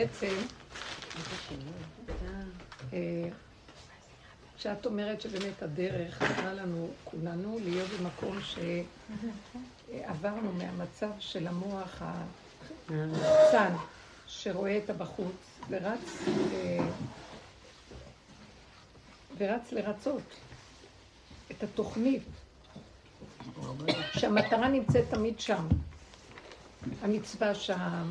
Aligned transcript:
בעצם, 0.00 0.34
אה, 2.92 3.28
כשאת 4.56 4.86
אומרת 4.86 5.20
שבאמת 5.20 5.62
הדרך 5.62 6.22
נראה 6.22 6.54
לנו, 6.54 6.90
כולנו, 7.04 7.58
להיות 7.62 7.88
במקום 8.00 8.38
שעברנו 9.90 10.52
מהמצב 10.52 11.10
של 11.18 11.46
המוח 11.46 12.02
הקצן, 12.02 13.74
שרואה 14.26 14.78
את 14.78 14.90
הבחוץ, 14.90 15.60
ורץ, 15.68 16.28
אה, 16.52 16.86
ורץ 19.38 19.72
לרצות 19.72 20.34
את 21.50 21.62
התוכנית, 21.62 22.22
שהמטרה 24.12 24.68
נמצאת 24.68 25.04
תמיד 25.10 25.40
שם. 25.40 25.68
המצווה 27.02 27.54
שם, 27.54 28.10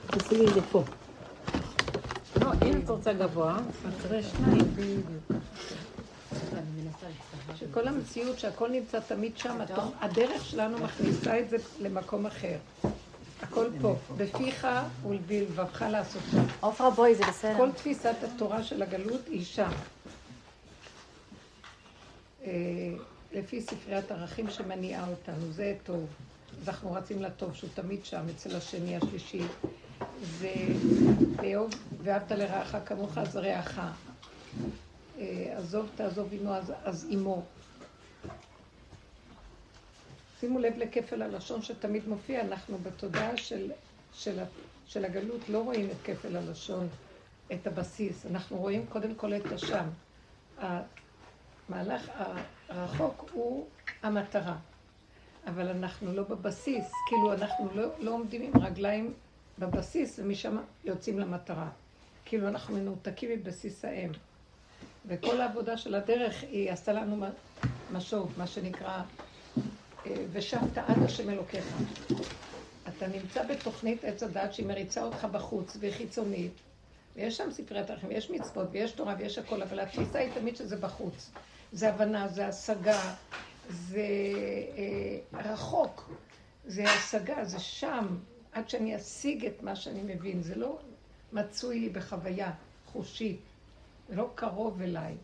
לא, 0.00 0.62
פה. 0.70 0.82
לא, 2.40 2.52
אם 2.66 2.80
את 2.84 2.90
רוצה 2.90 3.12
גבוה, 3.12 3.58
אז 3.84 3.92
תראה 4.02 4.22
שניים. 4.22 4.64
שכל 7.56 7.88
המציאות 7.88 8.38
שהכל 8.38 8.68
נמצא 8.68 9.00
תמיד 9.00 9.38
שם, 9.38 9.58
הדרך 10.00 10.44
שלנו 10.44 10.78
מכניסה 10.78 11.40
את 11.40 11.50
זה 11.50 11.56
למקום 11.80 12.26
אחר. 12.26 12.56
הכל 13.42 13.66
פה, 13.80 13.96
בפיך 14.16 14.66
ולבבך 15.08 15.84
לעשות 15.90 16.22
שם. 16.30 16.44
עופרה 16.60 16.90
בואי, 16.90 17.14
זה 17.14 17.24
בסדר. 17.28 17.56
כל 17.56 17.72
תפיסת 17.72 18.14
התורה 18.22 18.62
של 18.62 18.82
הגלות 18.82 19.26
היא 19.26 19.44
שם. 19.44 19.70
אה, 22.44 22.50
לפי 23.32 23.60
ספריית 23.60 24.12
ערכים 24.12 24.50
שמניעה 24.50 25.08
אותנו, 25.08 25.52
זה 25.52 25.74
טוב. 25.84 26.06
אז 26.62 26.68
אנחנו 26.68 26.92
רצים 26.92 27.22
לטוב, 27.22 27.54
שהוא 27.54 27.70
תמיד 27.74 28.04
שם, 28.04 28.22
אצל 28.36 28.56
השני, 28.56 28.96
השלישי. 28.96 29.42
זה 30.38 30.54
ואהבת 32.02 32.32
לרעך 32.32 32.76
כמוך, 32.86 33.18
אז 33.18 33.36
רעך. 33.36 33.80
אה, 35.18 35.54
עזוב 35.56 35.90
תעזוב 35.96 36.28
עמו, 36.32 36.54
אז, 36.54 36.72
אז 36.84 37.06
עמו. 37.10 37.42
שימו 40.40 40.58
לב 40.58 40.76
לכפל 40.76 41.22
הלשון 41.22 41.62
שתמיד 41.62 42.08
מופיע, 42.08 42.40
אנחנו 42.40 42.78
בתודעה 42.78 43.36
של, 43.36 43.72
של, 44.12 44.42
של 44.86 45.04
הגלות 45.04 45.48
לא 45.48 45.62
רואים 45.62 45.90
את 45.90 45.96
כפל 46.04 46.36
הלשון, 46.36 46.88
את 47.52 47.66
הבסיס, 47.66 48.26
אנחנו 48.26 48.58
רואים 48.58 48.86
קודם 48.86 49.14
כל 49.14 49.34
את 49.34 49.52
השם. 49.52 49.88
המהלך 50.58 52.10
הרחוק 52.68 53.30
הוא 53.32 53.66
המטרה, 54.02 54.56
אבל 55.46 55.68
אנחנו 55.68 56.12
לא 56.12 56.22
בבסיס, 56.22 56.92
כאילו 57.08 57.32
אנחנו 57.32 57.68
לא, 57.74 57.88
לא 57.98 58.10
עומדים 58.10 58.42
עם 58.42 58.62
רגליים 58.62 59.14
בבסיס 59.58 60.18
ומשם 60.18 60.56
יוצאים 60.84 61.18
למטרה. 61.18 61.68
כאילו 62.24 62.48
אנחנו 62.48 62.76
מנותקים 62.76 63.30
מבסיס 63.30 63.84
האם. 63.84 64.10
וכל 65.06 65.40
העבודה 65.40 65.76
של 65.76 65.94
הדרך 65.94 66.42
היא 66.42 66.70
עשתה 66.70 66.92
לנו 66.92 67.26
משוב, 67.92 68.34
מה 68.36 68.46
שנקרא, 68.46 69.02
אה, 70.06 70.24
ושבת 70.32 70.78
עד 70.78 71.02
השם 71.04 71.30
אלוקיך. 71.30 71.64
אתה 72.88 73.06
נמצא 73.06 73.42
בתוכנית 73.42 74.04
עץ 74.04 74.22
הדת 74.22 74.54
שהיא 74.54 74.66
מריצה 74.66 75.02
אותך 75.02 75.24
בחוץ 75.24 75.76
והיא 75.80 75.92
חיצונית, 75.92 76.52
ויש 77.16 77.36
שם 77.36 77.50
ספריית 77.50 77.90
ערכים, 77.90 78.08
ויש 78.08 78.30
מצוות, 78.30 78.68
ויש 78.72 78.92
תורה, 78.92 79.14
ויש 79.18 79.38
הכל, 79.38 79.62
אבל 79.62 79.80
התפיסה 79.80 80.18
היא 80.18 80.32
תמיד 80.34 80.56
שזה 80.56 80.76
בחוץ. 80.76 81.30
זה 81.72 81.88
הבנה, 81.88 82.28
זה 82.28 82.46
השגה, 82.46 83.14
זה 83.68 84.06
אה, 84.76 85.40
רחוק, 85.52 86.10
זה 86.66 86.84
השגה, 86.84 87.44
זה 87.44 87.58
שם, 87.58 88.06
עד 88.52 88.68
שאני 88.68 88.96
אשיג 88.96 89.46
את 89.46 89.62
מה 89.62 89.76
שאני 89.76 90.14
מבין. 90.14 90.42
זה 90.42 90.54
לא 90.54 90.78
מצוי 91.32 91.88
בחוויה 91.88 92.52
חושית, 92.86 93.40
זה 94.10 94.16
לא 94.16 94.30
קרוב 94.34 94.82
אליי. 94.82 95.16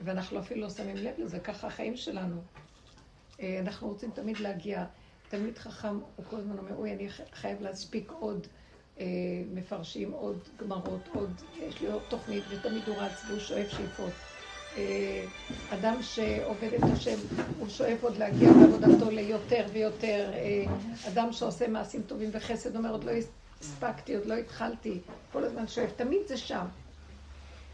ואנחנו 0.00 0.38
אפילו 0.38 0.60
לא 0.60 0.70
שמים 0.70 0.96
לב 0.96 1.14
לזה, 1.18 1.40
ככה 1.40 1.66
החיים 1.66 1.96
שלנו. 1.96 2.42
אה, 3.40 3.60
אנחנו 3.60 3.88
רוצים 3.88 4.10
תמיד 4.10 4.38
להגיע. 4.38 4.84
תלמיד 5.28 5.58
חכם, 5.58 5.98
הוא 6.16 6.24
כל 6.30 6.36
הזמן 6.36 6.58
אומר, 6.58 6.76
אוי, 6.76 6.92
אני 6.92 7.08
חייב 7.32 7.62
להספיק 7.62 8.12
עוד 8.18 8.46
אה, 9.00 9.06
מפרשים, 9.54 10.12
עוד 10.12 10.38
גמרות, 10.56 11.08
עוד, 11.14 11.30
יש 11.60 11.80
לי 11.80 11.86
עוד 11.86 12.02
תוכנית, 12.08 12.44
ותמיד 12.48 12.82
הוא 12.86 12.96
רץ 12.96 13.22
והוא 13.28 13.40
שואף 13.40 13.68
שאיפות. 13.68 14.12
אה, 14.76 15.24
אדם 15.70 16.02
שעובד 16.02 16.74
את 16.74 16.82
השם, 16.92 17.16
הוא 17.58 17.68
שואף 17.68 18.02
עוד 18.02 18.16
להגיע 18.16 18.52
בעבודתו 18.52 19.10
ליותר 19.10 19.66
ויותר. 19.72 20.30
אה, 20.34 20.64
אדם 21.08 21.32
שעושה 21.32 21.68
מעשים 21.68 22.02
טובים 22.02 22.30
וחסד, 22.32 22.76
אומר, 22.76 22.92
עוד 22.92 23.04
לא 23.04 23.12
הספקתי, 23.60 24.14
עוד 24.14 24.26
לא 24.26 24.34
התחלתי, 24.34 24.98
כל 25.32 25.44
הזמן 25.44 25.68
שואף, 25.68 25.90
תמיד 25.96 26.20
זה 26.26 26.36
שם. 26.36 26.66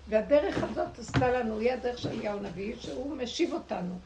והדרך 0.08 0.62
הזאת 0.62 0.98
עשתה 0.98 1.30
לנו, 1.30 1.58
היא 1.58 1.72
הדרך 1.72 1.98
של 1.98 2.08
אליהו 2.08 2.38
הנביא, 2.38 2.74
שהוא 2.80 3.16
משיב 3.16 3.52
אותנו. 3.52 3.98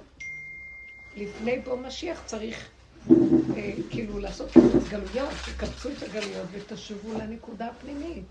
לפני 1.16 1.58
בוא 1.58 1.76
משיח 1.76 2.22
צריך 2.26 2.68
אה, 3.10 3.72
כאילו 3.90 4.18
לעשות 4.18 4.48
את 4.50 4.56
הגלויות, 4.86 5.30
תקבצו 5.44 5.88
את 5.88 6.02
הגלויות 6.02 6.46
ותשובו 6.52 7.18
לנקודה 7.18 7.66
הפנימית. 7.66 8.24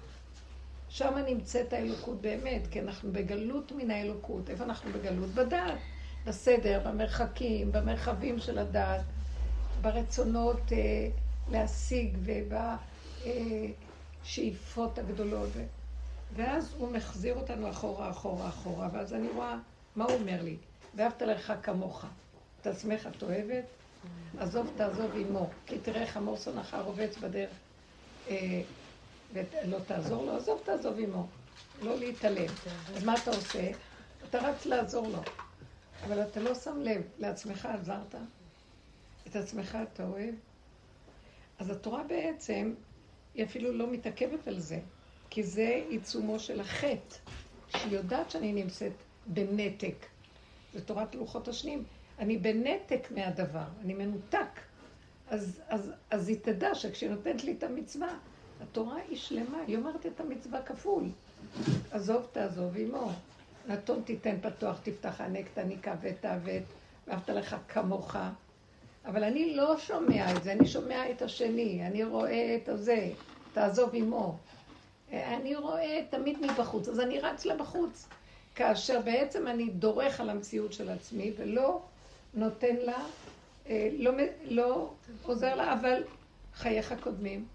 שם 0.90 1.18
נמצאת 1.28 1.74
האלוקות 1.74 2.22
באמת, 2.22 2.68
כי 2.72 2.80
אנחנו 2.80 3.12
בגלות 3.12 3.72
מן 3.72 3.92
האלוקות. 3.92 4.50
איפה 4.50 4.64
אנחנו 4.64 4.92
בגלות? 4.92 5.30
בדעת, 5.30 5.78
בסדר, 6.26 6.82
במרחקים, 6.86 7.72
במרחבים 7.72 8.40
של 8.40 8.60
הדעת, 8.60 9.02
ברצונות 9.82 10.72
אה, 10.72 11.08
להשיג 11.52 12.18
ובשאיפות 14.24 14.98
הגדולות. 14.98 15.50
ואז 16.36 16.74
הוא 16.78 16.92
מחזיר 16.92 17.36
אותנו 17.36 17.70
אחורה, 17.70 18.10
אחורה, 18.10 18.50
אחורה, 18.50 18.90
ואז 18.94 19.14
אני 19.14 19.28
רואה, 19.28 19.58
מה 19.96 20.06
הוא 20.06 20.14
אומר 20.14 20.42
לי? 20.42 20.58
ואהבת 20.96 21.22
לך 21.22 21.54
כמוך. 21.64 22.06
את 22.62 22.68
עצמך 22.68 23.08
את 23.18 23.24
אוהבת? 23.24 23.66
עזוב 24.38 24.72
תעזוב 24.78 25.12
עמו, 25.16 25.50
כי 25.66 25.80
תראה 25.80 26.02
איך 26.02 26.18
המור 26.18 26.38
שונאך 26.38 26.76
רובץ 26.86 27.18
בדרך. 27.18 27.50
אה, 28.30 28.62
ולא 29.34 29.78
תעזור 29.88 30.26
לו, 30.26 30.38
עזוב 30.38 30.62
תעזוב 30.66 31.00
עמו. 31.00 31.28
לא 31.82 31.98
להתעלם. 31.98 32.52
אז 32.96 33.04
מה 33.04 33.16
אתה 33.24 33.32
עושה? 33.32 33.72
אתה 34.30 34.38
רץ 34.38 34.66
לעזור 34.66 35.08
לו. 35.08 35.22
אבל 36.06 36.22
אתה 36.22 36.40
לא 36.40 36.56
שם 36.56 36.82
לב, 36.82 37.02
לעצמך 37.18 37.66
עזרת? 37.66 38.16
את 39.28 39.36
עצמך 39.36 39.78
אתה 39.94 40.04
אוהב? 40.04 40.36
אז 41.60 41.70
התורה 41.70 42.04
בעצם, 42.04 42.74
היא 43.34 43.46
אפילו 43.46 43.72
לא 43.72 43.92
מתעכבת 43.92 44.48
על 44.48 44.60
זה, 44.60 44.80
כי 45.30 45.44
זה 45.44 45.84
עיצומו 45.90 46.40
של 46.40 46.60
החטא, 46.60 47.16
שהיא 47.68 47.94
יודעת 47.94 48.32
שאני 48.32 48.54
נמצאת 48.54 48.92
בנתק. 49.28 50.06
זה 50.74 50.86
תורת 50.86 51.16
לוחות 51.16 51.48
השניים. 51.48 51.84
אני 52.20 52.38
בנתק 52.38 53.08
מהדבר, 53.16 53.66
אני 53.82 53.94
מנותק. 53.94 54.60
אז, 55.30 55.62
אז, 55.68 55.92
אז 56.10 56.30
היא 56.30 56.38
תדע 56.42 56.76
שכשהיא 56.76 57.10
נותנת 57.10 57.44
לי 57.44 57.52
את 57.52 57.64
המצווה, 57.64 58.18
התורה 58.62 58.96
היא 59.10 59.18
שלמה, 59.18 59.58
היא 59.68 59.78
אומרת 59.78 60.06
את 60.06 60.20
המצווה 60.20 60.62
כפול. 60.62 61.04
עזוב 61.92 62.28
תעזוב 62.32 62.78
עמו, 62.78 63.12
נתון 63.68 64.02
תיתן 64.06 64.36
פתוח, 64.42 64.80
תפתח 64.84 65.22
ענק 65.22 65.46
תניקה 65.54 65.96
ותעוות, 66.02 66.64
ואהבת 67.08 67.30
לך 67.30 67.56
כמוך. 67.68 68.16
אבל 69.06 69.24
אני 69.24 69.56
לא 69.56 69.78
שומע 69.78 70.36
את 70.36 70.44
זה, 70.44 70.52
אני 70.52 70.68
שומע 70.68 71.12
את 71.12 71.22
השני, 71.22 71.88
אני 71.88 72.04
רואה 72.04 72.58
את 72.64 72.70
הזה, 72.70 73.12
תעזוב 73.54 73.90
עמו. 73.94 74.38
אני 75.14 75.56
רואה 75.56 76.02
תמיד 76.10 76.38
מבחוץ, 76.42 76.88
אז 76.88 77.00
אני 77.00 77.20
רץ 77.20 77.46
לבחוץ. 77.46 78.08
כאשר 78.56 79.02
בעצם 79.02 79.48
אני 79.48 79.70
דורך 79.70 80.20
על 80.20 80.30
המציאות 80.30 80.74
של 80.74 80.90
עצמי 80.90 81.32
ולא 81.38 81.82
נותן 82.34 82.76
לה, 82.76 83.06
לא, 83.92 84.12
לא 84.44 84.92
עוזר 85.24 85.56
לה, 85.56 85.74
אבל 85.74 86.04
חייך 86.54 86.94
קודמים. 87.00 87.46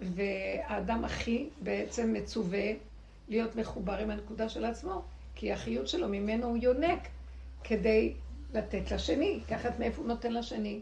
והאדם 0.00 1.04
הכי 1.04 1.48
בעצם 1.62 2.12
מצווה 2.12 2.72
להיות 3.28 3.56
מחובר 3.56 3.98
עם 3.98 4.10
הנקודה 4.10 4.48
של 4.48 4.64
עצמו, 4.64 5.02
כי 5.34 5.52
החיות 5.52 5.88
שלו 5.88 6.08
ממנו 6.08 6.46
הוא 6.46 6.56
יונק 6.56 7.00
כדי 7.64 8.14
לתת 8.54 8.90
לשני, 8.90 9.40
לקחת 9.44 9.78
מאיפה 9.78 10.02
הוא 10.02 10.08
נותן 10.08 10.32
לשני. 10.32 10.80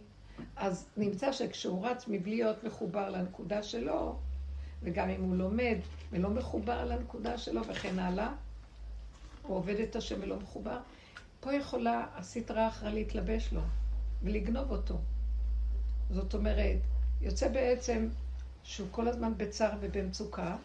אז 0.57 0.87
נמצא 0.97 1.33
שכשהוא 1.33 1.87
רץ 1.87 2.05
מבלי 2.09 2.37
להיות 2.37 2.65
מחובר 2.65 3.11
לנקודה 3.11 3.63
שלו, 3.63 4.17
וגם 4.85 5.09
אם 5.09 5.23
הוא 5.23 5.37
לומד 5.37 5.77
ולא 6.13 6.31
מחובר 6.31 6.85
לנקודה 6.85 7.39
שלו 7.39 7.67
וכן 7.67 7.99
הלאה, 7.99 8.33
הוא 9.43 9.57
עובד 9.57 9.81
את 9.81 9.97
השם 9.97 10.17
ולא 10.21 10.37
מחובר, 10.37 10.79
פה 11.41 11.55
יכולה 11.55 12.07
הסטרה 12.15 12.69
אחרא 12.69 12.91
להתלבש 12.91 13.53
לו 13.53 13.61
ולגנוב 14.23 14.71
אותו. 14.71 14.99
זאת 16.11 16.35
אומרת, 16.35 16.79
יוצא 17.21 17.49
בעצם 17.49 18.09
שהוא 18.63 18.89
כל 18.91 19.09
הזמן 19.09 19.33
בצער 19.37 19.79
ובמצוקה, 19.81 20.57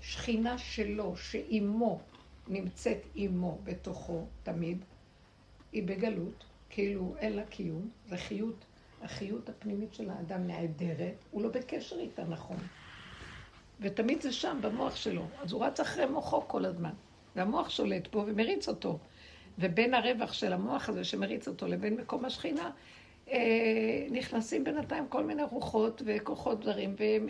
שכינה 0.00 0.58
שלו, 0.58 1.16
שאימו 1.16 2.00
נמצאת 2.48 2.98
אימו 3.16 3.58
בתוכו 3.64 4.26
תמיד, 4.42 4.78
היא 5.72 5.82
בגלות, 5.82 6.44
כאילו 6.70 7.14
אין 7.18 7.32
לה 7.32 7.44
קיום, 7.44 7.90
זה 8.08 8.16
חיות, 8.16 8.64
החיות 9.02 9.48
הפנימית 9.48 9.94
של 9.94 10.10
האדם 10.10 10.46
נעדרת, 10.46 11.14
הוא 11.30 11.42
לא 11.42 11.48
בקשר 11.48 11.96
איתה 11.98 12.24
נכון. 12.24 12.56
ותמיד 13.82 14.20
זה 14.20 14.32
שם, 14.32 14.58
במוח 14.60 14.96
שלו. 14.96 15.22
אז 15.42 15.52
הוא 15.52 15.64
רץ 15.64 15.80
אחרי 15.80 16.06
מוחו 16.06 16.48
כל 16.48 16.64
הזמן. 16.64 16.92
והמוח 17.36 17.70
שולט 17.70 18.12
בו 18.12 18.24
ומריץ 18.26 18.68
אותו. 18.68 18.98
ובין 19.58 19.94
הרווח 19.94 20.32
של 20.32 20.52
המוח 20.52 20.88
הזה 20.88 21.04
שמריץ 21.04 21.48
אותו 21.48 21.66
לבין 21.66 21.96
מקום 21.96 22.24
השכינה, 22.24 22.70
אה, 23.30 24.06
נכנסים 24.10 24.64
בינתיים 24.64 25.08
כל 25.08 25.24
מיני 25.24 25.42
רוחות 25.42 26.02
וכוחות 26.04 26.62
זרים, 26.62 26.94
והם 26.98 27.28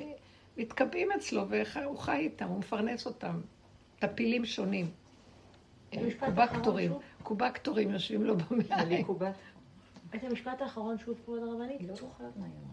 מתקבעים 0.56 1.12
אצלו, 1.12 1.48
והוא 1.48 1.98
חי 1.98 2.16
איתם, 2.16 2.48
הוא 2.48 2.58
מפרנס 2.58 3.06
אותם. 3.06 3.40
טפילים 3.98 4.44
שונים. 4.44 4.90
קובקטורים, 6.18 6.92
קובקטורים 7.22 7.90
יושבים 7.90 8.24
לו 8.24 8.36
במעיים. 8.36 9.06
את 10.14 10.24
המשפט 10.24 10.62
האחרון 10.62 10.98
שוב 10.98 11.18
כבוד 11.24 11.42
הרבנית? 11.42 11.82
לא 11.82 11.94
זוכרת 11.94 12.36
מה 12.36 12.44
היא 12.44 12.54
אמרה. 12.64 12.72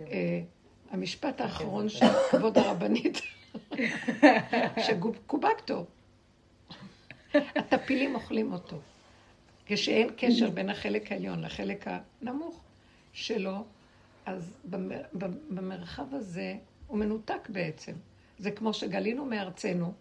אה, 0.00 0.42
המשפט 0.90 1.40
האחרון 1.40 1.88
של 1.88 2.06
כבוד 2.30 2.58
הרבנית, 2.58 3.20
שקובקטור. 4.86 5.86
הטפילים 7.34 8.14
אוכלים 8.14 8.52
אותו. 8.52 8.76
כשאין 9.66 10.08
קשר 10.16 10.50
בין 10.50 10.70
החלק 10.70 11.12
העליון 11.12 11.40
לחלק 11.40 11.84
הנמוך 11.86 12.60
שלו, 13.12 13.64
אז 14.26 14.56
במרחב 15.50 16.14
הזה 16.14 16.54
הוא 16.86 16.98
מנותק 16.98 17.48
בעצם. 17.48 17.92
זה 18.38 18.50
כמו 18.50 18.74
שגלינו 18.74 19.24
מארצנו, 19.24 19.92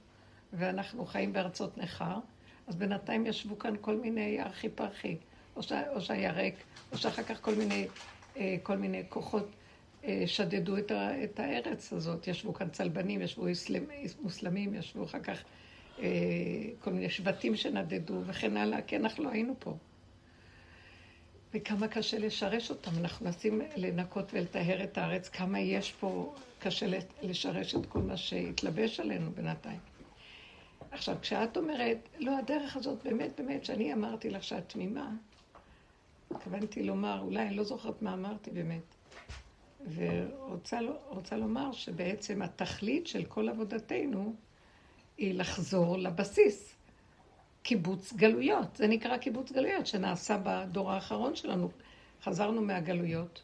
ואנחנו 0.54 1.06
חיים 1.06 1.34
בארצות 1.34 1.78
נכר, 1.78 2.18
אז 2.68 2.76
בינתיים 2.76 3.26
ישבו 3.26 3.60
כאן 3.60 3.74
כל 3.82 3.96
מיני 3.96 4.42
ארכי 4.42 4.70
פרחי, 4.70 5.16
או, 5.56 5.64
ש... 5.64 5.72
או 5.72 6.02
שהיה 6.02 6.32
ריק, 6.32 6.56
או 6.92 6.98
שאחר 6.98 7.24
כך 7.24 7.42
כל 7.42 7.56
מיני, 7.56 7.88
אה, 8.38 8.56
כל 8.64 8.78
מיני 8.78 9.04
כוחות 9.10 9.50
שדדו 10.26 10.78
את, 10.78 10.92
ה... 10.92 11.24
את 11.24 11.40
הארץ 11.40 11.94
הזאת. 11.94 12.28
ישבו 12.28 12.54
כאן 12.54 12.70
צלבנים, 12.70 13.22
ישבו 13.22 13.48
איסלם... 13.48 13.84
מוסלמים, 14.22 14.76
ישבו 14.76 15.04
אחר 15.04 15.20
כך 15.20 15.44
אה, 16.00 16.06
כל 16.80 16.92
מיני 16.92 17.10
שבטים 17.10 17.56
שנדדו 17.56 18.22
וכן 18.26 18.58
הלאה, 18.58 18.82
כי 18.82 18.96
אנחנו 18.96 19.24
לא 19.24 19.30
היינו 19.30 19.56
פה. 19.60 19.78
וכמה 21.54 21.88
קשה 21.88 22.20
לשרש 22.20 22.70
אותם. 22.70 22.92
אנחנו 23.00 23.26
מנסים 23.26 23.62
לנקות 23.76 24.34
ולטהר 24.34 24.84
את 24.84 24.98
הארץ, 24.98 25.30
כמה 25.30 25.60
יש 25.60 25.92
פה, 25.92 26.36
קשה 26.60 26.86
לשרש 27.22 27.76
את 27.76 27.86
כל 27.86 28.00
מה 28.00 28.18
שהתלבש 28.18 29.00
עלינו 29.00 29.32
בינתיים. 29.32 29.80
עכשיו, 30.92 31.16
כשאת 31.22 31.58
אומרת, 31.58 32.10
לא, 32.20 32.38
הדרך 32.38 32.78
הזאת, 32.78 33.04
באמת, 33.04 33.32
באמת, 33.38 33.66
שאני 33.66 33.94
אמרתי 33.94 34.30
לך 34.30 34.44
שאת 34.44 34.70
תמימה, 34.70 35.12
התכוונתי 36.32 36.84
לומר, 36.84 37.20
אולי 37.22 37.48
אני 37.48 37.56
לא 37.56 37.64
זוכרת 37.64 38.02
מה 38.02 38.14
אמרתי 38.14 38.52
באמת. 38.52 38.99
ורוצה 39.96 41.38
לומר 41.38 41.72
שבעצם 41.72 42.42
התכלית 42.42 43.08
של 43.08 43.26
כל 43.26 43.50
עבודתנו 43.50 44.34
היא 45.18 45.34
לחזור 45.34 45.98
לבסיס. 45.98 46.76
קיבוץ 47.64 48.14
גלויות, 48.14 48.76
זה 48.76 48.88
נקרא 48.88 49.18
קיבוץ 49.18 49.52
גלויות, 49.52 49.88
שנעשה 49.88 50.42
בדור 50.44 50.92
האחרון 50.92 51.36
שלנו. 51.36 51.70
חזרנו 52.24 52.62
מהגלויות. 52.62 53.42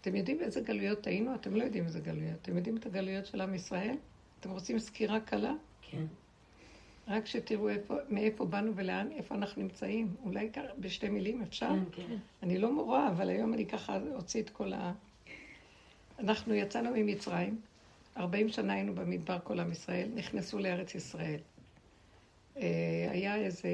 אתם 0.00 0.16
יודעים 0.16 0.40
איזה 0.40 0.60
גלויות 0.60 1.06
היינו? 1.06 1.34
אתם 1.34 1.56
לא 1.56 1.64
יודעים 1.64 1.84
איזה 1.84 2.00
גלויות. 2.00 2.38
אתם 2.42 2.56
יודעים 2.56 2.76
את 2.76 2.86
הגלויות 2.86 3.26
של 3.26 3.40
עם 3.40 3.54
ישראל? 3.54 3.96
אתם 4.40 4.50
רוצים 4.50 4.78
סקירה 4.78 5.20
קלה? 5.20 5.52
כן. 5.82 6.04
רק 7.08 7.26
שתראו 7.26 7.68
איפה, 7.68 7.94
מאיפה 8.08 8.44
באנו 8.44 8.72
ולאן, 8.76 9.08
איפה 9.16 9.34
אנחנו 9.34 9.62
נמצאים. 9.62 10.14
אולי 10.24 10.50
בשתי 10.78 11.08
מילים 11.08 11.42
אפשר? 11.42 11.68
כן, 11.68 12.02
כן. 12.08 12.16
אני 12.42 12.58
לא 12.58 12.72
מורה, 12.72 13.08
אבל 13.08 13.30
היום 13.30 13.54
אני 13.54 13.66
ככה 13.66 13.98
אוציא 14.14 14.42
את 14.42 14.50
כל 14.50 14.72
ה... 14.72 14.92
אנחנו 16.18 16.54
יצאנו 16.54 16.90
ממצרים, 16.94 17.60
40 18.16 18.48
שנה 18.48 18.72
היינו 18.72 18.94
במדבר 18.94 19.38
כל 19.44 19.60
עם 19.60 19.72
ישראל, 19.72 20.08
נכנסו 20.14 20.58
לארץ 20.58 20.94
ישראל. 20.94 21.40
אה, 22.56 23.08
היה 23.10 23.36
איזה 23.36 23.68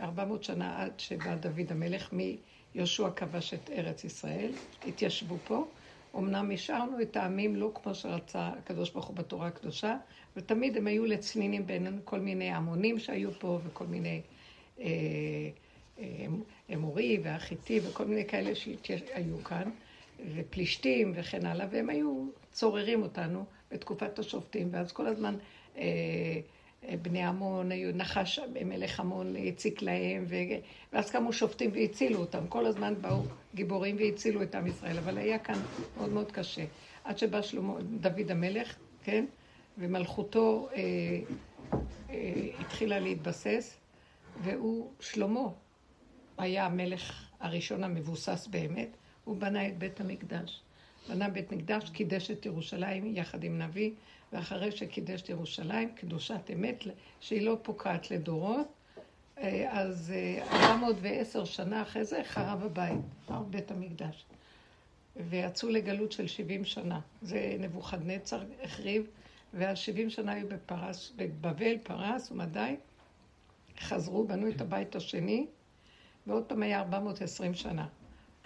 400 0.00 0.44
שנה 0.44 0.82
עד 0.82 0.92
שבא 0.98 1.34
דוד 1.34 1.70
המלך 1.70 2.12
מיהושע 2.12 3.10
כבש 3.10 3.54
את 3.54 3.70
ארץ 3.70 4.04
ישראל, 4.04 4.52
התיישבו 4.86 5.36
פה. 5.44 5.64
אמנם 6.16 6.50
השארנו 6.54 7.02
את 7.02 7.16
העמים 7.16 7.56
לא 7.56 7.70
כמו 7.74 7.94
שרצה 7.94 8.48
הקדוש 8.48 8.90
ברוך 8.90 9.06
הוא 9.06 9.16
בתורה 9.16 9.46
הקדושה, 9.46 9.96
ותמיד 10.36 10.76
הם 10.76 10.86
היו 10.86 11.04
לצנינים 11.04 11.66
בינינו 11.66 11.98
כל 12.04 12.20
מיני 12.20 12.50
המונים 12.50 12.98
שהיו 12.98 13.32
פה 13.32 13.58
וכל 13.64 13.86
מיני 13.86 14.20
אה, 14.80 14.86
אה, 15.98 16.26
אמורי 16.74 17.20
והחיטי 17.22 17.80
וכל 17.84 18.04
מיני 18.04 18.26
כאלה 18.26 18.54
שהיו 18.54 19.44
כאן, 19.44 19.70
ופלישתים 20.34 21.12
וכן 21.14 21.46
הלאה, 21.46 21.66
והם 21.70 21.90
היו 21.90 22.26
צוררים 22.52 23.02
אותנו 23.02 23.44
בתקופת 23.72 24.18
השופטים, 24.18 24.68
ואז 24.72 24.92
כל 24.92 25.06
הזמן 25.06 25.36
אה, 25.76 26.40
בני 27.02 27.22
עמון, 27.24 27.72
היו 27.72 27.96
נחש, 27.96 28.40
מלך 28.64 29.00
עמון 29.00 29.34
הציק 29.48 29.82
להם, 29.82 30.24
ו... 30.28 30.34
ואז 30.92 31.10
קמו 31.10 31.32
שופטים 31.32 31.70
והצילו 31.74 32.18
אותם. 32.18 32.46
כל 32.48 32.66
הזמן 32.66 32.94
באו 33.00 33.22
גיבורים 33.54 33.96
והצילו 33.98 34.42
את 34.42 34.54
עם 34.54 34.66
ישראל, 34.66 34.98
אבל 34.98 35.18
היה 35.18 35.38
כאן 35.38 35.58
מאוד 35.96 36.10
מאוד 36.10 36.32
קשה. 36.32 36.64
עד 37.04 37.18
שבא 37.18 37.42
שלמה, 37.42 37.74
דוד 38.00 38.30
המלך, 38.30 38.76
כן? 39.04 39.24
ומלכותו 39.78 40.68
אה, 40.74 40.80
אה, 42.10 42.48
התחילה 42.60 42.98
להתבסס, 42.98 43.76
והוא, 44.42 44.90
שלמה, 45.00 45.48
היה 46.38 46.66
המלך 46.66 47.30
הראשון 47.40 47.84
המבוסס 47.84 48.48
באמת, 48.50 48.96
הוא 49.24 49.36
בנה 49.36 49.68
את 49.68 49.78
בית 49.78 50.00
המקדש. 50.00 50.62
בנה 51.08 51.28
בית 51.28 51.52
מקדש, 51.52 51.90
קידש 51.90 52.30
את 52.30 52.46
ירושלים 52.46 53.16
יחד 53.16 53.44
עם 53.44 53.62
נביא, 53.62 53.90
ואחרי 54.32 54.72
שקידש 54.72 55.22
את 55.22 55.28
ירושלים, 55.28 55.94
קדושת 55.94 56.50
אמת, 56.52 56.84
שהיא 57.20 57.42
לא 57.42 57.56
פוקעת 57.62 58.10
לדורות, 58.10 58.66
אה, 59.38 59.80
אז 59.80 60.12
410 60.52 61.44
שנה 61.44 61.82
אחרי 61.82 62.04
זה 62.04 62.20
חרב 62.24 62.64
הבית, 62.64 63.00
חרב 63.26 63.50
בית 63.50 63.70
המקדש. 63.70 64.24
ויצאו 65.16 65.68
לגלות 65.68 66.12
של 66.12 66.26
70 66.26 66.64
שנה. 66.64 67.00
זה 67.22 67.56
נבוכדנצר 67.58 68.42
החריב, 68.62 69.06
ואז 69.54 69.78
70 69.78 70.10
שנה 70.10 70.32
היו 70.32 70.48
בפרס, 70.48 71.12
בבבל, 71.16 71.78
פרס 71.82 72.30
ומדי, 72.30 72.76
חזרו, 73.80 74.24
בנו 74.24 74.48
את 74.48 74.60
הבית 74.60 74.96
השני, 74.96 75.46
ועוד 76.26 76.44
פעם 76.44 76.62
היה 76.62 76.80
420 76.80 77.54
שנה. 77.54 77.86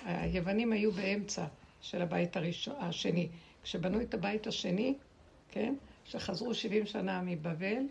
היוונים 0.04 0.73
היו 0.73 0.92
באמצע 0.92 1.47
של 1.80 2.02
הבית 2.02 2.37
הראשון, 2.37 2.75
השני. 2.78 3.28
כשבנו 3.62 4.00
את 4.00 4.14
הבית 4.14 4.47
השני, 4.47 4.94
כן, 5.54 5.75
שחזרו 6.04 6.54
70 6.54 6.87
שנה 6.87 7.23
מבבל, 7.23 7.82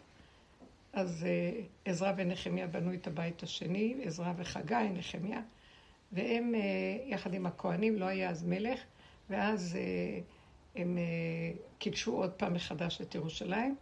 אז 0.93 1.25
uh, 1.25 1.61
עזרא 1.85 2.13
ונחמיה 2.17 2.67
בנו 2.67 2.93
את 2.93 3.07
הבית 3.07 3.43
השני, 3.43 3.95
עזרא 4.03 4.33
וחגי, 4.37 4.89
נחמיה, 4.93 5.41
והם, 6.11 6.53
uh, 6.55 7.11
יחד 7.11 7.33
עם 7.33 7.45
הכוהנים, 7.45 7.95
לא 7.95 8.05
היה 8.05 8.29
אז 8.29 8.43
מלך, 8.43 8.79
ואז 9.29 9.77
uh, 9.77 10.79
הם 10.79 10.97
קידשו 11.77 12.15
עוד 12.15 12.31
פעם 12.31 12.53
מחדש 12.53 13.01
את 13.01 13.15
ירושלים, 13.15 13.75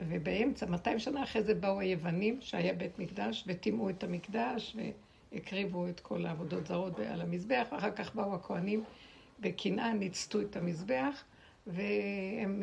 ובאמצע, 0.00 0.66
200 0.66 0.98
שנה 0.98 1.22
אחרי 1.22 1.42
זה 1.42 1.54
באו 1.54 1.80
היוונים, 1.80 2.38
שהיה 2.40 2.72
בית 2.72 2.98
מקדש, 2.98 3.44
וטימאו 3.46 3.90
את 3.90 4.04
המקדש, 4.04 4.76
והקריבו 5.32 5.88
את 5.88 6.00
כל 6.00 6.26
העבודות 6.26 6.66
זרות 6.66 6.98
על 6.98 7.20
המזבח, 7.20 7.66
ואחר 7.72 7.90
כך 7.90 8.14
באו 8.14 8.34
הכוהנים 8.34 8.84
בקנאה, 9.40 9.92
ניצתו 9.92 10.40
את 10.40 10.56
המזבח, 10.56 11.24
והם 11.66 12.62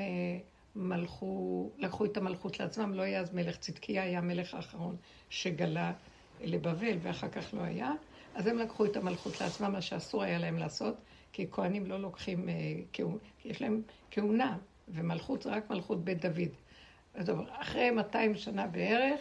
מלכו, 0.76 1.70
לקחו 1.78 2.06
את 2.06 2.18
המלכות 2.18 2.60
לעצמם, 2.60 2.94
לא 2.94 3.02
היה 3.02 3.20
אז 3.20 3.34
מלך 3.34 3.58
צדקיה, 3.58 4.04
היה 4.04 4.18
המלך 4.18 4.54
האחרון 4.54 4.96
שגלה 5.30 5.94
לבבל, 6.42 6.98
ואחר 7.02 7.30
כך 7.30 7.54
לא 7.54 7.62
היה. 7.62 7.92
אז 8.36 8.48
הם 8.48 8.58
לקחו 8.58 8.86
את 8.86 8.98
המלכות 8.98 9.42
לעצמם, 9.42 9.72
מה 9.72 9.82
שאסור 9.82 10.24
היה 10.24 10.40
להם 10.40 10.58
לעשות, 10.58 10.96
כי 11.34 11.48
כהנים 11.52 11.86
לא 11.86 12.02
לוקחים, 12.02 12.50
אה, 12.50 12.54
יש 13.46 13.62
להם 13.62 13.82
כהונה, 14.12 14.58
ומלכות 14.88 15.42
זה 15.42 15.50
רק 15.50 15.70
מלכות 15.70 16.04
בית 16.04 16.26
דוד. 16.26 16.50
אז 17.14 17.32
אחרי 17.50 17.92
200 17.92 18.36
שנה 18.36 18.68
בערך, 18.68 19.20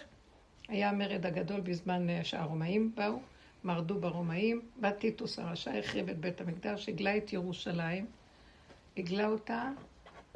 היה 0.69 0.91
המרד 0.91 1.27
הגדול 1.27 1.61
בזמן 1.61 2.11
אה, 2.11 2.25
שהרומאים 2.25 2.93
באו, 2.95 3.19
מרדו 3.65 4.01
ברומאים, 4.01 4.63
בא 4.77 4.91
טיטוס 4.91 5.39
הרשע, 5.39 5.71
החריב 5.79 6.09
את 6.09 6.19
בית 6.19 6.41
המקדש, 6.41 6.89
הגלה 6.89 7.17
את 7.17 7.33
ירושלים, 7.33 8.07
הגלה 8.97 9.27
אותה 9.29 9.71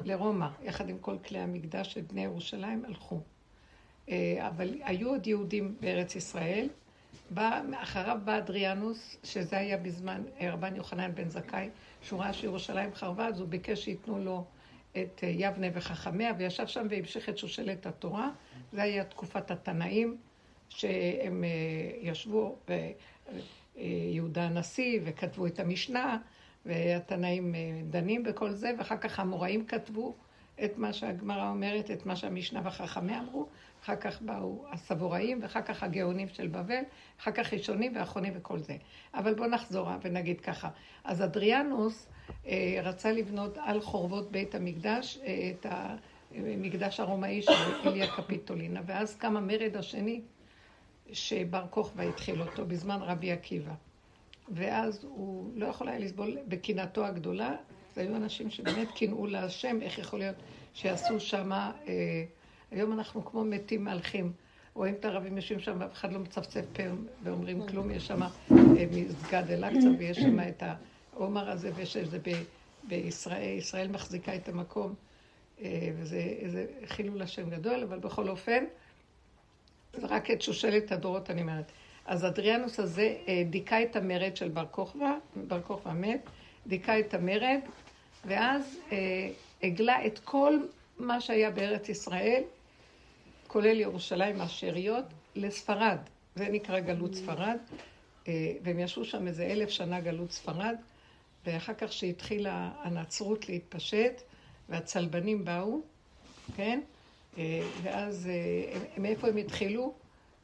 לרומא, 0.03 0.47
יחד 0.63 0.89
עם 0.89 0.97
כל 0.97 1.17
כלי 1.27 1.39
המקדש 1.39 1.93
של 1.93 2.01
בני 2.01 2.23
ירושלים, 2.23 2.85
הלכו. 2.85 3.19
אה, 4.09 4.47
אבל 4.47 4.81
היו 4.83 5.09
עוד 5.09 5.27
יהודים 5.27 5.75
בארץ 5.79 6.15
ישראל, 6.15 6.69
בא, 7.29 7.61
אחריו 7.75 8.17
בא 8.23 8.37
אדריאנוס, 8.37 9.17
שזה 9.23 9.57
היה 9.57 9.77
בזמן 9.77 10.23
אה, 10.39 10.53
רבן 10.53 10.75
יוחנן 10.75 11.15
בן 11.15 11.29
זכאי, 11.29 11.69
שהוא 12.01 12.19
ראה 12.19 12.33
שירושלים 12.33 12.93
חרבה, 12.93 13.27
אז 13.27 13.39
הוא 13.39 13.47
ביקש 13.47 13.83
שייתנו 13.83 14.19
לו 14.19 14.45
את 14.91 15.23
אה, 15.23 15.29
יבנה 15.29 15.67
וחכמיה, 15.73 16.33
וישב 16.37 16.67
שם 16.67 16.87
והמשיך 16.89 17.29
את 17.29 17.37
שושלת 17.37 17.85
התורה. 17.85 18.29
זה 18.71 18.81
היה 18.81 19.03
תקופת 19.03 19.51
התנאים, 19.51 20.17
שהם 20.69 21.43
ישבו, 22.01 22.57
יהודה 23.77 24.43
הנשיא, 24.43 24.99
וכתבו 25.03 25.47
את 25.47 25.59
המשנה, 25.59 26.17
והתנאים 26.65 27.55
דנים 27.89 28.23
בכל 28.23 28.51
זה, 28.51 28.71
ואחר 28.77 28.97
כך 28.97 29.19
המוראים 29.19 29.65
כתבו 29.65 30.15
את 30.63 30.77
מה 30.77 30.93
שהגמרא 30.93 31.49
אומרת, 31.49 31.91
את 31.91 32.05
מה 32.05 32.15
שהמשנה 32.15 32.61
והחכמיה 32.63 33.19
אמרו, 33.19 33.47
אחר 33.83 33.95
כך 33.95 34.21
באו 34.21 34.65
הסבוראים, 34.71 35.39
ואחר 35.41 35.61
כך 35.61 35.83
הגאונים 35.83 36.27
של 36.27 36.47
בבל, 36.47 36.83
אחר 37.19 37.31
כך 37.31 37.53
ראשונים 37.53 37.95
ואחרונים 37.95 38.33
וכל 38.35 38.59
זה. 38.59 38.77
אבל 39.13 39.33
בואו 39.33 39.49
נחזור 39.49 39.89
ונגיד 40.01 40.41
ככה. 40.41 40.69
אז 41.03 41.23
אדריאנוס 41.23 42.07
אה, 42.47 42.79
רצה 42.83 43.11
לבנות 43.11 43.57
על 43.57 43.81
חורבות 43.81 44.31
בית 44.31 44.55
המקדש 44.55 45.19
אה, 45.23 45.51
את 45.51 45.65
המקדש 46.31 46.99
הרומאי 46.99 47.41
של 47.41 47.51
אליה 47.85 48.07
קפיטולינה, 48.15 48.81
ואז 48.85 49.15
קם 49.15 49.37
המרד 49.37 49.75
השני 49.75 50.21
שבר 51.11 51.65
כוכבא 51.69 52.03
התחיל 52.03 52.41
אותו 52.41 52.65
בזמן 52.65 52.99
רבי 53.01 53.31
עקיבא. 53.31 53.73
ואז 54.53 55.03
הוא 55.03 55.51
לא 55.55 55.65
יכול 55.65 55.89
היה 55.89 55.99
לסבול 55.99 56.37
בקנאתו 56.47 57.05
הגדולה, 57.05 57.55
זה 57.95 58.01
היו 58.01 58.15
אנשים 58.15 58.49
שבאמת 58.49 58.91
קינאו 58.91 59.27
להשם, 59.27 59.81
איך 59.81 59.99
יכול 59.99 60.19
להיות 60.19 60.35
שיעשו 60.73 61.19
שמה... 61.19 61.71
אה, 61.87 62.25
היום 62.71 62.93
אנחנו 62.93 63.25
כמו 63.25 63.45
מתים 63.45 63.83
מהלכים. 63.83 64.31
רואים 64.73 64.93
את 64.93 65.05
הערבים 65.05 65.37
יושבים 65.37 65.59
שם 65.59 65.77
ואף 65.79 65.93
אחד 65.93 66.13
לא 66.13 66.19
מצפצף 66.19 66.65
פה 66.73 66.83
ואומרים 67.23 67.67
כלום, 67.67 67.91
יש 67.91 68.07
שם 68.07 68.21
אה, 68.21 68.29
מסגד 68.91 69.43
אל-אקצא 69.49 69.87
ויש 69.97 70.17
שם 70.17 70.39
את 70.39 70.63
העומר 71.13 71.49
הזה 71.49 71.71
ויש 71.75 71.97
את 71.97 72.09
זה 72.09 72.17
בישראל, 72.83 73.57
ישראל 73.57 73.87
מחזיקה 73.87 74.35
את 74.35 74.49
המקום 74.49 74.93
אה, 75.61 75.89
וזה 75.97 76.17
איזה 76.17 76.65
חילול 76.85 77.21
השם 77.21 77.49
גדול, 77.49 77.83
אבל 77.83 77.99
בכל 77.99 78.29
אופן, 78.29 78.63
זה 79.93 80.07
רק 80.07 80.31
את 80.31 80.41
שושלת 80.41 80.91
הדורות 80.91 81.29
אני 81.29 81.41
אומרת. 81.41 81.71
אז 82.05 82.25
אדריאנוס 82.25 82.79
הזה 82.79 83.15
אה, 83.27 83.43
דיכא 83.49 83.83
את 83.83 83.95
המרד 83.95 84.35
של 84.35 84.49
בר 84.49 84.65
כוכבא, 84.71 85.17
בר 85.47 85.61
כוכבא 85.61 85.93
מת, 85.93 86.29
דיכא 86.67 86.99
את 86.99 87.13
המרד, 87.13 87.59
ואז 88.25 88.79
הגלה 89.63 90.05
את 90.05 90.19
כל 90.19 90.59
מה 90.99 91.21
שהיה 91.21 91.51
בארץ 91.51 91.89
ישראל 91.89 92.43
כולל 93.47 93.79
ירושלים 93.79 94.41
השאריות, 94.41 95.05
לספרד. 95.35 95.97
זה 96.35 96.49
נקרא 96.49 96.79
גלות 96.79 97.13
ספרד. 97.15 97.57
אה, 98.27 98.53
והם 98.63 98.79
ישבו 98.79 99.05
שם 99.05 99.27
איזה 99.27 99.45
אלף 99.45 99.69
שנה 99.69 99.99
גלות 99.99 100.31
ספרד, 100.31 100.75
ואחר 101.45 101.73
כך 101.73 101.93
שהתחילה 101.93 102.71
הנצרות 102.83 103.49
להתפשט, 103.49 104.21
והצלבנים 104.69 105.45
באו, 105.45 105.79
כן? 106.55 106.79
אה, 107.37 107.61
ואז 107.83 108.29
אה, 108.29 108.79
מאיפה 108.97 109.27
הם 109.27 109.37
התחילו? 109.37 109.93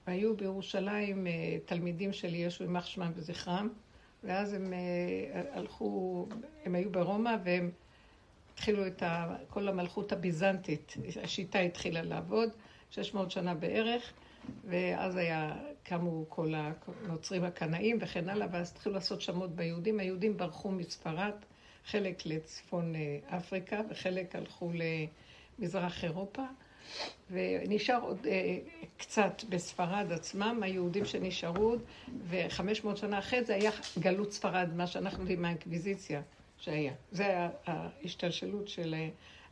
היו 0.05 0.37
בירושלים 0.37 1.27
תלמידים 1.65 2.13
של 2.13 2.35
ישו 2.35 2.63
יימח 2.63 2.85
שמם 2.85 3.11
וזכרם, 3.15 3.69
ואז 4.23 4.53
הם 4.53 4.73
הלכו, 5.51 6.27
הם 6.65 6.75
היו 6.75 6.91
ברומא 6.91 7.35
והם 7.43 7.71
התחילו 8.53 8.87
את 8.87 9.03
כל 9.49 9.67
המלכות 9.67 10.11
הביזנטית, 10.11 10.95
השיטה 11.23 11.59
התחילה 11.59 12.01
לעבוד. 12.01 12.49
600 12.91 13.31
שנה 13.31 13.55
בערך, 13.55 14.13
ואז 14.65 15.15
היה, 15.15 15.55
קמו 15.83 16.25
כל 16.29 16.53
הנוצרים 16.55 17.43
הקנאים 17.43 17.97
וכן 18.01 18.29
הלאה, 18.29 18.47
ואז 18.51 18.71
התחילו 18.71 18.95
לעשות 18.95 19.21
שמות 19.21 19.55
ביהודים. 19.55 19.99
היהודים 19.99 20.37
ברחו 20.37 20.71
מספרד, 20.71 21.33
חלק 21.85 22.25
לצפון 22.25 22.95
אה, 22.95 23.37
אפריקה 23.37 23.81
וחלק 23.89 24.35
הלכו 24.35 24.71
למזרח 25.59 26.03
אירופה, 26.03 26.43
ונשאר 27.31 27.99
עוד 28.01 28.27
אה, 28.27 28.57
קצת 28.97 29.43
בספרד 29.49 30.11
עצמם, 30.11 30.59
היהודים 30.63 31.05
שנשארו 31.05 31.69
עוד, 31.69 31.81
ו-500 32.23 32.95
שנה 32.95 33.19
אחרי 33.19 33.43
זה 33.43 33.55
היה 33.55 33.71
גלות 33.99 34.31
ספרד, 34.31 34.69
מה 34.75 34.87
שאנחנו 34.87 35.19
יודעים 35.19 35.41
מהאינקוויזיציה 35.41 36.21
שהיה. 36.57 36.93
זה 37.11 37.47
ההשתלשלות 37.65 38.67
של 38.67 38.93
אה, 38.93 39.09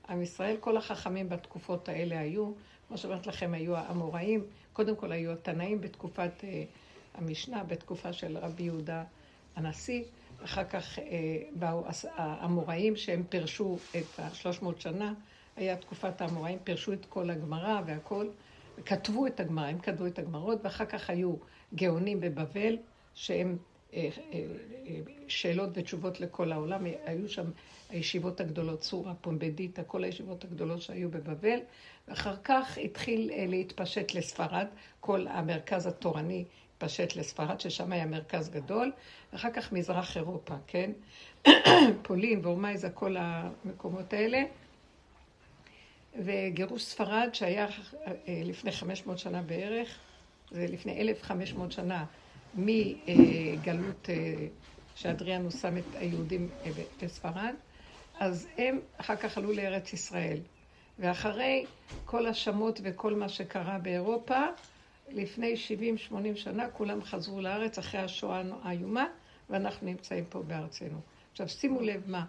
עם 0.09 0.21
ישראל. 0.21 0.55
כל 0.59 0.77
החכמים 0.77 1.29
בתקופות 1.29 1.89
האלה 1.89 2.19
היו. 2.19 2.51
כמו 2.88 2.98
שאומרת 2.98 3.27
לכם, 3.27 3.53
היו 3.53 3.75
האמוראים, 3.75 4.43
קודם 4.74 4.95
כל 4.95 5.12
היו 5.12 5.31
התנאים 5.31 5.81
בתקופת 5.81 6.31
uh, 6.41 6.45
המשנה, 7.13 7.63
בתקופה 7.63 8.13
של 8.13 8.38
רבי 8.38 8.63
יהודה 8.63 9.03
הנשיא, 9.55 10.03
אחר 10.43 10.63
כך 10.63 10.98
uh, 10.98 11.01
באו 11.55 11.83
האמוראים 12.15 12.95
שהם 12.95 13.24
פירשו 13.29 13.77
את 13.98 14.19
השלוש 14.19 14.62
מאות 14.62 14.81
שנה, 14.81 15.13
היה 15.59 15.75
תקופת 15.75 16.21
האמוראים, 16.21 16.59
פירשו 16.63 16.93
את 16.93 17.05
כל 17.05 17.29
הגמרא 17.29 17.81
והכל, 17.85 18.27
כתבו 18.85 19.27
את 19.27 19.39
הגמרא, 19.39 19.67
הם 19.67 19.79
כתבו 19.79 20.05
את 20.07 20.19
הגמרות, 20.19 20.59
ואחר 20.63 20.85
כך 20.85 21.09
היו 21.09 21.33
גאונים 21.75 22.19
בבבל, 22.19 22.77
שהם 23.13 23.57
אה, 23.93 24.09
שאלות 25.27 25.69
ותשובות 25.73 26.21
לכל 26.21 26.51
העולם, 26.51 26.85
היו 27.05 27.29
שם 27.29 27.45
הישיבות 27.89 28.41
הגדולות, 28.41 28.83
סורה, 28.83 29.13
פומבדיטה, 29.21 29.83
כל 29.83 30.03
הישיבות 30.03 30.43
הגדולות 30.43 30.81
שהיו 30.81 31.09
בבבל, 31.09 31.59
ואחר 32.07 32.35
כך 32.43 32.77
התחיל 32.77 33.31
אה, 33.33 33.45
להתפשט 33.47 34.13
לספרד, 34.13 34.67
כל 34.99 35.27
המרכז 35.27 35.87
התורני 35.87 36.45
התפשט 36.73 37.15
לספרד, 37.15 37.59
ששם 37.59 37.91
היה 37.91 38.05
מרכז 38.05 38.49
גדול, 38.49 38.91
ואחר 39.33 39.51
כך 39.51 39.71
מזרח 39.71 40.17
אירופה, 40.17 40.55
כן? 40.67 40.91
פולין 42.03 42.39
ואורמייזה, 42.43 42.89
כל 42.89 43.15
המקומות 43.19 44.13
האלה. 44.13 44.43
וגירוש 46.15 46.83
ספרד, 46.83 47.29
שהיה 47.33 47.67
אה, 48.07 48.13
לפני 48.45 48.71
500 48.71 49.17
שנה 49.17 49.41
בערך, 49.41 49.99
זה 50.51 50.65
לפני 50.69 51.01
1,500 51.01 51.71
שנה 51.71 52.05
מגלות 52.53 54.09
אה, 54.09 54.47
שאדריאנוס 54.95 55.61
שם 55.61 55.77
את 55.77 55.95
היהודים 55.95 56.49
בספרד, 57.03 57.53
אז 58.19 58.47
הם 58.57 58.79
אחר 58.97 59.15
כך 59.15 59.37
עלו 59.37 59.51
לארץ 59.51 59.93
ישראל. 59.93 60.39
ואחרי 60.99 61.65
כל 62.05 62.27
השמות 62.27 62.79
וכל 62.83 63.13
מה 63.15 63.29
שקרה 63.29 63.77
באירופה, 63.77 64.39
לפני 65.09 65.53
70-80 66.11 66.15
שנה 66.35 66.69
כולם 66.69 67.03
חזרו 67.03 67.41
לארץ 67.41 67.77
אחרי 67.77 68.01
השואה 68.01 68.43
האיומה, 68.61 69.05
ואנחנו 69.49 69.87
נמצאים 69.87 70.25
פה 70.29 70.43
בארצנו. 70.43 71.01
עכשיו 71.31 71.49
שימו 71.49 71.81
לב 71.81 72.03
מה, 72.07 72.25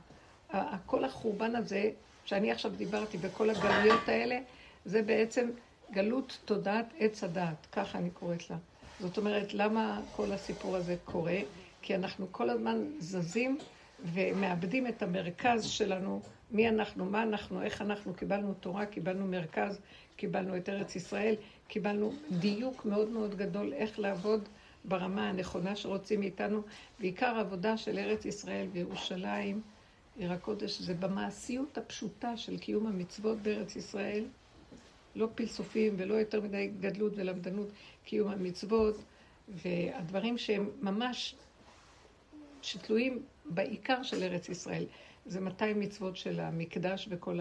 כל 0.87 1.04
החורבן 1.04 1.56
הזה, 1.56 1.90
שאני 2.30 2.52
עכשיו 2.52 2.70
דיברתי 2.76 3.18
בכל 3.18 3.50
הגלויות 3.50 4.08
האלה, 4.08 4.38
זה 4.84 5.02
בעצם 5.02 5.50
גלות 5.92 6.38
תודעת 6.44 6.87
עץ 6.99 7.25
הדעת, 7.25 7.66
ככה 7.72 7.99
אני 7.99 8.10
קוראת 8.10 8.50
לה. 8.50 8.56
זאת 9.00 9.18
אומרת, 9.18 9.54
למה 9.54 10.00
כל 10.16 10.32
הסיפור 10.32 10.76
הזה 10.76 10.96
קורה? 11.04 11.38
כי 11.82 11.94
אנחנו 11.94 12.26
כל 12.30 12.50
הזמן 12.50 12.84
זזים 12.99 13.58
ומאבדים 14.04 14.87
את 14.87 15.02
המרכז 15.02 15.64
שלנו, 15.64 16.20
מי 16.50 16.68
אנחנו, 16.68 17.04
מה 17.04 17.22
אנחנו, 17.22 17.62
איך 17.62 17.82
אנחנו, 17.82 18.14
קיבלנו 18.14 18.54
תורה, 18.54 18.87
קיבלנו 18.87 19.26
מרכז, 19.26 19.80
קיבלנו 20.16 20.56
את 20.56 20.68
ארץ 20.68 20.96
ישראל, 20.96 21.34
קיבלנו 21.68 22.12
דיוק 22.30 22.84
מאוד 22.84 23.08
מאוד 23.08 23.34
גדול 23.34 23.72
איך 23.72 23.99
לעבוד 23.99 24.49
ברמה 24.84 25.28
הנכונה 25.28 25.76
שרוצים 25.76 26.20
מאיתנו, 26.20 26.62
ועיקר 27.00 27.37
העבודה 27.37 27.76
של 27.76 27.99
ארץ 27.99 28.25
ישראל 28.25 28.66
וירושלים, 28.72 29.60
עיר 30.20 30.32
הקודש, 30.32 30.80
זה 30.80 30.94
במעשיות 30.94 31.78
הפשוטה 31.78 32.36
של 32.36 32.58
קיום 32.58 32.86
המצוות 32.86 33.38
בארץ 33.38 33.76
ישראל, 33.76 34.24
לא 35.14 35.28
פלסופים 35.34 35.94
ולא 35.96 36.14
יותר 36.14 36.40
מדי 36.40 36.70
גדלות 36.80 37.12
ולמדנות, 37.16 37.68
קיום 38.04 38.28
המצוות, 38.28 38.96
והדברים 39.48 40.38
שהם 40.38 40.70
ממש 40.80 41.34
שתלויים 42.62 43.22
בעיקר 43.44 44.02
של 44.02 44.22
ארץ 44.22 44.48
ישראל. 44.48 44.84
זה 45.26 45.40
200 45.40 45.80
מצוות 45.80 46.16
של 46.16 46.40
המקדש 46.40 47.08
וכל 47.10 47.38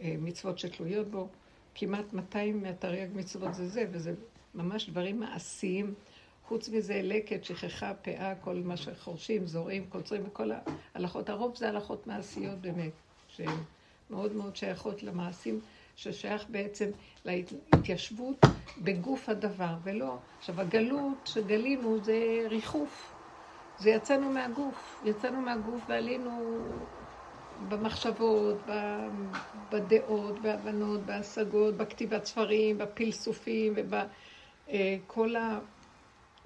המצוות 0.00 0.58
שתלויות 0.58 1.08
בו. 1.08 1.28
כמעט 1.74 2.12
200 2.12 2.62
מהתרי"ג 2.62 3.08
מצוות 3.14 3.54
זה 3.54 3.68
זה, 3.68 3.86
וזה 3.90 4.14
ממש 4.54 4.90
דברים 4.90 5.20
מעשיים. 5.20 5.94
חוץ 6.50 6.68
מזה, 6.68 7.00
לקט, 7.04 7.44
שכחה, 7.44 7.94
פאה, 7.94 8.34
כל 8.34 8.54
מה 8.64 8.76
שחורשים, 8.76 9.46
זורעים, 9.46 9.84
קוצרים, 9.88 10.22
וכל 10.26 10.50
ההלכות. 10.94 11.28
הרוב 11.28 11.56
זה 11.56 11.68
הלכות 11.68 12.06
מעשיות 12.06 12.58
באמת, 12.58 12.92
שהן 13.28 13.56
מאוד 14.10 14.32
מאוד 14.32 14.56
שייכות 14.56 15.02
למעשים, 15.02 15.60
ששייך 15.96 16.44
בעצם 16.48 16.90
להתיישבות 17.24 18.36
בגוף 18.82 19.28
הדבר, 19.28 19.74
ולא... 19.82 20.16
עכשיו, 20.38 20.60
הגלות 20.60 21.16
שגלינו 21.24 21.98
זה 22.04 22.46
ריחוף. 22.48 23.12
זה 23.78 23.90
יצאנו 23.90 24.30
מהגוף, 24.30 25.02
יצאנו 25.04 25.40
מהגוף 25.40 25.82
ועלינו 25.88 26.62
במחשבות, 27.68 28.56
בדעות, 29.68 30.38
בהבנות, 30.40 31.00
בהשגות, 31.00 31.74
בכתיבת 31.76 32.24
ספרים, 32.24 32.78
בפלסופים 32.78 33.74
ובכל 33.76 35.34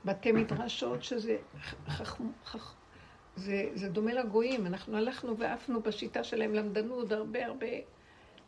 בתי 0.05 0.33
מדרשות 0.33 1.03
שזה 1.03 1.37
חכם, 1.89 2.25
חכ... 2.45 2.75
זה, 3.37 3.71
זה 3.75 3.89
דומה 3.89 4.13
לגויים, 4.13 4.67
אנחנו 4.67 4.97
הלכנו 4.97 5.39
ועפנו 5.39 5.83
בשיטה 5.83 6.25
שלהם 6.25 6.55
למדנות, 6.55 7.13
הרבה 7.13 7.47
הרבה 7.47 7.67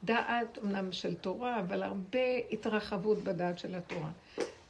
דעת, 0.05 0.59
אמנם 0.65 0.93
של 0.93 1.15
תורה, 1.15 1.61
אבל 1.61 1.83
הרבה 1.83 2.19
התרחבות 2.51 3.19
בדעת 3.19 3.59
של 3.59 3.75
התורה. 3.75 4.11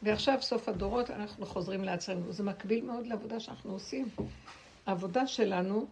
ועכשיו, 0.02 0.38
סוף 0.43 0.69
הדורות, 0.69 1.11
אנחנו 1.11 1.47
חוזרים 1.47 1.85
לעצמנו. 1.85 2.33
זה 2.33 2.43
מקביל 2.43 2.85
מאוד 2.85 3.07
לעבודה 3.07 3.40
שאנחנו 3.40 3.73
עושים. 3.73 4.09
העבודה 4.87 5.26
שלנו, 5.26 5.87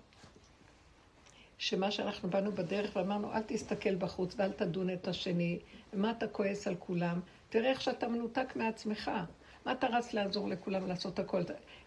שמה 1.59 1.91
שאנחנו 1.91 2.31
באנו 2.31 2.53
בדרך 2.53 2.97
ואמרנו, 2.97 3.33
אל 3.33 3.43
תסתכל 3.47 3.95
בחוץ 3.95 4.35
ואל 4.37 4.53
תדון 4.53 4.91
את 4.91 5.09
השני, 5.09 5.59
ומה 5.93 6.11
אתה 6.11 6.29
כועס 6.29 6.67
על 6.67 6.75
כולם, 6.79 7.21
תראה 7.49 7.71
איך 7.71 7.81
שאתה 7.81 8.09
מנותק 8.09 8.57
מעצמך. 8.57 9.11
מה 9.65 9.73
אתה 9.73 9.87
רץ 9.87 10.13
לעזור 10.13 10.49
לכולם 10.49 10.87
לעשות 10.87 11.19
הכל? 11.19 11.43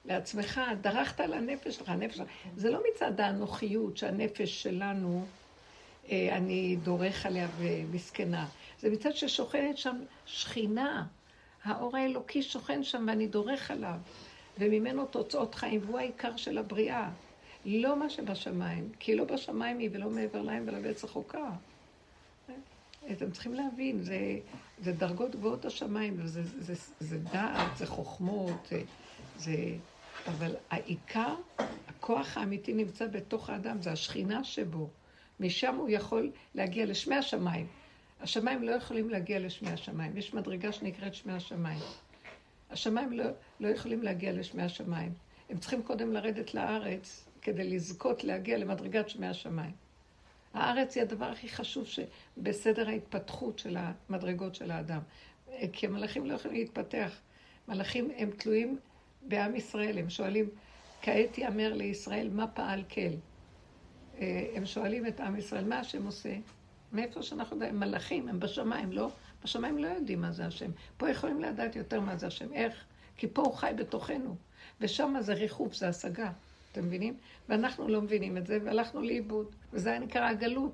לעצמך, 0.05 0.61
דרכת 0.81 1.19
על 1.19 1.33
הנפש 1.33 1.75
שלך, 1.75 1.89
הנפש 1.89 2.15
שלך. 2.17 2.27
זה 2.55 2.69
לא 2.69 2.79
מצד 2.93 3.19
האנוכיות 3.19 3.97
שהנפש 3.97 4.63
שלנו, 4.63 5.25
אה, 6.11 6.37
אני 6.37 6.75
דורך 6.83 7.25
עליה 7.25 7.47
ומסכנה. 7.57 8.47
זה 8.79 8.89
מצד 8.89 9.15
ששוכנת 9.15 9.77
שם 9.77 9.97
שכינה. 10.25 11.05
האור 11.63 11.97
האלוקי 11.97 12.41
שוכן 12.41 12.83
שם 12.83 13.05
ואני 13.07 13.27
דורך 13.27 13.71
עליו, 13.71 13.97
וממנו 14.57 15.05
תוצאות 15.05 15.55
חיים, 15.55 15.81
והוא 15.85 15.99
העיקר 15.99 16.37
של 16.37 16.57
הבריאה. 16.57 17.09
לא 17.65 17.99
מה 17.99 18.09
שבשמיים, 18.09 18.89
כי 18.99 19.15
לא 19.15 19.23
בשמיים 19.23 19.79
היא 19.79 19.89
ולא 19.93 20.09
מעבר 20.09 20.41
להם 20.41 20.63
ולא 20.67 20.79
בעץ 20.79 21.03
החוקה. 21.03 21.49
אתם 23.11 23.31
צריכים 23.31 23.53
להבין, 23.53 24.03
זה, 24.03 24.39
זה 24.81 24.91
דרגות 24.91 25.35
גבוהות 25.35 25.65
השמיים, 25.65 26.15
וזה 26.17 26.43
זה, 26.43 26.73
זה, 26.73 26.73
זה 26.99 27.17
דעת, 27.17 27.77
זה 27.77 27.85
חוכמות, 27.85 28.67
זה, 28.69 28.81
זה... 29.37 29.55
אבל 30.27 30.55
העיקר, 30.69 31.35
הכוח 31.87 32.37
האמיתי 32.37 32.73
נמצא 32.73 33.07
בתוך 33.07 33.49
האדם, 33.49 33.81
זה 33.81 33.91
השכינה 33.91 34.43
שבו. 34.43 34.89
משם 35.39 35.75
הוא 35.75 35.89
יכול 35.89 36.31
להגיע 36.55 36.85
לשמי 36.85 37.15
השמיים. 37.15 37.67
השמיים 38.21 38.63
לא 38.63 38.71
יכולים 38.71 39.09
להגיע 39.09 39.39
לשמי 39.39 39.69
השמיים. 39.69 40.17
יש 40.17 40.33
מדרגה 40.33 40.71
שנקראת 40.71 41.15
שמי 41.15 41.33
השמיים. 41.33 41.79
השמיים 42.69 43.11
לא, 43.11 43.25
לא 43.59 43.67
יכולים 43.67 44.03
להגיע 44.03 44.33
לשמי 44.33 44.63
השמיים. 44.63 45.13
הם 45.49 45.57
צריכים 45.57 45.83
קודם 45.83 46.13
לרדת 46.13 46.53
לארץ 46.53 47.25
כדי 47.41 47.69
לזכות 47.69 48.23
להגיע 48.23 48.57
למדרגת 48.57 49.09
שמי 49.09 49.27
השמיים. 49.27 49.86
הארץ 50.53 50.95
היא 50.95 51.03
הדבר 51.03 51.25
הכי 51.25 51.49
חשוב 51.49 51.85
שבסדר 51.87 52.89
ההתפתחות 52.89 53.59
של 53.59 53.77
המדרגות 53.79 54.55
של 54.55 54.71
האדם. 54.71 55.01
כי 55.73 55.85
המלאכים 55.85 56.25
לא 56.25 56.33
יכולים 56.33 56.57
להתפתח. 56.57 57.11
מלאכים 57.67 58.11
הם 58.17 58.31
תלויים 58.31 58.77
בעם 59.21 59.55
ישראל, 59.55 59.97
הם 59.97 60.09
שואלים, 60.09 60.49
כעת 61.01 61.37
יאמר 61.37 61.73
לישראל 61.73 62.29
מה 62.29 62.47
פעל 62.47 62.83
כל. 62.93 63.01
אה, 64.19 64.47
הם 64.55 64.65
שואלים 64.65 65.07
את 65.07 65.19
עם 65.19 65.35
ישראל, 65.35 65.63
מה 65.63 65.79
השם 65.79 66.05
עושה? 66.05 66.35
מאיפה 66.93 67.23
שאנחנו 67.23 67.55
יודעים, 67.55 67.73
הם 67.73 67.79
מלאכים, 67.79 68.27
הם 68.27 68.39
בשמיים, 68.39 68.91
לא? 68.91 69.09
בשמיים 69.43 69.77
לא 69.77 69.87
יודעים 69.87 70.21
מה 70.21 70.31
זה 70.31 70.45
השם. 70.45 70.71
פה 70.97 71.09
יכולים 71.09 71.41
לדעת 71.41 71.75
יותר 71.75 71.99
מה 71.99 72.17
זה 72.17 72.27
השם. 72.27 72.53
איך? 72.53 72.85
כי 73.17 73.27
פה 73.33 73.41
הוא 73.41 73.53
חי 73.53 73.71
בתוכנו. 73.77 74.35
ושם 74.81 75.15
זה 75.19 75.33
ריחוף, 75.33 75.73
זה 75.75 75.89
השגה. 75.89 76.31
אתם 76.71 76.85
מבינים? 76.85 77.13
ואנחנו 77.49 77.87
לא 77.87 78.01
מבינים 78.01 78.37
את 78.37 78.47
זה, 78.47 78.57
והלכנו 78.63 79.01
לאיבוד. 79.01 79.47
וזה 79.73 79.89
היה 79.89 79.99
נקרא 79.99 80.29
הגלות. 80.29 80.71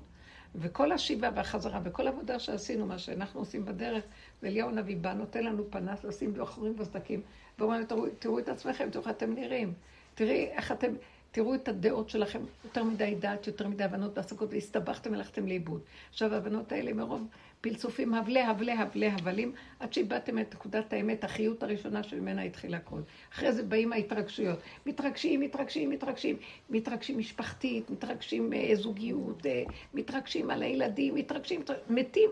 וכל 0.54 0.92
השיבה 0.92 1.30
והחזרה, 1.34 1.80
וכל 1.84 2.08
עבודה 2.08 2.38
שעשינו, 2.38 2.86
מה 2.86 2.98
שאנחנו 2.98 3.40
עושים 3.40 3.64
בדרך, 3.64 4.04
ואליהו 4.42 4.68
הנביא 4.68 4.96
בא, 4.96 5.12
נותן 5.12 5.44
לנו 5.44 5.70
פנס, 5.70 6.04
לשים 6.04 6.34
בחורים 6.34 6.74
וסדקים, 6.78 7.20
ואומר, 7.58 7.84
תראו, 7.84 8.06
תראו 8.18 8.38
את 8.38 8.48
עצמכם, 8.48 8.90
תראו 8.90 9.04
איך 9.04 9.10
אתם 9.10 9.34
נראים. 9.34 9.72
תראי 10.14 10.46
איך 10.46 10.72
אתם, 10.72 10.92
תראו 11.30 11.54
את 11.54 11.68
הדעות 11.68 12.10
שלכם, 12.10 12.40
יותר 12.64 12.84
מדי 12.84 13.14
דעת, 13.14 13.46
יותר 13.46 13.68
מדי 13.68 13.84
הבנות 13.84 14.18
והשגות, 14.18 14.52
והסתבכתם 14.52 15.12
והלכתם 15.12 15.46
לאיבוד. 15.46 15.80
עכשיו, 16.10 16.34
ההבנות 16.34 16.72
האלה 16.72 16.92
מרוב 16.92 17.26
פלסופים, 17.64 18.14
הבלה, 18.14 18.48
הבלה, 18.48 18.80
הבלה, 18.80 19.14
הבלים, 19.14 19.52
עד 19.80 19.92
שאיבדתם 19.92 20.38
את 20.38 20.54
נקודת 20.54 20.92
האמת, 20.92 21.24
החיות 21.24 21.62
הראשונה 21.62 22.02
שממנה 22.02 22.42
התחיל 22.42 22.74
הכל. 22.74 23.00
אחרי 23.32 23.52
זה 23.52 23.62
באים 23.62 23.92
ההתרגשויות. 23.92 24.58
מתרגשים, 24.86 25.40
מתרגשים, 25.40 25.90
מתרגשים. 25.90 26.36
מתרגשים 26.70 27.18
משפחתית, 27.18 27.90
מתרגשים 27.90 28.52
אה, 28.52 28.70
זוגיות, 28.74 29.46
אה, 29.46 29.62
מתרגשים 29.94 30.50
על 30.50 30.62
הילדים, 30.62 31.14
מתרגשים, 31.14 31.62
מתים, 31.90 32.30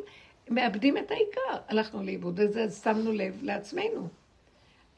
מאבדים 0.50 0.96
את 0.96 1.10
העיקר. 1.10 1.62
הלכנו 1.68 2.02
לאיבוד, 2.02 2.40
וזה 2.40 2.70
שמנו 2.70 3.12
לב 3.12 3.38
לעצמנו. 3.42 4.21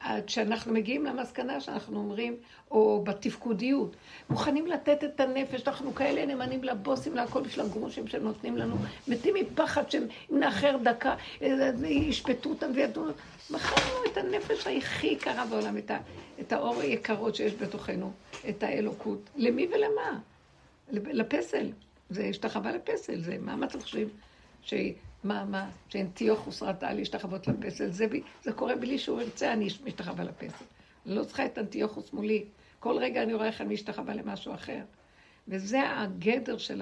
עד 0.05 0.29
שאנחנו 0.29 0.73
מגיעים 0.73 1.05
למסקנה 1.05 1.61
שאנחנו 1.61 1.97
אומרים, 1.97 2.35
או 2.71 3.03
בתפקודיות, 3.03 3.95
מוכנים 4.29 4.67
לתת 4.67 5.03
את 5.03 5.19
הנפש, 5.19 5.67
אנחנו 5.67 5.95
כאלה 5.95 6.25
נאמנים 6.25 6.63
לבוסים, 6.63 7.15
להכל 7.15 7.41
בשביל 7.41 7.65
הגרושים 7.65 8.07
שהם 8.07 8.23
נותנים 8.23 8.57
לנו, 8.57 8.75
מתים 9.07 9.35
מפחד 9.35 9.91
שהם, 9.91 10.03
נאחר 10.29 10.77
דקה, 10.83 11.15
ישפטו 11.85 12.49
אותם 12.49 12.71
וידעו, 12.75 13.03
מכרנו 13.49 14.05
את 14.11 14.17
הנפש 14.17 14.67
הכי 14.67 15.07
יקרה 15.07 15.45
בעולם, 15.45 15.77
את, 15.77 15.91
ה, 15.91 15.97
את 16.39 16.53
האור 16.53 16.81
היקרות 16.81 17.35
שיש 17.35 17.53
בתוכנו, 17.53 18.11
את 18.49 18.63
האלוקות. 18.63 19.29
למי 19.35 19.67
ולמה? 19.67 20.19
לפסל. 20.91 21.71
זה 22.09 22.23
השתחווה 22.23 22.71
לפסל, 22.71 23.21
זה 23.21 23.37
מה 23.39 23.65
אתם 23.65 23.81
חושבים? 23.81 24.09
מה, 25.25 25.45
מה, 25.45 25.69
שאנטיוכוס 25.89 26.63
ראתה 26.63 26.93
להשתחוות 26.93 27.47
לפסל, 27.47 27.91
זה, 27.91 28.05
זה 28.43 28.51
קורה 28.51 28.75
בלי 28.75 28.97
שהוא 28.97 29.21
ירצה, 29.21 29.53
אני 29.53 29.67
משתחווה 29.83 30.23
לפסל. 30.23 30.65
אני 31.05 31.15
לא 31.15 31.23
צריכה 31.23 31.45
את 31.45 31.57
אנטיוכוס 31.57 32.13
מולי. 32.13 32.43
כל 32.79 32.97
רגע 32.97 33.23
אני 33.23 33.33
רואה 33.33 33.47
איך 33.47 33.61
אני 33.61 33.73
משתחווה 33.73 34.13
למשהו 34.13 34.53
אחר. 34.53 34.81
וזה 35.47 35.79
הגדר 35.89 36.57
של 36.57 36.81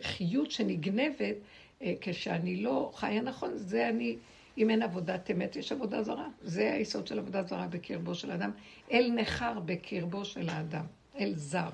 החיות 0.00 0.50
שנגנבת, 0.50 1.36
אה, 1.82 1.94
כשאני 2.00 2.56
לא 2.56 2.90
חיה 2.94 3.22
נכון, 3.22 3.50
זה 3.56 3.88
אני, 3.88 4.16
אם 4.58 4.70
אין 4.70 4.82
עבודת 4.82 5.30
אמת, 5.30 5.56
יש 5.56 5.72
עבודה 5.72 6.02
זרה. 6.02 6.28
זה 6.42 6.72
היסוד 6.72 7.06
של 7.06 7.18
עבודה 7.18 7.42
זרה 7.42 7.66
בקרבו 7.66 8.14
של 8.14 8.30
האדם. 8.30 8.50
אל 8.92 9.10
נחר 9.14 9.60
בקרבו 9.64 10.24
של 10.24 10.48
האדם, 10.48 10.84
אל 11.18 11.32
זר. 11.34 11.70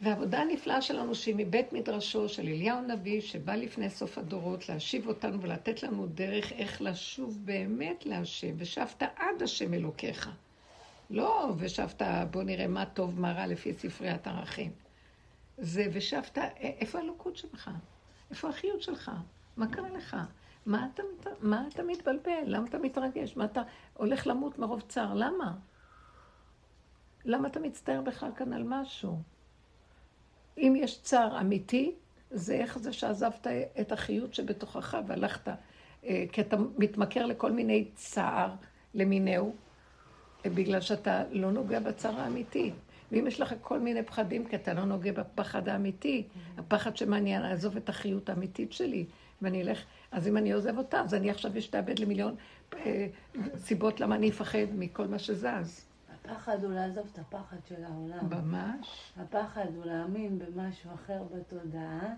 והעבודה 0.00 0.40
הנפלאה 0.40 0.82
שלנו 0.82 1.14
שהיא 1.14 1.34
מבית 1.38 1.72
מדרשו 1.72 2.28
של 2.28 2.42
אליהו 2.42 2.78
הנביא, 2.78 3.20
שבא 3.20 3.54
לפני 3.54 3.90
סוף 3.90 4.18
הדורות 4.18 4.68
להשיב 4.68 5.08
אותנו 5.08 5.42
ולתת 5.42 5.82
לנו 5.82 6.06
דרך 6.06 6.52
איך 6.52 6.82
לשוב 6.82 7.38
באמת 7.44 8.06
להשם, 8.06 8.54
ושבת 8.58 9.02
עד 9.02 9.42
השם 9.42 9.74
אלוקיך. 9.74 10.30
לא 11.10 11.52
ושבת, 11.58 12.02
בוא 12.30 12.42
נראה 12.42 12.66
מה 12.66 12.86
טוב, 12.86 13.20
מה 13.20 13.32
רע 13.32 13.46
לפי 13.46 13.72
ספריית 13.72 14.26
ערכים. 14.26 14.70
זה 15.58 15.86
ושבת, 15.92 16.38
איפה 16.56 16.98
האלוקות 16.98 17.36
שלך? 17.36 17.70
איפה 18.30 18.48
החיות 18.48 18.82
שלך? 18.82 19.10
מה 19.56 19.66
קרה 19.66 19.88
לך? 19.90 20.16
מה 20.66 20.88
אתה, 20.94 21.02
מה 21.40 21.64
אתה 21.68 21.82
מתבלבל? 21.82 22.42
למה 22.46 22.66
אתה 22.66 22.78
מתרגש? 22.78 23.36
מה 23.36 23.44
אתה 23.44 23.62
הולך 23.94 24.26
למות 24.26 24.58
מרוב 24.58 24.80
צער? 24.88 25.14
למה? 25.14 25.54
למה 27.24 27.48
אתה 27.48 27.60
מצטער 27.60 28.00
בכלל 28.00 28.30
כאן 28.36 28.52
על 28.52 28.62
משהו? 28.62 29.39
אם 30.58 30.74
יש 30.76 31.00
צער 31.02 31.40
אמיתי, 31.40 31.92
זה 32.30 32.54
איך 32.54 32.78
זה 32.78 32.92
שעזבת 32.92 33.46
את 33.80 33.92
החיות 33.92 34.34
שבתוכך 34.34 34.98
והלכת, 35.06 35.48
אה, 36.04 36.24
כי 36.32 36.40
אתה 36.40 36.56
מתמכר 36.78 37.26
לכל 37.26 37.52
מיני 37.52 37.84
צער 37.94 38.50
למיניהו, 38.94 39.54
אה, 40.46 40.50
בגלל 40.50 40.80
שאתה 40.80 41.24
לא 41.30 41.52
נוגע 41.52 41.80
בצער 41.80 42.20
האמיתי. 42.20 42.72
ואם 43.12 43.26
יש 43.26 43.40
לך 43.40 43.54
כל 43.60 43.78
מיני 43.78 44.02
פחדים, 44.02 44.44
כי 44.44 44.56
אתה 44.56 44.74
לא 44.74 44.84
נוגע 44.84 45.12
בפחד 45.12 45.68
האמיתי, 45.68 46.24
הפחד 46.58 46.96
שמעניין, 46.96 47.42
לעזוב 47.42 47.76
את 47.76 47.88
החיות 47.88 48.28
האמיתית 48.28 48.72
שלי, 48.72 49.04
ואני 49.42 49.62
אלך, 49.62 49.84
אז 50.10 50.28
אם 50.28 50.36
אני 50.36 50.52
עוזב 50.52 50.78
אותה, 50.78 51.00
אז 51.00 51.14
אני 51.14 51.30
עכשיו 51.30 51.58
אשתעבד 51.58 51.98
למיליון 51.98 52.34
אה, 52.74 53.06
סיבות 53.56 54.00
למה 54.00 54.14
אני 54.14 54.30
אפחד 54.30 54.66
מכל 54.74 55.06
מה 55.06 55.18
שזז. 55.18 55.89
הפחד 56.24 56.64
הוא 56.64 56.72
לעזוב 56.72 57.08
את 57.12 57.18
הפחד 57.18 57.56
של 57.68 57.84
העולם. 57.84 58.30
ממש. 58.30 59.12
הפחד 59.16 59.66
הוא 59.74 59.84
להאמין 59.84 60.38
במשהו 60.38 60.90
אחר 60.94 61.22
בתודעה, 61.34 62.14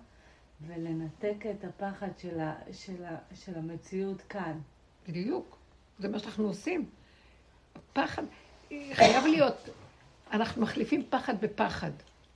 ולנתק 0.66 1.44
את 1.50 1.64
הפחד 1.64 2.18
של, 2.18 2.40
ה, 2.40 2.54
של, 2.72 3.04
ה, 3.04 3.16
של 3.34 3.58
המציאות 3.58 4.22
כאן. 4.22 4.58
בדיוק. 5.08 5.58
זה 5.98 6.08
מה 6.08 6.18
שאנחנו 6.18 6.46
עושים. 6.46 6.86
פחד, 7.92 8.22
חייב 8.92 9.24
להיות, 9.24 9.68
אנחנו 10.32 10.62
מחליפים 10.62 11.02
פחד 11.10 11.40
בפחד, 11.40 11.90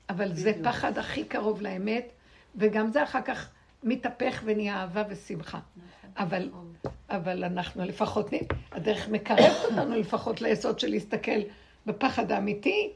אבל 0.08 0.32
בדיוק. 0.32 0.38
זה 0.38 0.52
פחד 0.64 0.98
הכי 0.98 1.24
קרוב 1.24 1.62
לאמת, 1.62 2.12
וגם 2.56 2.90
זה 2.90 3.02
אחר 3.02 3.22
כך 3.22 3.50
מתהפך 3.86 4.42
ונהיה 4.44 4.80
אהבה 4.80 5.02
ושמחה. 5.08 5.58
נכון. 5.76 6.10
אבל, 6.16 6.48
נכון. 6.48 6.72
אבל 7.10 7.44
אנחנו 7.44 7.84
לפחות, 7.84 8.30
הדרך 8.72 9.08
מקרבת 9.08 9.64
אותנו 9.64 9.96
לפחות 9.96 10.40
ליסוד 10.40 10.78
של 10.80 10.90
להסתכל 10.90 11.40
בפחד 11.86 12.32
האמיתי, 12.32 12.92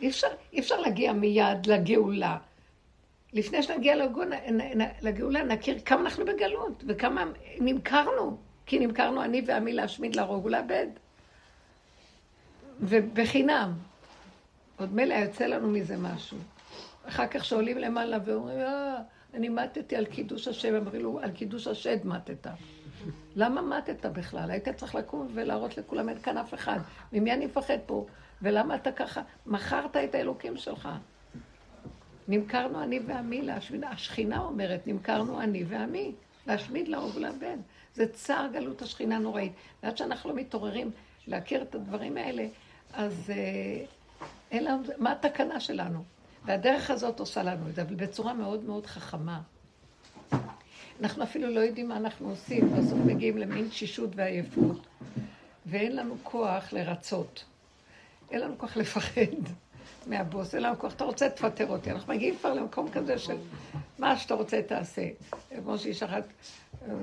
אי 0.00 0.08
אפשר, 0.08 0.26
אי 0.52 0.60
אפשר 0.60 0.80
להגיע 0.80 1.12
מיד 1.12 1.66
לגאולה. 1.66 2.38
לפני 3.32 3.62
שנגיע 3.62 3.96
לגאולה, 3.96 4.36
לגאולה 5.02 5.44
נכיר 5.44 5.78
כמה 5.84 6.00
אנחנו 6.00 6.24
בגלות 6.24 6.84
וכמה 6.86 7.24
נמכרנו. 7.60 8.38
כי 8.66 8.78
נמכרנו 8.78 9.22
אני 9.22 9.42
ועמי 9.46 9.72
להשמיד, 9.72 10.16
להרוג 10.16 10.44
ולאבד. 10.44 10.86
ובחינם. 12.80 13.72
עוד 14.78 14.94
מילא 14.94 15.14
יוצא 15.14 15.46
לנו 15.46 15.68
מזה 15.68 15.96
משהו. 15.96 16.38
אחר 17.08 17.26
כך 17.26 17.44
שעולים 17.44 17.78
למעלה 17.78 18.18
ואומרים, 18.24 18.58
אה, 18.58 18.96
אני 19.34 19.48
מתתי 19.48 19.96
על 19.96 20.06
קידוש 20.06 20.48
השם, 20.48 20.74
אמרו, 20.74 21.20
על 21.20 21.30
קידוש 21.30 21.66
השד 21.66 22.06
מתת. 22.06 22.46
למה 23.36 23.62
מתת 23.62 24.06
בכלל? 24.06 24.50
היית 24.50 24.68
צריך 24.68 24.94
לקום 24.94 25.28
ולהראות 25.34 25.78
לכולם, 25.78 26.08
אין 26.08 26.18
כאן 26.18 26.38
אף 26.38 26.54
אחד. 26.54 26.78
ממי 27.12 27.32
אני 27.32 27.46
מפחד 27.46 27.78
פה? 27.86 28.06
ולמה 28.42 28.74
אתה 28.74 28.92
ככה? 28.92 29.22
מכרת 29.46 29.96
את 29.96 30.14
האלוקים 30.14 30.56
שלך. 30.56 30.88
נמכרנו 32.28 32.82
אני 32.82 33.00
ועמי 33.06 33.42
להשמיד, 33.42 33.84
השכינה 33.84 34.40
אומרת, 34.40 34.86
נמכרנו 34.86 35.40
אני 35.40 35.64
ועמי, 35.68 36.12
להשמיד 36.46 36.88
להרוג 36.88 37.16
ולאבד. 37.16 37.56
זה 37.94 38.12
צער 38.12 38.46
גלות 38.52 38.82
השכינה 38.82 39.18
נוראית. 39.18 39.52
ועד 39.82 39.96
שאנחנו 39.96 40.30
לא 40.30 40.36
מתעוררים 40.36 40.90
להכיר 41.26 41.62
את 41.62 41.74
הדברים 41.74 42.16
האלה, 42.16 42.46
אז 42.92 43.30
אה, 43.30 43.84
אין 44.50 44.64
לנו, 44.64 44.82
מה 44.98 45.12
התקנה 45.12 45.60
שלנו? 45.60 46.04
והדרך 46.44 46.90
הזאת 46.90 47.20
עושה 47.20 47.42
לנו 47.42 47.68
את 47.68 47.74
זה, 47.74 47.82
אבל 47.82 47.94
בצורה 47.94 48.34
מאוד 48.34 48.64
מאוד 48.64 48.86
חכמה. 48.86 49.40
אנחנו 51.00 51.24
אפילו 51.24 51.50
לא 51.50 51.60
יודעים 51.60 51.88
מה 51.88 51.96
אנחנו 51.96 52.30
עושים, 52.30 52.72
בסוף 52.72 52.98
מגיעים 53.06 53.38
למין 53.38 53.68
תשישות 53.68 54.10
ועייפות, 54.14 54.86
ואין 55.66 55.96
לנו 55.96 56.16
כוח 56.22 56.72
לרצות. 56.72 57.44
אין 58.30 58.40
לנו 58.40 58.58
כוח 58.58 58.76
לפחד 58.76 59.20
מהבוס, 60.06 60.54
אין 60.54 60.62
לנו 60.62 60.78
כוח, 60.78 60.92
אתה 60.92 61.04
רוצה, 61.04 61.28
תפטר 61.28 61.66
אותי. 61.66 61.90
אנחנו 61.90 62.14
מגיעים 62.14 62.36
כבר 62.36 62.54
למקום 62.54 62.90
כזה 62.90 63.18
של 63.18 63.36
מה 63.98 64.16
שאתה 64.16 64.34
רוצה, 64.34 64.62
תעשה. 64.62 65.08
כמו 65.64 65.78
שאיש 65.78 66.02
אחת, 66.02 66.24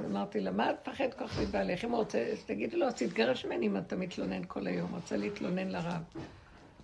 אמרתי 0.06 0.40
לה, 0.40 0.52
מה 0.52 0.72
את 0.72 0.76
מפחד 0.88 1.14
כל 1.18 1.28
כך 1.28 1.40
מבעלך? 1.40 1.86
אם 1.86 1.92
הוא 1.92 2.00
רוצה, 2.00 2.26
תגידי 2.46 2.78
לו, 2.78 2.86
אז 2.88 2.94
תתגרש 2.94 3.46
ממני 3.46 3.68
אם 3.68 3.78
אתה 3.78 3.96
מתלונן 3.96 4.42
כל 4.48 4.68
היום, 4.68 4.92
רוצה 4.94 5.18
להתלונן 5.18 5.68
לרב. 5.68 6.04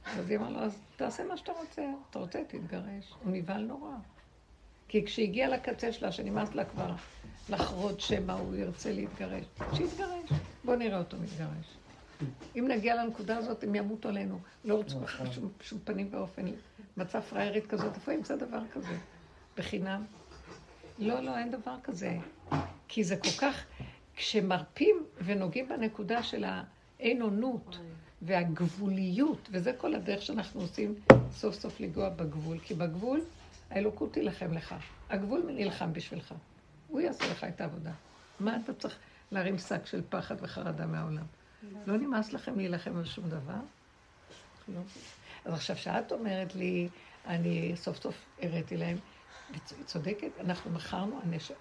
אז 0.05 0.29
היא 0.29 0.37
אמרה 0.37 0.49
לו, 0.49 0.59
אז 0.59 0.79
תעשה 0.95 1.23
מה 1.23 1.37
שאתה 1.37 1.51
רוצה, 1.51 1.85
אתה 2.09 2.19
רוצה, 2.19 2.41
תתגרש. 2.47 3.13
הוא 3.23 3.31
נבהל 3.31 3.61
נורא. 3.61 3.91
כי 4.87 5.05
כשהגיעה 5.05 5.49
לקצה 5.49 5.93
שלה, 5.93 6.11
שנמאס 6.11 6.55
לה 6.55 6.65
כבר 6.65 6.91
לחרוד 7.49 7.99
שמא 7.99 8.31
הוא 8.31 8.55
ירצה 8.55 8.91
להתגרש, 8.93 9.45
שיתגרש. 9.73 10.29
בואו 10.63 10.77
נראה 10.77 10.97
אותו 10.97 11.17
מתגרש. 11.17 11.77
אם 12.55 12.67
נגיע 12.67 13.03
לנקודה 13.03 13.37
הזאת, 13.37 13.63
הם 13.63 13.75
ימותו 13.75 14.09
עלינו. 14.09 14.39
לא 14.65 14.75
רוצים 14.75 15.03
נכון. 15.03 15.27
בשום 15.59 15.79
פנים 15.83 16.07
ואופן 16.11 16.45
מצב 16.97 17.19
פראיירית 17.19 17.67
כזאת. 17.67 17.95
איפה 17.95 18.13
ימצא 18.13 18.35
דבר 18.35 18.61
כזה? 18.73 18.97
בחינם? 19.57 20.05
לא, 20.99 21.19
לא, 21.19 21.37
אין 21.37 21.51
דבר 21.51 21.75
כזה. 21.83 22.17
כי 22.87 23.03
זה 23.03 23.17
כל 23.17 23.29
כך, 23.29 23.65
כשמרפים 24.15 25.05
ונוגעים 25.23 25.69
בנקודה 25.69 26.23
של 26.23 26.45
האין-אונות 26.99 27.77
והגבוליות, 28.21 29.49
וזה 29.51 29.73
כל 29.77 29.95
הדרך 29.95 30.21
שאנחנו 30.21 30.62
עושים 30.62 30.95
סוף 31.31 31.55
סוף 31.55 31.79
לגוע 31.79 32.10
בגבול. 32.10 32.60
כי 32.60 32.73
בגבול 32.73 33.21
האלוקות 33.69 34.13
תילחם 34.13 34.53
לך. 34.53 34.75
הגבול 35.10 35.43
נלחם 35.47 35.93
בשבילך. 35.93 36.34
הוא 36.88 37.01
יעשה 37.01 37.31
לך 37.31 37.43
את 37.43 37.62
העבודה. 37.62 37.91
מה 38.39 38.57
אתה 38.63 38.73
צריך 38.73 38.97
להרים 39.31 39.57
שק 39.57 39.86
של 39.86 40.01
פחד 40.10 40.36
וחרדה 40.41 40.86
מהעולם? 40.86 41.25
לא 41.88 41.97
נמאס 41.97 42.34
לכם 42.34 42.57
להילחם 42.57 42.97
על 42.97 43.05
שום 43.05 43.29
דבר? 43.29 43.60
לא. 44.67 44.81
אז 45.45 45.53
עכשיו, 45.53 45.75
כשאת 45.75 46.12
אומרת 46.12 46.55
לי, 46.55 46.89
אני 47.27 47.71
סוף 47.75 48.01
סוף 48.01 48.25
הראיתי 48.41 48.77
להם, 48.77 48.97
היא 49.53 49.86
צודקת, 49.86 50.31
אנחנו 50.39 50.71
מכרנו, 50.71 51.19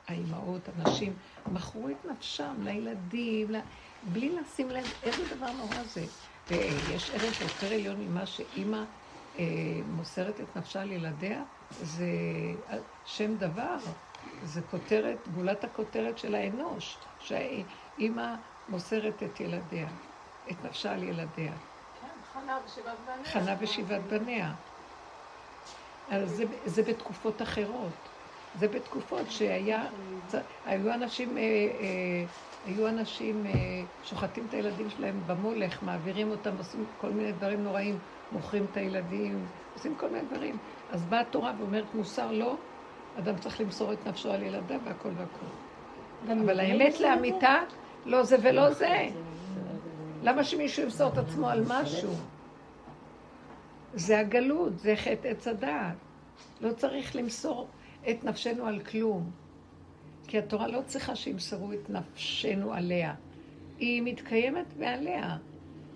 האימהות, 0.09 0.69
הנשים, 0.77 1.15
מכרו 1.53 1.89
את 1.89 2.05
נפשם 2.11 2.55
לילדים, 2.63 3.49
בלי 4.13 4.37
לשים 4.37 4.71
לב 4.71 4.85
איזה 5.03 5.37
דבר 5.37 5.53
נורא 5.53 5.83
זה. 5.83 6.05
ויש 6.51 7.11
ערך 7.11 7.41
יותר 7.41 7.73
עליון 7.73 8.01
ממה 8.01 8.27
שאימא 8.27 8.85
אה, 9.39 9.45
מוסרת 9.87 10.41
את 10.41 10.57
נפשה 10.57 10.83
על 10.83 10.93
ילדיה, 10.93 11.45
זה 11.71 12.07
שם 13.05 13.37
דבר, 13.37 13.77
זה 14.41 14.63
כותרת, 14.63 15.29
גולת 15.29 15.65
הכותרת 15.65 16.19
של 16.19 16.35
האנוש, 16.35 16.99
שהאימא 17.19 18.35
מוסרת 18.69 19.23
את 19.23 19.41
ילדיה, 19.41 19.91
את 20.51 20.65
נפשה 20.65 20.93
על 20.93 21.03
ילדיה. 21.03 21.57
כן, 21.95 22.07
חנה 22.23 22.59
ושבעת 22.65 22.99
בניה. 23.01 23.25
חנה 23.25 23.55
ושבעת 23.61 24.03
בניה. 24.07 24.55
אז 26.09 26.31
זה, 26.31 26.45
זה 26.65 26.83
בתקופות 26.83 27.43
אחרות. 27.43 28.11
זה 28.55 28.69
בתקופות 28.69 29.31
שהיה, 29.31 29.91
היו 30.65 30.95
אנשים, 30.95 31.39
אה, 31.39 31.43
אה, 31.43 32.25
היו 32.67 32.89
אנשים 32.89 33.47
אה, 33.47 33.53
שוחטים 34.05 34.47
את 34.49 34.55
הילדים 34.55 34.91
שלהם 34.91 35.21
במולך, 35.27 35.83
מעבירים 35.83 36.31
אותם, 36.31 36.57
עושים 36.59 36.85
כל 37.01 37.11
מיני 37.11 37.33
דברים 37.33 37.65
נוראים, 37.65 37.99
מוכרים 38.33 38.67
את 38.73 38.77
הילדים, 38.77 39.47
עושים 39.75 39.95
כל 39.95 40.09
מיני 40.09 40.25
דברים. 40.31 40.59
אז 40.91 41.05
באה 41.05 41.21
התורה 41.21 41.53
ואומרת, 41.59 41.95
מוסר 41.95 42.33
לא, 42.33 42.57
אדם 43.19 43.39
צריך 43.39 43.61
למסור 43.61 43.93
את 43.93 44.07
נפשו 44.07 44.33
על 44.33 44.43
ילדיו 44.43 44.81
והכל 44.85 45.09
והכל. 45.17 45.47
אבל 46.45 46.61
האמת 46.61 47.01
לאמיתה, 47.01 47.57
לא 48.07 48.23
זה 48.23 48.37
ולא 48.43 48.71
זה. 48.71 49.09
למה 50.23 50.45
שמישהו 50.45 50.83
ימסור 50.83 51.13
את 51.13 51.19
עצמו 51.19 51.49
על 51.49 51.65
משהו? 51.69 52.11
זה 53.95 54.19
הגלות, 54.19 54.79
זה 54.79 54.97
חטא 54.97 55.29
עץ 55.29 55.49
הדעת. 55.49 55.97
לא 56.61 56.73
צריך 56.73 57.17
למסור 57.17 57.69
את 58.11 58.25
נפשנו 58.25 58.67
על 58.67 58.81
כלום. 58.81 59.31
כי 60.31 60.39
התורה 60.39 60.69
לא 60.69 60.81
צריכה 60.87 61.17
שימסרו 61.17 61.73
את 61.73 61.91
נפשנו 61.91 62.73
עליה. 62.73 63.15
היא 63.79 64.03
מתקיימת 64.03 64.65
מעליה. 64.79 65.37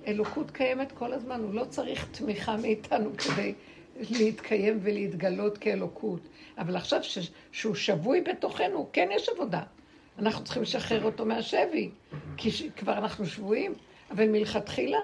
אלוקות 0.07 0.51
קיימת 0.51 0.93
כל 0.93 1.13
הזמן, 1.13 1.41
הוא 1.41 1.55
לא 1.55 1.65
צריך 1.65 2.07
תמיכה 2.11 2.57
מאיתנו 2.57 3.11
כדי 3.17 3.55
להתקיים 4.11 4.79
ולהתגלות 4.83 5.59
כאלוקות. 5.59 6.21
אבל 6.59 6.77
עכשיו 6.77 7.03
ש... 7.03 7.19
שהוא 7.53 7.75
שבוי 7.75 8.21
בתוכנו, 8.21 8.89
כן 8.93 9.09
יש 9.13 9.29
עבודה. 9.29 9.63
אנחנו 10.19 10.45
צריכים 10.45 10.63
לשחרר 10.63 11.05
אותו 11.05 11.27
מהשבי, 11.27 11.91
כי 12.37 12.51
ש... 12.51 12.63
כבר 12.77 12.99
אנחנו 12.99 13.27
שבויים, 13.27 13.75
אבל 14.11 14.29
מלכתחילה 14.29 14.99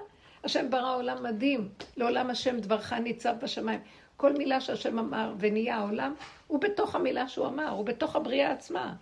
השם 0.44 0.70
ברא 0.70 0.96
עולם 0.96 1.22
מדהים, 1.22 1.68
לעולם 1.96 2.30
השם 2.30 2.60
דברך 2.60 2.92
ניצב 2.92 3.34
בשמיים. 3.42 3.80
כל 4.16 4.32
מילה 4.32 4.60
שהשם 4.60 4.98
אמר 4.98 5.34
ונהיה 5.38 5.76
העולם, 5.76 6.14
הוא 6.46 6.60
בתוך 6.60 6.94
המילה 6.94 7.28
שהוא 7.28 7.46
אמר, 7.46 7.68
הוא 7.68 7.84
בתוך 7.84 8.16
הבריאה 8.16 8.52
עצמה. 8.52 8.94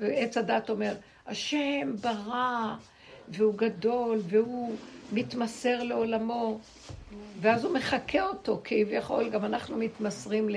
ועץ 0.00 0.36
הדת 0.36 0.70
אומר, 0.70 0.94
השם 1.26 1.92
ברא, 2.00 2.76
והוא 3.28 3.54
גדול, 3.54 4.18
והוא 4.22 4.76
מתמסר 5.12 5.82
לעולמו, 5.82 6.58
ואז 7.40 7.64
הוא 7.64 7.74
מחקה 7.74 8.26
אותו, 8.26 8.60
כביכול 8.64 9.30
גם 9.30 9.44
אנחנו 9.44 9.76
מתמסרים 9.76 10.48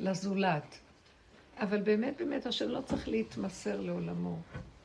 לזולת. 0.00 0.78
אבל 1.58 1.82
באמת, 1.82 2.16
באמת, 2.18 2.46
השם 2.46 2.68
לא 2.68 2.80
צריך 2.80 3.08
להתמסר 3.08 3.80
לעולמו. 3.80 4.36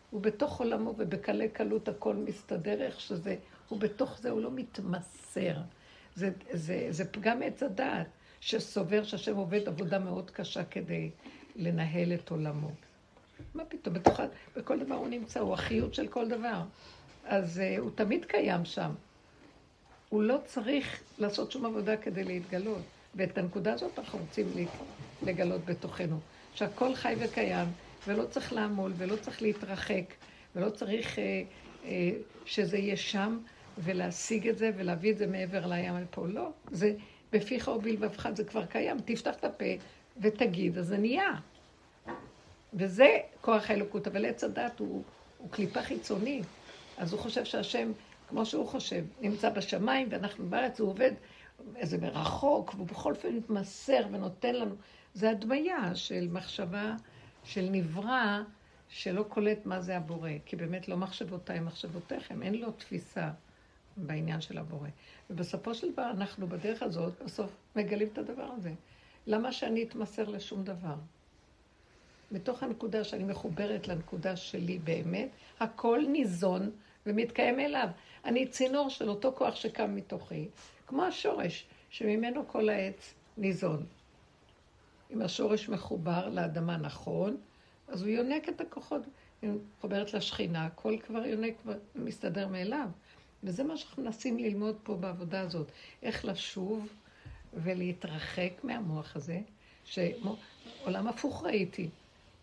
הוא 0.10 0.22
בתוך 0.22 0.60
עולמו, 0.60 0.94
ובקלי 0.98 1.50
קלות 1.50 1.88
הכל 1.88 2.16
מסתדר 2.16 2.82
איך 2.82 3.00
שזה, 3.00 3.36
הוא 3.70 3.80
בתוך 3.80 4.20
זה, 4.20 4.30
הוא 4.30 4.42
לא 4.42 4.52
מתמסר. 4.52 5.56
זה, 6.16 6.30
זה, 6.52 6.88
זה 6.90 7.06
פגם 7.06 7.42
עץ 7.42 7.64
הדעת, 7.64 8.08
שסובר 8.40 9.04
שהשם 9.04 9.36
עובד 9.36 9.68
עבודה 9.68 10.00
מאוד 10.00 10.32
קשה 10.32 10.64
כדי 10.64 11.10
לנהל 11.56 12.14
את 12.14 12.30
עולמו. 12.32 12.72
מה 13.56 13.66
פתאום, 13.66 13.96
בתוך, 13.96 14.20
בכל 14.56 14.80
דבר 14.80 14.96
הוא 14.96 15.08
נמצא, 15.08 15.40
הוא 15.40 15.54
החיות 15.54 15.94
של 15.94 16.08
כל 16.08 16.28
דבר. 16.28 16.62
אז 17.26 17.62
uh, 17.62 17.80
הוא 17.80 17.92
תמיד 17.96 18.26
קיים 18.26 18.66
שם. 18.66 18.92
הוא 20.10 20.24
לא 20.24 20.38
צריך 20.46 21.04
לעשות 21.18 21.52
שום 21.52 21.66
עבודה 21.66 21.98
כדי 21.98 22.24
להתגלות. 22.24 22.82
ואת 23.16 23.38
הנקודה 23.38 23.74
הזאת 23.74 24.00
אנחנו 24.00 24.20
רוצים 24.20 24.48
לגלות 25.22 25.66
בתוכנו. 25.66 26.20
שהכל 26.54 26.96
חי 26.96 27.16
וקיים, 27.20 27.68
ולא 28.08 28.26
צריך 28.26 28.54
לעמול, 28.54 28.94
ולא 28.98 29.16
צריך 29.16 29.42
להתרחק, 29.42 30.04
ולא 30.56 30.70
צריך 30.70 31.20
אה, 31.20 31.44
אה, 31.86 32.12
שזה 32.46 32.78
יהיה 32.78 32.98
שם, 32.98 33.40
ולהשיג 33.78 34.48
את 34.48 34.58
זה, 34.58 34.72
ולהביא 34.78 35.12
את 35.12 35.18
זה 35.18 35.28
מעבר 35.28 35.68
לים 35.68 35.98
לפה. 35.98 36.28
לא, 36.28 36.50
זה 36.72 36.94
בפיך 37.32 37.68
ובלבבך, 37.68 38.30
זה 38.36 38.44
כבר 38.44 38.66
קיים. 38.66 38.98
תפתח 39.06 39.36
את 39.36 39.44
הפה 39.44 39.66
ותגיד, 40.18 40.78
אז 40.78 40.88
זה 40.88 40.98
נהיה. 40.98 41.36
וזה 42.74 43.18
כוח 43.42 43.70
האלוקות, 43.70 44.08
אבל 44.08 44.26
עץ 44.26 44.44
הדת 44.44 44.80
הוא, 44.80 45.04
הוא 45.38 45.52
קליפה 45.52 45.82
חיצונית. 45.82 46.46
אז 46.98 47.14
הוא 47.14 47.22
חושב 47.22 47.46
שהשם, 47.46 47.92
כמו 48.28 48.46
שהוא 48.46 48.68
חושב, 48.68 49.04
נמצא 49.22 49.50
בשמיים 49.50 50.08
ואנחנו 50.12 50.50
בארץ, 50.50 50.80
הוא 50.80 50.90
עובד 50.90 51.12
איזה 51.76 51.98
מרחוק, 51.98 52.74
והוא 52.76 52.88
בכל 52.88 53.14
אופן 53.14 53.36
מתמסר 53.36 54.08
ונותן 54.12 54.56
לנו. 54.56 54.76
זה 55.14 55.30
הדמיה 55.30 55.96
של 55.96 56.28
מחשבה 56.32 56.96
של 57.44 57.68
נברא 57.72 58.42
שלא 58.90 59.24
קולט 59.24 59.66
מה 59.66 59.82
זה 59.82 59.98
הבורא, 59.98 60.30
כי 60.46 60.56
באמת 60.56 60.88
לא 60.88 60.98
מחשבותיי 60.98 61.60
מחשבותיכם, 61.60 62.44
אין 62.44 62.56
לו 62.56 62.72
תפיסה 62.72 63.30
בעניין 63.98 64.42
של 64.42 64.58
הבורא. 64.58 64.90
ובסופו 65.30 65.76
של 65.76 65.92
דבר 65.92 66.12
אנחנו 66.12 66.48
בדרך 66.48 66.84
הזאת 66.84 67.14
בסוף 67.26 67.52
מגלים 67.76 68.08
את 68.14 68.18
הדבר 68.18 68.50
הזה. 68.58 68.74
למה 69.28 69.52
שאני 69.52 69.84
אתמסר 69.84 70.30
לשום 70.30 70.64
דבר? 70.64 70.96
מתוך 72.32 72.64
הנקודה 72.64 73.04
שאני 73.04 73.24
מחוברת 73.24 73.88
לנקודה 73.88 74.36
שלי 74.36 74.80
באמת, 74.80 75.30
הכל 75.60 76.02
ניזון 76.08 76.72
ומתקיים 77.06 77.60
אליו. 77.60 77.88
אני 78.26 78.48
צינור 78.48 78.90
של 78.90 79.10
אותו 79.10 79.34
כוח 79.36 79.56
שקם 79.56 79.96
מתוכי, 79.96 80.48
כמו 80.88 81.04
השורש, 81.04 81.66
שממנו 81.90 82.48
כל 82.48 82.70
העץ 82.70 83.14
ניזון. 83.38 83.86
אם 85.12 85.22
השורש 85.22 85.70
מחובר 85.70 86.30
לאדמה 86.30 86.78
נכון, 86.78 87.38
אז 87.88 88.02
הוא 88.02 88.10
יונק 88.10 88.50
את 88.50 88.62
הכוחות, 88.62 89.02
היא 89.42 89.52
מחוברת 89.78 90.14
לשכינה, 90.14 90.66
הכל 90.66 90.98
כבר 91.00 91.26
יונק, 91.26 91.54
כבר 91.62 91.74
מסתדר 91.96 92.48
מאליו. 92.48 92.88
וזה 93.44 93.64
מה 93.64 93.78
שאנחנו 93.78 94.04
מנסים 94.04 94.38
ללמוד 94.38 94.76
פה 94.84 94.96
בעבודה 94.96 95.42
הזאת, 95.42 95.72
איך 96.04 96.26
לשוב 96.26 96.88
ולהתרחק 97.54 98.52
מהמוח 98.64 99.16
הזה, 99.16 99.40
שעולם 99.84 101.08
הפוך 101.08 101.44
ראיתי, 101.46 101.90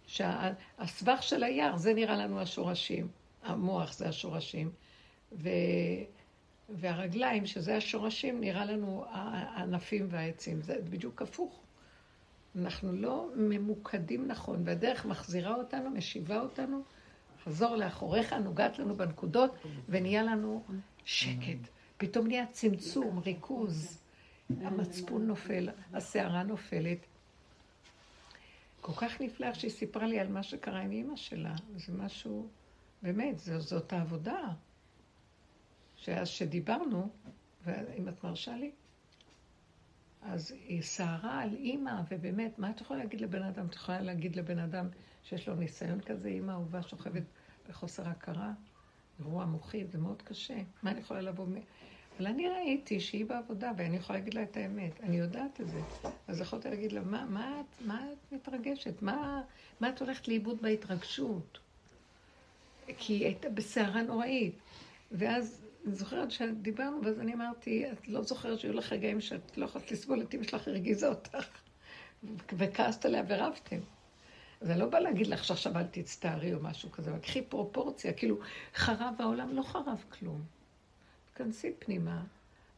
שהסבך 0.08 1.22
של 1.22 1.42
היער, 1.42 1.76
זה 1.76 1.94
נראה 1.94 2.16
לנו 2.16 2.40
השורשים, 2.40 3.08
המוח 3.42 3.92
זה 3.92 4.08
השורשים, 4.08 4.70
ו... 5.32 5.48
והרגליים, 6.68 7.46
שזה 7.46 7.76
השורשים, 7.76 8.40
נראה 8.40 8.64
לנו 8.64 9.04
הענפים 9.10 10.06
והעצים, 10.10 10.62
זה 10.62 10.78
בדיוק 10.90 11.22
הפוך. 11.22 11.60
אנחנו 12.56 12.92
לא 12.92 13.28
ממוקדים 13.36 14.26
נכון, 14.26 14.62
והדרך 14.64 15.06
מחזירה 15.06 15.54
אותנו, 15.54 15.90
משיבה 15.90 16.40
אותנו, 16.40 16.82
חזור 17.44 17.76
לאחוריך, 17.76 18.32
נוגעת 18.32 18.78
לנו 18.78 18.96
בנקודות, 18.96 19.54
ונהיה 19.88 20.22
לנו 20.22 20.64
שקט. 21.04 21.68
פתאום 21.96 22.26
נהיה 22.26 22.46
צמצום, 22.46 23.18
ריכוז, 23.18 24.00
המצפון 24.50 25.26
נופל, 25.26 25.68
הסערה 25.92 26.42
נופלת. 26.42 27.06
כל 28.88 29.06
כך 29.06 29.20
נפלא 29.20 29.54
שהיא 29.54 29.70
סיפרה 29.70 30.06
לי 30.06 30.20
על 30.20 30.28
מה 30.28 30.42
שקרה 30.42 30.80
עם 30.80 30.90
אימא 30.90 31.16
שלה. 31.16 31.54
זה 31.76 31.92
משהו, 31.92 32.48
באמת, 33.02 33.38
זאת 33.38 33.92
העבודה. 33.92 34.48
שאז 35.96 36.28
שדיברנו, 36.28 37.08
ואם 37.64 38.08
את 38.08 38.24
מרשה 38.24 38.56
לי, 38.56 38.70
אז 40.22 40.50
היא 40.50 40.82
סערה 40.82 41.40
על 41.42 41.54
אימא, 41.54 42.02
ובאמת, 42.10 42.58
מה 42.58 42.70
את 42.70 42.80
יכולה 42.80 42.98
להגיד 42.98 43.20
לבן 43.20 43.42
אדם? 43.42 43.66
את 43.66 43.74
יכולה 43.74 44.00
להגיד 44.00 44.36
לבן 44.36 44.58
אדם 44.58 44.88
שיש 45.22 45.48
לו 45.48 45.54
ניסיון 45.54 46.00
כזה, 46.00 46.28
אימא 46.28 46.52
אהובה 46.52 46.82
שוכבת 46.82 47.22
בחוסר 47.68 48.08
הכרה, 48.08 48.52
אירוע 49.18 49.44
מוחי, 49.44 49.84
זה 49.86 49.98
מאוד 49.98 50.22
קשה. 50.22 50.58
מה 50.82 50.90
אני 50.90 51.00
יכולה 51.00 51.20
לבוא. 51.20 51.46
אבל 52.18 52.26
אני 52.26 52.48
ראיתי 52.48 53.00
שהיא 53.00 53.26
בעבודה, 53.26 53.72
ואני 53.76 53.96
יכולה 53.96 54.18
להגיד 54.18 54.34
לה 54.34 54.42
את 54.42 54.56
האמת. 54.56 55.00
אני 55.02 55.16
יודעת 55.16 55.60
את 55.60 55.68
זה. 55.68 55.80
אז 56.28 56.40
יכולתי 56.40 56.70
להגיד 56.70 56.92
לה, 56.92 57.00
מה, 57.00 57.26
מה, 57.28 57.60
את, 57.60 57.86
מה 57.86 58.06
את 58.12 58.32
מתרגשת? 58.32 59.02
מה, 59.02 59.42
מה 59.80 59.88
את 59.88 60.00
הולכת 60.00 60.28
לאיבוד 60.28 60.62
בהתרגשות? 60.62 61.58
כי 62.98 63.12
היא 63.12 63.24
הייתה 63.24 63.48
בסערה 63.48 64.02
נוראית. 64.02 64.54
ואז 65.12 65.64
אני 65.86 65.94
זוכרת 65.94 66.30
שדיברנו, 66.30 67.04
ואז 67.04 67.20
אני 67.20 67.34
אמרתי, 67.34 67.92
את 67.92 68.08
לא 68.08 68.22
זוכרת 68.22 68.60
שהיו 68.60 68.72
לך 68.72 68.92
רגעים 68.92 69.20
שאת 69.20 69.58
לא 69.58 69.64
יכולת 69.64 69.90
לסבול 69.90 70.22
את 70.22 70.34
אמא 70.34 70.42
שלך, 70.42 70.68
הרגיזה 70.68 71.08
אותך, 71.08 71.46
וכעסת 72.52 73.04
עליה 73.04 73.22
ורבתם. 73.28 73.78
זה 74.60 74.76
לא 74.76 74.86
בא 74.86 74.98
להגיד 74.98 75.26
לך 75.26 75.44
שעכשיו 75.44 75.78
אל 75.78 75.86
תצטערי 75.90 76.54
או 76.54 76.60
משהו 76.62 76.92
כזה, 76.92 77.10
אבל 77.10 77.18
קחי 77.18 77.42
פרופורציה, 77.42 78.12
כאילו, 78.12 78.38
חרב 78.74 79.14
העולם, 79.18 79.54
לא 79.54 79.62
חרב 79.62 80.04
כלום. 80.08 80.57
תכנסי 81.38 81.72
פנימה, 81.78 82.24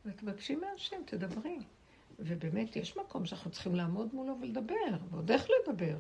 ותבקשי 0.07 0.57
מהשם, 0.57 0.97
תדברי. 1.05 1.59
ובאמת, 2.19 2.77
יש 2.77 2.97
מקום 2.97 3.27
שאנחנו 3.27 3.51
צריכים 3.51 3.75
לעמוד 3.75 4.15
מולו 4.15 4.37
ולדבר, 4.41 4.97
ועוד 5.11 5.31
איך 5.31 5.47
לדבר. 5.51 5.97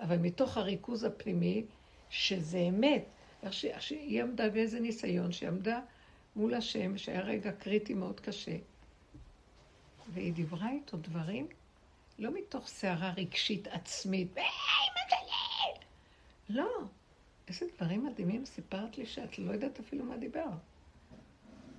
אבל 0.00 0.16
מתוך 0.16 0.56
הריכוז 0.56 1.04
הפנימי, 1.04 1.64
שזה 2.10 2.58
אמת, 2.58 3.04
איך 3.42 3.82
שהיא 3.82 4.22
עמדה 4.22 4.50
באיזה 4.50 4.80
ניסיון, 4.80 5.32
שהיא 5.32 5.48
עמדה 5.48 5.80
מול 6.36 6.54
השם, 6.54 6.98
שהיה 6.98 7.20
רגע 7.20 7.52
קריטי 7.52 7.94
מאוד 7.94 8.20
קשה. 8.20 8.56
והיא 10.12 10.32
דיברה 10.32 10.70
איתו 10.70 10.96
דברים, 10.96 11.46
לא 12.18 12.30
מתוך 12.30 12.68
סערה 12.68 13.12
רגשית 13.16 13.66
עצמית! 13.66 14.34
לא. 16.48 16.70
איזה 17.48 17.66
דברים 17.76 18.06
מדהימים 18.06 18.44
סיפרת 18.44 18.98
לי 18.98 19.06
שאת 19.06 19.38
לא 19.38 19.52
יודעת 19.52 19.80
אפילו 19.80 20.04
מה 20.04 20.16
דיבר. 20.16 20.48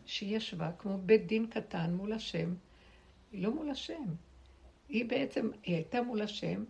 שהיא 0.06 0.38
ישבה 0.38 0.72
כמו 0.72 0.98
בית 0.98 1.28
דין 1.28 1.48
קטן 1.48 1.94
מול 1.94 2.14
השם, 2.14 2.54
היא 3.32 3.44
לא 3.44 3.54
מול 3.54 3.70
השם. 3.70 4.04
היא 4.90 5.06
בעצם, 5.06 5.50
היא 5.64 5.76
הייתה 5.76 6.02
מול 6.02 6.22
השם, 6.22 6.64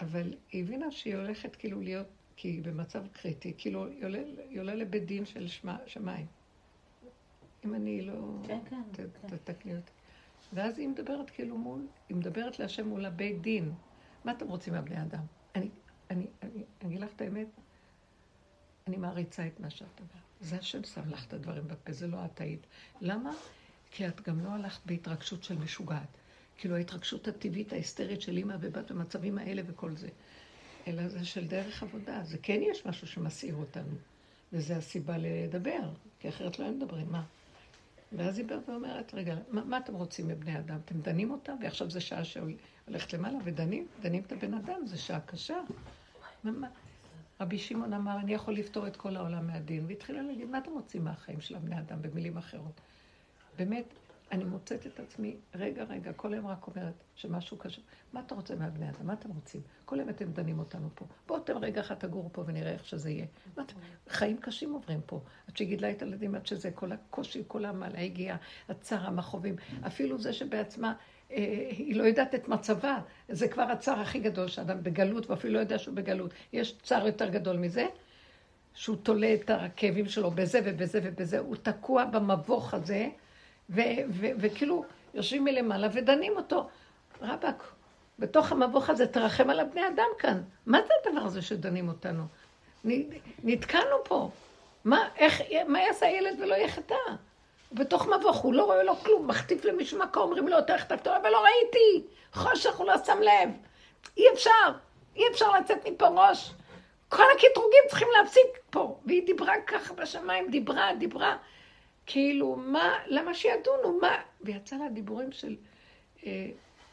אבל 0.00 0.34
היא 0.52 0.64
הבינה 0.64 0.90
שהיא 0.90 1.16
הולכת 1.16 1.56
כאילו 1.56 1.80
להיות, 1.80 2.06
כי 2.36 2.48
היא 2.48 2.62
במצב 2.62 3.06
קריטי, 3.12 3.52
כאילו 3.58 3.86
היא 3.86 4.04
עולה, 4.04 4.22
היא 4.48 4.60
עולה 4.60 4.74
לבית 4.74 5.06
דין 5.06 5.24
של 5.24 5.48
שמה, 5.48 5.78
שמיים. 5.86 6.26
אם 7.64 7.74
אני 7.74 8.02
לא... 8.02 8.38
כן, 8.46 8.58
כן. 8.70 8.82
כן. 8.92 9.36
תתקני 9.36 9.76
אותי. 9.76 9.92
ואז 10.52 10.78
היא 10.78 10.88
מדברת 10.88 11.30
כאילו 11.30 11.58
מול, 11.58 11.86
היא 12.08 12.16
מדברת 12.16 12.58
להשם 12.58 12.88
מול 12.88 13.04
הבית 13.04 13.40
דין. 13.40 13.72
מה 14.24 14.32
אתם 14.32 14.48
רוצים 14.48 14.74
מהבני 14.74 15.02
אדם? 15.02 15.22
אני, 15.54 15.68
אני, 16.10 16.26
אני, 16.42 16.64
אני 16.82 16.88
אגיד 16.88 17.00
לך 17.00 17.12
את 17.16 17.20
האמת, 17.20 17.46
אני 18.86 18.96
מעריצה 18.96 19.46
את 19.46 19.60
מה 19.60 19.70
שאת 19.70 20.00
אומרת. 20.00 20.24
זה 20.40 20.56
השם 20.58 20.84
שם 20.84 21.10
לך 21.10 21.26
את 21.26 21.32
הדברים 21.32 21.68
בפה, 21.68 21.92
זה 21.92 22.06
לא 22.06 22.24
את 22.24 22.40
היית. 22.40 22.66
למה? 23.00 23.30
כי 23.90 24.08
את 24.08 24.20
גם 24.28 24.44
לא 24.44 24.48
הלכת 24.48 24.86
בהתרגשות 24.86 25.44
של 25.44 25.58
משוגעת. 25.58 26.08
כאילו 26.58 26.76
ההתרגשות 26.76 27.28
הטבעית, 27.28 27.72
ההיסטרית 27.72 28.20
של 28.20 28.36
אימא 28.36 28.56
ובת 28.60 28.90
במצבים 28.90 29.38
האלה 29.38 29.62
וכל 29.66 29.96
זה. 29.96 30.08
אלא 30.86 31.08
זה 31.08 31.24
של 31.24 31.46
דרך 31.46 31.82
עבודה. 31.82 32.20
זה 32.24 32.38
כן 32.42 32.60
יש 32.62 32.86
משהו 32.86 33.06
שמסעיר 33.06 33.54
אותנו. 33.54 33.94
וזה 34.52 34.76
הסיבה 34.76 35.14
לדבר, 35.18 35.90
כי 36.20 36.28
אחרת 36.28 36.58
לא 36.58 36.64
היינו 36.64 36.78
מדברים. 36.84 37.12
מה? 37.12 37.24
ואז 38.12 38.38
היא 38.38 38.46
באה 38.46 38.58
ואומרת, 38.68 39.14
רגע, 39.14 39.36
מה, 39.50 39.64
מה 39.64 39.78
אתם 39.78 39.94
רוצים 39.94 40.28
מבני 40.28 40.58
אדם? 40.58 40.78
אתם 40.84 41.00
דנים 41.00 41.30
אותם, 41.30 41.56
ועכשיו 41.62 41.90
זו 41.90 42.00
שעה 42.00 42.24
שהולכת 42.24 43.12
למעלה, 43.12 43.38
ודנים, 43.44 43.86
דנים 44.00 44.22
את 44.26 44.32
הבן 44.32 44.54
אדם, 44.54 44.86
זו 44.86 45.02
שעה 45.02 45.20
קשה. 45.20 45.56
מה, 46.44 46.68
רבי 47.40 47.58
שמעון 47.58 47.92
אמר, 47.92 48.18
אני 48.18 48.34
יכול 48.34 48.54
לפתור 48.54 48.86
את 48.86 48.96
כל 48.96 49.16
העולם 49.16 49.46
מהדין, 49.46 49.84
והתחילה 49.88 50.22
להגיד, 50.22 50.48
מה 50.48 50.58
אתם 50.58 50.70
רוצים 50.70 51.04
מהחיים 51.04 51.40
של 51.40 51.56
הבני 51.56 51.78
אדם, 51.78 52.02
במילים 52.02 52.36
אחרות? 52.36 52.80
באמת, 53.58 53.84
אני 54.32 54.44
מוצאת 54.44 54.86
את 54.86 55.00
עצמי, 55.00 55.36
רגע, 55.54 55.84
רגע, 55.84 56.12
כל 56.12 56.32
היום 56.32 56.46
רק 56.46 56.66
אומרת 56.66 56.94
שמשהו 57.14 57.56
קשה. 57.56 57.80
מה 58.12 58.20
אתה 58.26 58.34
רוצה 58.34 58.54
מהבני 58.54 58.90
אדם? 58.90 59.06
מה 59.06 59.12
אתם 59.12 59.28
רוצים? 59.30 59.60
כל 59.84 59.98
היום 59.98 60.08
אתם 60.08 60.32
דנים 60.32 60.58
אותנו 60.58 60.88
פה. 60.94 61.04
בואו 61.26 61.38
אתם 61.42 61.58
רגע 61.58 61.80
אחד 61.80 61.94
תגורו 61.94 62.32
פה 62.32 62.44
ונראה 62.46 62.72
איך 62.72 62.84
שזה 62.84 63.10
יהיה. 63.10 63.26
חיים 64.08 64.36
קשים 64.36 64.72
עוברים 64.72 65.00
פה. 65.06 65.20
עד 65.48 65.56
שגידלה 65.56 65.90
את 65.90 66.02
הילדים, 66.02 66.34
עד 66.34 66.46
שזה 66.46 66.70
כל 66.70 66.92
הקושי, 66.92 67.42
כל 67.46 67.64
המעלה 67.64 68.00
הגיעה, 68.00 68.36
הצער, 68.68 69.06
המכאובים. 69.06 69.56
אפילו 69.86 70.18
זה 70.18 70.32
שבעצמה, 70.32 70.94
היא 71.30 71.96
לא 71.96 72.04
יודעת 72.04 72.34
את 72.34 72.48
מצבה. 72.48 72.98
זה 73.28 73.48
כבר 73.48 73.62
הצער 73.62 74.00
הכי 74.00 74.18
גדול 74.18 74.48
שאדם 74.48 74.82
בגלות, 74.82 75.30
ואפילו 75.30 75.54
לא 75.54 75.58
יודע 75.58 75.78
שהוא 75.78 75.94
בגלות. 75.94 76.30
יש 76.52 76.74
צער 76.82 77.06
יותר 77.06 77.28
גדול 77.28 77.56
מזה? 77.56 77.86
שהוא 78.74 78.96
תולה 79.02 79.34
את 79.34 79.50
הכאבים 79.50 80.08
שלו 80.08 80.30
בזה 80.30 80.60
ובזה 80.64 81.00
ובזה. 81.02 81.38
הוא 81.38 81.56
תקוע 81.56 82.04
במבוך 82.04 82.74
הזה. 82.74 83.08
וכאילו 84.38 84.84
יושבים 85.14 85.44
מלמעלה 85.44 85.88
ודנים 85.92 86.32
אותו. 86.36 86.68
רבאק, 87.22 87.62
בתוך 88.18 88.52
המבוך 88.52 88.90
הזה 88.90 89.06
תרחם 89.06 89.50
על 89.50 89.60
הבני 89.60 89.88
אדם 89.88 90.08
כאן. 90.18 90.42
מה 90.66 90.78
זה 90.86 90.92
הדבר 91.04 91.26
הזה 91.26 91.42
שדנים 91.42 91.88
אותנו? 91.88 92.22
נתקענו 93.44 94.04
פה. 94.04 94.30
מה, 94.84 95.08
איך, 95.16 95.42
מה 95.68 95.80
יעשה 95.80 96.06
הילד 96.06 96.40
ולא 96.40 96.54
יחטא? 96.54 96.94
הוא 97.68 97.78
בתוך 97.78 98.06
מבוך, 98.06 98.36
הוא 98.36 98.54
לא 98.54 98.64
רואה 98.64 98.82
לו 98.82 98.96
כלום, 98.96 99.28
מחטיף 99.28 99.64
למישהו 99.64 99.98
מקום, 99.98 100.22
אומרים 100.22 100.48
לו, 100.48 100.58
אתה 100.58 100.74
החטפת, 100.74 101.06
אבל 101.06 101.30
לא 101.30 101.44
ראיתי, 101.44 102.06
חושך, 102.32 102.76
הוא 102.76 102.86
לא 102.86 102.94
שם 103.06 103.18
לב. 103.20 103.50
אי 104.16 104.24
אפשר, 104.34 104.50
אי 105.16 105.22
אפשר 105.32 105.52
לצאת 105.52 105.88
מפה 105.88 106.08
ראש. 106.08 106.52
כל 107.08 107.22
הקטרוגים 107.36 107.80
צריכים 107.88 108.08
להפסיק 108.18 108.46
פה. 108.70 108.98
והיא 109.06 109.26
דיברה 109.26 109.54
ככה 109.66 109.94
בשמיים, 109.94 110.50
דיברה, 110.50 110.94
דיברה. 110.98 111.36
כאילו, 112.06 112.56
מה, 112.56 112.94
למה 113.06 113.34
שידונו, 113.34 113.98
מה? 114.00 114.16
ויצא 114.40 114.76
לה 114.76 114.88
דיבורים 114.88 115.32
של 115.32 115.56
אה, 116.26 116.46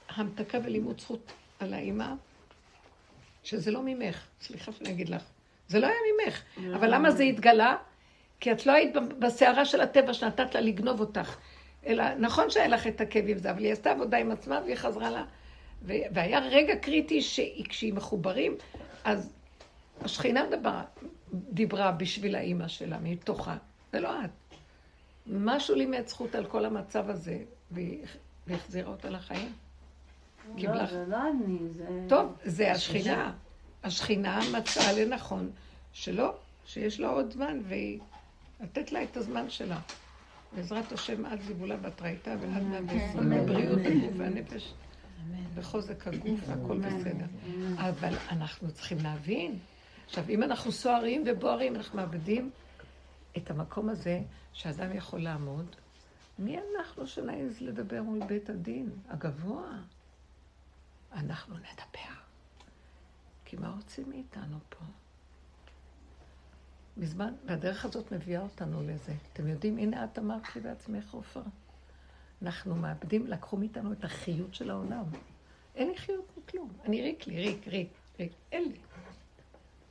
המתקה 0.09 0.57
ולימוד 0.63 0.99
זכות 0.99 1.31
על 1.59 1.73
האימא, 1.73 2.07
שזה 3.43 3.71
לא 3.71 3.81
ממך, 3.83 4.25
סליחה 4.41 4.71
שאני 4.71 4.91
אגיד 4.91 5.09
לך, 5.09 5.23
זה 5.67 5.79
לא 5.79 5.87
היה 5.87 5.95
ממך, 6.13 6.41
לא. 6.57 6.75
אבל 6.75 6.93
למה 6.93 7.11
זה 7.11 7.23
התגלה? 7.23 7.77
כי 8.39 8.51
את 8.51 8.65
לא 8.65 8.71
היית 8.71 8.95
בסערה 9.19 9.65
של 9.65 9.81
הטבע 9.81 10.13
שנתת 10.13 10.55
לה 10.55 10.61
לגנוב 10.61 10.99
אותך. 10.99 11.35
אלא, 11.85 12.15
נכון 12.15 12.49
שהיה 12.49 12.67
לך 12.67 12.87
את 12.87 13.01
הכאבים 13.01 13.37
וזה, 13.37 13.51
אבל 13.51 13.63
היא 13.63 13.71
עשתה 13.71 13.91
עבודה 13.91 14.17
עם 14.17 14.31
עצמה 14.31 14.59
והיא 14.65 14.75
חזרה 14.75 15.09
לה. 15.09 15.23
והיה 15.85 16.39
רגע 16.39 16.75
קריטי 16.75 17.21
שכשהיא 17.21 17.93
מחוברים, 17.93 18.55
אז 19.03 19.33
השכינה 20.01 20.45
דבר, 20.49 20.81
דיברה 21.33 21.91
בשביל 21.91 22.35
האימא 22.35 22.67
שלה, 22.67 22.97
מתוכה. 23.03 23.57
זה 23.93 23.99
לא 23.99 24.25
את. 24.25 24.29
משהו 25.27 25.75
לימד 25.75 26.07
זכות 26.07 26.35
על 26.35 26.45
כל 26.45 26.65
המצב 26.65 27.09
הזה, 27.09 27.37
והחזירה 28.47 28.91
אותה 28.91 29.09
לחיים. 29.09 29.51
לא, 30.57 30.85
זה 30.85 31.05
לא 31.07 31.17
אני, 31.29 31.57
זה... 31.69 31.85
טוב, 32.09 32.35
זה 32.43 32.71
השכינה. 32.71 33.33
השכינה 33.83 34.39
מצאה 34.57 34.93
לנכון 34.93 35.51
שלא, 35.93 36.35
שיש 36.65 36.99
לה 36.99 37.07
עוד 37.07 37.31
זמן, 37.31 37.59
והיא 37.67 37.99
לתת 38.63 38.91
לה 38.91 39.03
את 39.03 39.17
הזמן 39.17 39.49
שלה. 39.49 39.79
בעזרת 40.55 40.91
השם 40.91 41.25
עד 41.25 41.41
זיבולה 41.41 41.77
בת 41.77 42.01
רייתה 42.01 42.35
ועד 42.41 42.63
מהבשרים, 42.63 43.29
בבריאות 43.29 43.79
הגוף 43.85 44.13
והנפש, 44.17 44.73
בחוזק 45.55 46.07
הגוף, 46.07 46.39
והכל 46.47 46.79
בסדר. 46.79 47.25
אבל 47.75 48.13
אנחנו 48.29 48.71
צריכים 48.71 48.97
להבין. 49.03 49.59
עכשיו, 50.05 50.23
אם 50.29 50.43
אנחנו 50.43 50.71
סוערים 50.71 51.23
ובוערים, 51.27 51.75
אנחנו 51.75 51.97
מאבדים 51.97 52.51
את 53.37 53.51
המקום 53.51 53.89
הזה 53.89 54.21
שאדם 54.53 54.95
יכול 54.95 55.19
לעמוד. 55.19 55.75
מי 56.39 56.57
אנחנו 56.57 57.07
שנעז 57.07 57.61
לדבר 57.61 58.01
מול 58.01 58.19
בית 58.27 58.49
הדין 58.49 58.89
הגבוה? 59.09 59.67
אנחנו 61.13 61.55
נדבר. 61.57 62.13
כי 63.45 63.55
מה 63.55 63.69
רוצים 63.75 64.09
מאיתנו 64.09 64.57
פה? 64.69 64.85
מזמן, 66.97 67.33
והדרך 67.45 67.85
הזאת 67.85 68.11
מביאה 68.11 68.41
אותנו 68.41 68.83
לזה. 68.83 69.13
אתם 69.33 69.47
יודעים, 69.47 69.77
הנה 69.77 70.03
את 70.03 70.19
אמרת 70.19 70.55
לי 70.55 70.61
בעצמך, 70.61 71.13
עופר. 71.13 71.41
אנחנו 72.41 72.75
מאבדים, 72.75 73.27
לקחו 73.27 73.57
מאיתנו 73.57 73.93
את 73.93 74.03
החיות 74.03 74.55
של 74.55 74.69
העולם. 74.69 75.03
אין 75.75 75.89
לי 75.89 75.97
חיות 75.97 76.37
מכלום. 76.37 76.69
אני 76.85 77.01
ריק 77.01 77.27
לי, 77.27 77.35
ריק, 77.35 77.67
ריק, 77.67 77.89
ריק. 78.19 78.31
אין 78.51 78.63
לי. 78.63 78.77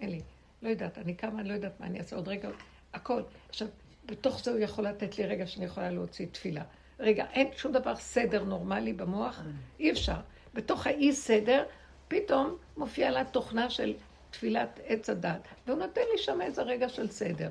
אין 0.00 0.10
לי. 0.10 0.20
לא 0.62 0.68
יודעת, 0.68 0.98
אני 0.98 1.14
קמה, 1.14 1.40
אני 1.40 1.48
לא 1.48 1.54
יודעת 1.54 1.80
מה 1.80 1.86
אני 1.86 1.98
אעשה 1.98 2.16
עוד 2.16 2.28
רגע, 2.28 2.48
הכל. 2.94 3.22
עכשיו, 3.48 3.68
בתוך 4.06 4.44
זה 4.44 4.50
הוא 4.50 4.58
יכול 4.58 4.86
לתת 4.86 5.18
לי 5.18 5.26
רגע 5.26 5.46
שאני 5.46 5.64
יכולה 5.64 5.90
להוציא 5.90 6.26
תפילה. 6.32 6.64
רגע, 7.00 7.26
אין 7.32 7.48
שום 7.56 7.72
דבר 7.72 7.96
סדר 7.96 8.44
נורמלי 8.44 8.92
במוח, 8.92 9.42
אי 9.80 9.90
אפשר. 9.90 10.20
בתוך 10.54 10.86
האי 10.86 11.12
סדר, 11.12 11.64
פתאום 12.08 12.56
מופיעה 12.76 13.10
לה 13.10 13.24
תוכנה 13.24 13.70
של 13.70 13.94
תפילת 14.32 14.80
עץ 14.86 15.10
הדת, 15.10 15.48
והוא 15.66 15.78
נותן 15.78 16.00
לי 16.12 16.18
שם 16.18 16.40
איזה 16.40 16.62
רגע 16.62 16.88
של 16.88 17.10
סדר. 17.10 17.48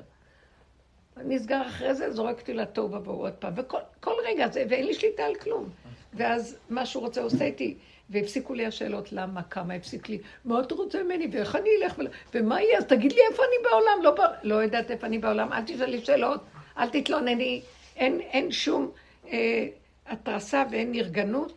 נסגר 1.16 1.62
אחרי 1.66 1.94
זה, 1.94 2.12
זורק 2.12 2.40
אותי 2.40 2.54
לתוהו 2.54 2.92
ובוהו 2.92 3.20
עוד 3.20 3.32
פעם, 3.32 3.52
וכל 3.56 4.12
רגע 4.24 4.48
זה, 4.48 4.64
ואין 4.68 4.86
לי 4.86 4.94
שליטה 4.94 5.24
על 5.24 5.34
כלום. 5.34 5.68
ואז 6.14 6.56
מה 6.70 6.86
שהוא 6.86 7.02
רוצה 7.02 7.22
עושה 7.22 7.44
איתי, 7.44 7.76
והפסיקו 8.10 8.54
לי 8.54 8.66
השאלות 8.66 9.12
למה, 9.12 9.42
כמה, 9.42 9.74
הפסיק 9.74 10.08
לי, 10.08 10.18
מה 10.44 10.60
אתה 10.60 10.74
רוצה 10.74 11.02
ממני, 11.02 11.28
ואיך 11.32 11.56
אני 11.56 11.68
אלך, 11.82 11.94
ומה 12.34 12.62
יהיה, 12.62 12.78
אז 12.78 12.84
תגיד 12.84 13.12
לי 13.12 13.20
איפה 13.30 13.42
אני 13.42 13.68
בעולם, 13.70 14.02
לא, 14.02 14.24
לא 14.42 14.54
יודעת 14.54 14.90
איפה 14.90 15.06
אני 15.06 15.18
בעולם, 15.18 15.52
אל 15.52 15.62
תשאלי 15.66 16.04
שאלות, 16.04 16.40
אל 16.78 16.88
תתלונני, 16.88 17.62
אין, 17.96 18.20
אין 18.20 18.52
שום 18.52 18.90
אה, 19.28 19.66
התרסה 20.06 20.64
ואין 20.70 20.92
נרגנות, 20.92 21.52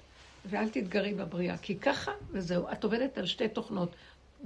ואל 0.46 0.70
תתגרי 0.70 1.14
בבריאה, 1.14 1.58
כי 1.58 1.76
ככה 1.76 2.12
וזהו, 2.32 2.66
את 2.72 2.84
עובדת 2.84 3.18
על 3.18 3.26
שתי 3.26 3.48
תוכנות, 3.48 3.90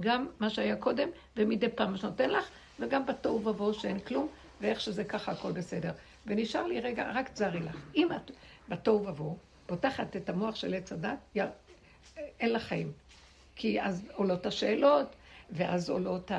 גם 0.00 0.26
מה 0.40 0.50
שהיה 0.50 0.76
קודם, 0.76 1.08
ומדי 1.36 1.68
פעם 1.68 1.92
מה 1.92 1.98
שנותן 1.98 2.30
לך, 2.30 2.48
וגם 2.80 3.06
בתוהו 3.06 3.46
ובוהו 3.46 3.74
שאין 3.74 4.00
כלום, 4.00 4.28
ואיך 4.60 4.80
שזה 4.80 5.04
ככה 5.04 5.32
הכל 5.32 5.52
בסדר. 5.52 5.90
ונשאר 6.26 6.66
לי 6.66 6.80
רגע, 6.80 7.10
רק 7.14 7.28
תזרי 7.28 7.60
לך. 7.60 7.76
אם 7.96 8.08
את 8.12 8.30
בתוהו 8.68 9.06
ובוהו, 9.06 9.36
פותחת 9.66 10.16
את 10.16 10.28
המוח 10.28 10.54
של 10.54 10.74
עץ 10.74 10.92
הדת, 10.92 11.36
אין 12.40 12.52
לה 12.52 12.58
חיים. 12.58 12.92
כי 13.56 13.82
אז 13.82 14.10
עולות 14.14 14.46
השאלות, 14.46 15.06
ואז 15.50 15.90
עולות 15.90 16.30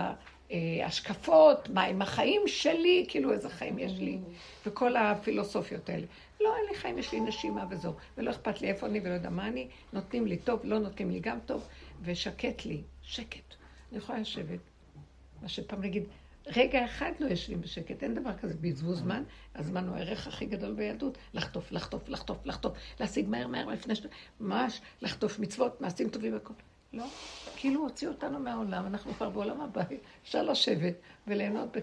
ההשקפות, 0.52 1.70
מה 1.70 1.84
עם 1.84 2.02
החיים 2.02 2.42
שלי, 2.48 3.06
כאילו 3.08 3.32
איזה 3.32 3.50
חיים 3.50 3.80
יש 3.80 3.92
לי, 3.92 4.18
וכל 4.66 4.96
הפילוסופיות 4.96 5.90
האלה. 5.90 6.06
לא, 6.42 6.56
אין 6.58 6.66
לי 6.70 6.76
חיים, 6.76 6.98
יש 6.98 7.12
לי 7.12 7.20
נשימה 7.20 7.66
וזהו, 7.70 7.94
ולא 8.18 8.32
אכפת 8.32 8.62
לי 8.62 8.68
איפה 8.68 8.88
אני 8.88 9.00
ולא 9.04 9.14
יודע 9.14 9.30
מה 9.30 9.48
אני, 9.48 9.68
נותנים 9.94 10.28
לי 10.28 10.38
טוב, 10.38 10.60
לא 10.64 10.80
נותנים 10.80 11.12
לי 11.12 11.20
גם 11.20 11.38
טוב, 11.46 11.68
ושקט 12.02 12.66
לי, 12.66 12.82
שקט. 13.12 13.56
אני 13.92 13.98
יכולה 13.98 14.20
לשבת, 14.20 14.60
מה 15.42 15.48
שפעם 15.48 15.82
נגיד, 15.82 16.04
רגע 16.48 16.86
אחד 16.86 17.12
לא 17.20 17.28
יושבים 17.28 17.62
בשקט, 17.62 18.04
אין 18.04 18.16
דבר 18.16 18.38
כזה 18.38 18.54
בזבוז 18.62 19.00
זמן, 19.00 19.24
הזמן 19.56 19.88
הוא 19.88 19.96
הערך 19.96 20.28
הכי 20.28 20.46
גדול 20.46 20.74
ביהדות, 20.74 21.18
לחטוף, 21.34 21.72
לחטוף, 21.72 22.10
לחטוף, 22.10 22.46
לחטוף, 22.46 22.78
להשיג 23.00 23.30
מהר 23.30 23.48
מהר 23.48 23.66
לפני 23.66 23.96
ש... 23.96 24.02
ממש, 24.40 24.82
לחטוף 25.02 25.40
מצוות, 25.40 25.82
מעשים 25.82 26.10
טובים 26.10 26.34
והכל. 26.34 26.54
לא, 26.94 27.06
כאילו 27.56 27.82
הוציאו 27.82 28.12
אותנו 28.12 28.40
מהעולם, 28.40 28.86
אנחנו 28.86 29.14
כבר 29.14 29.30
בעולם 29.30 29.62
הבא, 29.62 29.84
אפשר 30.24 30.44
לשבת 30.44 30.94
וליהנות. 31.28 31.78
ב... 31.78 31.80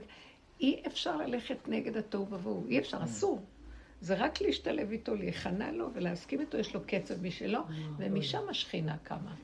אי 0.61 0.83
אפשר 0.87 1.17
ללכת 1.17 1.69
נגד 1.69 1.97
התוהו 1.97 2.31
ובוהו, 2.31 2.67
אי 2.67 2.79
אפשר, 2.79 3.05
אסור. 3.05 3.43
זה 4.01 4.15
רק 4.15 4.41
להשתלב 4.41 4.91
איתו, 4.91 5.15
להיכנע 5.15 5.73
לו 5.73 5.91
ולהסכים 5.95 6.41
איתו, 6.41 6.59
יש 6.59 6.75
לו 6.75 6.81
קצב 6.87 7.23
משלו, 7.23 7.61
ומשם 7.99 8.49
השכינה 8.49 8.97
קמה. 9.03 9.35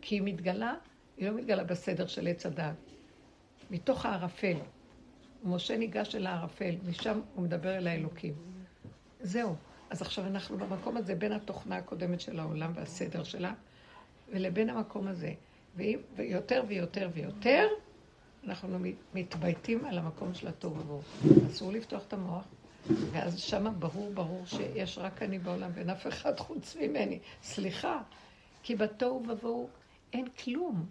כי 0.00 0.14
היא 0.14 0.22
מתגלה, 0.24 0.74
היא 1.16 1.28
לא 1.28 1.36
מתגלה 1.36 1.64
בסדר 1.64 2.06
של 2.06 2.28
עץ 2.28 2.46
הדת. 2.46 2.74
מתוך 3.70 4.06
הערפל. 4.06 4.56
משה 5.44 5.76
ניגש 5.76 6.14
אל 6.14 6.26
הערפל, 6.26 6.74
משם 6.86 7.20
הוא 7.34 7.44
מדבר 7.44 7.76
אל 7.76 7.86
האלוקים. 7.86 8.34
זהו. 9.20 9.54
אז 9.90 10.02
עכשיו 10.02 10.26
אנחנו 10.26 10.58
במקום 10.58 10.96
הזה, 10.96 11.14
בין 11.14 11.32
התוכנה 11.32 11.76
הקודמת 11.76 12.20
של 12.20 12.40
העולם 12.40 12.72
והסדר 12.74 13.24
שלה, 13.24 13.52
ולבין 14.32 14.70
המקום 14.70 15.06
הזה. 15.06 15.32
ויותר 16.16 16.62
ויותר 16.68 17.10
ויותר, 17.14 17.68
אנחנו 18.44 18.78
מתבייתים 19.14 19.84
על 19.84 19.98
המקום 19.98 20.34
של 20.34 20.48
התוהו 20.48 20.76
ובוהו. 20.76 21.02
אסור 21.50 21.72
לפתוח 21.72 22.02
את 22.08 22.12
המוח, 22.12 22.44
ואז 23.12 23.38
שמה 23.38 23.70
ברור 23.70 24.12
ברור 24.14 24.46
שיש 24.46 24.98
רק 24.98 25.22
אני 25.22 25.38
בעולם 25.38 25.70
ואין 25.74 25.90
אף 25.90 26.06
אחד 26.06 26.38
חוץ 26.38 26.76
ממני. 26.76 27.18
סליחה, 27.42 28.02
כי 28.62 28.76
בתוהו 28.76 29.22
ובוהו 29.28 29.68
אין 30.12 30.28
כלום. 30.28 30.86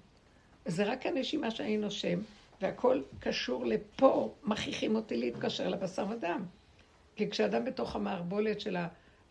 זה 0.66 0.84
רק 0.84 1.06
הנשימה 1.06 1.52
שאני 1.52 1.78
נושם, 1.78 2.20
והכל 2.62 3.02
קשור 3.20 3.66
לפה, 3.66 4.34
מכריחים 4.44 4.96
אותי 4.96 5.18
להתקשר 5.18 5.70
לבשר 5.70 6.06
ודם. 6.10 6.46
כי 7.16 7.30
כשאדם 7.30 7.66
בתוך 7.66 7.96
המערבולת 7.96 8.62
של 8.62 8.78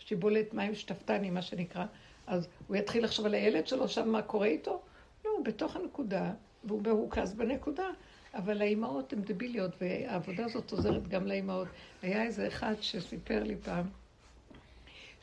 השיבולת 0.01 0.55
מים 0.55 0.75
שטפתני, 0.75 1.31
מה 1.31 1.43
שנקרא, 1.43 1.85
אז 2.27 2.49
הוא 2.69 2.77
יתחיל 2.77 3.05
לחשוב 3.05 3.27
על 3.27 3.35
הילד 3.35 3.67
שלו, 3.67 3.89
שם 3.89 4.09
מה 4.09 4.23
קורה 4.23 4.47
איתו? 4.47 4.83
לא, 5.25 5.31
הוא 5.31 5.45
בתוך 5.45 5.77
הנקודה, 5.77 6.33
והוא 6.65 6.83
מרוכז 6.83 7.35
בנקודה. 7.35 7.87
אבל 8.35 8.63
האימהות 8.63 9.13
הן 9.13 9.23
דביליות, 9.23 9.71
והעבודה 9.81 10.45
הזאת 10.45 10.73
עוזרת 10.73 11.09
גם 11.09 11.27
לאימהות. 11.27 11.69
היה 12.03 12.23
איזה 12.23 12.47
אחד 12.47 12.75
שסיפר 12.81 13.43
לי 13.43 13.57
פעם, 13.57 13.87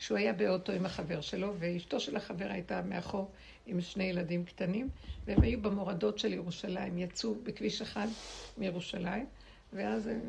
שהוא 0.00 0.18
היה 0.18 0.32
באוטו 0.32 0.72
עם 0.72 0.86
החבר 0.86 1.20
שלו, 1.20 1.54
ואשתו 1.58 2.00
של 2.00 2.16
החבר 2.16 2.50
הייתה 2.50 2.82
מאחור 2.82 3.30
עם 3.66 3.80
שני 3.80 4.04
ילדים 4.04 4.44
קטנים, 4.44 4.88
והם 5.26 5.42
היו 5.42 5.60
במורדות 5.60 6.18
של 6.18 6.32
ירושלים, 6.32 6.98
יצאו 6.98 7.34
בכביש 7.34 7.82
אחד 7.82 8.06
מירושלים, 8.58 9.26
ואז 9.72 10.06
הם, 10.06 10.20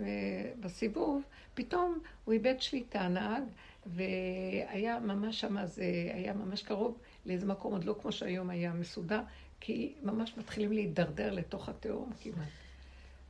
בסיבוב, 0.59 1.21
פתאום 1.53 1.99
הוא 2.25 2.33
איבד 2.33 2.61
שליטה, 2.61 3.07
נהג, 3.07 3.43
והיה 3.85 4.99
ממש 4.99 5.39
שם, 5.39 5.65
זה 5.65 5.83
היה 6.13 6.33
ממש 6.33 6.61
קרוב 6.61 6.97
לאיזה 7.25 7.45
מקום, 7.45 7.73
עוד 7.73 7.83
לא 7.83 7.95
כמו 8.01 8.11
שהיום 8.11 8.49
היה 8.49 8.73
מסודר, 8.73 9.21
כי 9.59 9.93
ממש 10.03 10.33
מתחילים 10.37 10.71
להידרדר 10.71 11.31
לתוך 11.33 11.69
התהום 11.69 12.11
כמעט. 12.21 12.47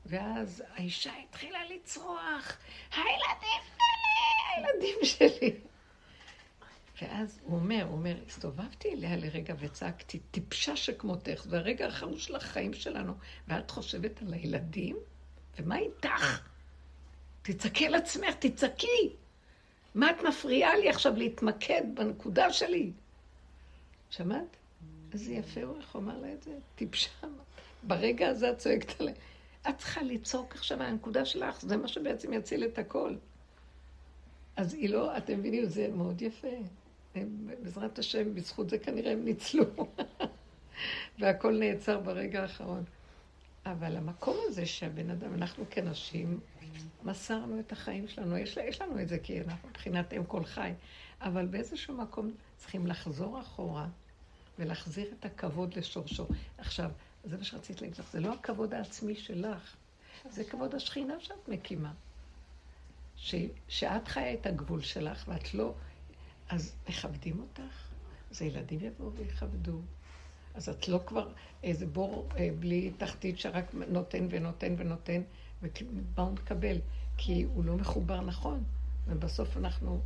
ואז 0.06 0.64
האישה 0.76 1.12
התחילה 1.24 1.60
לצרוח, 1.70 2.58
הילדים 2.96 3.62
שלי, 3.78 4.56
הילדים 4.56 4.98
שלי. 5.04 5.71
ואז 7.02 7.40
הוא 7.44 7.56
אומר, 7.56 7.84
הוא 7.84 7.92
אומר, 7.94 8.16
הסתובבתי 8.28 8.94
אליה 8.94 9.16
לרגע 9.16 9.54
וצעקתי, 9.60 10.20
טיפשה 10.32 10.76
שכמותך, 10.76 11.46
זה 11.50 11.58
הרגע 11.58 11.86
האחרון 11.86 12.18
של 12.18 12.36
החיים 12.36 12.74
שלנו, 12.74 13.14
ואת 13.48 13.72
חושבת 13.72 14.22
על 14.22 14.34
הילדים? 14.34 14.98
ומה 15.60 15.78
איתך? 15.78 16.42
תצעקי 17.42 17.88
על 17.88 17.96
עצמך, 17.96 18.36
תצעקי. 18.40 19.16
מה 19.96 20.12
את 20.12 20.16
מפריעה 20.28 20.78
לי 20.78 20.90
עכשיו 20.90 21.16
להתמקד 21.16 21.82
בנקודה 21.94 22.54
שלי? 22.54 22.92
שמעת? 24.10 24.58
איזה 25.14 25.34
יפה 25.34 25.64
הוא, 25.64 25.78
איך 25.78 25.96
הוא 25.96 26.02
אמר 26.02 26.18
לה 26.18 26.34
את 26.34 26.44
זה? 26.44 26.52
טיפשה. 26.76 27.10
ברגע 27.84 28.28
הזה 28.28 28.52
את 28.52 28.58
צועקת 28.58 29.02
עליה. 29.02 29.14
את 29.70 29.78
צריכה 29.78 30.04
לצעוק 30.04 30.56
עכשיו 30.56 30.82
על 30.82 30.86
הנקודה 30.86 31.26
שלך, 31.26 31.62
זה 31.62 31.78
מה 31.78 31.88
שבעצם 31.88 32.34
יציל 32.34 32.66
את 32.66 32.80
הכל. 32.80 33.16
אז 34.56 34.74
היא 34.74 34.90
לא, 34.90 35.18
אתם 35.18 35.40
מבינים, 35.40 35.66
זה 35.66 35.88
מאוד 35.88 36.22
יפה. 36.22 36.48
הם, 37.16 37.50
בעזרת 37.64 38.00
השם, 38.00 38.36
בזכות 38.36 38.70
זה 38.70 38.78
כנראה 38.78 39.12
הם 39.12 39.26
ניצלו. 39.26 39.64
והכל 41.20 41.58
נעצר 41.60 42.00
ברגע 42.00 42.42
האחרון. 42.42 42.84
אבל 43.66 43.98
המקום 43.98 44.38
הזה 44.48 44.66
שהבן 44.66 45.10
אדם, 45.10 45.34
אנחנו 45.34 45.66
כנשים, 45.70 46.40
מסרנו 47.04 47.60
את 47.60 47.72
החיים 47.72 48.08
שלנו. 48.08 48.38
יש, 48.38 48.58
יש 48.58 48.82
לנו 48.82 49.02
את 49.02 49.08
זה 49.08 49.20
כי 49.20 49.42
אנחנו 49.42 49.70
מבחינת 49.70 50.14
אם 50.14 50.24
כל 50.26 50.44
חי. 50.44 50.72
אבל 51.22 51.46
באיזשהו 51.46 51.98
מקום 51.98 52.32
צריכים 52.58 52.88
לחזור 52.88 53.40
אחורה 53.40 53.88
ולהחזיר 54.60 55.14
את 55.20 55.26
הכבוד 55.26 55.74
לשורשו. 55.78 56.28
עכשיו, 56.58 56.92
זה 57.24 57.38
מה 57.38 57.44
שרציתי 57.44 57.82
להגיד 57.82 58.00
לך, 58.00 58.12
זה 58.12 58.20
לא 58.20 58.34
הכבוד 58.34 58.74
העצמי 58.74 59.16
שלך, 59.16 59.76
זה 60.30 60.44
כבוד 60.44 60.76
השכינה 60.76 61.14
שאת 61.20 61.48
מקימה. 61.50 61.92
ש, 63.18 63.36
שאת 63.68 64.08
חיה 64.08 64.34
את 64.34 64.46
הגבול 64.46 64.82
שלך 64.82 65.28
ואת 65.28 65.54
לא... 65.54 65.74
אז 66.52 66.76
מכבדים 66.90 67.40
אותך, 67.40 67.90
אז 68.32 68.42
הילדים 68.42 68.80
יבואו 68.82 69.14
ויכבדו. 69.14 69.80
אז 70.54 70.70
את 70.70 70.88
לא 70.88 71.00
כבר 71.06 71.32
איזה 71.64 71.86
בור 71.86 72.30
אה, 72.38 72.50
בלי 72.60 72.92
תחתית 72.98 73.40
שרק 73.40 73.74
נותן 73.74 74.28
ונותן 74.30 74.76
ונותן, 74.78 75.22
ומה 75.62 75.72
הוא 76.16 76.32
מקבל? 76.32 76.78
כי 77.18 77.44
הוא 77.44 77.66
לא 77.66 77.76
מחובר 77.76 78.22
נכון, 78.22 78.64
ובסוף 79.08 79.58
אנחנו, 79.58 80.02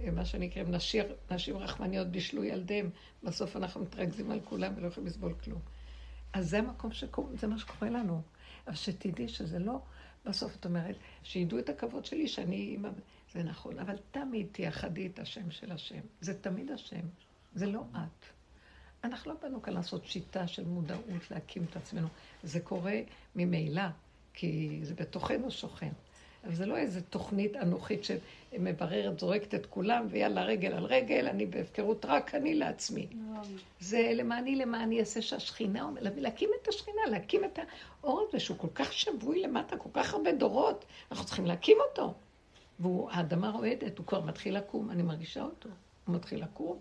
אה, 0.00 0.10
מה 0.10 0.24
שנקרא, 0.24 0.62
נשיר, 0.62 1.14
נשים 1.30 1.56
רחמניות 1.56 2.06
בישלו 2.06 2.44
ילדיהם, 2.44 2.90
בסוף 3.22 3.56
אנחנו 3.56 3.80
מתרכזים 3.80 4.30
על 4.30 4.40
כולם 4.44 4.72
ולא 4.76 4.86
יכולים 4.86 5.06
לסבול 5.06 5.34
כלום. 5.44 5.60
אז 6.32 6.50
זה 6.50 6.58
המקום 6.58 6.92
שקורה, 6.92 7.36
זה 7.36 7.46
מה 7.46 7.58
שקורה 7.58 7.90
לנו. 7.90 8.22
אבל 8.66 8.74
שתדעי 8.74 9.28
שזה 9.28 9.58
לא, 9.58 9.80
בסוף 10.26 10.56
את 10.56 10.64
אומרת, 10.64 10.96
שידעו 11.22 11.58
את 11.58 11.68
הכבוד 11.68 12.04
שלי 12.04 12.28
שאני 12.28 12.56
אימא, 12.56 12.88
זה 13.32 13.42
נכון, 13.42 13.78
אבל 13.78 13.96
תמיד 14.10 14.46
תייחדי 14.52 15.06
את 15.06 15.18
השם 15.18 15.50
של 15.50 15.72
השם. 15.72 16.00
זה 16.20 16.40
תמיד 16.40 16.70
השם, 16.70 17.00
זה 17.54 17.66
לא 17.66 17.80
את. 17.92 18.24
אנחנו 19.04 19.32
לא 19.32 19.36
באנו 19.42 19.62
כאן 19.62 19.72
לעשות 19.72 20.06
שיטה 20.06 20.46
של 20.46 20.64
מודעות, 20.64 21.30
להקים 21.30 21.64
את 21.70 21.76
עצמנו. 21.76 22.08
זה 22.42 22.60
קורה 22.60 23.00
ממילא, 23.36 23.82
כי 24.34 24.80
זה 24.82 24.94
בתוכנו 24.94 25.50
שוכן. 25.50 25.90
אבל 26.44 26.54
זה 26.54 26.66
לא 26.66 26.76
איזו 26.76 27.00
תוכנית 27.10 27.56
אנוכית 27.56 28.00
שמבררת, 28.04 29.18
זורקת 29.18 29.54
את 29.54 29.66
כולם, 29.66 30.06
ויאללה, 30.10 30.44
רגל 30.44 30.72
על 30.72 30.84
רגל, 30.84 31.28
אני 31.28 31.46
בהפקרות, 31.46 32.04
רק 32.04 32.34
אני 32.34 32.54
לעצמי. 32.54 33.06
זה 33.80 34.10
למעני, 34.14 34.56
למעני 34.56 35.00
אעשה 35.00 35.22
שהשכינה, 35.22 35.90
להקים 36.00 36.50
את 36.62 36.68
השכינה, 36.68 37.00
להקים 37.10 37.44
את 37.44 37.58
האור 38.02 38.26
הזה, 38.28 38.40
שהוא 38.40 38.58
כל 38.58 38.68
כך 38.74 38.92
שבוי 38.92 39.42
למטה, 39.42 39.76
כל 39.76 39.88
כך 39.92 40.14
הרבה 40.14 40.32
דורות, 40.32 40.84
אנחנו 41.10 41.24
צריכים 41.24 41.46
להקים 41.46 41.76
אותו. 41.90 42.14
והאדמה 42.80 43.50
רועדת, 43.50 43.98
הוא 43.98 44.06
כבר 44.06 44.20
מתחיל 44.20 44.56
לקום, 44.56 44.90
אני 44.90 45.02
מרגישה 45.02 45.42
אותו, 45.42 45.68
הוא 46.06 46.14
מתחיל 46.14 46.42
לקום. 46.42 46.78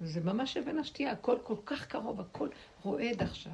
זה 0.00 0.20
ממש 0.20 0.56
אבן 0.56 0.78
השתייה, 0.78 1.12
הכל 1.12 1.36
כל 1.42 1.56
כך 1.66 1.86
קרוב, 1.86 2.20
הכל 2.20 2.48
רועד 2.82 3.22
עכשיו. 3.22 3.52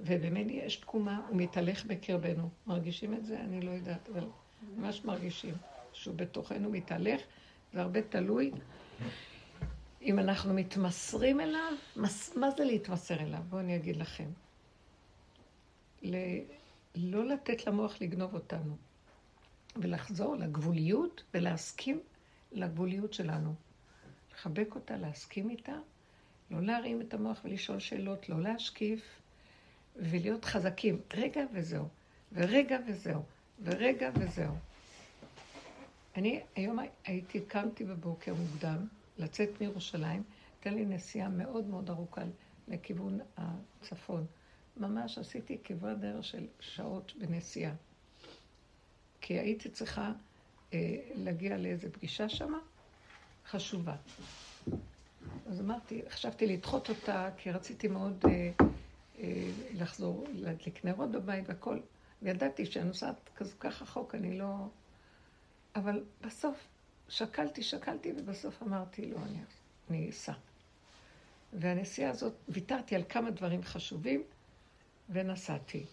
ובמני 0.00 0.52
יש 0.52 0.76
תקומה, 0.76 1.26
הוא 1.28 1.36
מתהלך 1.36 1.84
בקרבנו. 1.84 2.48
מרגישים 2.66 3.14
את 3.14 3.24
זה? 3.26 3.40
אני 3.40 3.60
לא 3.60 3.70
יודעת, 3.70 4.08
אבל 4.12 4.24
ממש 4.76 5.04
מרגישים 5.04 5.54
שהוא 5.92 6.14
בתוכנו 6.16 6.70
מתהלך, 6.70 7.20
זה 7.72 7.80
הרבה 7.80 8.02
תלוי. 8.02 8.50
אם 10.02 10.18
אנחנו 10.18 10.54
מתמסרים 10.54 11.40
אליו, 11.40 11.72
מס, 11.96 12.36
מה 12.36 12.50
זה 12.50 12.64
להתמסר 12.64 13.20
אליו? 13.20 13.40
בואו 13.48 13.60
אני 13.60 13.76
אגיד 13.76 13.96
לכם. 13.96 14.28
ל, 16.02 16.16
לא 16.96 17.26
לתת 17.26 17.66
למוח 17.66 18.00
לגנוב 18.00 18.34
אותנו, 18.34 18.76
ולחזור 19.76 20.36
לגבוליות 20.36 21.22
ולהסכים 21.34 22.00
לגבוליות 22.52 23.14
שלנו. 23.14 23.54
לחבק 24.34 24.74
אותה, 24.74 24.96
להסכים 24.96 25.50
איתה, 25.50 25.76
לא 26.50 26.62
להרים 26.62 27.00
את 27.00 27.14
המוח 27.14 27.40
ולשאול 27.44 27.78
שאלות, 27.78 28.28
לא 28.28 28.40
להשקיף, 28.42 29.20
ולהיות 29.96 30.44
חזקים. 30.44 31.00
רגע 31.14 31.44
וזהו, 31.52 31.88
ורגע 32.32 32.78
וזהו, 32.88 33.22
ורגע 33.62 34.10
וזהו. 34.14 34.54
אני 36.16 36.40
היום 36.56 36.78
הייתי, 37.04 37.40
קמתי 37.40 37.84
בבוקר 37.84 38.34
מוקדם, 38.34 38.86
לצאת 39.18 39.48
מירושלים, 39.60 40.22
הייתה 40.54 40.70
לי 40.70 40.84
נסיעה 40.84 41.28
מאוד 41.28 41.66
מאוד 41.66 41.90
ארוכה 41.90 42.22
לכיוון 42.68 43.20
הצפון. 43.36 44.26
ממש 44.76 45.18
עשיתי 45.18 45.58
כברת 45.64 46.00
דרך 46.00 46.24
של 46.24 46.46
שעות 46.60 47.12
בנסיעה. 47.18 47.72
כי 49.20 49.38
הייתי 49.38 49.70
צריכה 49.70 50.12
אה, 50.72 50.96
להגיע 51.14 51.56
לאיזו 51.56 51.88
פגישה 51.92 52.28
שמה, 52.28 52.58
חשובה. 53.46 53.96
אז 55.46 55.60
אמרתי, 55.60 56.02
חשבתי 56.10 56.46
לדחות 56.46 56.88
אותה, 56.88 57.30
כי 57.36 57.50
רציתי 57.50 57.88
מאוד 57.88 58.24
אה, 58.24 58.50
אה, 59.18 59.50
לחזור, 59.74 60.26
להדליק 60.34 60.84
נרות 60.84 61.10
בבית 61.10 61.44
והכל. 61.48 61.78
וידעתי 62.22 62.66
שאני 62.66 62.84
נוסעת 62.84 63.30
ככה 63.60 63.84
רחוק, 63.84 64.14
אני 64.14 64.38
לא... 64.38 64.66
אבל 65.76 66.04
בסוף 66.20 66.56
שקלתי, 67.08 67.62
שקלתי, 67.62 68.12
ובסוף 68.16 68.62
אמרתי, 68.62 69.06
לא, 69.06 69.16
אני, 69.16 69.38
אני 69.90 70.10
אסע. 70.10 70.32
והנסיעה 71.52 72.10
הזאת, 72.10 72.32
ויתרתי 72.48 72.94
על 72.94 73.02
כמה 73.08 73.30
דברים 73.30 73.62
חשובים, 73.62 74.22
ונסעתי. 75.10 75.86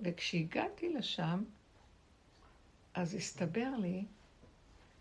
וכשהגעתי 0.00 0.88
לשם, 0.88 1.44
אז 2.94 3.14
הסתבר 3.14 3.70
לי 3.80 4.04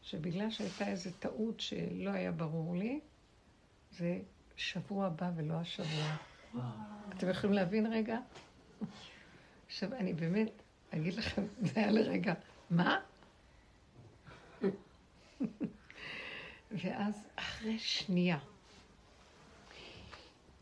שבגלל 0.02 0.52
שהייתה 0.52 0.88
איזו 0.88 1.10
טעות 1.20 1.60
שלא 1.60 2.10
היה 2.10 2.32
ברור 2.32 2.76
לי, 2.76 3.00
זה 3.92 4.20
שבוע 4.56 5.06
הבא 5.06 5.32
ולא 5.36 5.54
השבוע. 5.54 6.16
אתם 7.10 7.30
יכולים 7.30 7.54
להבין 7.54 7.94
רגע? 7.94 8.18
עכשיו, 9.68 9.94
אני 9.94 10.14
באמת 10.14 10.52
אגיד 10.90 11.14
לכם, 11.14 11.42
זה 11.74 11.80
היה 11.80 11.92
לרגע, 11.92 12.34
מה? 12.70 13.00
ואז 16.72 17.28
אחרי 17.36 17.80
שנייה, 17.80 18.40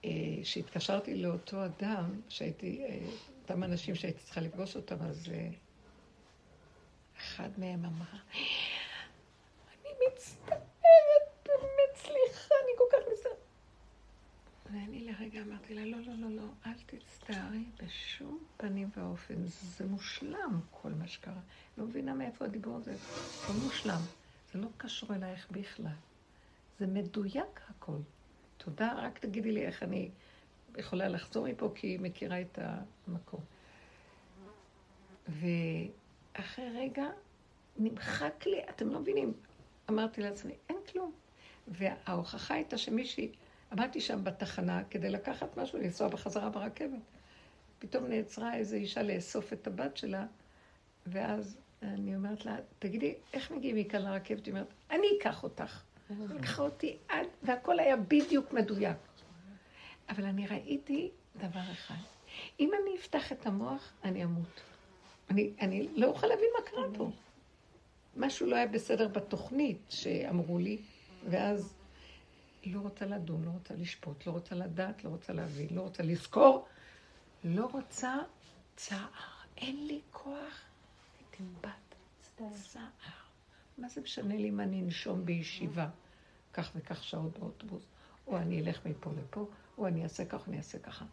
אה, 0.06 0.10
שהתקשרתי 0.44 1.16
לאותו 1.16 1.66
אדם, 1.66 2.22
שהייתי, 2.30 2.84
אה, 2.84 3.00
אותם 3.42 3.64
אנשים 3.64 3.96
שהייתי 3.96 4.20
צריכה 4.20 4.42
לפגוש 4.42 4.76
אותם, 4.76 4.96
אז 5.02 5.30
אה, 5.34 5.50
אחד 7.42 7.50
מהם 7.60 7.86
אמר, 7.86 8.20
אני 9.72 9.90
מצטערת, 10.08 10.62
באמת, 11.46 11.96
סליחה, 11.96 12.56
אני 12.64 12.72
כל 12.78 12.84
כך 12.92 12.98
מצטערת. 13.12 13.38
ואני 14.72 15.00
לרגע 15.00 15.42
אמרתי 15.42 15.74
לה, 15.74 15.86
לא, 15.86 15.98
לא, 15.98 16.14
לא, 16.18 16.30
לא, 16.30 16.48
אל 16.66 16.74
תצטערי 16.86 17.64
בשום 17.84 18.40
פנים 18.58 18.90
ואופן. 18.98 19.36
זה 19.46 19.86
מושלם, 19.86 20.60
כל 20.72 20.90
מה 20.90 21.08
שקרה. 21.08 21.42
לא 21.78 21.86
מבינה 21.86 22.14
מאיפה 22.14 22.46
הדיבור 22.46 22.78
הזה. 22.78 22.96
זה 23.48 23.54
מושלם. 23.64 24.02
זה 24.54 24.60
לא 24.60 24.68
קשור 24.78 25.16
אלייך 25.16 25.48
בכלל. 25.52 25.92
זה 26.80 26.88
מדויק 26.88 27.62
הכל. 27.70 27.98
תודה, 28.58 28.94
רק 28.98 29.20
תגידי 29.20 29.52
לי 29.52 29.66
איך 29.66 29.84
אני 29.84 30.10
יכולה 30.78 31.08
לחזור 31.08 31.48
מפה, 31.48 31.72
כי 31.76 31.88
היא 31.88 32.00
מכירה 32.00 32.42
את 32.42 32.60
המקום. 33.08 33.42
ואחרי 35.28 36.70
רגע 36.76 37.06
נמחק 37.84 38.46
לי, 38.46 38.62
אתם 38.70 38.90
לא 38.90 39.00
מבינים, 39.00 39.34
אמרתי 39.90 40.22
לעצמי, 40.22 40.54
אין 40.70 40.78
כלום. 40.92 41.12
וההוכחה 41.68 42.54
הייתה 42.54 42.78
שמישהי, 42.78 43.32
עמדתי 43.72 44.02
שם 44.02 44.24
בתחנה 44.24 44.84
כדי 44.90 45.10
לקחת 45.10 45.58
משהו, 45.58 45.80
לנסוע 45.80 46.08
בחזרה 46.08 46.50
ברכבת. 46.50 47.00
פתאום 47.80 48.08
נעצרה 48.08 48.56
איזו 48.56 48.76
אישה 48.76 49.04
לאסוף 49.04 49.54
את 49.54 49.68
הבת 49.68 49.98
שלה, 49.98 50.26
ואז 51.08 51.58
אני 51.82 52.16
אומרת 52.16 52.46
לה, 52.46 52.56
תגידי, 52.80 53.16
איך 53.34 53.52
מגיעים 53.52 53.76
מכאן 53.76 54.02
לרכבת? 54.02 54.46
היא 54.46 54.54
אומרת, 54.54 54.68
אני 54.92 55.08
אקח 55.20 55.44
אותך. 55.44 55.84
היא 56.10 56.18
לקחה 56.30 56.62
אותי 56.62 56.98
עד, 57.08 57.28
והכל 57.44 57.80
היה 57.80 57.98
בדיוק 57.98 58.54
מדויק. 58.54 58.98
אבל 60.10 60.24
אני 60.24 60.48
ראיתי 60.48 61.10
דבר 61.38 61.72
אחד, 61.72 61.96
אם 62.60 62.72
אני 62.82 62.96
אפתח 62.98 63.32
את 63.32 63.46
המוח, 63.46 63.94
אני 64.04 64.24
אמות. 64.24 64.62
אני, 65.30 65.52
אני 65.62 65.88
לא 65.96 66.08
אוכל 66.08 66.28
להבין 66.28 66.50
מה 66.60 66.66
קרה 66.66 66.84
פה. 66.98 67.12
משהו 68.18 68.48
לא 68.48 68.56
היה 68.56 68.68
בסדר 68.68 69.08
בתוכנית 69.08 69.82
שאמרו 69.90 70.60
לי, 70.60 70.78
ואז 71.30 71.74
לא 72.66 72.80
רוצה 72.80 73.06
לדון, 73.06 73.44
לא 73.44 73.50
רוצה 73.50 73.74
לשפוט, 73.74 74.26
לא 74.28 74.32
רוצה 74.32 74.56
לדעת, 74.56 75.04
לא 75.04 75.10
רוצה 75.10 75.34
להבין, 75.34 75.68
לא 75.72 75.82
רוצה 75.82 76.04
לזכור, 76.04 76.68
לא 77.44 77.66
רוצה 77.66 78.18
צער. 78.76 79.08
אין 79.58 79.88
לי 79.88 80.00
כוח 80.12 80.62
בת 81.62 81.96
צער. 82.54 82.84
מה 83.78 83.90
זה 83.90 84.02
משנה 84.02 84.36
לי 84.36 84.50
אם 84.50 84.60
אני 84.60 84.82
אנשום 84.82 85.26
בישיבה 85.26 85.90
כך 86.54 86.72
וכך 86.76 87.04
שעות 87.04 87.40
באוטובוס, 87.40 87.84
או 88.28 88.38
אני 88.38 88.62
אלך 88.62 88.86
מפה 88.86 89.12
לפה, 89.18 89.46
או 89.78 89.88
אני 89.88 90.04
אעשה 90.04 90.26
כך, 90.26 90.48
אני 90.48 90.58
אעשה 90.58 90.80
ככה. 90.80 91.06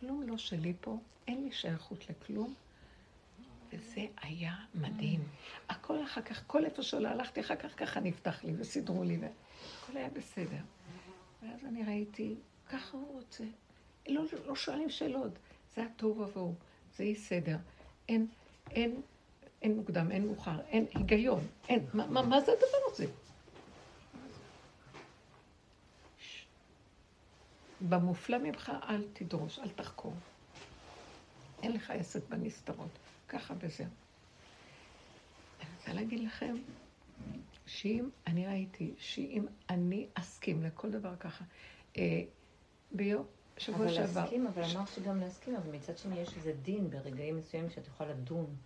כלום 0.00 0.22
לא 0.22 0.38
שלי 0.38 0.74
פה, 0.80 0.98
אין 1.28 1.44
לי 1.44 1.52
שייכות 1.52 2.10
לכלום, 2.10 2.54
וזה 3.74 4.06
היה 4.22 4.54
מדהים. 4.74 5.28
הכל 5.68 6.04
אחר 6.04 6.22
כך, 6.22 6.42
כל 6.46 6.64
איפה 6.64 6.82
שלא 6.82 7.08
הלכתי, 7.08 7.40
אחר 7.40 7.56
כך 7.56 7.78
ככה 7.78 8.00
נפתח 8.00 8.44
לי 8.44 8.52
וסידרו 8.58 9.04
לי, 9.04 9.18
והכל 9.18 9.96
היה 9.96 10.08
בסדר. 10.10 10.62
ואז 11.42 11.64
אני 11.64 11.84
ראיתי, 11.84 12.34
ככה 12.68 12.96
הוא 12.96 13.12
רוצה. 13.12 13.44
לא, 14.08 14.22
לא 14.46 14.56
שואלים 14.56 14.90
שאלות, 14.90 15.32
זה 15.74 15.84
התוהו 15.84 16.18
ובוהו, 16.18 16.54
זה 16.96 17.04
אי 17.04 17.14
סדר. 17.14 17.56
אין, 18.08 18.26
אין 18.70 19.00
אין 19.64 19.76
מוקדם, 19.76 20.10
אין 20.10 20.26
מאוחר, 20.26 20.60
אין 20.60 20.86
היגיון, 20.94 21.46
אין, 21.68 21.86
מה, 21.94 22.06
מה, 22.06 22.22
מה 22.22 22.40
זה 22.40 22.52
הדבר 22.52 22.92
הזה? 22.92 23.06
במופלא 27.80 28.38
ממך 28.38 28.72
אל 28.88 29.04
תדרוש, 29.12 29.58
אל 29.58 29.68
תחקור. 29.68 30.14
אין 31.62 31.72
לך 31.72 31.90
עסק 31.90 32.20
בנסתרות, 32.28 32.98
ככה 33.34 33.54
וזהו. 33.60 33.86
אני 35.60 35.68
רוצה 35.76 35.92
להגיד 35.92 36.20
לכם, 36.20 36.54
שאם, 37.66 38.08
אני 38.26 38.46
ראיתי, 38.46 38.94
שאם 38.98 39.46
אני 39.70 40.06
אסכים 40.14 40.62
לכל 40.62 40.90
דבר 40.90 41.16
ככה, 41.16 41.44
אה, 41.96 42.22
ביום, 42.92 43.24
שבוע 43.58 43.86
אבל 43.86 43.94
שעבר... 43.94 44.10
אבל 44.10 44.20
להסכים, 44.20 44.46
אבל 44.46 44.62
אמרת 44.62 44.88
שגם 44.88 45.20
להסכים, 45.20 45.56
אבל 45.56 45.76
מצד 45.76 45.98
שני 45.98 46.20
יש 46.20 46.36
איזה 46.36 46.52
דין 46.62 46.90
ברגעים 46.90 47.36
מסוימים 47.36 47.70
שאת 47.70 47.86
יכולה 47.86 48.10
לדון. 48.10 48.56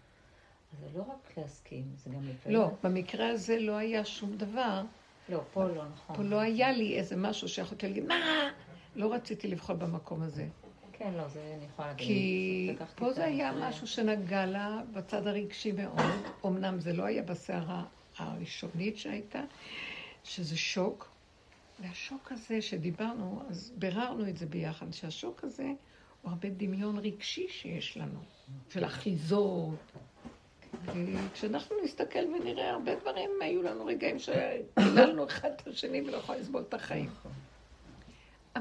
זה 0.81 0.87
לא 0.95 1.03
רק 1.03 1.39
להסכים, 1.39 1.85
זה 1.97 2.11
גם 2.11 2.29
לפעמים... 2.29 2.59
לא, 2.59 2.71
במקרה 2.83 3.29
הזה 3.29 3.59
לא 3.61 3.77
היה 3.77 4.05
שום 4.05 4.37
דבר. 4.37 4.83
לא, 5.29 5.43
פה 5.53 5.65
לא 5.65 5.89
נכון. 5.89 6.17
פה 6.17 6.23
לא 6.23 6.41
היה 6.41 6.73
לי 6.73 6.99
איזה 6.99 7.17
משהו 7.17 7.49
שיכולתי 7.49 7.89
להגיד, 7.89 8.05
מה? 8.05 8.51
לא 8.97 9.13
רציתי 9.13 9.49
לבחור 9.49 9.77
במקום 9.77 10.23
הזה. 10.23 10.49
כן, 10.99 11.13
לא, 11.17 11.29
זה 11.29 11.55
אני 11.57 11.65
יכולה 11.65 11.89
להגיד. 11.89 12.07
כי 12.07 12.75
פה 12.95 13.13
זה 13.13 13.25
היה. 13.25 13.53
משהו 13.53 13.87
שנגע 13.87 14.47
לה 14.47 14.81
בצד 14.93 15.27
הרגשי 15.27 15.73
מאוד. 15.73 16.01
אמנם 16.47 16.81
זה 16.81 16.93
לא 16.93 17.05
היה 17.05 17.23
בסערה 17.23 17.85
הראשונית 18.19 18.97
שהייתה, 18.97 19.43
שזה 20.25 20.57
שוק. 20.57 21.09
והשוק 21.81 22.33
הזה 22.33 22.63
שדיברנו, 22.63 23.43
אז 23.49 23.73
ביררנו 23.77 24.29
את 24.29 24.37
זה 24.37 24.47
ביחד, 24.47 24.93
שהשוק 24.93 25.45
הזה 25.45 25.73
הוא 26.23 26.31
הרבה 26.31 26.49
דמיון 26.49 26.99
רגשי 26.99 27.47
שיש 27.49 27.97
לנו, 27.97 28.21
של 28.71 28.85
אחיזות. 28.85 29.93
כשאנחנו 31.33 31.77
נסתכל 31.85 32.19
ונראה 32.19 32.71
הרבה 32.71 32.95
דברים, 32.95 33.31
היו 33.41 33.63
לנו 33.63 33.87
רגעים 33.87 34.17
שקיללנו 34.19 35.27
אחד 35.27 35.51
את 35.57 35.67
השני 35.67 36.01
ולא 36.01 36.17
יכולים 36.17 36.41
לסבול 36.41 36.65
את 36.69 36.75
החיים. 36.75 37.11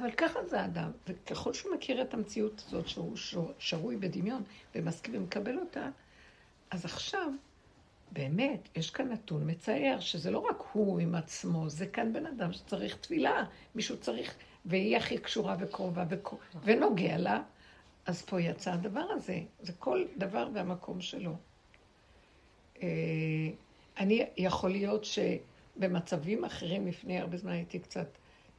אבל 0.01 0.11
ככה 0.11 0.45
זה 0.45 0.61
האדם, 0.61 0.91
וככל 1.07 1.53
שהוא 1.53 1.75
מכיר 1.75 2.01
את 2.01 2.13
המציאות 2.13 2.63
הזאת 2.67 2.87
שהוא 2.87 3.51
שרוי 3.59 3.97
בדמיון 3.97 4.43
ומסכים 4.75 5.15
ומקבל 5.15 5.59
אותה, 5.59 5.89
אז 6.71 6.85
עכשיו, 6.85 7.31
באמת, 8.11 8.69
יש 8.75 8.89
כאן 8.89 9.09
נתון 9.09 9.51
מצער, 9.51 9.99
שזה 9.99 10.31
לא 10.31 10.39
רק 10.39 10.63
הוא 10.71 10.99
עם 10.99 11.15
עצמו, 11.15 11.69
זה 11.69 11.87
כאן 11.87 12.13
בן 12.13 12.25
אדם 12.25 12.53
שצריך 12.53 12.97
תפילה, 12.97 13.43
מישהו 13.75 13.97
צריך, 13.97 14.35
והיא 14.65 14.97
הכי 14.97 15.17
קשורה 15.17 15.55
וקרובה 15.59 16.05
וקו- 16.09 16.37
ונוגע 16.63 17.17
לה, 17.17 17.43
אז 18.05 18.21
פה 18.21 18.41
יצא 18.41 18.73
הדבר 18.73 19.05
הזה, 19.11 19.39
זה 19.59 19.73
כל 19.79 20.05
דבר 20.17 20.49
והמקום 20.53 21.01
שלו. 21.01 21.35
אה, 22.81 22.87
אני, 23.97 24.25
יכול 24.37 24.71
להיות 24.71 25.05
שבמצבים 25.05 26.45
אחרים, 26.45 26.87
לפני 26.87 27.19
הרבה 27.19 27.37
זמן 27.37 27.51
הייתי 27.51 27.79
קצת 27.79 28.07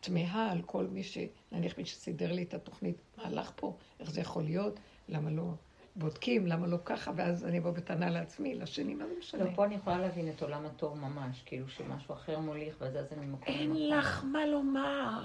תמהה 0.01 0.53
על 0.53 0.63
כל 0.63 0.87
מי 0.87 1.03
ש... 1.03 1.19
נניח 1.53 1.79
מי 1.79 1.85
שסידר 1.85 2.33
לי 2.33 2.43
את 2.43 2.55
התוכנית, 2.55 2.97
מה 3.17 3.25
הלך 3.27 3.53
פה, 3.57 3.77
איך 4.01 4.11
זה 4.11 4.21
יכול 4.21 4.43
להיות, 4.43 4.81
למה 5.09 5.31
לא 5.31 5.53
בודקים, 5.97 6.47
למה 6.47 6.67
לא 6.67 6.79
ככה, 6.85 7.13
ואז 7.17 7.45
אני 7.45 7.59
אבוא 7.59 7.71
בטענה 7.71 8.11
לעצמי, 8.11 8.55
לשני, 8.55 8.95
מה 8.95 9.07
זה 9.07 9.15
משנה? 9.19 9.45
לא, 9.45 9.51
פה 9.55 9.65
אני 9.65 9.75
יכולה 9.75 9.99
להבין 9.99 10.29
את 10.29 10.43
עולם 10.43 10.67
התור 10.67 10.97
ממש, 10.97 11.43
כאילו 11.47 11.69
שמשהו 11.69 12.15
אחר 12.15 12.39
מוליך, 12.39 12.77
וזה 12.81 13.05
זה 13.05 13.17
ממקום 13.17 13.55
אין 13.55 13.71
למקום. 13.71 13.99
לך 13.99 14.25
מה 14.25 14.47
לומר. 14.47 15.25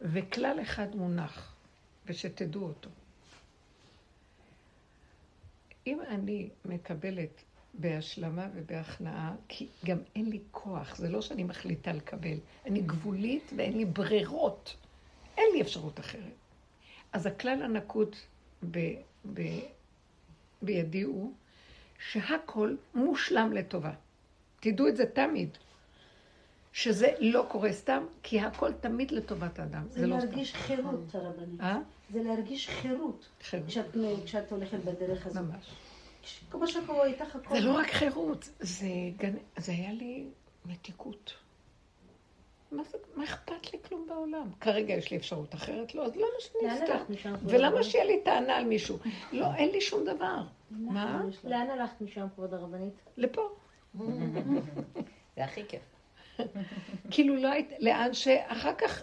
וכלל 0.00 0.58
אחד 0.62 0.96
מונח, 0.96 1.54
ושתדעו 2.06 2.62
אותו. 2.62 2.90
אם 5.86 6.00
אני 6.08 6.48
מקבלת 6.64 7.44
בהשלמה 7.78 8.48
ובהכנעה, 8.54 9.34
כי 9.48 9.68
גם 9.84 9.98
אין 10.16 10.30
לי 10.30 10.40
כוח, 10.50 10.96
זה 10.96 11.08
לא 11.08 11.22
שאני 11.22 11.44
מחליטה 11.44 11.92
לקבל, 11.92 12.36
אני 12.66 12.80
גבולית 12.80 13.52
ואין 13.56 13.76
לי 13.76 13.84
ברירות, 13.84 14.76
אין 15.36 15.46
לי 15.54 15.62
אפשרות 15.62 16.00
אחרת. 16.00 16.34
אז 17.12 17.26
הכלל 17.26 17.62
הנקוט 17.62 18.16
ב, 18.70 18.78
ב, 19.32 19.42
בידי 20.62 21.02
הוא 21.02 21.32
שהכל 21.98 22.76
מושלם 22.94 23.52
לטובה. 23.52 23.92
תדעו 24.60 24.88
את 24.88 24.96
זה 24.96 25.06
תמיד. 25.06 25.48
שזה 26.72 27.12
לא 27.20 27.46
קורה 27.48 27.72
סתם, 27.72 28.04
כי 28.22 28.40
הכל 28.40 28.72
תמיד 28.72 29.10
לטובת 29.10 29.58
האדם. 29.58 29.86
זה 29.90 30.00
זה 30.00 30.06
לא 30.06 30.16
סתם. 30.18 30.26
להרגיש 30.26 30.54
חירות, 30.54 31.14
הרבנית. 31.14 31.60
אה? 31.60 31.78
זה 32.12 32.22
להרגיש 32.22 32.68
חירות. 32.68 33.28
חירות. 33.42 33.66
כשאת, 33.68 33.86
כשאת 34.24 34.52
הולכת 34.52 34.78
בדרך 34.78 35.26
הזאת. 35.26 35.42
ממש. 35.42 35.66
כמו 36.50 36.66
שקורה 36.66 37.06
איתך 37.06 37.36
הכל. 37.36 37.54
זה 37.54 37.60
לא 37.60 37.72
רק 37.72 37.90
חירות, 37.90 38.48
זה, 38.60 38.86
גן... 39.16 39.34
זה 39.56 39.72
היה 39.72 39.92
לי 39.92 40.24
מתיקות. 40.66 41.34
מה, 42.72 42.82
זה, 42.84 42.98
מה 43.14 43.24
אכפת 43.24 43.72
לי 43.72 43.78
כלום 43.88 44.06
בעולם? 44.08 44.50
כרגע 44.60 44.94
יש 44.94 45.10
לי 45.10 45.16
אפשרות 45.16 45.54
אחרת, 45.54 45.94
לא, 45.94 46.04
אז 46.04 46.16
למה 46.16 46.26
שאני? 46.38 47.38
כבוד 47.38 47.54
ולמה? 47.54 47.82
שיהיה 47.82 48.04
לי 48.04 48.20
טענה 48.24 48.56
על 48.56 48.64
מישהו? 48.64 48.98
לא, 49.32 49.54
אין 49.54 49.70
לי 49.70 49.80
שום 49.80 50.04
דבר. 50.04 50.42
מה? 50.70 51.22
לאן 51.44 51.70
הלכת 51.70 52.00
משם, 52.00 52.26
כבוד 52.34 52.54
הרבנית? 52.54 52.94
לפה. 53.16 53.48
זה 55.36 55.44
הכי 55.44 55.62
כיף. 55.68 55.82
כאילו 57.10 57.36
לא 57.36 57.48
היית, 57.48 57.72
לאן 57.78 58.14
ש... 58.14 58.28
אחר 58.28 58.74
כך, 58.74 59.02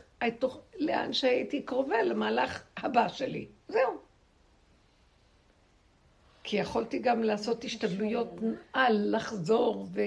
לאן 0.79 1.13
שהייתי 1.13 1.61
קרובה 1.61 2.03
למהלך 2.03 2.63
הבא 2.77 3.07
שלי. 3.07 3.47
זהו. 3.67 4.00
כי 6.43 6.57
יכולתי 6.57 6.99
גם 6.99 7.23
לעשות 7.23 7.63
השתדלויות 7.63 8.29
על, 8.73 9.15
לחזור, 9.15 9.87
ו... 9.91 10.01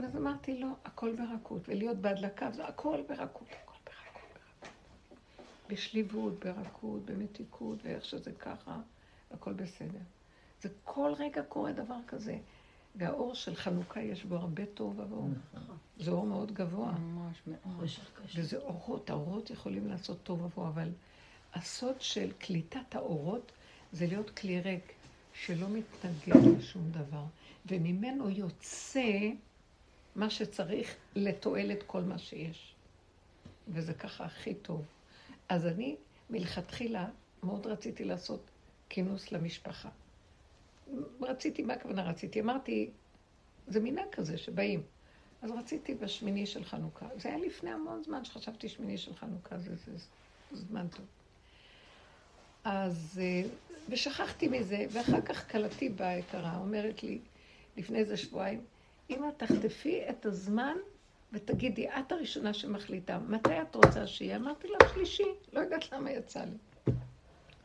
ואז 0.00 0.16
אמרתי, 0.16 0.60
לא, 0.60 0.68
הכל 0.84 1.12
ברכות, 1.12 1.68
ולהיות 1.68 1.96
בהדלקה, 1.96 2.50
זה 2.50 2.64
הכל 2.66 3.00
ברכות, 3.08 3.48
הכל 3.50 3.74
ברכות, 3.84 4.28
ברכות. 4.60 4.68
בשליבות, 5.68 6.44
ברכות, 6.44 7.04
במתיקות, 7.04 7.78
ואיך 7.84 8.04
שזה 8.04 8.32
ככה, 8.32 8.80
הכל 9.30 9.52
בסדר. 9.52 9.98
זה 10.62 10.68
כל 10.84 11.12
רגע 11.18 11.42
קורה 11.42 11.72
דבר 11.72 11.98
כזה. 12.06 12.36
והאור 12.96 13.34
של 13.34 13.54
חנוכה 13.54 14.00
יש 14.00 14.24
בו 14.24 14.36
הרבה 14.36 14.66
טוב 14.66 14.98
ואור. 14.98 15.28
זה 15.98 16.10
אור 16.10 16.26
מאוד 16.26 16.52
גבוה. 16.52 16.92
ממש 16.92 17.42
מאוד. 17.46 17.88
וזה 18.36 18.58
אורות, 18.58 19.10
האורות 19.10 19.50
יכולים 19.50 19.88
לעשות 19.88 20.18
טוב 20.22 20.44
עבור, 20.44 20.68
אבל 20.68 20.88
הסוד 21.54 22.00
של 22.00 22.32
קליטת 22.38 22.94
האורות 22.94 23.52
זה 23.92 24.06
להיות 24.06 24.30
כלי 24.30 24.60
ריק 24.60 24.92
שלא 25.34 25.66
מתנגד 25.68 26.58
לשום 26.58 26.90
דבר, 26.90 27.24
וממנו 27.66 28.30
יוצא 28.30 29.30
מה 30.16 30.30
שצריך 30.30 30.96
לתועלת 31.16 31.82
כל 31.82 32.02
מה 32.02 32.18
שיש. 32.18 32.74
וזה 33.68 33.94
ככה 33.94 34.24
הכי 34.24 34.54
טוב. 34.54 34.84
אז 35.48 35.66
אני 35.66 35.96
מלכתחילה 36.30 37.08
מאוד 37.42 37.66
רציתי 37.66 38.04
לעשות 38.04 38.40
כינוס 38.88 39.32
למשפחה. 39.32 39.88
רציתי, 41.20 41.62
מה 41.62 41.74
הכוונה 41.74 42.02
רציתי? 42.02 42.40
אמרתי, 42.40 42.90
זה 43.66 43.80
מנהג 43.80 44.10
כזה 44.12 44.38
שבאים. 44.38 44.82
אז 45.42 45.50
רציתי 45.50 45.94
בשמיני 45.94 46.46
של 46.46 46.64
חנוכה. 46.64 47.08
זה 47.16 47.28
היה 47.28 47.38
לפני 47.38 47.70
המון 47.70 48.02
זמן 48.04 48.24
שחשבתי 48.24 48.68
שמיני 48.68 48.98
של 48.98 49.14
חנוכה, 49.14 49.58
זה, 49.58 49.76
זה, 49.76 49.96
זה 49.96 50.06
זמן 50.56 50.88
טוב. 50.88 51.06
אז, 52.64 53.20
אה, 53.22 53.48
ושכחתי 53.88 54.48
מזה, 54.48 54.86
ואחר 54.90 55.20
כך 55.20 55.50
כלתי 55.52 55.88
באה 55.88 56.08
היקרה, 56.08 56.56
אומרת 56.58 57.02
לי, 57.02 57.18
לפני 57.76 57.98
איזה 57.98 58.16
שבועיים, 58.16 58.64
אמא, 59.10 59.26
תחטפי 59.36 60.00
את 60.10 60.26
הזמן 60.26 60.76
ותגידי, 61.32 61.88
את 61.88 62.12
הראשונה 62.12 62.54
שמחליטה, 62.54 63.18
מתי 63.18 63.62
את 63.62 63.74
רוצה 63.74 64.06
שיהיה? 64.06 64.36
אמרתי 64.36 64.68
לה, 64.68 64.88
שלישי, 64.94 65.28
לא 65.52 65.60
יודעת 65.60 65.92
למה 65.92 66.10
יצא 66.10 66.44
לי. 66.44 66.92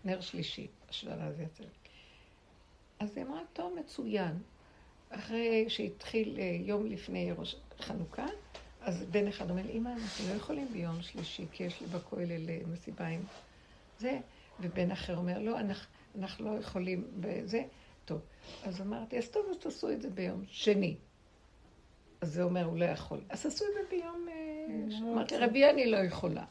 נר 0.06 0.22
שלישי, 0.22 0.68
השאלה 0.90 1.26
הזה 1.26 1.44
יצא 1.44 1.64
לי. 1.64 1.70
אז 3.00 3.18
היא 3.18 3.26
אמרה, 3.26 3.42
טוב, 3.54 3.74
מצוין. 3.80 4.38
אחרי 5.10 5.66
שהתחיל 5.70 6.36
אה, 6.40 6.58
יום 6.60 6.86
לפני 6.86 7.32
ראש 7.32 7.56
חנוכה, 7.82 8.26
אז 8.82 9.06
בן 9.12 9.28
אחד 9.28 9.50
אומר 9.50 9.62
לי, 9.66 9.72
אמא, 9.72 9.90
אנחנו 9.90 10.30
לא 10.30 10.34
יכולים 10.34 10.68
ביום 10.74 11.02
שלישי, 11.02 11.46
כי 11.52 11.64
יש 11.64 11.82
לי 11.82 11.88
בכולל 11.88 12.50
אה, 12.50 12.60
מסיבה 12.68 13.08
עם 13.08 13.22
זה, 14.00 14.20
ובן 14.62 14.92
אחר 14.92 15.18
אומר, 15.18 15.40
לא, 15.40 15.60
אנחנו, 15.60 15.88
אנחנו 16.20 16.46
לא 16.46 16.60
יכולים 16.60 17.04
בזה. 17.20 17.62
טוב, 18.06 18.22
אז 18.64 18.82
אמרתי, 18.82 19.18
אז 19.18 19.30
טוב, 19.30 19.46
אז 19.52 19.58
תעשו 19.58 19.92
את 19.92 20.02
זה 20.02 20.10
ביום 20.10 20.44
שני. 20.48 20.96
אז 22.22 22.34
זה 22.34 22.44
אומר, 22.44 22.66
הוא 22.66 22.78
לא 22.78 22.86
יכול. 22.86 23.20
אז 23.30 23.44
תעשו 23.44 23.66
את 23.66 23.74
זה 23.74 23.98
ביום... 23.98 24.26
אה, 24.30 24.92
ש- 24.92 25.02
אמרתי, 25.02 25.38
רבי, 25.38 25.70
אני 25.70 25.92
לא 25.92 25.98
יכולה. 25.98 26.44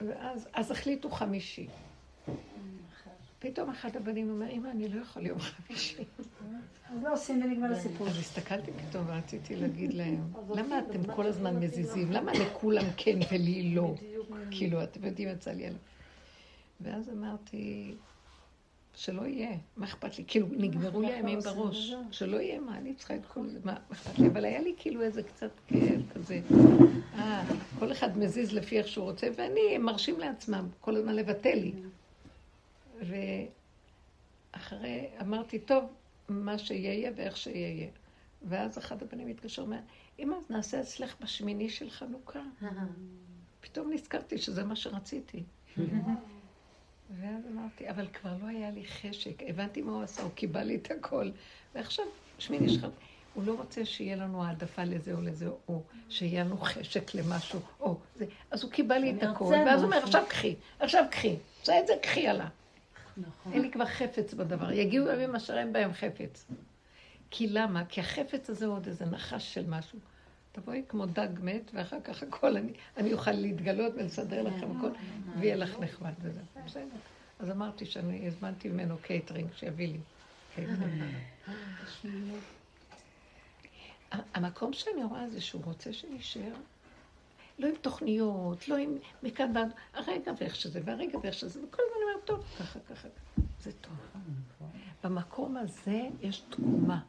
ואז 0.00 0.48
אז 0.52 0.70
החליטו 0.70 1.10
חמישי. 1.10 1.66
פתאום 3.38 3.70
אחד 3.70 3.96
הבנים 3.96 4.30
אומר, 4.30 4.50
אמא, 4.50 4.68
אני 4.68 4.88
לא 4.88 5.00
יכול 5.00 5.26
יום 5.26 5.38
חמישי. 5.38 6.04
אז 6.90 7.02
לא 7.02 7.12
עושים 7.12 7.42
ונגמר 7.42 7.72
הסיפור. 7.72 8.08
אז 8.08 8.18
הסתכלתי 8.18 8.70
פתאום 8.72 9.04
ורציתי 9.08 9.56
להגיד 9.56 9.94
להם, 9.94 10.32
למה 10.54 10.78
אתם 10.78 11.14
כל 11.14 11.26
הזמן 11.26 11.56
מזיזים? 11.56 12.12
למה 12.12 12.32
לכולם 12.32 12.84
כן 12.96 13.18
ולי 13.32 13.74
לא? 13.74 13.94
כאילו, 14.50 14.82
אתם 14.82 15.04
יודעים, 15.04 15.28
יצא 15.28 15.50
לי 15.50 15.66
עליו. 15.66 15.78
ואז 16.80 17.10
אמרתי, 17.10 17.94
שלא 18.94 19.22
יהיה, 19.22 19.56
מה 19.76 19.86
אכפת 19.86 20.18
לי? 20.18 20.24
כאילו, 20.26 20.46
נגמרו 20.50 21.00
לי 21.00 21.12
הימים 21.12 21.40
בראש. 21.40 21.92
שלא 22.10 22.36
יהיה, 22.36 22.60
מה 22.60 22.78
אני 22.78 22.94
צריכה 22.94 23.16
את 23.16 23.26
כל 23.26 23.48
זה? 23.48 23.58
מה 23.64 23.76
אכפת 23.92 24.18
לי? 24.18 24.26
אבל 24.28 24.44
היה 24.44 24.60
לי 24.60 24.74
כאילו 24.78 25.02
איזה 25.02 25.22
קצת 25.22 25.50
כאב 25.66 26.02
כזה. 26.14 26.40
אה, 27.14 27.44
כל 27.78 27.92
אחד 27.92 28.18
מזיז 28.18 28.52
לפי 28.52 28.78
איך 28.78 28.88
שהוא 28.88 29.04
רוצה, 29.04 29.28
ואני, 29.36 29.60
הם 29.74 29.82
מרשים 29.82 30.20
לעצמם 30.20 30.68
כל 30.80 30.96
הזמן 30.96 31.14
לבטל 31.14 31.54
לי. 31.54 31.72
ואחרי, 34.54 35.06
אמרתי, 35.20 35.58
טוב, 35.58 35.84
מה 36.28 36.58
שיהיה 36.58 37.10
ואיך 37.16 37.36
שיהיה. 37.36 37.88
ואז 38.42 38.78
אחד 38.78 39.02
הבנים 39.02 39.28
התקשר 39.28 39.62
ואומר, 39.62 39.80
אמא, 40.18 40.36
אז 40.36 40.50
נעשה 40.50 40.80
אצלך 40.80 41.14
בשמיני 41.20 41.68
של 41.68 41.90
חנוכה. 41.90 42.42
פתאום 43.60 43.92
נזכרתי 43.92 44.38
שזה 44.38 44.64
מה 44.64 44.76
שרציתי. 44.76 45.42
ואז 47.20 47.46
אמרתי, 47.52 47.90
אבל 47.90 48.06
כבר 48.06 48.32
לא 48.42 48.46
היה 48.46 48.70
לי 48.70 48.84
חשק. 48.84 49.42
הבנתי 49.46 49.82
מה 49.82 49.92
הוא 49.92 50.02
עשה, 50.02 50.22
הוא 50.22 50.30
קיבל 50.34 50.62
לי 50.62 50.76
את 50.76 50.90
הכל. 50.90 51.30
ועכשיו, 51.74 52.04
שמיני 52.38 52.68
שלך, 52.68 52.86
הוא 53.34 53.44
לא 53.44 53.54
רוצה 53.54 53.84
שיהיה 53.84 54.16
לנו 54.16 54.44
העדפה 54.44 54.84
לזה 54.84 55.12
או 55.12 55.20
לזה, 55.20 55.48
או 55.68 55.82
שיהיה 56.08 56.44
לנו 56.44 56.58
חשק 56.58 57.14
למשהו, 57.14 57.60
או 57.80 57.98
זה. 58.16 58.24
אז 58.50 58.62
הוא 58.62 58.70
קיבל 58.70 58.98
לי 58.98 59.10
את 59.10 59.22
הכל, 59.22 59.44
ואז 59.44 59.80
הוא 59.80 59.86
אומר. 59.86 60.04
עכשיו 60.04 60.24
קחי, 60.28 60.54
עכשיו 60.80 61.04
קחי. 61.10 61.36
עושה 61.60 61.80
את 61.80 61.86
זה, 61.86 61.92
קחי 62.02 62.28
עלה. 62.28 62.48
נכון. 63.16 63.52
אין 63.52 63.62
לי 63.62 63.70
כבר 63.70 63.86
חפץ 63.86 64.34
בדבר. 64.34 64.72
יגיעו 64.72 65.08
ימים 65.08 65.36
אשר 65.36 65.58
אין 65.58 65.72
בהם 65.72 65.92
חפץ. 65.92 66.46
כי 67.30 67.46
למה? 67.46 67.84
כי 67.84 68.00
החפץ 68.00 68.50
הזה 68.50 68.66
הוא 68.66 68.74
עוד 68.74 68.86
איזה 68.86 69.06
נחש 69.06 69.54
של 69.54 69.64
משהו. 69.68 69.98
תבואי 70.60 70.82
כמו 70.88 71.06
דג 71.06 71.28
מת, 71.42 71.70
ואחר 71.74 72.00
כך 72.00 72.22
הכל, 72.22 72.56
אני, 72.56 72.72
אני 72.96 73.12
אוכל 73.12 73.32
להתגלות 73.32 73.92
ולסדר 73.96 74.42
לכם 74.42 74.76
הכל, 74.76 74.90
ויהיה 75.40 75.56
לך 75.56 75.78
נחמד 75.80 76.12
וזה. 76.22 76.40
בסדר. 76.66 76.96
אז 77.38 77.50
אמרתי 77.50 77.86
שאני 77.86 78.26
הזמנתי 78.26 78.68
ממנו 78.68 78.96
קייטרינג, 79.02 79.48
שיביא 79.56 79.88
לי 79.88 79.98
קייטרינג. 80.54 81.02
המקום 84.34 84.72
שאני 84.72 85.04
רואה 85.04 85.28
זה 85.28 85.40
שהוא 85.40 85.64
רוצה 85.64 85.92
שנשאר, 85.92 86.52
לא 87.58 87.66
עם 87.66 87.74
תוכניות, 87.80 88.68
לא 88.68 88.76
עם 88.76 88.96
מכאן 89.22 89.56
ועד, 89.56 89.68
הרגע 89.94 90.32
ואיך 90.40 90.56
שזה, 90.56 90.80
והרגע 90.84 91.18
ואיך 91.18 91.34
שזה, 91.34 91.60
וכל 91.64 91.82
הזמן 91.82 91.96
אני 91.96 92.12
אומרת, 92.12 92.24
טוב, 92.24 92.44
ככה, 92.58 92.78
ככה, 92.80 93.08
זה 93.60 93.72
טוב. 93.72 93.92
במקום 95.04 95.56
הזה 95.56 96.00
יש 96.20 96.40
תקומה, 96.40 97.00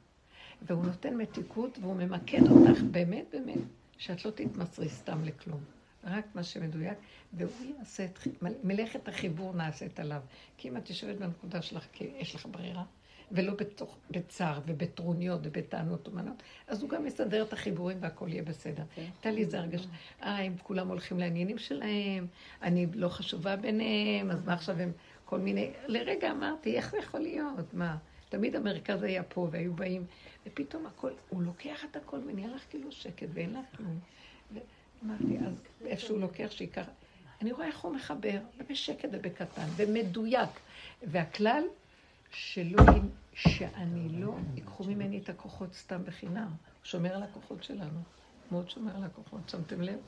והוא 0.62 0.86
נותן 0.86 1.16
מתיקות, 1.16 1.78
והוא 1.82 1.96
ממקד 1.96 2.48
אותך 2.48 2.82
באמת, 2.92 3.26
באמת, 3.32 3.62
שאת 3.98 4.26
לא 4.26 4.32
תתמסרי 4.32 4.90
סתם 4.90 5.24
לכלום. 5.24 5.60
רק 6.04 6.26
מה 6.36 6.44
שמדויק, 6.44 6.98
והוא 7.34 7.76
יעשה 7.80 8.06
את 8.06 8.20
מלאכת 8.64 9.08
החיבור 9.08 9.54
נעשית 9.54 10.00
עליו. 10.00 10.22
כי 10.58 10.70
אם 10.70 10.78
את 10.78 10.90
יושבת 10.90 11.18
בנקודה 11.18 11.62
שלך, 11.62 11.86
כי 11.94 12.12
יש 12.18 12.36
לך 12.36 12.46
ברירה, 12.52 12.84
ולא 13.32 13.54
בתוך, 13.54 13.98
בצער 14.12 14.60
ובטרוניות 14.66 15.40
ובטענות 15.44 16.08
אומנות, 16.08 16.44
אז 16.68 16.82
הוא 16.82 16.90
גם 16.90 17.08
יסדר 17.08 17.44
את 17.44 17.54
החיבורים 17.54 17.98
והכל 18.02 18.28
יהיה 18.30 18.44
בסדר. 18.44 18.84
הייתה 18.98 19.32
לי 19.32 19.42
איזה 19.42 19.60
הרגשה, 19.60 19.90
אה, 20.24 20.46
הם 20.46 20.56
כולם 20.64 20.88
הולכים 20.88 21.20
לעניינים 21.20 21.58
שלהם, 21.58 22.28
אני 22.62 22.88
לא 22.94 23.10
חשובה 23.10 23.56
ביניהם, 23.56 24.32
אז 24.32 24.46
מה 24.46 24.54
עכשיו 24.54 24.80
הם 24.80 24.92
כל 25.26 25.40
מיני... 25.40 25.72
לרגע 25.88 26.32
אמרתי, 26.32 26.76
איך 26.76 26.92
זה 26.92 26.98
יכול 26.98 27.20
להיות? 27.20 27.74
מה? 27.74 27.98
תמיד 28.30 28.56
המרכז 28.56 29.04
היה 29.04 29.24
פה 29.24 29.48
והיו 29.52 29.74
באים, 29.74 30.06
ופתאום 30.46 30.86
הכל, 30.86 31.12
הוא 31.30 31.44
לוקח 31.44 31.86
את 31.86 31.96
הכל 31.96 32.20
ונהיה 32.28 32.48
לך 32.48 32.62
כאילו 32.70 32.92
שקט 32.92 33.28
ואין 33.34 33.54
לך 33.54 33.66
כלום. 33.78 34.00
אמרתי, 35.04 35.38
אז 35.48 35.64
איפה 35.86 36.02
שהוא 36.02 36.20
לוקח, 36.20 36.52
שייקח... 36.52 36.86
אני 37.42 37.52
רואה 37.52 37.68
איך 37.68 37.80
הוא 37.80 37.96
מחבר, 37.96 38.40
בשקט 38.70 39.10
ובקטן, 39.12 39.68
במדויק. 39.78 40.50
והכלל, 41.04 41.64
שלא, 42.32 42.84
שאני 43.34 44.10
לא, 44.10 44.36
ייקחו 44.56 44.84
ממני 44.84 45.18
את 45.18 45.30
הכוחות 45.30 45.74
סתם 45.74 46.06
בחינם. 46.06 46.48
הוא 46.48 46.84
שומר 46.84 47.16
על 47.16 47.24
הכוחות 47.24 47.64
שלנו. 47.64 48.00
מאוד 48.52 48.70
שומר 48.70 48.96
על 48.96 49.04
הכוחות, 49.04 49.50
שמתם 49.50 49.82
לב? 49.82 50.00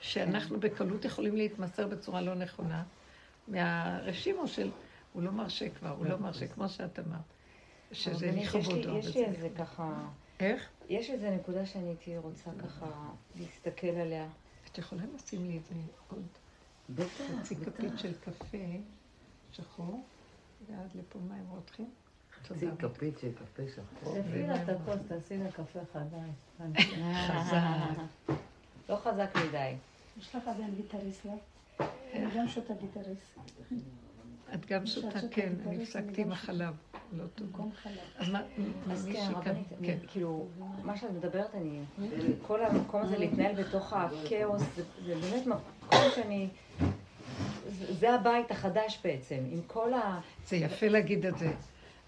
שאנחנו 0.00 0.60
בקלות 0.60 1.04
יכולים 1.04 1.36
להתמסר 1.36 1.86
בצורה 1.86 2.20
לא 2.20 2.34
נכונה. 2.34 2.82
מהרשימו 3.48 4.48
של, 4.48 4.70
הוא 5.12 5.22
לא 5.22 5.30
מרשה 5.30 5.70
כבר, 5.70 5.88
הוא 5.88 6.06
לא 6.06 6.18
מרשה, 6.18 6.46
כמו 6.46 6.68
שאת 6.68 6.98
אמרת. 6.98 7.20
שזה 7.92 8.26
יש 8.26 8.54
לכבודו. 8.54 8.98
יש 8.98 9.06
וזה- 9.06 9.18
לי 9.20 9.24
איזה 9.24 9.48
ככה, 9.58 10.08
איך? 10.40 10.68
יש 10.88 11.10
איזה 11.10 11.30
נקודה 11.30 11.66
שאני 11.66 11.84
הייתי 11.88 12.16
רוצה 12.18 12.50
ככה 12.58 12.86
להסתכל 13.40 13.86
עליה. 13.86 14.28
את 14.72 14.78
יכולה 14.78 15.02
לשים 15.14 15.46
לי 15.46 15.56
איזה 15.58 15.74
עוד 16.10 16.26
בטח, 16.90 17.06
חצי 17.40 17.54
בטח. 17.54 17.70
כפית 17.70 17.92
של 17.98 18.12
קפה 18.24 18.58
שחור, 19.52 20.04
ועד 20.68 20.88
לפה 20.94 21.18
מים 21.18 21.44
רותחים? 21.50 21.90
חצי. 22.42 22.66
כפית 22.78 23.18
של 23.18 23.32
קפה 23.34 23.62
שחור. 23.74 24.18
תפעיל 24.22 24.46
לה 24.46 24.62
את 24.62 24.68
הכוס, 24.68 24.96
תעשי 25.08 25.36
לה 25.38 25.52
קפה 25.52 25.80
חדש. 25.92 26.34
חזק. 27.28 28.02
לא 28.88 28.96
חזק 28.96 29.30
מדי. 29.48 29.74
יש 30.18 30.34
לך 30.34 30.48
עדיין 30.48 30.74
גיטריסט, 30.74 31.24
לא? 31.24 31.32
אני 32.14 32.26
גם 32.36 32.48
שותה 32.48 32.74
גיטריסט. 32.74 33.38
את 34.54 34.66
גם 34.66 34.86
שותה, 34.86 35.18
כן, 35.30 35.52
אני 35.66 35.82
הפסקתי 35.82 36.22
עם 36.22 36.32
החלב. 36.32 36.74
לא 37.16 37.24
טוב. 37.34 37.70
אז 38.18 38.28
מה, 38.28 38.42
אז 38.90 39.08
כן, 39.12 39.12
כאן, 39.12 39.34
הרבנית, 39.34 39.66
כן. 39.84 39.98
כאילו, 40.08 40.46
מה 40.82 40.96
שאת 40.96 41.10
מדברת, 41.10 41.54
אני, 41.54 41.80
כל 42.42 42.64
המקום 42.64 43.02
הזה 43.02 43.18
להתנהל 43.18 43.62
בתוך 43.62 43.92
הכאוס, 43.92 44.62
זה 45.04 45.14
באמת 45.14 45.46
מקום 45.46 46.00
שאני, 46.14 46.48
זה 47.68 47.94
זה 47.94 48.14
הבית 48.14 48.50
החדש 48.50 49.00
בעצם, 49.04 49.38
עם 49.50 49.60
כל 49.66 49.94
ה... 49.94 50.20
זה 50.46 50.56
יפה 50.56 50.88
להגיד 50.88 51.26
את 51.26 51.38
זה. 51.38 51.52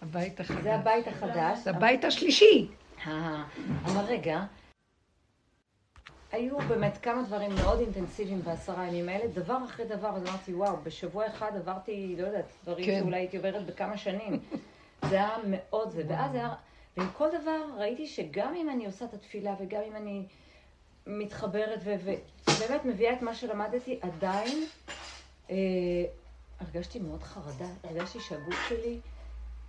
הבית 0.03 0.41
החדש. 0.41 0.63
זה 0.63 0.75
הבית 0.75 1.09
החדש. 1.09 1.59
זה 1.59 1.71
הבית 1.71 2.05
השלישי. 2.05 2.69
אה, 3.07 3.45
אבל 3.85 4.05
רגע, 4.05 4.45
היו 6.33 6.59
באמת 6.59 6.99
כמה 7.03 7.23
דברים 7.23 7.55
מאוד 7.55 7.81
אינטנסיביים 7.81 8.43
בעשרה 8.43 8.87
ימים 8.87 9.09
האלה, 9.09 9.27
דבר 9.27 9.59
אחרי 9.65 9.85
דבר, 9.85 10.09
אז 10.09 10.23
אמרתי, 10.29 10.55
וואו, 10.55 10.77
בשבוע 10.83 11.27
אחד 11.27 11.51
עברתי, 11.57 12.17
לא 12.19 12.27
יודעת, 12.27 12.53
דברים 12.63 12.87
כן. 12.87 13.01
שאולי 13.03 13.17
הייתי 13.17 13.37
עוברת 13.37 13.67
בכמה 13.67 13.97
שנים. 13.97 14.41
זה 15.09 15.15
היה 15.15 15.37
מאוד 15.47 15.91
זה, 15.91 16.03
ואז 16.09 16.35
היה, 16.35 16.55
ועם 16.97 17.09
כל 17.17 17.29
דבר 17.41 17.65
ראיתי 17.77 18.07
שגם 18.07 18.55
אם 18.55 18.71
אני 18.71 18.87
עושה 18.87 19.05
את 19.05 19.15
התפילה 19.15 19.55
וגם 19.61 19.81
אם 19.89 19.97
אני 19.97 20.27
מתחברת 21.07 21.81
ובאמת 21.85 22.85
מביאה 22.85 23.13
את 23.13 23.23
מה 23.23 23.35
שלמדתי, 23.35 23.99
עדיין 24.03 24.65
אה, 25.51 25.57
הרגשתי 26.61 26.99
מאוד 26.99 27.23
חרדה, 27.23 27.69
הרגשתי 27.85 28.21
שהגוף 28.21 28.69
שלי, 28.69 29.01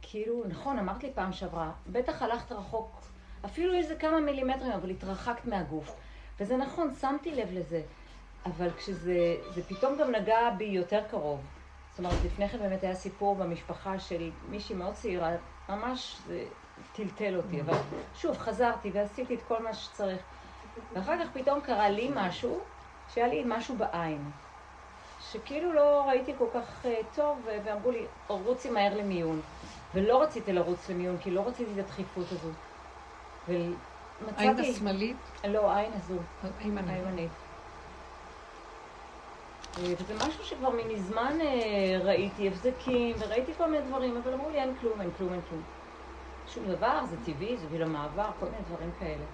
כאילו, 0.02 0.44
נכון, 0.48 0.80
אמרת 0.80 1.04
לי 1.04 1.12
פעם 1.16 1.34
שעברה, 1.34 1.72
בטח 1.92 2.22
הלכת 2.22 2.52
רחוק, 2.52 3.02
אפילו 3.46 3.74
איזה 3.74 3.96
כמה 3.96 4.20
מילימטרים, 4.20 4.72
אבל 4.72 4.90
התרחקת 4.90 5.46
מהגוף. 5.46 5.96
וזה 6.40 6.58
נכון, 6.58 6.94
שמתי 7.02 7.32
לב 7.36 7.50
לזה, 7.54 7.82
אבל 8.46 8.72
כשזה 8.72 9.36
זה 9.54 9.64
פתאום 9.64 9.98
גם 9.98 10.12
נגע 10.12 10.50
בי 10.58 10.66
יותר 10.66 11.04
קרוב. 11.10 11.40
זאת 11.96 12.00
אומרת, 12.00 12.26
לפני 12.26 12.50
כן 12.50 12.58
באמת 12.58 12.84
היה 12.84 12.96
סיפור 12.96 13.36
במשפחה 13.36 14.00
של 14.00 14.32
מישהי 14.50 14.76
מאוד 14.76 14.94
צעירה, 14.94 15.30
ממש 15.70 16.18
זה 16.28 16.46
טלטל 16.94 17.38
אותי, 17.38 17.62
אבל 17.62 17.74
שוב, 18.16 18.38
חזרתי 18.38 18.92
ועשיתי 18.94 19.36
את 19.36 19.40
כל 19.48 19.64
מה 19.64 19.74
שצריך. 19.74 20.22
ואחר 20.94 21.24
כך 21.24 21.32
פתאום 21.34 21.62
קרה 21.62 21.90
לי 21.90 22.12
משהו, 22.16 22.60
שהיה 23.14 23.28
לי 23.28 23.44
משהו 23.46 23.76
בעין. 23.76 24.32
שכאילו 25.32 25.74
לא 25.74 26.04
ראיתי 26.08 26.34
כל 26.38 26.48
כך 26.54 26.86
uh, 26.86 26.88
טוב, 27.16 27.48
ואמרו 27.66 27.92
לי, 27.92 28.06
רוצי 28.28 28.70
מהר 28.70 28.98
למיון. 28.98 29.42
ולא 29.94 30.22
רציתי 30.22 30.54
לרוץ 30.54 30.90
למיון, 30.90 31.18
כי 31.18 31.32
לא 31.32 31.48
רציתי 31.48 31.72
את 31.74 31.78
הדחיפות 31.78 32.26
הזו. 32.32 32.50
ומצאתי... 33.48 34.48
העין 34.48 34.60
השמאלית, 34.60 35.18
לא, 35.48 35.72
העין 35.72 35.92
הזו, 35.94 36.16
הימנית. 36.60 37.32
אה, 39.78 39.94
וזה 40.00 40.14
משהו 40.28 40.46
שכבר 40.46 40.70
מזמן 40.70 41.38
אה, 41.42 42.00
ראיתי 42.04 42.48
הבזקים, 42.48 43.16
וראיתי 43.20 43.54
כל 43.54 43.72
מיני 43.72 43.86
דברים, 43.86 44.18
אבל 44.18 44.34
אמרו 44.34 44.50
לי 44.50 44.62
אין 44.62 44.76
כלום, 44.82 45.02
אין 45.02 45.10
כלום, 45.18 45.34
אין 45.34 45.42
כלום. 45.50 45.62
שום 46.48 46.68
דבר, 46.68 47.06
זה 47.06 47.16
טבעי, 47.26 47.58
זה 47.58 47.68
גיל 47.68 47.84
המעבר, 47.84 48.32
כל 48.40 48.46
מיני 48.46 48.64
דברים 48.64 48.92
כאלה. 49.00 49.26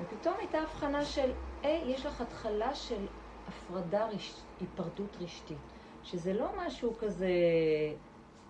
ופתאום 0.00 0.34
הייתה 0.38 0.58
הבחנה 0.58 1.04
של, 1.04 1.30
היי, 1.62 1.82
יש 1.86 2.06
לך 2.06 2.20
התחלה 2.20 2.74
של 2.74 3.06
הפרדה, 3.48 4.06
רש... 4.06 4.34
היפרדות 4.60 5.16
רשתית, 5.20 5.58
שזה 6.02 6.32
לא 6.32 6.46
משהו 6.56 6.96
כזה 6.98 7.30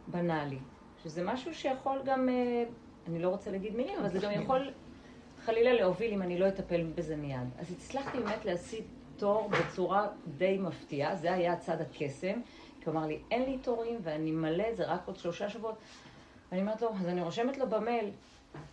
בנאלי, 0.06 0.58
שזה 1.02 1.24
משהו 1.24 1.54
שיכול 1.54 2.02
גם, 2.04 2.28
אה, 2.28 2.64
אני 3.06 3.18
לא 3.18 3.28
רוצה 3.28 3.50
להגיד 3.50 3.76
מילים, 3.76 3.98
אבל 3.98 4.08
זה 4.08 4.18
גם 4.18 4.30
יכול 4.32 4.72
חלילה 5.44 5.72
להוביל 5.72 6.12
אם 6.12 6.22
אני 6.22 6.38
לא 6.38 6.48
אטפל 6.48 6.86
בזה 6.94 7.16
מיד. 7.16 7.48
אז 7.58 7.72
הצלחתי 7.72 8.18
באמת 8.18 8.44
להשיג 8.44 8.84
תור 9.16 9.48
בצורה 9.48 10.06
די 10.26 10.58
מפתיעה, 10.58 11.16
זה 11.16 11.32
היה 11.32 11.56
צד 11.56 11.80
הקסם, 11.80 12.40
כי 12.80 12.90
הוא 12.90 12.94
אמר 12.94 13.06
לי, 13.06 13.18
אין 13.30 13.42
לי 13.42 13.58
תורים 13.58 13.98
ואני 14.02 14.30
מלא, 14.30 14.74
זה 14.74 14.84
רק 14.84 15.00
עוד 15.06 15.16
שלושה 15.16 15.48
שבועות. 15.50 15.76
ואני 16.50 16.60
אומרת 16.60 16.82
לו, 16.82 16.90
אז 17.00 17.08
אני 17.08 17.22
רושמת 17.22 17.58
לו 17.58 17.68
במייל, 17.68 18.10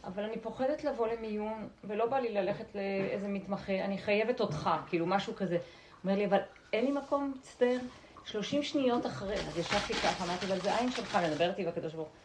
אבל 0.04 0.24
אני 0.24 0.40
פוחדת 0.40 0.84
לבוא 0.84 1.08
למיון, 1.08 1.68
ולא 1.84 2.06
בא 2.06 2.20
לי 2.20 2.34
ללכת 2.34 2.76
לאיזה 2.76 3.28
מתמחה, 3.28 3.74
אני 3.74 3.98
חייבת 3.98 4.42
אותך, 4.42 4.70
כאילו 4.90 5.06
משהו 5.06 5.36
כזה. 5.36 5.56
הוא 5.56 5.64
אומר 6.04 6.16
לי, 6.16 6.26
אבל 6.26 6.40
אין 6.74 6.86
לי 6.86 6.92
מקום, 6.92 7.34
מצטער, 7.38 7.78
30 8.26 8.64
שניות 8.64 9.06
אחרי, 9.06 9.36
אז 9.36 9.58
ישבתי 9.58 9.94
ככה, 9.94 10.26
אמרתי, 10.26 10.46
אבל 10.46 10.60
זה 10.60 10.78
עין 10.78 10.92
שלך, 10.92 11.18
מדברת 11.32 11.58
עם 11.58 11.68
הקדוש 11.68 11.94
ברוך 11.94 12.08
הוא. 12.08 12.16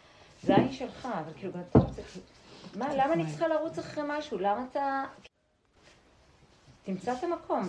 זה 0.43 0.57
עין 0.57 0.73
שלך, 0.73 1.09
אבל 1.25 1.33
כאילו, 1.37 1.53
גם 1.53 1.61
אתה 1.71 1.79
רוצה, 1.79 2.03
כאילו, 2.03 2.27
מה, 2.77 2.95
למה 2.95 3.13
אני 3.13 3.27
צריכה 3.27 3.49
לרוץ 3.49 3.79
אחרי 3.79 4.05
משהו? 4.07 4.39
למה 4.39 4.65
אתה... 4.71 5.05
תמצא 6.85 7.13
את 7.13 7.25
המקום. 7.25 7.69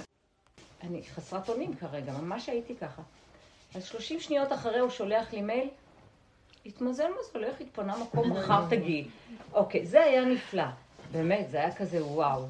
אני 0.82 1.04
חסרת 1.16 1.50
אונים 1.50 1.76
כרגע, 1.76 2.12
ממש 2.14 2.50
הייתי 2.50 2.76
ככה. 2.76 3.02
אז 3.76 3.84
30 3.84 4.20
שניות 4.20 4.54
אחרי 4.54 4.80
הוא 4.80 4.90
שולח 4.90 5.34
לי 5.34 5.42
מייל, 5.42 5.70
התמזל 6.66 7.08
מזלך, 7.20 7.62
התפנה 7.62 7.98
מקום, 7.98 8.32
מחר 8.34 8.70
תגיעי. 8.70 9.08
אוקיי, 9.54 9.86
זה 9.86 10.04
היה 10.04 10.26
נפלא. 10.26 10.64
באמת, 11.12 11.50
זה 11.50 11.58
היה 11.58 11.76
כזה 11.76 12.06
וואו. 12.06 12.46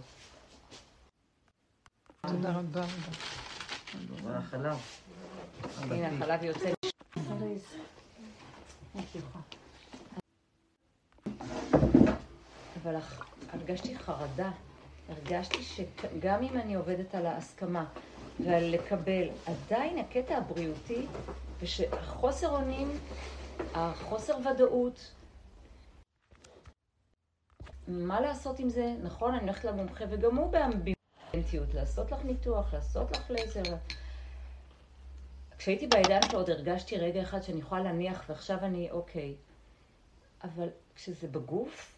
תודה 2.27 2.51
רבה. 2.51 2.85
והחלב. 4.23 4.77
הנה, 5.77 6.07
החלב 6.07 6.43
יוצא. 6.43 6.69
אבל 12.83 12.95
הרגשתי 13.53 13.97
חרדה. 13.97 14.51
הרגשתי 15.09 15.63
שגם 15.63 16.43
אם 16.43 16.57
אני 16.59 16.75
עובדת 16.75 17.15
על 17.15 17.25
ההסכמה 17.25 17.85
ועל 18.45 18.63
לקבל, 18.63 19.29
עדיין 19.45 19.97
הקטע 19.97 20.37
הבריאותי, 20.37 21.05
ושהחוסר 21.59 22.49
אונים, 22.49 22.91
החוסר 23.73 24.37
ודאות, 24.37 25.11
מה 27.87 28.21
לעשות 28.21 28.59
עם 28.59 28.69
זה? 28.69 28.93
נכון, 29.03 29.33
אני 29.33 29.43
הולכת 29.43 29.65
למומחה, 29.65 30.05
וגם 30.09 30.35
הוא 30.35 30.51
באמביוולנטיות, 30.51 31.73
לעשות 31.73 32.11
לך 32.11 32.25
ניתוח, 32.25 32.73
לעשות 32.73 33.11
לך 33.11 33.29
לייזר. 33.31 33.75
כשהייתי 35.57 35.87
בעידן 35.87 36.19
שלו 36.29 36.39
עוד 36.39 36.49
הרגשתי 36.49 36.97
רגע 36.97 37.21
אחד 37.21 37.41
שאני 37.41 37.59
יכולה 37.59 37.83
להניח, 37.83 38.23
ועכשיו 38.29 38.57
אני 38.59 38.91
אוקיי. 38.91 39.35
אבל 40.43 40.69
כשזה 40.95 41.27
בגוף, 41.27 41.97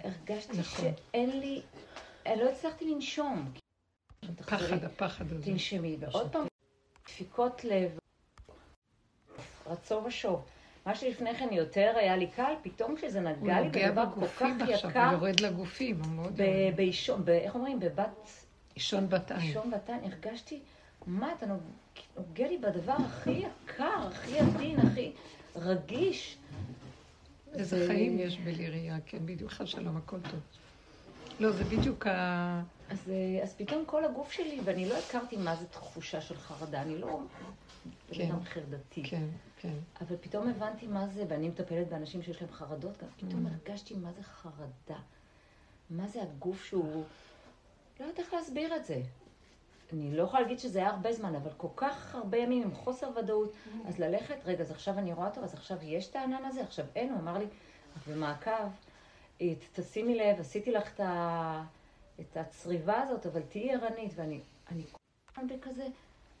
הרגשתי 0.00 0.58
נכון. 0.58 0.84
שאין 0.84 1.40
לי, 1.40 1.62
אני 2.26 2.40
לא 2.40 2.50
הצלחתי 2.50 2.94
לנשום. 2.94 3.52
פחד, 4.46 4.84
הפחד 4.84 5.32
הזה. 5.32 5.44
תנשמי, 5.44 5.96
ועוד 6.00 6.32
פעם, 6.32 6.46
דפיקות 7.06 7.64
לב, 7.64 7.98
רצו 9.66 10.02
ושוב. 10.06 10.44
מה 10.86 10.94
שלפני 10.94 11.34
כן 11.34 11.48
יותר 11.52 11.92
היה 11.96 12.16
לי 12.16 12.26
קל, 12.26 12.52
פתאום 12.62 12.96
כשזה 12.96 13.20
הוא 13.20 13.28
נגע 13.30 13.60
לי 13.60 13.66
נוגע 13.66 13.90
בדבר 13.90 14.04
כל 14.14 14.26
כך 14.26 14.42
בגופים 14.42 14.60
עכשיו, 14.74 14.90
יקר, 14.90 15.04
הוא 15.04 15.12
יורד 15.12 15.40
לגופים, 15.40 16.00
הוא 16.04 16.12
מאוד 16.12 16.36
ב- 16.36 16.40
יורד. 16.40 16.76
באישון, 16.76 17.22
איך 17.28 17.54
אומרים? 17.54 17.80
בבת 17.80 18.28
אישון 18.76 19.08
בת 19.08 19.30
עין. 19.30 19.40
אישון 19.40 19.70
בת-עין, 19.70 20.00
הרגשתי, 20.04 20.60
מה, 21.06 21.32
אתה 21.38 21.46
נוג- 21.46 21.60
נוגע 22.16 22.48
לי 22.48 22.58
בדבר 22.58 22.92
הכי 22.92 23.30
יקר, 23.30 23.84
הכי 24.12 24.38
עדין, 24.38 24.78
הכי 24.80 25.12
רגיש. 25.56 26.36
איזה 27.54 27.78
זה- 27.78 27.86
חיים 27.86 28.18
יש 28.18 28.38
בליריה, 28.38 28.96
כן, 29.06 29.18
בדיוק, 29.26 29.50
חס 29.52 29.68
שלום, 29.68 29.96
הכל 29.96 30.20
טוב. 30.20 30.40
לא, 31.40 31.52
זה 31.52 31.64
בדיוק 31.64 32.06
ה... 32.06 32.62
אז, 32.90 33.10
אז 33.42 33.54
פתאום 33.56 33.84
כל 33.86 34.04
הגוף 34.04 34.32
שלי, 34.32 34.60
ואני 34.64 34.88
לא 34.88 34.94
הכרתי 34.98 35.36
מה 35.36 35.56
זה 35.56 35.66
תחושה 35.66 36.20
של 36.20 36.36
חרדה, 36.36 36.82
אני 36.82 36.98
לא 36.98 37.20
כן. 38.10 38.30
אדם 38.30 38.44
חרדתי. 38.44 39.02
כן, 39.04 39.26
כן. 39.60 39.72
אבל 40.00 40.16
פתאום 40.20 40.48
הבנתי 40.48 40.86
מה 40.86 41.06
זה, 41.06 41.24
ואני 41.28 41.48
מטפלת 41.48 41.88
באנשים 41.88 42.22
שיש 42.22 42.42
להם 42.42 42.50
חרדות 42.52 43.02
גם, 43.02 43.08
פתאום 43.16 43.46
Mm. 43.46 43.50
הרגשתי 43.50 43.94
מה 43.94 44.12
זה 44.12 44.22
חרדה. 44.22 45.00
מה 45.90 46.08
זה 46.08 46.22
הגוף 46.22 46.64
שהוא... 46.64 47.04
לא 48.00 48.04
יודעת 48.04 48.18
איך 48.18 48.34
להסביר 48.34 48.76
את 48.76 48.84
זה. 48.84 49.00
אני 49.92 50.16
לא 50.16 50.22
יכולה 50.22 50.42
להגיד 50.42 50.58
שזה 50.58 50.78
היה 50.78 50.90
הרבה 50.90 51.12
זמן, 51.12 51.34
אבל 51.34 51.50
כל 51.56 51.68
כך 51.76 52.14
הרבה 52.14 52.38
ימים 52.38 52.62
עם 52.62 52.74
חוסר 52.74 53.10
ודאות. 53.16 53.52
אז 53.88 53.98
ללכת, 53.98 54.36
רגע, 54.44 54.62
אז 54.62 54.70
עכשיו 54.70 54.98
אני 54.98 55.12
רואה 55.12 55.28
אותו, 55.28 55.40
אז 55.44 55.54
עכשיו 55.54 55.78
יש 55.82 56.10
את 56.10 56.16
הענן 56.16 56.44
הזה, 56.44 56.62
עכשיו 56.62 56.86
אין, 56.96 57.10
הוא 57.12 57.18
אמר 57.20 57.38
לי, 57.38 57.44
"את 57.44 58.08
במעקב, 58.08 58.50
תשימי 59.74 60.14
לב, 60.14 60.40
עשיתי 60.40 60.70
לך 60.72 60.94
את, 60.94 61.00
ה... 61.00 61.64
את 62.20 62.36
הצריבה 62.36 63.00
הזאת, 63.02 63.26
אבל 63.26 63.42
תהיי 63.48 63.72
ערנית, 63.74 64.12
ואני 64.16 64.40
אני 64.70 64.82
כל 64.92 64.98
הזמן 65.42 65.56
בכזה, 65.56 65.86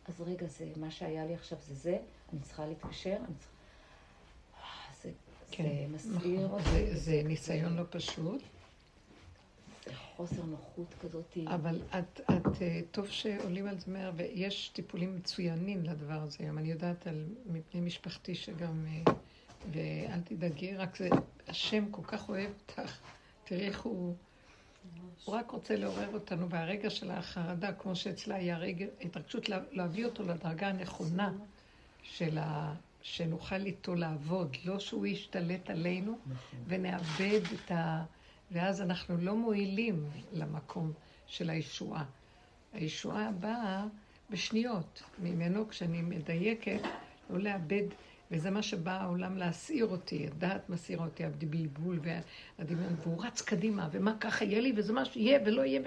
אז 0.08 0.20
רגע, 0.20 0.46
זה 0.46 0.64
מה 0.76 0.90
שהיה 0.90 1.26
לי 1.26 1.34
עכשיו 1.34 1.58
זה 1.68 1.74
זה, 1.74 1.98
אני 2.32 2.40
צריכה 2.40 2.66
להתקשר, 2.66 3.16
אני 3.16 3.34
צריכה... 3.38 3.52
אה, 4.60 4.94
זה, 5.02 5.10
כן, 5.50 5.64
זה 5.64 5.86
מסעיר 5.94 6.46
נכון. 6.46 6.60
אותי, 6.60 6.86
זה- 6.86 6.96
זה 6.98 7.22
ניסיון 7.24 7.76
לא 7.76 7.82
פשוט, 7.90 8.42
זה 9.86 9.92
חוסר 10.16 10.42
נוחות 10.44 10.94
כזאת. 11.02 11.36
אבל 11.46 11.80
את, 11.98 12.20
את, 12.20 12.62
אה, 12.62 12.80
טוב 12.90 13.06
שעולים 13.08 13.66
על 13.66 13.78
זה 13.78 13.92
מהר, 13.92 14.12
ויש 14.16 14.68
טיפולים 14.68 15.16
מצוינים 15.16 15.82
לדבר 15.84 16.20
הזה 16.22 16.36
היום. 16.40 16.58
אני 16.58 16.70
יודעת 16.70 17.06
על 17.06 17.24
מבני 17.46 17.80
משפחתי 17.80 18.34
שגם, 18.34 18.86
אה, 18.86 19.12
ואל 19.72 20.20
תדאגי, 20.24 20.76
רק 20.76 20.96
זה, 20.96 21.08
השם 21.48 21.84
כל 21.90 22.02
כך 22.04 22.28
אוהב 22.28 22.50
אותך. 22.60 22.98
תראי 23.44 23.66
איך 23.66 23.80
הוא, 23.80 24.16
הוא 25.24 25.34
רק 25.34 25.50
רוצה 25.50 25.76
לעורר 25.76 26.08
אותנו 26.14 26.50
והרגע 26.50 26.90
של 26.90 27.10
החרדה, 27.10 27.72
כמו 27.72 27.96
שאצלה 27.96 28.34
היה 28.34 28.58
רגע, 28.58 28.86
התרגשות 29.00 29.48
לה- 29.48 29.60
להביא 29.70 30.04
אותו 30.04 30.22
לדרגה 30.22 30.68
הנכונה 30.68 31.32
של 32.02 32.38
ה... 32.38 32.74
שנוכל 33.02 33.66
איתו 33.66 33.94
לעבוד, 33.94 34.56
לא 34.64 34.78
שהוא 34.78 35.06
ישתלט 35.06 35.70
עלינו 35.70 36.18
ונאבד 36.66 37.40
את 37.54 37.70
ה... 37.70 38.04
ואז 38.50 38.82
אנחנו 38.82 39.16
לא 39.16 39.36
מועילים 39.36 40.04
למקום 40.32 40.92
של 41.26 41.50
הישועה. 41.50 42.04
הישועה 42.72 43.30
באה 43.32 43.84
בשניות 44.30 45.02
ממנו, 45.18 45.68
כשאני 45.68 46.02
מדייקת, 46.02 46.80
לא 47.30 47.38
לאבד, 47.38 47.82
וזה 48.30 48.50
מה 48.50 48.62
שבא 48.62 49.00
העולם 49.00 49.36
להסעיר 49.36 49.86
אותי, 49.86 50.26
הדעת 50.26 50.70
מסעירה 50.70 51.04
אותי, 51.04 51.24
הבלבול 51.24 52.00
והדמיון, 52.02 52.94
והוא 53.02 53.24
רץ 53.24 53.42
קדימה, 53.42 53.88
ומה 53.92 54.16
ככה 54.20 54.44
יהיה 54.44 54.60
לי, 54.60 54.72
וזה 54.76 54.92
מה 54.92 55.04
שיהיה 55.04 55.40
ולא 55.46 55.62
יהיה. 55.62 55.80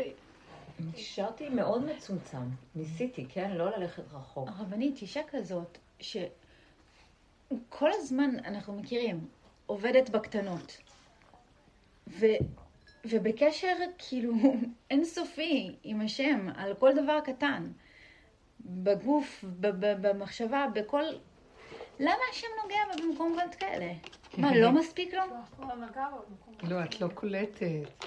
נשארתי 0.93 1.49
מאוד 1.49 1.85
מצומצם. 1.85 2.37
ניסיתי, 2.75 3.25
כן? 3.29 3.51
לא 3.51 3.77
ללכת 3.77 4.03
רחוק. 4.13 4.49
הרבנית, 4.49 5.01
אישה 5.01 5.21
כזאת, 5.31 5.77
שכל 5.99 6.19
הזמן 7.93 8.29
אנחנו 8.45 8.73
מכירים, 8.73 9.27
עובדת 9.65 10.09
בקטנות. 10.09 10.77
ו, 12.07 12.25
ובקשר 13.05 13.75
כאילו 13.97 14.33
אינסופי 14.91 15.75
עם 15.83 16.01
השם 16.01 16.47
על 16.55 16.73
כל 16.73 16.91
דבר 17.03 17.19
קטן. 17.25 17.71
בגוף, 18.65 19.45
ב- 19.59 19.67
ב- 19.67 20.07
במחשבה, 20.07 20.65
בכל... 20.73 21.03
למה 21.99 22.13
השם 22.31 22.47
נוגע 22.63 22.77
במקומות 23.03 23.55
כאלה? 23.55 23.93
מה, 24.37 24.55
לא 24.55 24.71
מספיק 24.71 25.13
לו? 25.13 25.21
לא, 26.63 26.83
את 26.83 27.01
לא 27.01 27.07
קולטת. 27.07 28.05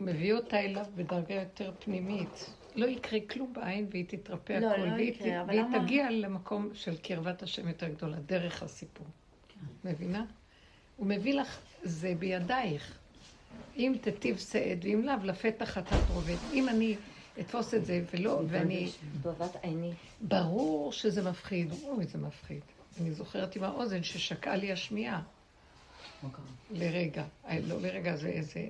מביא 0.00 0.32
אותה 0.34 0.60
אליו 0.60 0.84
בדרגה 0.94 1.34
יותר 1.34 1.72
פנימית. 1.78 2.50
לא 2.74 2.86
יקרה 2.86 3.18
כלום 3.30 3.52
בעין 3.52 3.86
והיא 3.90 4.04
תתרפא 4.08 4.52
לא, 4.52 4.66
הכל. 4.70 4.80
לא 4.84 4.92
והיא 4.92 5.08
יקרה, 5.12 5.44
ת- 5.44 5.48
והיא 5.48 5.60
למה- 5.60 5.78
תגיע 5.84 6.10
למקום 6.10 6.70
של 6.74 6.96
קרבת 6.96 7.42
השם 7.42 7.68
יותר 7.68 7.88
גדולה, 7.88 8.16
דרך 8.16 8.62
הסיפור. 8.62 9.06
מבינה? 9.84 10.24
הוא 10.96 11.06
מביא 11.06 11.34
לך, 11.34 11.58
זה 11.82 12.14
בידייך. 12.18 12.98
אם 13.76 13.94
תטיב 14.00 14.38
שאת, 14.38 14.78
ואם 14.82 15.02
לאו, 15.04 15.14
לפתח 15.24 15.78
אתה 15.78 15.98
תרובד. 15.98 16.36
אם 16.52 16.68
אני 16.68 16.96
אתפוס 17.40 17.74
את 17.74 17.84
זה 17.84 18.04
ולא, 18.12 18.40
ואני... 18.48 18.90
ברור 20.20 20.92
שזה 20.92 21.30
מפחיד. 21.30 21.72
אוי, 21.84 22.06
זה 22.06 22.18
מפחיד. 22.18 22.60
אני 23.00 23.12
זוכרת 23.12 23.56
עם 23.56 23.64
האוזן 23.64 24.02
ששקעה 24.02 24.56
לי 24.56 24.72
השמיעה. 24.72 25.22
לרגע. 26.70 27.24
אה, 27.48 27.58
לא 27.60 27.80
לרגע, 27.80 28.16
זה 28.16 28.28
איזה... 28.28 28.66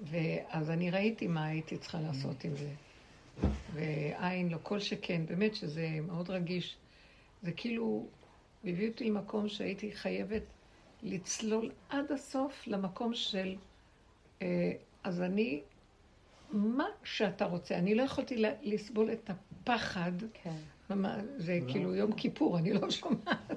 ואז 0.00 0.70
אני 0.70 0.90
ראיתי 0.90 1.26
מה 1.26 1.46
הייתי 1.46 1.76
צריכה 1.76 2.00
לעשות 2.00 2.44
עם 2.44 2.56
זה. 2.56 2.70
ועין 3.72 4.48
לא 4.48 4.58
כל 4.62 4.80
שכן, 4.80 5.26
באמת 5.26 5.54
שזה 5.54 5.88
מאוד 6.06 6.30
רגיש. 6.30 6.76
זה 7.42 7.52
כאילו, 7.52 8.06
הביא 8.64 8.88
אותי 8.88 9.04
למקום 9.04 9.48
שהייתי 9.48 9.92
חייבת 9.92 10.42
לצלול 11.02 11.70
עד 11.88 12.12
הסוף 12.12 12.66
למקום 12.66 13.14
של... 13.14 13.56
אה, 14.42 14.72
אז 15.04 15.20
אני, 15.20 15.60
מה 16.50 16.86
שאתה 17.04 17.44
רוצה, 17.44 17.78
אני 17.78 17.94
לא 17.94 18.02
יכולתי 18.02 18.42
לסבול 18.62 19.12
את 19.12 19.30
הפחד. 19.30 20.12
כן. 20.42 20.56
ממש, 20.90 21.22
זה 21.36 21.58
כאילו 21.68 21.94
יום 21.94 22.12
כיפור, 22.12 22.58
אני 22.58 22.72
לא 22.72 22.90
שומעת. 22.90 23.56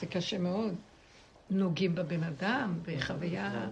זה 0.00 0.06
קשה 0.06 0.38
מאוד. 0.38 0.74
נוגעים 1.50 1.94
בבן 1.94 2.22
אדם, 2.22 2.78
בחוויה... 2.86 3.68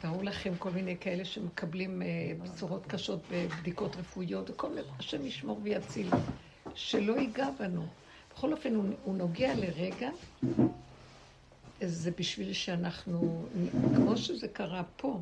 תארו 0.00 0.22
לכם 0.22 0.52
כל 0.58 0.70
מיני 0.70 0.96
כאלה 1.00 1.24
שמקבלים 1.24 2.02
אה, 2.02 2.32
בשורות 2.42 2.86
קשות 2.86 3.20
בבדיקות 3.30 3.96
רפואיות, 3.96 4.50
וכל 4.50 4.68
מיני, 4.68 4.86
השם 4.98 5.26
ישמור 5.26 5.60
ויציל. 5.62 6.10
שלא 6.74 7.12
ייגע 7.18 7.48
בנו. 7.58 7.86
בכל 8.34 8.52
אופן, 8.52 8.74
הוא, 8.74 8.84
הוא 9.04 9.16
נוגע 9.16 9.54
לרגע, 9.54 10.10
זה 11.80 12.10
בשביל 12.18 12.52
שאנחנו, 12.52 13.48
כמו 13.96 14.16
שזה 14.16 14.48
קרה 14.48 14.82
פה, 14.96 15.20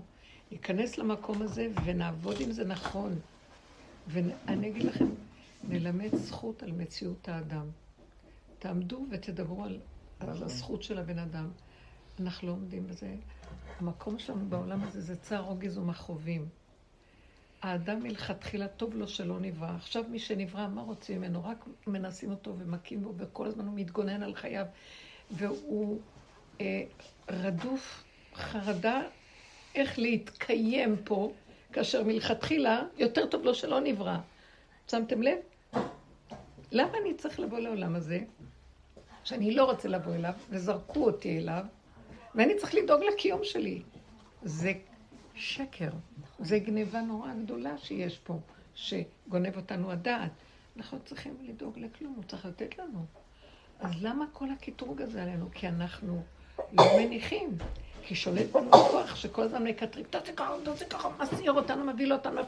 ניכנס 0.50 0.98
למקום 0.98 1.42
הזה 1.42 1.68
ונעבוד 1.84 2.36
עם 2.40 2.52
זה 2.52 2.64
נכון. 2.64 3.18
ואני 4.06 4.68
אגיד 4.68 4.82
לכם, 4.82 5.08
נלמד 5.64 6.14
זכות 6.14 6.62
על 6.62 6.72
מציאות 6.72 7.28
האדם. 7.28 7.66
תעמדו 8.58 9.06
ותדברו 9.10 9.64
על, 9.64 9.78
על 10.20 10.42
הזכות 10.42 10.82
של 10.82 10.98
הבן 10.98 11.18
אדם. 11.18 11.50
אנחנו 12.20 12.48
לא 12.48 12.52
עומדים 12.52 12.86
בזה. 12.86 13.14
המקום 13.80 14.18
שלנו 14.18 14.48
בעולם 14.48 14.82
הזה 14.82 15.00
זה 15.00 15.16
צער 15.16 15.40
רוגז 15.40 15.78
ומכאובים. 15.78 16.48
האדם 17.62 18.02
מלכתחילה 18.02 18.68
טוב 18.68 18.94
לו 18.94 19.08
שלא 19.08 19.40
נברא. 19.40 19.70
עכשיו 19.76 20.04
מי 20.10 20.18
שנברא, 20.18 20.68
מה 20.68 20.82
רוצים 20.82 21.18
ממנו? 21.18 21.44
רק 21.44 21.64
מנסים 21.86 22.30
אותו 22.30 22.54
ומכים 22.58 23.02
בו, 23.02 23.12
וכל 23.16 23.46
הזמן 23.46 23.66
הוא 23.66 23.74
מתגונן 23.74 24.22
על 24.22 24.34
חייו. 24.34 24.66
והוא 25.30 26.00
אה, 26.60 26.82
רדוף 27.30 28.04
חרדה 28.34 29.02
איך 29.78 29.98
להתקיים 29.98 30.96
פה, 31.04 31.32
כאשר 31.72 32.04
מלכתחילה 32.04 32.82
יותר 32.98 33.26
טוב 33.26 33.44
לו 33.44 33.54
שלא 33.54 33.80
נברא. 33.80 34.16
שמתם 34.90 35.22
לב? 35.22 35.38
למה 36.72 36.98
אני 37.02 37.14
צריך 37.14 37.40
לבוא 37.40 37.58
לעולם 37.58 37.96
הזה, 37.96 38.20
שאני 39.24 39.54
לא 39.54 39.64
רוצה 39.64 39.88
לבוא 39.88 40.14
אליו, 40.14 40.32
וזרקו 40.50 41.04
אותי 41.04 41.38
אליו, 41.38 41.64
ואני 42.34 42.56
צריך 42.56 42.74
לדאוג 42.74 43.00
לקיום 43.02 43.40
שלי? 43.44 43.82
זה 44.42 44.72
שקר. 45.34 45.90
זה 46.38 46.58
גניבה 46.58 47.00
נורא 47.00 47.34
גדולה 47.34 47.78
שיש 47.78 48.18
פה, 48.18 48.38
שגונב 48.74 49.56
אותנו 49.56 49.90
הדעת. 49.92 50.30
אנחנו 50.76 50.98
צריכים 51.04 51.36
לדאוג 51.42 51.78
לכלום, 51.78 52.12
הוא 52.16 52.24
צריך 52.24 52.46
לתת 52.46 52.78
לנו. 52.78 53.04
אז 53.80 53.90
למה 54.02 54.24
כל 54.32 54.50
הקטרוג 54.50 55.02
הזה 55.02 55.22
עלינו? 55.22 55.48
כי 55.54 55.68
אנחנו 55.68 56.22
לא 56.72 56.84
מניחים. 56.98 57.58
כי 58.08 58.14
שולט 58.14 58.50
בנו 58.52 58.72
כוח 58.72 59.16
שכל 59.16 59.42
הזמן 59.42 59.64
מקטרים, 59.64 60.04
תעשה 60.10 60.32
ככה, 60.32 60.52
תעשה 60.64 60.84
ככה, 60.84 61.08
מסעיר 61.20 61.52
אותנו, 61.52 61.84
מביא 61.84 62.12
אותנו. 62.12 62.40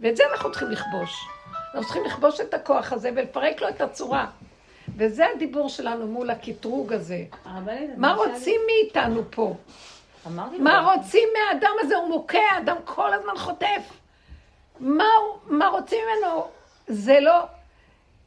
ואת 0.00 0.16
זה 0.16 0.22
אנחנו 0.32 0.50
צריכים 0.50 0.70
לכבוש. 0.70 1.28
אנחנו 1.64 1.82
צריכים 1.82 2.04
לכבוש 2.04 2.40
את 2.40 2.54
הכוח 2.54 2.92
הזה 2.92 3.10
ולפרק 3.16 3.60
לו 3.60 3.68
את 3.68 3.80
הצורה. 3.80 4.26
וזה 4.96 5.26
הדיבור 5.34 5.68
שלנו 5.68 6.06
מול 6.06 6.30
הקטרוג 6.30 6.92
הזה. 6.92 7.24
מה 7.96 8.14
רוצים 8.14 8.60
מאיתנו 8.66 9.22
פה? 9.30 9.56
מה 10.30 10.82
לו, 10.82 10.92
רוצים 10.92 11.28
מהאדם 11.32 11.72
הזה? 11.80 11.96
הוא 11.96 12.08
מוכה, 12.08 12.38
האדם 12.54 12.76
כל 12.84 13.12
הזמן 13.14 13.36
חוטף. 13.36 14.00
מה, 14.80 15.04
מה 15.46 15.68
רוצים 15.68 15.98
ממנו? 16.04 16.46
זה 16.86 17.20
לא... 17.20 17.44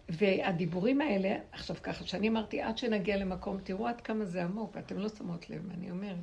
והדיבורים 0.09 1.01
האלה, 1.01 1.35
עכשיו 1.51 1.75
ככה, 1.83 2.05
שאני 2.05 2.29
אמרתי, 2.29 2.61
עד 2.61 2.77
שנגיע 2.77 3.17
למקום, 3.17 3.57
תראו 3.63 3.87
עד 3.87 4.01
כמה 4.01 4.25
זה 4.25 4.43
עמוק, 4.43 4.71
ואתם 4.75 4.97
לא 4.97 5.09
שמות 5.09 5.49
לב, 5.49 5.61
אני 5.77 5.91
אומרת, 5.91 6.15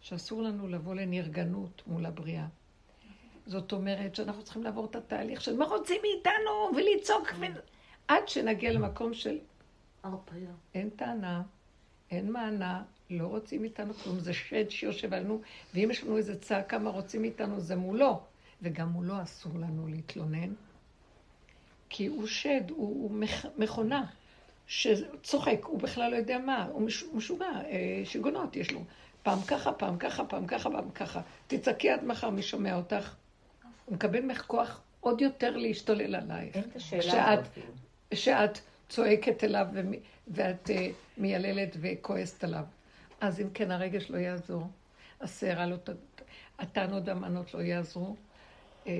שאסור 0.00 0.42
לנו 0.42 0.68
לבוא 0.68 0.94
לנרגנות 0.94 1.82
מול 1.86 2.06
הבריאה. 2.06 2.46
זאת 3.46 3.72
אומרת 3.72 4.14
שאנחנו 4.14 4.42
צריכים 4.42 4.62
לעבור 4.62 4.84
את 4.84 4.96
התהליך 4.96 5.40
של 5.40 5.56
מה 5.56 5.64
רוצים 5.64 6.00
מאיתנו, 6.02 6.70
ולצעוק, 6.76 7.28
ו... 7.38 7.44
עד 8.08 8.28
שנגיע 8.28 8.72
למקום 8.72 9.14
של 9.14 9.38
הרפאיה. 10.02 10.50
אין 10.74 10.90
טענה, 10.90 11.42
אין 12.10 12.32
מענה, 12.32 12.82
לא 13.10 13.26
רוצים 13.26 13.60
מאיתנו 13.60 13.94
כלום, 13.94 14.20
זה 14.20 14.32
שד 14.32 14.70
שיושב 14.70 15.14
עלינו, 15.14 15.40
ואם 15.74 15.88
יש 15.90 16.04
לנו 16.04 16.16
איזה 16.16 16.40
צעקה 16.40 16.78
מה 16.78 16.90
רוצים 16.90 17.22
מאיתנו, 17.22 17.60
זה 17.60 17.76
מולו. 17.76 18.20
וגם 18.62 18.88
מולו 18.88 19.22
אסור 19.22 19.52
לנו 19.58 19.88
להתלונן, 19.88 20.54
כי 21.88 22.06
הוא 22.06 22.26
שד, 22.26 22.70
הוא, 22.70 22.78
הוא 22.78 23.10
מכ, 23.10 23.46
מכונה 23.58 24.06
שצוחק, 24.66 25.64
הוא 25.64 25.80
בכלל 25.80 26.10
לא 26.10 26.16
יודע 26.16 26.38
מה, 26.38 26.64
הוא 26.64 26.82
מש, 26.82 27.04
משוגע, 27.14 27.46
אה, 27.46 28.02
שיגעונות 28.04 28.56
יש 28.56 28.72
לו. 28.72 28.84
פעם 29.22 29.42
ככה, 29.42 29.72
פעם 29.72 29.96
ככה, 29.96 30.24
פעם 30.24 30.46
ככה, 30.46 30.70
פעם 30.70 30.90
ככה. 30.90 31.20
תצעקי 31.46 31.90
עד 31.90 32.04
מחר, 32.04 32.30
מי 32.30 32.42
שומע 32.42 32.76
אותך? 32.76 33.14
הוא 33.86 33.94
מקבל 33.94 34.20
ממך 34.20 34.44
כוח 34.46 34.80
עוד 35.00 35.20
יותר 35.20 35.56
להשתולל 35.56 36.14
עלייך. 36.14 36.56
אין 36.56 36.64
את 36.70 36.76
השאלה 36.76 37.32
הזאת. 37.32 37.46
שאת 38.14 38.58
צועקת 38.88 39.44
אליו 39.44 39.66
ואת 40.28 40.70
אה, 40.70 40.88
מייללת 41.18 41.76
וכועסת 41.80 42.44
עליו. 42.44 42.64
אז 43.20 43.40
אם 43.40 43.46
כן, 43.54 43.70
הרגש 43.70 44.10
לא 44.10 44.18
יעזור, 44.18 44.66
הסערה 45.20 45.66
לא 45.66 45.76
ת... 45.76 45.90
הטענות 46.58 47.02
והמענות 47.06 47.54
לא 47.54 47.60
יעזרו. 47.60 48.16
אה, 48.86 48.92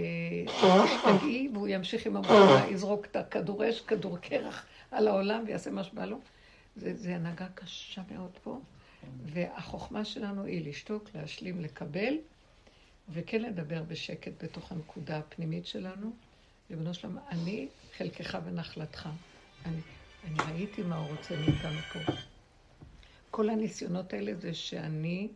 תגיעי 1.05 1.49
והוא 1.53 1.69
ימשיך 1.69 2.07
עם 2.07 2.17
המחלה, 2.17 2.67
יזרוק 2.71 3.07
את 3.07 3.17
הכדור 3.17 3.69
אש, 3.71 3.81
כדור 3.81 4.19
קרח 4.19 4.67
על 4.91 5.09
העולם 5.09 5.43
ויעשה 5.47 5.71
מה 5.71 5.85
שבא 5.85 6.05
לו. 6.05 6.19
זה, 6.77 6.95
זה 6.95 7.15
הנהגה 7.15 7.47
קשה 7.55 8.03
מאוד 8.11 8.31
פה, 8.43 8.61
והחוכמה 9.25 10.05
שלנו 10.05 10.45
היא 10.45 10.69
לשתוק, 10.69 11.11
להשלים, 11.15 11.61
לקבל, 11.61 12.15
וכן 13.09 13.43
לדבר 13.43 13.83
בשקט 13.83 14.45
בתוך 14.45 14.73
הנקודה 14.73 15.19
הפנימית 15.19 15.67
שלנו. 15.67 16.13
ריבונו 16.71 16.95
שלום, 16.95 17.19
אני 17.31 17.69
חלקך 17.97 18.39
ונחלתך. 18.45 19.09
אני, 19.65 19.81
אני 20.25 20.39
ראיתי 20.53 20.83
מה 20.83 20.97
הוא 20.97 21.17
רוצה 21.17 21.37
מאיתנו 21.37 21.81
פה. 21.93 22.13
כל 23.31 23.51
הניסיונות 23.51 24.13
האלה 24.13 24.35
זה 24.35 24.55
שאני 24.55 25.29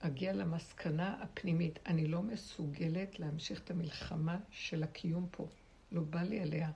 אגיע 0.00 0.32
למסקנה 0.32 1.16
הפנימית. 1.22 1.78
אני 1.86 2.06
לא 2.06 2.22
מסוגלת 2.22 3.20
להמשיך 3.20 3.60
את 3.60 3.70
המלחמה 3.70 4.38
של 4.50 4.82
הקיום 4.82 5.28
פה. 5.30 5.46
לא 5.92 6.00
בא 6.00 6.22
לי 6.22 6.40
עליה. 6.40 6.70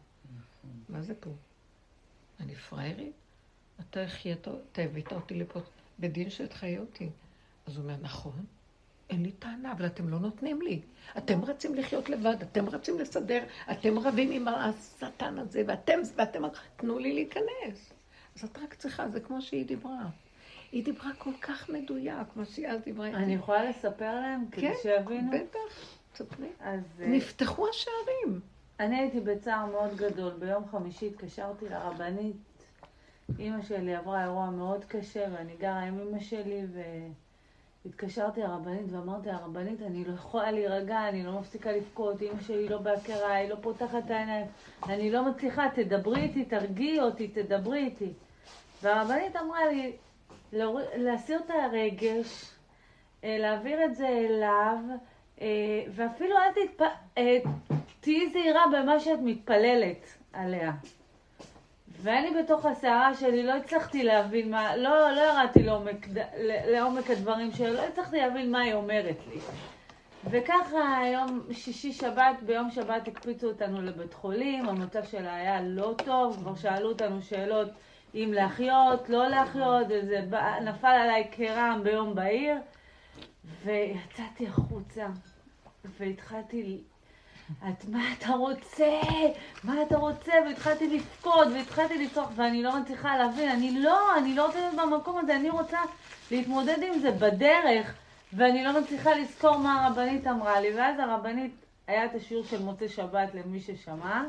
מה 0.88 1.02
זה 1.02 1.14
פה? 1.20 1.30
אני 2.40 2.54
פראיירית? 2.54 3.23
אתה 3.80 4.02
החיית, 4.02 4.48
אתה 4.72 4.82
הבאת 4.82 5.12
אותי 5.12 5.34
לפה 5.34 5.60
בדין 5.98 6.30
שתחיה 6.30 6.80
אותי. 6.80 7.10
אז 7.66 7.76
הוא 7.76 7.82
אומר, 7.82 7.96
נכון, 8.02 8.44
אין 9.10 9.22
לי 9.22 9.32
טענה, 9.32 9.72
אבל 9.72 9.86
אתם 9.86 10.08
לא 10.08 10.18
נותנים 10.18 10.62
לי. 10.62 10.80
אתם 11.18 11.44
רצים 11.44 11.74
לחיות 11.74 12.08
לבד, 12.08 12.36
אתם 12.42 12.68
רצים 12.68 12.98
לסדר, 13.00 13.44
אתם 13.70 13.98
רבים 13.98 14.30
עם 14.32 14.48
השטן 14.48 15.38
הזה, 15.38 15.62
ואתם, 15.66 15.98
ואתם, 16.16 16.42
תנו 16.76 16.98
לי 16.98 17.12
להיכנס. 17.12 17.92
אז 18.36 18.44
את 18.44 18.58
רק 18.58 18.74
צריכה, 18.74 19.08
זה 19.08 19.20
כמו 19.20 19.42
שהיא 19.42 19.66
דיברה. 19.66 20.08
היא 20.72 20.84
דיברה 20.84 21.10
כל 21.18 21.32
כך 21.40 21.70
מדויק, 21.70 22.36
מה 22.36 22.44
שהיא 22.44 22.68
אז 22.68 22.80
דיברה 22.80 23.06
איתי. 23.06 23.16
אני 23.16 23.34
יכולה 23.34 23.64
לספר 23.70 24.14
להם 24.14 24.44
כדי 24.50 24.60
כן, 24.60 24.74
שיבינו? 24.82 25.30
בטח, 25.30 25.98
תספרי. 26.12 26.48
אז 26.60 26.80
אה, 27.00 27.06
נפתחו 27.08 27.68
השערים. 27.68 28.40
אני 28.80 28.98
הייתי 28.98 29.20
בצער 29.20 29.66
מאוד 29.66 29.96
גדול. 29.96 30.32
ביום 30.38 30.64
חמישי 30.70 31.06
התקשרתי 31.06 31.68
לרבנית. 31.68 32.36
אימא 33.38 33.62
שלי 33.62 33.94
עברה 33.94 34.22
אירוע 34.22 34.50
מאוד 34.50 34.84
קשה, 34.84 35.24
ואני 35.32 35.52
גרה 35.60 35.80
עם 35.80 35.98
אימא 35.98 36.20
שלי, 36.20 36.60
והתקשרתי 37.84 38.40
לרבנית 38.40 38.86
ואמרתי 38.90 39.28
לרבנית, 39.28 39.82
אני 39.82 40.04
לא 40.04 40.12
יכולה 40.12 40.52
להירגע, 40.52 41.08
אני 41.08 41.24
לא 41.24 41.40
מפסיקה 41.40 41.72
לבכות, 41.72 42.22
אימא 42.22 42.40
שלי 42.40 42.68
לא 42.68 42.78
בהכרה, 42.78 43.34
היא 43.34 43.48
לא 43.48 43.56
פותחת 43.60 44.04
את 44.06 44.10
העיניים, 44.10 44.46
אני 44.88 45.10
לא 45.10 45.24
מצליחה, 45.24 45.68
תדברי 45.74 46.22
איתי, 46.22 46.44
תרגיעי 46.44 47.00
אותי, 47.00 47.28
תדברי 47.28 47.78
איתי. 47.78 48.12
והרבנית 48.82 49.36
אמרה 49.36 49.66
לי, 49.66 49.92
להסיר 50.96 51.40
את 51.46 51.50
הרגש, 51.50 52.50
אה, 53.24 53.36
להעביר 53.38 53.84
את 53.84 53.94
זה 53.94 54.08
אליו, 54.08 54.78
אה, 55.40 55.46
ואפילו 55.94 56.36
אל 56.36 56.52
תתפ... 56.52 56.84
אה, 57.18 57.38
תהיי 58.00 58.30
זהירה 58.30 58.64
במה 58.72 59.00
שאת 59.00 59.18
מתפללת 59.22 60.06
עליה. 60.32 60.72
ואני 62.04 62.42
בתוך 62.42 62.66
הסערה 62.66 63.14
שלי 63.14 63.42
לא 63.42 63.52
הצלחתי 63.52 64.02
להבין 64.02 64.50
מה, 64.50 64.76
לא, 64.76 65.10
לא 65.10 65.20
ירדתי 65.20 65.62
לעומק, 65.62 66.06
לעומק 66.72 67.10
הדברים 67.10 67.52
שלה, 67.52 67.70
לא 67.70 67.80
הצלחתי 67.80 68.16
להבין 68.16 68.52
מה 68.52 68.60
היא 68.60 68.74
אומרת 68.74 69.16
לי. 69.28 69.40
וככה 70.30 71.00
יום 71.12 71.40
שישי 71.52 71.92
שבת, 71.92 72.42
ביום 72.46 72.70
שבת 72.70 73.08
הקפיצו 73.08 73.48
אותנו 73.48 73.82
לבית 73.82 74.14
חולים, 74.14 74.68
המצב 74.68 75.04
שלה 75.04 75.34
היה 75.34 75.60
לא 75.62 75.94
טוב, 76.04 76.36
כבר 76.36 76.54
שאלו 76.54 76.88
אותנו 76.88 77.22
שאלות 77.22 77.68
אם 78.14 78.30
להחיות, 78.34 79.08
לא 79.08 79.28
להחיות, 79.28 79.86
וזה 79.90 80.20
נפל 80.64 80.86
עליי 80.86 81.28
כרעם 81.32 81.82
ביום 81.82 82.14
בהיר, 82.14 82.56
ויצאתי 83.64 84.46
החוצה, 84.46 85.06
והתחלתי 85.98 86.80
את 87.52 87.84
מה 87.88 88.12
אתה 88.18 88.32
רוצה? 88.32 89.00
מה 89.64 89.82
אתה 89.82 89.96
רוצה? 89.96 90.32
והתחלתי 90.46 90.96
לבכות, 90.96 91.48
והתחלתי 91.54 92.04
לצעוק, 92.04 92.30
ואני 92.36 92.62
לא 92.62 92.80
מצליחה 92.80 93.16
להבין, 93.16 93.50
אני 93.50 93.80
לא, 93.80 94.18
אני 94.18 94.34
לא 94.34 94.46
רוצה 94.46 94.58
להיות 94.58 94.74
במקום 94.74 95.18
הזה, 95.18 95.36
אני 95.36 95.50
רוצה 95.50 95.78
להתמודד 96.30 96.78
עם 96.82 96.98
זה 96.98 97.10
בדרך, 97.10 97.94
ואני 98.32 98.64
לא 98.64 98.80
מצליחה 98.80 99.14
לזכור 99.14 99.56
מה 99.56 99.86
הרבנית 99.86 100.26
אמרה 100.26 100.60
לי, 100.60 100.74
ואז 100.74 100.98
הרבנית, 100.98 101.54
היה 101.86 102.04
את 102.04 102.14
השיעור 102.14 102.44
של 102.44 102.62
מוצאי 102.62 102.88
שבת 102.88 103.34
למי 103.34 103.60
ששמע, 103.60 104.22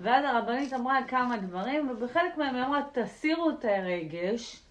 ואז 0.00 0.24
הרבנית 0.24 0.72
אמרה 0.72 0.98
כמה 1.08 1.36
דברים, 1.36 1.90
ובחלק 1.90 2.36
מהם 2.36 2.54
היא 2.54 2.64
אמרה, 2.64 2.80
תסירו 2.92 3.50
את 3.50 3.64
הרגש, 3.64 4.62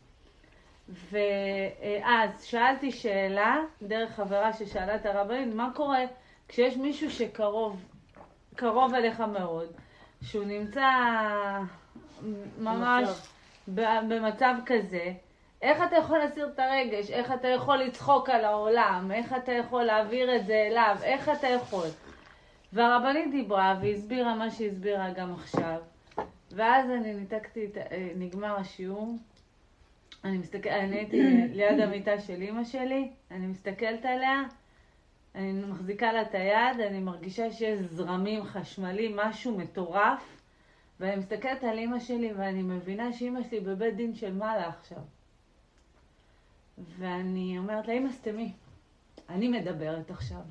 ואז 0.90 2.44
שאלתי 2.44 2.92
שאלה, 2.92 3.58
דרך 3.82 4.16
חברה 4.16 4.54
ששאלה 4.54 4.96
את 4.96 5.06
הרבנית, 5.06 5.56
מה 5.56 5.70
קורה 5.76 6.00
כשיש 6.48 6.78
מישהו 6.78 7.12
שקרוב, 7.12 7.84
קרוב 8.56 8.94
אליך 8.94 9.20
מאוד, 9.20 9.68
שהוא 10.22 10.46
נמצא 10.46 10.90
ממש 12.60 13.10
ב- 13.76 14.00
במצב 14.10 14.54
כזה, 14.66 15.14
איך 15.62 15.84
אתה 15.88 15.96
יכול 15.96 16.18
להסיר 16.18 16.48
את 16.54 16.60
הרגש? 16.60 17.12
איך 17.12 17.32
אתה 17.32 17.48
יכול 17.48 17.78
לצחוק 17.78 18.30
על 18.30 18.46
העולם? 18.46 19.12
איך 19.14 19.34
אתה 19.34 19.52
יכול 19.52 19.84
להעביר 19.84 20.36
את 20.36 20.46
זה 20.46 20.68
אליו? 20.72 20.98
איך 21.04 21.30
אתה 21.30 21.48
יכול? 21.48 21.88
והרבנית 22.74 23.32
דיברה 23.32 23.80
והסבירה 23.82 24.36
מה 24.36 24.52
שהסבירה 24.52 25.10
גם 25.10 25.34
עכשיו, 25.34 25.78
ואז 26.52 26.90
אני 26.90 27.14
ניתקתי, 27.14 27.66
את- 27.66 27.78
אה, 27.78 28.10
נגמר 28.16 28.56
השיעור, 28.60 29.16
אני 30.24 30.38
מסתכלת, 30.38 30.68
אני 30.74 30.96
הייתי 30.98 31.22
ליד 31.54 31.80
המיטה 31.80 32.20
של 32.20 32.42
אימא 32.42 32.64
שלי, 32.64 33.10
אני 33.32 33.48
מסתכלת 33.48 34.06
עליה, 34.06 34.42
אני 35.36 35.54
מחזיקה 35.54 36.14
לה 36.14 36.22
את 36.22 36.36
היד, 36.36 36.80
אני 36.88 37.00
מרגישה 37.00 37.52
שיש 37.52 37.80
זרמים 37.80 38.44
חשמליים, 38.44 39.18
משהו 39.18 39.58
מטורף, 39.58 40.42
ואני 41.00 41.16
מסתכלת 41.16 41.64
על 41.64 41.78
אימא 41.78 42.00
שלי 42.00 42.34
ואני 42.34 42.62
מבינה 42.62 43.14
שאימא 43.14 43.44
שלי 43.44 43.60
בבית 43.60 43.96
דין 43.96 44.16
של 44.16 44.34
מעלה 44.34 44.68
עכשיו. 44.68 44.98
ואני 46.78 47.58
אומרת 47.58 47.88
לה, 47.88 47.94
אימא 47.94 48.12
סתמי, 48.12 48.54
אני 49.30 49.48
מדברת 49.48 50.12
עכשיו. 50.12 50.42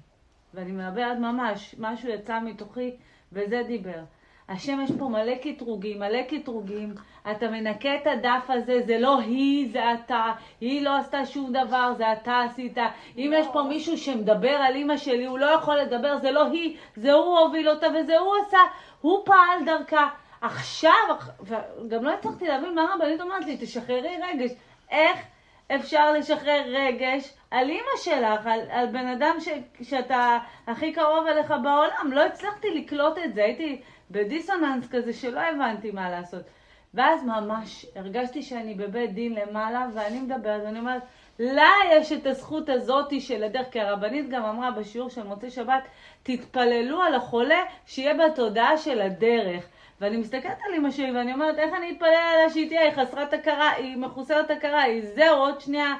ואני 0.54 0.72
מדברת 0.72 1.18
ממש, 1.18 1.74
משהו 1.78 2.08
יצא 2.08 2.40
מתוכי 2.40 2.96
וזה 3.32 3.62
דיבר. 3.66 4.04
השם 4.48 4.80
יש 4.80 4.90
פה 4.98 5.08
מלא 5.08 5.34
קטרוגים, 5.34 5.98
מלא 5.98 6.22
קטרוגים, 6.22 6.94
אתה 7.30 7.48
מנקה 7.48 7.94
את 7.94 8.06
הדף 8.06 8.44
הזה, 8.48 8.80
זה 8.86 8.98
לא 8.98 9.18
היא, 9.18 9.72
זה 9.72 9.92
אתה, 9.92 10.32
היא 10.60 10.82
לא 10.82 10.96
עשתה 10.96 11.26
שום 11.26 11.52
דבר, 11.52 11.92
זה 11.96 12.12
אתה 12.12 12.40
עשית. 12.40 12.78
אם 13.18 13.30
יש 13.34 13.46
פה 13.52 13.62
מישהו 13.62 13.98
שמדבר 13.98 14.56
על 14.56 14.74
אימא 14.74 14.96
שלי, 14.96 15.24
הוא 15.24 15.38
לא 15.38 15.46
יכול 15.46 15.76
לדבר, 15.76 16.18
זה 16.18 16.30
לא 16.30 16.46
היא, 16.46 16.76
זה 16.96 17.12
הוא 17.12 17.38
הוביל 17.38 17.68
אותה 17.68 17.86
וזה 17.94 18.18
הוא 18.18 18.34
עשה, 18.46 18.58
הוא 19.00 19.24
פעל 19.24 19.64
דרכה. 19.66 20.08
עכשיו, 20.40 20.92
וגם 21.40 22.04
לא 22.04 22.10
הצלחתי 22.12 22.48
להבין 22.48 22.74
מה 22.74 22.82
הרבנית 22.82 23.20
אומרת 23.20 23.46
לי, 23.46 23.56
תשחררי 23.60 24.16
רגש. 24.22 24.50
איך 24.90 25.18
אפשר 25.74 26.12
לשחרר 26.12 26.62
רגש 26.66 27.32
על 27.50 27.70
אימא 27.70 27.96
שלך, 27.96 28.46
על, 28.46 28.60
על 28.70 28.86
בן 28.86 29.06
אדם 29.06 29.36
ש, 29.40 29.48
שאתה 29.82 30.38
הכי 30.66 30.92
קרוב 30.92 31.26
אליך 31.26 31.50
בעולם? 31.50 32.12
לא 32.12 32.26
הצלחתי 32.26 32.70
לקלוט 32.70 33.18
את 33.24 33.34
זה, 33.34 33.44
הייתי 33.44 33.80
בדיסוננס 34.10 34.88
כזה 34.90 35.12
שלא 35.12 35.40
הבנתי 35.40 35.90
מה 35.90 36.10
לעשות. 36.10 36.42
ואז 36.94 37.24
ממש 37.24 37.86
הרגשתי 37.96 38.42
שאני 38.42 38.74
בבית 38.74 39.14
דין 39.14 39.34
למעלה, 39.34 39.86
ואני 39.94 40.20
מדברת 40.20 40.62
ואני 40.64 40.78
אומרת, 40.78 41.02
לה 41.38 41.70
יש 41.92 42.12
את 42.12 42.26
הזכות 42.26 42.68
הזאתי 42.68 43.20
של 43.20 43.44
הדרך, 43.44 43.66
כי 43.70 43.80
הרבנית 43.80 44.28
גם 44.28 44.44
אמרה 44.44 44.70
בשיעור 44.70 45.10
של 45.10 45.22
מוצאי 45.22 45.50
שבת, 45.50 45.82
תתפללו 46.22 47.02
על 47.02 47.14
החולה 47.14 47.62
שיהיה 47.86 48.14
בתודעה 48.14 48.76
של 48.76 49.00
הדרך. 49.00 49.68
ואני 50.00 50.16
מסתכלת 50.16 50.58
על 50.68 50.74
אמא 50.74 50.90
שלי 50.90 51.12
ואני 51.12 51.32
אומרת, 51.32 51.58
איך 51.58 51.74
אני 51.74 51.90
אתפלל 51.90 52.08
עליה 52.08 52.50
שהיא 52.50 52.68
תהיה, 52.68 52.80
היא 52.82 52.90
חסרת 52.90 53.32
הכרה, 53.32 53.70
היא 53.70 53.96
מחוסרת 53.96 54.50
הכרה, 54.50 54.82
היא 54.82 55.02
זהו, 55.14 55.36
עוד 55.36 55.60
שנייה 55.60 55.94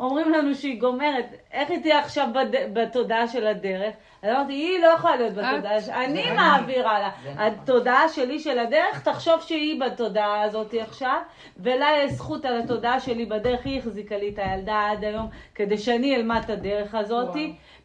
אומרים 0.00 0.32
לנו 0.32 0.54
שהיא 0.54 0.80
גומרת, 0.80 1.24
איך 1.52 1.70
היא 1.70 1.82
תהיה 1.82 1.98
עכשיו 1.98 2.28
בד... 2.34 2.46
בתודעה 2.72 3.28
של 3.28 3.46
הדרך? 3.46 3.94
אז 4.22 4.30
אמרתי, 4.30 4.52
היא 4.52 4.78
לא 4.78 4.86
יכולה 4.86 5.16
להיות 5.16 5.32
בתודעה, 5.32 5.80
ש... 5.80 5.88
אני 5.88 6.30
מעבירה 6.32 6.98
לה. 6.98 7.10
התודעה 7.36 8.08
שלי 8.08 8.38
של 8.38 8.58
הדרך, 8.58 9.02
תחשוב 9.02 9.40
שהיא 9.40 9.80
בתודעה 9.80 10.42
הזאת 10.42 10.74
עכשיו, 10.80 11.18
ולה 11.56 11.88
יש 12.04 12.12
זכות 12.12 12.44
על 12.44 12.60
התודעה 12.60 13.00
שלי 13.00 13.26
בדרך, 13.26 13.66
היא 13.66 13.78
החזיקה 13.78 14.16
לי 14.16 14.28
את 14.28 14.38
הילדה 14.38 14.88
עד 14.90 15.04
היום, 15.04 15.28
כדי 15.54 15.78
שאני 15.78 16.16
אלמד 16.16 16.40
את 16.44 16.50
הדרך 16.50 16.94
הזאת. 16.94 17.36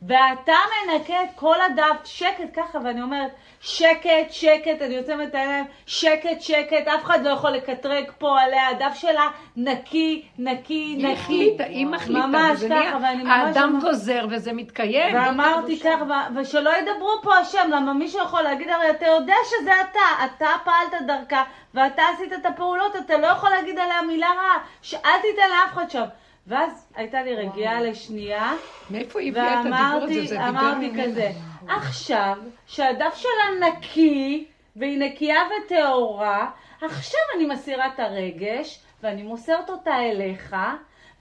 ואתה 0.07 0.53
מנקה 0.87 1.23
את 1.23 1.29
כל 1.35 1.55
הדף, 1.61 2.05
שקט 2.05 2.49
ככה, 2.53 2.79
ואני 2.83 3.01
אומרת, 3.01 3.31
שקט, 3.61 4.31
שקט, 4.31 4.81
אני 4.81 4.97
עוצמת 4.97 5.29
את 5.29 5.35
העיניים, 5.35 5.65
שקט, 5.85 6.41
שקט, 6.41 6.87
אף 6.87 7.03
אחד 7.03 7.25
לא 7.25 7.29
יכול 7.29 7.49
לקטרג 7.49 8.11
פה 8.17 8.41
עליה, 8.41 8.67
הדף 8.67 8.95
שלה 8.95 9.27
נקי, 9.57 10.25
נקי, 10.39 10.95
נקי. 10.97 11.05
היא 11.05 11.13
החליטה, 11.13 11.63
היא 11.63 11.85
מחליטה, 11.85 12.27
ממש 12.27 12.51
וזה 12.55 12.69
ככה, 12.69 12.97
ואני 13.01 13.23
ממש... 13.23 13.57
האדם 13.57 13.79
גוזר 13.81 14.25
וזה 14.29 14.53
מתקיים. 14.53 15.15
ואמרתי 15.15 15.79
ככה, 15.79 16.27
ושלא 16.35 16.69
ידברו 16.77 17.21
פה 17.21 17.35
השם, 17.35 17.69
למה 17.71 17.93
מישהו 17.93 18.23
יכול 18.23 18.41
להגיד, 18.41 18.69
הרי 18.69 18.89
אתה 18.89 19.05
יודע 19.05 19.35
שזה 19.45 19.71
אתה, 19.91 20.25
אתה 20.25 20.47
פעלת 20.63 21.07
דרכה, 21.07 21.43
ואתה 21.73 22.03
עשית 22.13 22.33
את 22.33 22.45
הפעולות, 22.45 22.95
אתה 22.95 23.17
לא 23.17 23.27
יכול 23.27 23.49
להגיד 23.49 23.79
עליה 23.79 24.01
מילה 24.01 24.27
רעה, 24.27 24.57
שאל 24.81 25.21
תיתן 25.21 25.49
לאף 25.49 25.73
אחד 25.73 25.89
שם. 25.89 26.03
ואז 26.47 26.87
הייתה 26.95 27.23
לי 27.23 27.35
רגיעה 27.35 27.81
לשנייה, 27.81 28.53
מאיפה 28.89 29.19
היא 29.19 29.31
הביאה 29.31 29.61
את 29.61 29.65
הדיבור 29.65 30.03
הזה? 30.03 30.25
זה 30.25 30.47
אמרתי. 30.49 30.91
כזה, 31.03 31.31
עכשיו 31.67 32.37
שהדף 32.67 33.15
שלה 33.15 33.67
נקי, 33.67 34.45
והיא 34.75 34.99
נקייה 34.99 35.39
וטהורה, 35.65 36.51
עכשיו 36.81 37.19
אני 37.35 37.45
מסירה 37.45 37.87
את 37.87 37.99
הרגש, 37.99 38.79
ואני 39.03 39.23
מוסרת 39.23 39.69
אותה 39.69 39.99
אליך, 39.99 40.55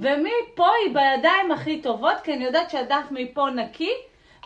ומפה 0.01 0.69
היא 0.85 0.95
בידיים 0.95 1.53
הכי 1.53 1.83
טובות, 1.83 2.21
כי 2.25 2.33
אני 2.35 2.45
יודעת 2.45 2.71
שהדף 2.71 3.05
מפה 3.11 3.51
נקי, 3.51 3.93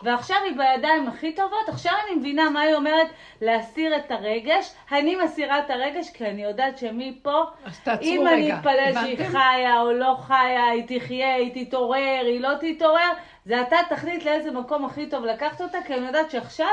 ועכשיו 0.03 0.37
היא 0.45 0.57
בידיים 0.57 1.07
הכי 1.07 1.35
טובות, 1.35 1.69
עכשיו 1.69 1.93
אני 2.05 2.15
מבינה 2.15 2.49
מה 2.49 2.61
היא 2.61 2.75
אומרת 2.75 3.07
להסיר 3.41 3.97
את 3.97 4.11
הרגש, 4.11 4.71
אני 4.91 5.15
מסירה 5.15 5.59
את 5.59 5.69
הרגש 5.69 6.09
כי 6.09 6.25
אני 6.25 6.43
יודעת 6.43 6.77
שמפה, 6.77 7.43
אז 7.65 7.79
תעצרו 7.79 8.07
אם 8.07 8.21
רגע. 8.27 8.33
אני 8.33 8.53
אתפלל 8.53 8.93
שהיא? 8.93 9.17
חיה 9.17 9.81
או 9.81 9.91
לא 9.91 10.15
חיה, 10.21 10.65
היא 10.65 10.99
תחיה, 10.99 11.35
היא 11.35 11.65
תתעורר, 11.65 12.21
היא 12.25 12.41
לא 12.41 12.49
תתעורר, 12.59 13.11
זה 13.45 13.61
אתה 13.61 13.77
תחליט 13.89 14.23
לאיזה 14.23 14.51
מקום 14.51 14.85
הכי 14.85 15.09
טוב 15.09 15.25
לקחת 15.25 15.61
אותה, 15.61 15.77
כי 15.87 15.93
אני 15.93 16.07
יודעת 16.07 16.31
שעכשיו 16.31 16.67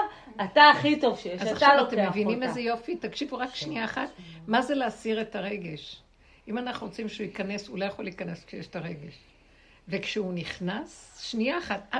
אתה 0.45 0.62
הכי 0.70 1.01
טוב 1.01 1.18
שיש, 1.18 1.41
אז 1.41 1.43
אתה 1.43 1.51
עכשיו 1.51 1.70
לוקח 1.79 1.93
אתם 1.93 2.09
מבינים 2.09 2.35
אותה. 2.35 2.47
איזה 2.47 2.61
יופי? 2.61 2.97
תקשיבו 2.97 3.39
רק 3.39 3.55
שנייה 3.55 3.85
אחת. 3.85 4.09
מה 4.47 4.62
זה 4.62 4.75
להסיר 4.75 5.20
את 5.20 5.37
הרגש? 5.37 6.03
אם 6.49 6.59
אנחנו 6.59 6.87
רוצים 6.87 7.09
שהוא 7.09 7.25
ייכנס, 7.25 7.68
הוא 7.68 7.79
לא 7.79 7.85
יכול 7.85 8.05
להיכנס 8.05 8.45
כשיש 8.45 8.66
את 8.66 8.77
הרגש. 8.77 9.14
וכשהוא 9.89 10.33
נכנס, 10.35 11.18
שנייה 11.31 11.59
אחת, 11.59 11.95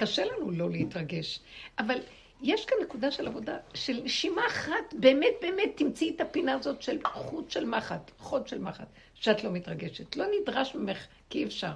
קשה 0.00 0.24
לנו 0.24 0.50
לא 0.50 0.70
להתרגש, 0.70 1.40
אבל 1.78 1.98
יש 2.42 2.66
כאן 2.66 2.78
נקודה 2.82 3.10
של 3.10 3.26
עבודה, 3.26 3.56
של 3.74 4.00
נשימה 4.04 4.46
אחת, 4.46 4.94
באמת 4.94 5.34
באמת 5.40 5.70
תמצאי 5.76 6.12
את 6.16 6.20
הפינה 6.20 6.54
הזאת 6.54 6.82
של 6.82 6.98
חוט 7.04 7.50
של 7.50 7.64
מחט, 7.64 8.10
חוד 8.18 8.48
של 8.48 8.58
מחט, 8.58 8.86
שאת 9.14 9.44
לא 9.44 9.50
מתרגשת. 9.50 10.16
לא 10.16 10.24
נדרש 10.40 10.74
ממך, 10.74 11.06
כי 11.30 11.38
אי 11.38 11.44
אפשר. 11.44 11.72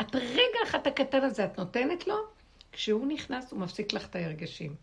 את 0.00 0.14
רגע 0.14 0.58
אחד 0.64 0.86
הקטן 0.86 1.24
הזה, 1.24 1.44
את 1.44 1.58
נותנת 1.58 2.06
לו, 2.06 2.16
כשהוא 2.72 3.06
נכנס, 3.06 3.52
הוא 3.52 3.60
מפסיק 3.60 3.92
לך 3.92 4.06
את 4.06 4.16
הרגשים. 4.16 4.74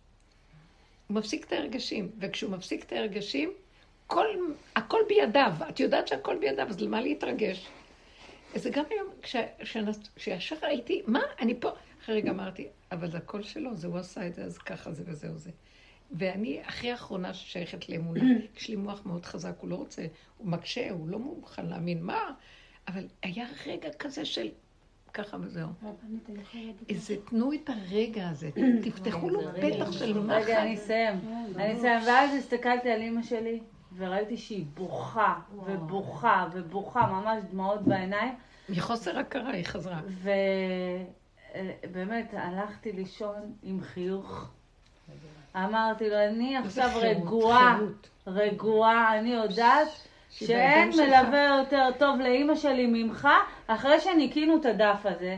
הוא 1.07 1.17
מפסיק 1.17 1.45
את 1.45 1.53
הרגשים, 1.53 2.11
וכשהוא 2.19 2.51
מפסיק 2.51 2.83
את 2.83 2.93
הרגשים, 2.93 3.51
כל, 4.07 4.25
הכל 4.75 4.99
בידיו. 5.07 5.51
את 5.69 5.79
יודעת 5.79 6.07
שהכל 6.07 6.37
בידיו, 6.37 6.67
אז 6.69 6.81
למה 6.81 7.01
להתרגש? 7.01 7.67
זה 8.55 8.69
גם 8.69 8.83
היום, 8.89 9.07
כשישר 10.15 10.55
ראיתי, 10.63 11.01
מה, 11.07 11.21
אני 11.39 11.59
פה, 11.59 11.69
אחרי 12.03 12.15
רגע 12.15 12.31
אמרתי, 12.31 12.67
אבל 12.91 13.11
זה 13.11 13.17
הכל 13.17 13.43
שלו, 13.43 13.75
זה 13.75 13.87
הוא 13.87 13.97
עשה 13.97 14.27
את 14.27 14.33
זה, 14.33 14.43
אז 14.43 14.57
ככה 14.57 14.91
זה 14.91 15.03
וזהו 15.07 15.37
זה. 15.37 15.51
ואני 16.11 16.61
הכי 16.65 16.93
אחרונה 16.93 17.33
ששייכת 17.33 17.89
לאמונה. 17.89 18.23
יש 18.57 18.69
לי 18.69 18.75
מוח 18.75 19.05
מאוד 19.05 19.25
חזק, 19.25 19.53
הוא 19.59 19.69
לא 19.69 19.75
רוצה, 19.75 20.05
הוא 20.37 20.47
מקשה, 20.47 20.91
הוא 20.91 21.07
לא 21.07 21.19
מוכן 21.19 21.65
להאמין 21.65 22.03
מה, 22.03 22.31
אבל 22.87 23.07
היה 23.23 23.45
רגע 23.65 23.89
כזה 23.99 24.25
של 24.25 24.49
ככה 25.13 25.37
וזהו. 25.41 25.69
איזה, 26.89 27.15
תנו 27.25 27.53
את 27.53 27.69
הרגע 27.69 28.29
הזה, 28.29 28.49
תפתחו 28.83 29.29
לו 29.29 29.41
פתח 29.61 29.91
של 29.91 30.19
מחט. 30.19 30.35
רגע, 30.35 30.61
אני 30.61 30.75
אסיים. 30.75 31.19
אני 31.55 31.77
אסיים. 31.77 32.03
ואז 32.07 32.35
הסתכלתי 32.35 32.91
על 32.91 33.01
אימא 33.01 33.23
שלי, 33.23 33.59
וראיתי 33.97 34.37
שהיא 34.37 34.65
בוכה, 34.73 35.39
ובוכה, 35.65 36.47
ובוכה, 36.53 37.07
ממש 37.07 37.43
דמעות 37.51 37.81
בעיניים. 37.81 38.33
מחוסר 38.69 39.17
הכרה 39.17 39.51
היא 39.51 39.65
חזרה. 39.65 40.01
ובאמת, 41.83 42.33
הלכתי 42.33 42.91
לישון 42.91 43.53
עם 43.63 43.81
חיוך. 43.81 44.49
אמרתי 45.55 46.09
לו, 46.09 46.15
אני 46.15 46.57
עכשיו 46.57 46.89
רגועה. 46.95 47.79
רגועה, 48.27 49.19
אני 49.19 49.29
יודעת 49.29 49.87
שאין. 50.29 50.89
מלווה 50.89 51.57
יותר 51.59 51.89
טוב 51.99 52.19
לאימא 52.19 52.55
שלי 52.55 52.87
ממך, 52.87 53.27
אחרי 53.67 53.99
שניקינו 53.99 54.57
את 54.57 54.65
הדף 54.65 55.05
הזה. 55.05 55.37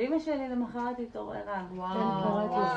ואימא 0.00 0.18
שלי 0.18 0.48
למחרת 0.48 0.98
התעוררה. 0.98 1.64
וואו. 1.74 1.94
קראתי 2.22 2.68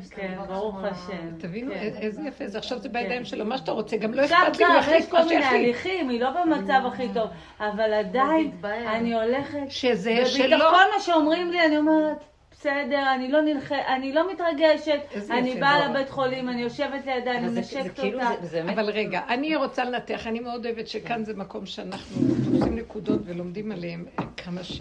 ספר. 0.00 0.16
כן, 0.16 0.34
ברוך 0.48 0.76
השם. 0.84 1.38
תבינו 1.38 1.74
כן. 1.74 1.80
איזה 1.80 2.22
יפה 2.22 2.46
זה, 2.46 2.58
עכשיו 2.58 2.78
זה 2.78 2.88
בידיים 2.88 3.24
שלו, 3.24 3.44
מה 3.44 3.58
שאתה 3.58 3.72
רוצה, 3.72 3.96
גם 3.96 4.14
לא 4.14 4.24
אכפת 4.24 4.56
לי 4.58 4.64
גם, 4.64 4.70
אם 4.70 4.78
יש 4.78 4.86
יחליט 4.86 5.08
כל 5.10 5.18
מה 5.18 5.24
מיני. 5.24 5.44
הליכים, 5.44 6.08
היא 6.08 6.20
לא 6.20 6.30
במצב 6.30 6.80
הכי 6.86 7.08
טוב, 7.14 7.28
אבל 7.60 7.92
עדיין 7.92 8.50
אני 8.64 9.14
הולכת, 9.14 9.60
שזה 9.68 10.26
שלו. 10.26 10.58
כל 10.58 10.84
מה 10.94 11.00
שאומרים 11.00 11.50
לי, 11.50 11.66
אני 11.66 11.78
אומרת, 11.78 12.24
בסדר, 12.50 13.14
אני 13.14 13.28
לא 13.32 13.40
נלח... 13.40 13.72
אני 13.72 14.12
לא 14.12 14.32
מתרגשת, 14.32 15.00
אני 15.30 15.60
באה. 15.60 15.88
לבית 15.88 16.10
חולים, 16.10 16.48
אני 16.48 16.62
יושבת 16.62 17.06
לידה, 17.06 17.30
אני 17.32 17.48
מנשקת 17.48 17.98
כאילו, 17.98 18.20
אותה. 18.20 18.72
אבל 18.72 18.90
רגע, 18.90 19.20
אני 19.28 19.56
רוצה 19.56 19.84
לנתח, 19.84 20.26
אני 20.26 20.40
מאוד 20.40 20.66
אוהבת 20.66 20.88
שכאן 20.88 21.24
זה 21.24 21.34
מקום 21.36 21.66
שאנחנו 21.66 22.16
תופסים 22.44 22.76
נקודות 22.76 23.20
ולומדים 23.24 23.72
עליהן 23.72 24.04
אה, 24.18 24.24
כמה 24.36 24.64
ש... 24.64 24.80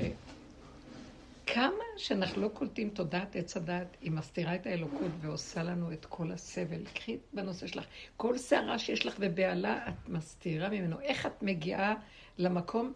שאנחנו 2.03 2.41
לא 2.41 2.47
קולטים 2.47 2.89
תודעת 2.89 3.35
עץ 3.35 3.57
הדעת, 3.57 3.97
היא 4.01 4.11
מסתירה 4.11 4.55
את 4.55 4.67
האלוקות 4.67 5.11
ועושה 5.21 5.63
לנו 5.63 5.93
את 5.93 6.05
כל 6.05 6.31
הסבל. 6.31 6.85
קחי 6.93 7.17
בנושא 7.33 7.67
שלך, 7.67 7.85
כל 8.17 8.37
שערה 8.37 8.79
שיש 8.79 9.05
לך 9.05 9.15
ובהלה, 9.19 9.87
את 9.87 10.09
מסתירה 10.09 10.69
ממנו. 10.69 10.99
איך 10.99 11.25
את 11.25 11.43
מגיעה 11.43 11.93
למקום 12.37 12.93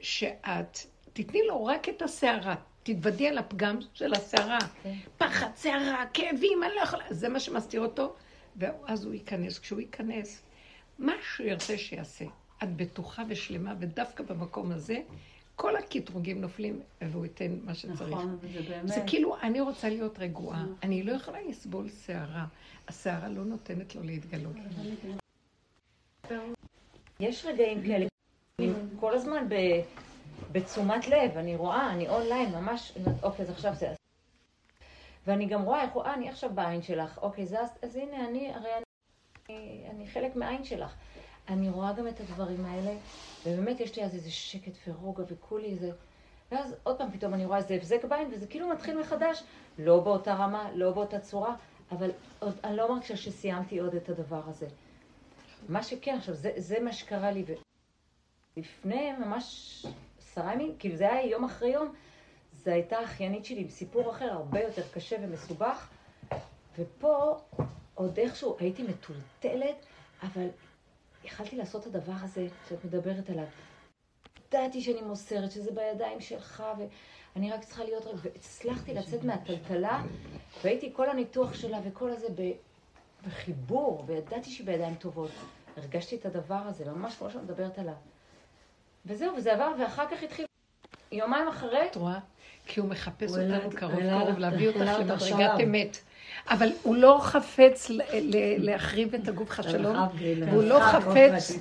שאת, 0.00 0.78
תתני 1.12 1.40
לו 1.48 1.64
רק 1.64 1.88
את 1.88 2.02
השערה, 2.02 2.54
תתוודי 2.82 3.28
על 3.28 3.38
הפגם 3.38 3.78
של 3.94 4.14
השערה. 4.14 4.58
פחד, 5.18 5.50
שערה, 5.62 6.04
כאבים, 6.14 6.62
אני 6.62 6.72
לא 6.76 6.80
יכולה, 6.80 7.04
זה 7.10 7.28
מה 7.28 7.40
שמסתיר 7.40 7.80
אותו, 7.80 8.14
ואז 8.56 9.04
הוא 9.04 9.14
ייכנס. 9.14 9.58
כשהוא 9.58 9.80
ייכנס, 9.80 10.42
מה 10.98 11.12
שהוא 11.22 11.46
ירצה 11.46 11.78
שיעשה. 11.78 12.24
את 12.62 12.76
בטוחה 12.76 13.22
ושלמה, 13.28 13.74
ודווקא 13.78 14.24
במקום 14.24 14.72
הזה, 14.72 14.98
כל 15.58 15.76
הקטרוגים 15.76 16.40
נופלים, 16.40 16.80
והוא 17.00 17.24
ייתן 17.24 17.58
מה 17.64 17.74
שצריך. 17.74 18.00
נכון, 18.00 18.38
וזה 18.40 18.60
באמת. 18.68 18.88
זה 18.88 19.00
כאילו, 19.06 19.36
אני 19.42 19.60
רוצה 19.60 19.88
להיות 19.88 20.18
רגועה, 20.18 20.64
אני 20.82 21.02
לא 21.02 21.12
יכולה 21.12 21.38
לסבול 21.48 21.88
שערה. 22.06 22.46
השערה 22.88 23.28
לא 23.28 23.44
נותנת 23.44 23.94
לו 23.94 24.02
להתגלות. 24.02 24.56
יש 27.20 27.44
רגעים 27.44 27.82
כאלה, 27.82 28.06
אני 28.58 28.72
כל 29.00 29.14
הזמן 29.14 29.48
ב, 29.48 29.54
בתשומת 30.52 31.08
לב, 31.08 31.36
אני 31.36 31.56
רואה, 31.56 31.92
אני 31.92 32.08
אונליין, 32.08 32.54
ממש, 32.54 32.92
אוקיי, 33.22 33.44
אז 33.44 33.50
עכשיו 33.50 33.74
זה... 33.74 33.94
ואני 35.26 35.46
גם 35.46 35.62
רואה 35.62 35.82
איך 35.82 35.92
הוא, 35.92 36.04
אה, 36.04 36.14
אני 36.14 36.28
עכשיו 36.28 36.50
בעין 36.54 36.82
שלך, 36.82 37.18
אוקיי, 37.22 37.46
זה, 37.46 37.60
אז, 37.82 37.96
הנה, 37.96 38.28
אני, 38.28 38.52
הרי 38.54 38.70
אני... 38.76 39.84
אני 39.90 40.06
חלק 40.06 40.36
מהעין 40.36 40.64
שלך. 40.64 40.94
אני 41.48 41.68
רואה 41.68 41.92
גם 41.92 42.08
את 42.08 42.20
הדברים 42.20 42.64
האלה, 42.64 42.96
ובאמת 43.46 43.80
יש 43.80 43.96
לי 43.96 44.04
אז 44.04 44.14
איזה 44.14 44.30
שקט 44.30 44.72
ורוגע 44.88 45.22
וכולי 45.28 45.66
איזה... 45.66 45.90
ואז 46.52 46.74
עוד 46.82 46.98
פעם 46.98 47.10
פתאום 47.10 47.34
אני 47.34 47.44
רואה 47.44 47.58
איזה 47.58 47.74
הבזק 47.74 48.04
בעין, 48.04 48.28
וזה 48.32 48.46
כאילו 48.46 48.68
מתחיל 48.68 49.00
מחדש. 49.00 49.42
לא 49.78 50.00
באותה 50.00 50.34
רמה, 50.34 50.70
לא 50.74 50.90
באותה 50.90 51.20
צורה, 51.20 51.56
אבל 51.90 52.10
עוד, 52.38 52.58
אני 52.64 52.76
לא 52.76 52.94
מרגישה 52.94 53.16
שסיימתי 53.16 53.78
עוד 53.78 53.94
את 53.94 54.08
הדבר 54.08 54.42
הזה. 54.46 54.66
מה 55.68 55.82
שכן, 55.82 56.14
עכשיו, 56.18 56.34
זה, 56.34 56.52
זה 56.56 56.80
מה 56.80 56.92
שקרה 56.92 57.30
לי. 57.30 57.44
לפני 58.56 59.12
ממש 59.12 59.86
עשרה 60.18 60.54
ימים, 60.54 60.74
כאילו 60.78 60.96
זה 60.96 61.12
היה 61.12 61.30
יום 61.30 61.44
אחרי 61.44 61.68
יום, 61.68 61.94
זו 62.52 62.70
הייתה 62.70 62.98
האחיינית 62.98 63.44
שלי 63.44 63.60
עם 63.60 63.68
סיפור 63.68 64.10
אחר, 64.10 64.32
הרבה 64.32 64.60
יותר 64.60 64.82
קשה 64.94 65.16
ומסובך, 65.22 65.88
ופה 66.78 67.36
עוד 67.94 68.18
איכשהו 68.18 68.56
הייתי 68.58 68.82
מטולטלת, 68.82 69.86
אבל 70.22 70.48
יכלתי 71.28 71.56
לעשות 71.56 71.86
את 71.86 71.94
הדבר 71.94 72.12
הזה 72.22 72.46
שאת 72.68 72.84
מדברת 72.84 73.30
עליו. 73.30 73.44
ידעתי 74.48 74.80
שאני 74.80 75.02
מוסרת, 75.02 75.52
שזה 75.52 75.70
בידיים 75.72 76.20
שלך, 76.20 76.62
ואני 77.34 77.52
רק 77.52 77.64
צריכה 77.64 77.84
להיות... 77.84 78.06
והצלחתי 78.22 78.94
לצאת 78.94 79.24
מהטלטלה, 79.24 80.02
והייתי 80.64 80.92
כל 80.96 81.10
הניתוח 81.10 81.54
שלה 81.54 81.78
וכל 81.84 82.10
הזה 82.10 82.26
בחיבור, 83.26 84.04
וידעתי 84.06 84.50
שהיא 84.50 84.66
בידיים 84.66 84.94
טובות. 84.94 85.30
הרגשתי 85.76 86.16
את 86.16 86.26
הדבר 86.26 86.54
הזה, 86.66 86.84
ממש 86.84 87.16
כמו 87.16 87.30
שאת 87.30 87.42
מדברת 87.42 87.78
עליו. 87.78 87.94
וזהו, 89.06 89.36
וזה 89.36 89.52
עבר, 89.54 89.72
ואחר 89.80 90.06
כך 90.10 90.22
התחיל... 90.22 90.46
יומיים 91.12 91.48
אחרי... 91.48 91.86
את 91.90 91.96
רואה? 91.96 92.18
כי 92.66 92.80
הוא 92.80 92.88
מחפש 92.88 93.30
אותנו 93.30 93.56
את- 93.68 93.74
קרוב 93.74 94.00
קרוב, 94.00 94.38
להביא 94.38 94.68
אותך 94.68 94.80
למדרגת. 94.80 95.60
אמת. 95.62 95.98
אבל 96.50 96.68
הוא 96.82 96.96
לא 96.96 97.18
חפץ 97.22 97.90
להחריב 98.58 99.14
את 99.14 99.28
הגוף 99.28 99.50
חס 99.50 99.64
שלום, 99.64 99.96
והוא 100.50 100.62
לא 100.62 100.80
חפץ, 100.80 101.52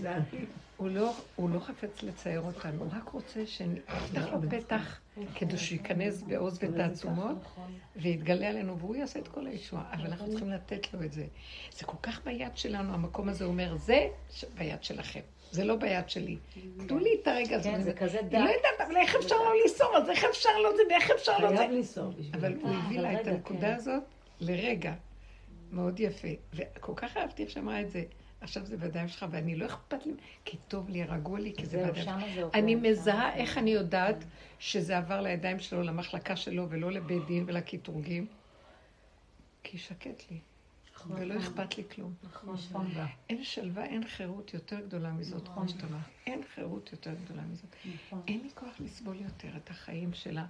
הוא 0.78 0.90
לא, 0.90 1.14
הוא 1.36 1.50
לא 1.50 1.60
חפץ 1.60 2.04
לצייר 2.04 2.42
אותנו, 2.42 2.84
הוא 2.84 2.90
רק 2.98 3.10
רוצה 3.10 3.46
שנפתח 3.46 4.28
לו 4.34 4.50
פתח 4.50 5.00
כדי 5.36 5.58
שייכנס 5.58 6.22
בעוז 6.22 6.60
ותעצומות 6.62 7.38
ויתגלה 7.96 8.50
עלינו, 8.50 8.78
והוא 8.80 8.96
יעשה 8.96 9.20
את 9.20 9.28
כל 9.28 9.48
הישועה, 9.48 9.84
אבל 9.94 10.08
אנחנו 10.08 10.30
צריכים 10.30 10.50
לתת 10.52 10.94
לו 10.94 11.04
את 11.04 11.14
זה. 11.14 11.26
זה 11.78 11.86
כל 11.86 11.98
כך 12.04 12.22
ביד 12.26 12.58
שלנו, 12.58 12.94
המקום 12.94 13.30
הזה 13.30 13.46
אומר, 13.46 13.78
זה 13.78 14.08
ביד 14.58 14.84
שלכם, 14.84 15.20
זה 15.52 15.64
לא 15.64 15.76
ביד 15.76 16.10
שלי. 16.10 16.38
תנו 16.88 17.00
לי 17.00 17.10
את 17.22 17.28
הרגע 17.28 17.56
הזה. 17.56 17.70
כן, 17.70 17.82
זה 17.82 17.94
כזה 17.94 18.18
היא 18.20 18.28
דק. 18.28 18.34
לא 18.34 18.50
יודעת, 18.50 18.88
אבל 18.88 18.98
איך 18.98 19.16
אפשר 19.16 19.36
לא 19.36 19.54
לסור? 19.66 19.98
אז 19.98 20.10
איך 20.10 20.24
אפשר 20.24 20.50
לא 20.64 20.76
זה 20.76 20.82
ואיך 20.90 21.12
אפשר 21.12 21.38
לא 21.38 21.50
זה? 21.58 21.68
אבל 22.34 22.54
הוא 22.62 22.76
הביא 22.76 23.00
לה 23.00 23.22
את 23.22 23.28
הנקודה 23.28 23.68
כן. 23.68 23.76
הזאת 23.76 24.04
לרגע. 24.40 24.94
מאוד 25.72 26.00
יפה. 26.00 26.28
וכל 26.54 26.94
כך 26.96 27.18
אהבתי 27.18 27.44
איך 27.44 27.52
שאמרה 27.52 27.82
את 27.82 27.92
זה. 27.92 28.04
עכשיו 28.42 28.66
זה 28.66 28.78
בידיים 28.78 29.08
שלך, 29.08 29.26
ואני 29.32 29.56
לא 29.56 29.66
אכפת 29.66 30.06
לי, 30.06 30.14
כי 30.46 30.58
טוב 30.68 30.90
לי, 30.90 31.04
רגוע 31.04 31.40
לי, 31.40 31.54
כי 31.58 31.66
זה 31.66 31.78
בידיים 31.94 32.20
עובר. 32.44 32.50
אני 32.60 32.76
מזהה 32.76 33.32
זה- 33.34 33.42
איך 33.42 33.58
אני 33.58 33.70
יודעת 33.70 34.24
שזה 34.60 34.98
עבר 34.98 35.22
לידיים 35.22 35.60
שלו, 35.60 35.84
למחלקה 35.84 36.36
שלו, 36.36 36.70
ולא 36.70 36.92
לבית 36.92 37.26
דין 37.26 37.44
ולקטרוגים. 37.48 38.28
כי 39.64 39.78
שקט 39.78 40.24
לי, 40.32 40.38
ולא 41.10 41.40
אכפת 41.40 41.78
לי 41.78 41.84
כלום. 41.96 42.14
נכון. 42.24 42.56
אין 43.30 43.44
שלווה, 43.44 43.86
אין 43.86 44.08
חירות 44.08 44.54
יותר 44.54 44.80
גדולה 44.80 45.12
מזאת, 45.12 45.48
כמו 45.48 45.70
שאתה 45.70 45.86
אומר. 45.88 45.98
אין 46.28 46.42
חירות 46.56 46.90
יותר 46.92 47.14
גדולה 47.26 47.42
מזאת. 47.42 47.76
אין 48.28 48.40
לי 48.44 48.50
כוח 48.56 48.76
לסבול 48.80 49.16
יותר 49.22 49.58
את 49.58 49.70
החיים 49.70 50.14
שלה. 50.14 50.46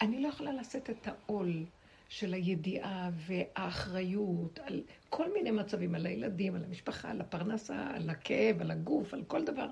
אני 0.00 0.22
לא 0.22 0.28
יכולה 0.28 0.52
לשאת 0.52 0.90
את 0.90 1.08
העול 1.08 1.64
של 2.10 2.34
הידיעה 2.34 3.10
והאחריות 3.26 4.58
על 4.66 4.82
כל 5.08 5.32
מיני 5.32 5.50
מצבים, 5.50 5.94
על 5.94 6.06
הילדים, 6.06 6.54
על 6.54 6.64
המשפחה, 6.64 7.10
על 7.10 7.20
הפרנסה, 7.20 7.86
על 7.94 8.10
הכאב, 8.10 8.60
על 8.60 8.70
הגוף, 8.70 9.14
על 9.14 9.22
כל 9.26 9.44
דבר. 9.44 9.66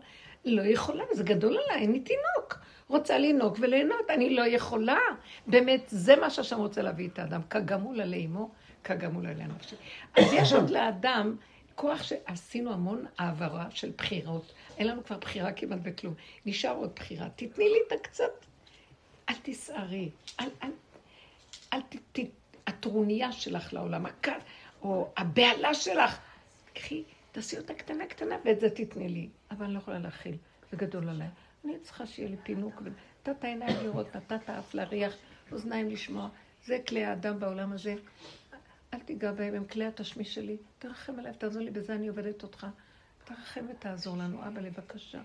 לא 0.44 0.62
יכולה, 0.62 1.04
זה 1.12 1.22
גדול 1.22 1.58
עליי, 1.64 1.86
אני 1.86 2.00
תינוק. 2.00 2.58
רוצה 2.88 3.18
לינוק 3.18 3.56
וליהנות, 3.60 4.10
אני 4.10 4.34
לא 4.34 4.46
יכולה. 4.46 4.98
באמת, 5.46 5.82
זה 5.86 6.16
מה 6.16 6.30
שהשם 6.30 6.56
רוצה 6.56 6.82
להביא 6.82 7.08
את 7.08 7.18
האדם, 7.18 7.40
כגמול 7.50 8.00
עלי 8.00 8.26
אמו, 8.26 8.50
כגמול 8.84 9.26
עלי 9.26 9.42
הנפשי. 9.42 9.76
אז 10.16 10.24
יש 10.32 10.52
עוד 10.52 10.70
לאדם 10.70 11.36
כוח 11.74 12.02
שעשינו 12.02 12.72
המון 12.72 13.04
העברה 13.18 13.66
של 13.70 13.92
בחירות. 13.98 14.52
אין 14.78 14.86
לנו 14.86 15.04
כבר 15.04 15.18
בחירה 15.18 15.52
כמעט 15.52 15.78
בכלום. 15.82 16.14
נשאר 16.46 16.76
עוד 16.76 16.90
בחירה. 16.96 17.28
תתני 17.36 17.64
לי 17.64 17.78
את 17.86 17.92
הקצת. 17.92 18.46
אל 19.28 19.34
תסערי. 19.42 20.10
אל, 20.40 20.48
אל, 20.62 20.70
אל 21.72 21.80
ת... 21.80 22.18
הטרוניה 22.66 23.32
שלך 23.32 23.72
לעולם, 23.72 24.06
הכ... 24.06 24.28
או 24.82 25.12
הבהלה 25.16 25.74
שלך. 25.74 26.18
קחי, 26.74 27.04
תעשי 27.32 27.58
אותה 27.58 27.74
קטנה 27.74 28.06
קטנה, 28.06 28.36
ואת 28.44 28.60
זה 28.60 28.70
תתני 28.70 29.08
לי. 29.08 29.28
אבל 29.50 29.64
אני 29.64 29.74
לא 29.74 29.78
יכולה 29.78 29.98
להכיל, 29.98 30.36
זה 30.70 30.76
גדול 30.76 31.08
עליי. 31.08 31.28
אני 31.64 31.78
צריכה 31.78 32.06
שיהיה 32.06 32.28
לי 32.28 32.36
פינוק, 32.42 32.82
ונתת 32.84 33.44
עיניים 33.44 33.76
לראות, 33.82 34.16
נתת 34.16 34.50
אף 34.50 34.74
להריח, 34.74 35.14
אוזניים 35.52 35.88
לשמוע. 35.90 36.28
זה 36.64 36.78
כלי 36.88 37.04
האדם 37.04 37.40
בעולם 37.40 37.72
הזה. 37.72 37.94
אל 38.94 38.98
תיגע 38.98 39.32
בהם, 39.32 39.54
הם 39.54 39.64
כלי 39.64 39.84
התשמיש 39.86 40.34
שלי. 40.34 40.56
תרחם 40.78 41.18
עליי, 41.18 41.32
תעזור 41.38 41.62
לי, 41.62 41.70
בזה 41.70 41.94
אני 41.94 42.08
עובדת 42.08 42.42
אותך. 42.42 42.66
תרחם 43.24 43.64
ותעזור 43.70 44.16
לנו. 44.16 44.46
אבא, 44.46 44.60
בבקשה. 44.60 45.20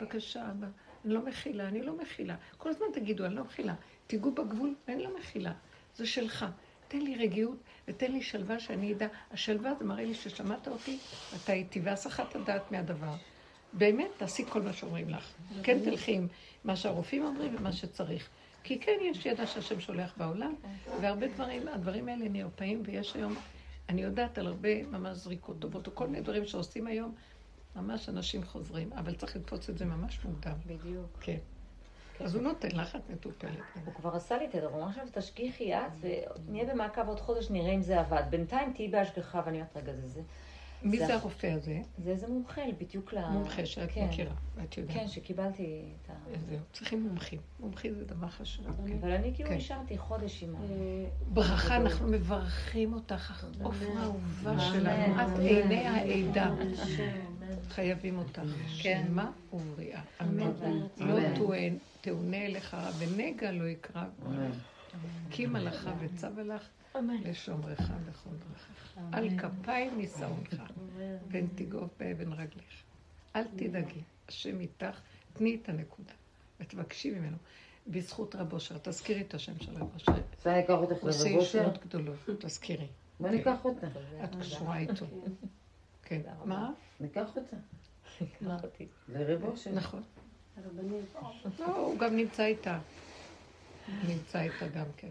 בבקשה, 0.00 0.50
אבא. 0.50 0.66
אני 1.04 1.14
לא 1.14 1.24
מכילה, 1.24 1.68
אני 1.68 1.82
לא 1.82 1.96
מכילה. 1.96 2.36
כל 2.58 2.68
הזמן 2.68 2.86
תגידו, 2.94 3.26
אני 3.26 3.34
לא 3.34 3.44
מכילה. 3.44 3.74
תיגעו 4.06 4.30
בגבול, 4.30 4.74
ואני 4.88 5.02
לא 5.04 5.18
מכילה. 5.18 5.52
זה 5.96 6.06
שלך. 6.06 6.46
תן 6.88 7.00
לי 7.00 7.16
רגיעות 7.16 7.56
ותן 7.88 8.12
לי 8.12 8.22
שלווה 8.22 8.60
שאני 8.60 8.92
אדע. 8.92 9.06
השלווה 9.30 9.74
זה 9.78 9.84
מראה 9.84 10.04
לי 10.04 10.14
ששמעת 10.14 10.68
אותי, 10.68 10.98
אתה 11.36 11.52
איתי, 11.52 11.80
והסחת 11.80 12.36
הדעת 12.36 12.72
מהדבר. 12.72 13.14
באמת, 13.72 14.10
תעשי 14.16 14.44
כל 14.48 14.62
מה 14.62 14.72
שאומרים 14.72 15.08
לך. 15.08 15.32
כן 15.62 15.78
תלכי 15.84 16.12
עם 16.12 16.28
מה 16.64 16.76
שהרופאים 16.76 17.24
אומרים 17.24 17.56
ומה 17.58 17.72
שצריך. 17.72 18.28
כי 18.64 18.80
כן, 18.80 18.98
יש 19.02 19.26
ידע 19.26 19.46
שהשם 19.46 19.80
שולח 19.80 20.14
בעולם, 20.16 20.54
והרבה 21.00 21.26
דברים, 21.26 21.68
הדברים 21.68 22.08
האלה 22.08 22.28
נרפאים, 22.28 22.82
ויש 22.84 23.14
היום, 23.16 23.34
אני 23.88 24.02
יודעת 24.02 24.38
על 24.38 24.46
הרבה 24.46 24.82
ממש 24.82 25.16
זריקות 25.16 25.58
טובות, 25.58 25.86
או 25.86 25.94
כל 25.94 26.06
מיני 26.06 26.20
דברים 26.20 26.46
שעושים 26.46 26.86
היום, 26.86 27.14
ממש 27.76 28.08
אנשים 28.08 28.44
חוזרים, 28.44 28.92
אבל 28.92 29.14
צריך 29.14 29.36
לתפוס 29.36 29.70
את 29.70 29.78
זה 29.78 29.84
ממש 29.84 30.18
מוקדם. 30.24 30.56
בדיוק. 30.66 31.06
כן. 31.20 31.38
אז 32.24 32.34
הוא 32.34 32.42
נותן 32.42 32.68
לך, 32.70 32.96
את 32.96 33.10
מטופלת. 33.10 33.52
הוא 33.84 33.94
כבר 33.94 34.16
עשה 34.16 34.38
לי 34.38 34.44
את 34.44 34.52
זה, 34.52 34.64
הוא 34.66 34.78
אמר 34.78 34.88
עכשיו 34.88 35.04
תשגיחי 35.12 35.74
את, 35.74 35.80
ונהיה 36.00 36.64
במעקב 36.74 37.08
עוד 37.08 37.20
חודש, 37.20 37.50
נראה 37.50 37.72
אם 37.72 37.82
זה 37.82 38.00
עבד. 38.00 38.22
בינתיים 38.30 38.72
תהיי 38.72 38.88
בהשגחה, 38.88 39.42
ואני 39.46 39.56
אומרת, 39.56 39.76
רגע, 39.76 39.92
זה 39.92 40.06
זה. 40.06 40.20
מי 40.84 40.98
זה 40.98 41.14
הרופא 41.14 41.46
הזה? 41.46 41.80
זה 41.98 42.10
איזה 42.10 42.28
מומחה, 42.28 42.60
בדיוק 42.78 43.14
ל... 43.14 43.28
מומחה 43.28 43.66
שאת 43.66 43.90
כן. 43.92 44.04
מכירה, 44.04 44.34
ואת 44.56 44.76
יודעת. 44.78 44.96
כן, 44.96 45.08
שקיבלתי 45.08 45.82
את 46.02 46.10
ה... 46.10 46.12
זהו, 46.48 46.58
צריכים 46.72 47.02
מומחים. 47.02 47.38
מומחים 47.60 47.94
זה 47.94 48.04
דבר 48.04 48.28
חשוב. 48.28 48.66
אבל 49.00 49.10
אני 49.10 49.34
כאילו 49.34 49.48
כן. 49.48 49.56
נשארתי 49.56 49.98
חודש 49.98 50.42
עם 50.42 50.56
ה... 50.56 50.58
ברכה, 51.28 51.76
אנחנו 51.76 52.08
מברכים 52.08 52.92
אותך, 52.92 53.46
עופרה 53.62 54.02
אהובה 54.02 54.60
שלנו, 54.60 55.22
את. 55.22 55.38
עיני 55.38 55.86
העדה. 55.86 56.50
חייבים 57.68 58.18
אותך. 58.18 58.42
כן. 58.82 59.04
שלמה 59.06 59.30
ובריאה. 59.52 60.02
אמן. 60.22 60.52
לא 60.96 61.18
תאונה 62.00 62.46
אליך 62.46 62.74
רע 62.74 62.90
ונגע 62.98 63.52
לא 63.52 63.64
יקרב. 63.64 64.10
כי 65.30 65.46
מלאכה 65.46 65.92
וצווה 66.00 66.42
לך 66.42 66.68
לשומרך 67.24 67.80
בכל 67.80 68.30
דרכך. 68.30 68.98
על 69.12 69.28
כפיים 69.38 69.98
נישאונך, 69.98 70.62
פן 71.30 71.46
תגעוף 71.54 71.90
באבן 72.00 72.32
רגליך. 72.32 72.82
אל 73.36 73.44
תדאגי, 73.56 74.00
השם 74.28 74.60
איתך, 74.60 75.00
תני 75.32 75.58
את 75.62 75.68
הנקודה, 75.68 76.12
ותבקשי 76.60 77.10
ממנו. 77.10 77.36
בזכות 77.86 78.34
רב 78.34 78.52
אושר, 78.52 78.78
תזכירי 78.82 79.20
את 79.20 79.34
השם 79.34 79.52
של 79.60 79.72
רב 79.76 79.88
אושר. 79.94 80.12
רוצה 80.12 80.58
לקח 80.58 80.70
אותך 80.70 81.02
הוא 81.02 81.10
עושה 81.10 81.28
לרב 81.28 81.38
אושר? 81.38 81.58
ישועות 81.58 81.84
גדולות, 81.84 82.16
תזכירי. 82.38 82.86
בוא 83.20 83.28
ניקח 83.28 83.64
אותה. 83.64 83.86
את 84.24 84.34
קשורה 84.40 84.78
איתו. 84.78 85.06
כן. 86.02 86.20
מה? 86.44 86.70
ניקח 87.02 87.36
אותה. 87.36 87.56
לקח 88.20 88.64
אותי. 88.64 88.86
לרב 89.08 89.44
אושר. 89.44 89.72
נכון. 89.72 90.02
הרבנית, 90.56 91.04
לא, 91.58 91.76
הוא 91.76 91.98
גם 91.98 92.16
נמצא 92.16 92.44
איתה. 92.44 92.78
נמצא 94.08 94.40
איתה 94.40 94.68
גם 94.68 94.84
כן. 94.96 95.08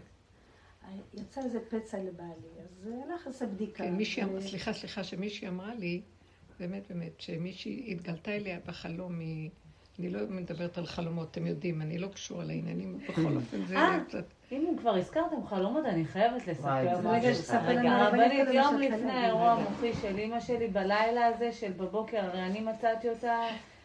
יצא 1.14 1.40
איזה 1.44 1.58
פצע 1.70 1.98
לבעלי, 1.98 2.32
אז 2.62 2.88
הלך 3.10 3.26
לעשות 3.26 3.48
בדיקה. 3.50 3.84
כן, 3.84 3.94
מישהי, 3.94 4.22
אמרה- 4.22 4.40
סליחה, 4.40 4.72
סליחה, 4.72 5.04
שמישהי 5.04 5.48
אמרה 5.48 5.74
לי, 5.74 6.00
באמת, 6.60 6.82
באמת, 6.88 7.20
שמישהי 7.20 7.92
התגלתה 7.92 8.30
אליה 8.36 8.58
בחלום, 8.66 9.18
מ... 9.18 9.48
אני 9.98 10.10
לא 10.10 10.20
מדברת 10.28 10.78
על 10.78 10.86
חלומות, 10.86 11.30
אתם 11.30 11.46
יודעים, 11.46 11.82
אני 11.82 11.98
לא 11.98 12.08
קשורה 12.08 12.44
לעניינים, 12.44 12.98
בכל 13.08 13.36
אופן 13.36 13.66
זה 13.66 13.76
אה. 13.76 13.98
אם 14.52 14.74
כבר 14.78 14.94
הזכרתם 14.96 15.46
חלומות, 15.46 15.84
אני 15.84 16.04
חייבת 16.04 16.46
לספר 16.46 16.68
וואי, 16.68 16.84
זה- 16.96 17.08
משהו. 17.08 17.30
רגע, 17.68 17.80
קודם 18.10 18.52
יום 18.52 18.78
לפני. 18.78 19.12
האירוע 19.12 19.50
המוחי 19.50 19.92
של 19.92 20.18
אימא 20.18 20.40
שלי, 20.40 20.68
בלילה 20.68 21.26
הזה 21.26 21.52
של 21.52 21.72
בבוקר, 21.72 22.24
הרי 22.24 22.42
אני 22.42 22.60
מצאתי 22.60 23.08
אותה 23.08 23.40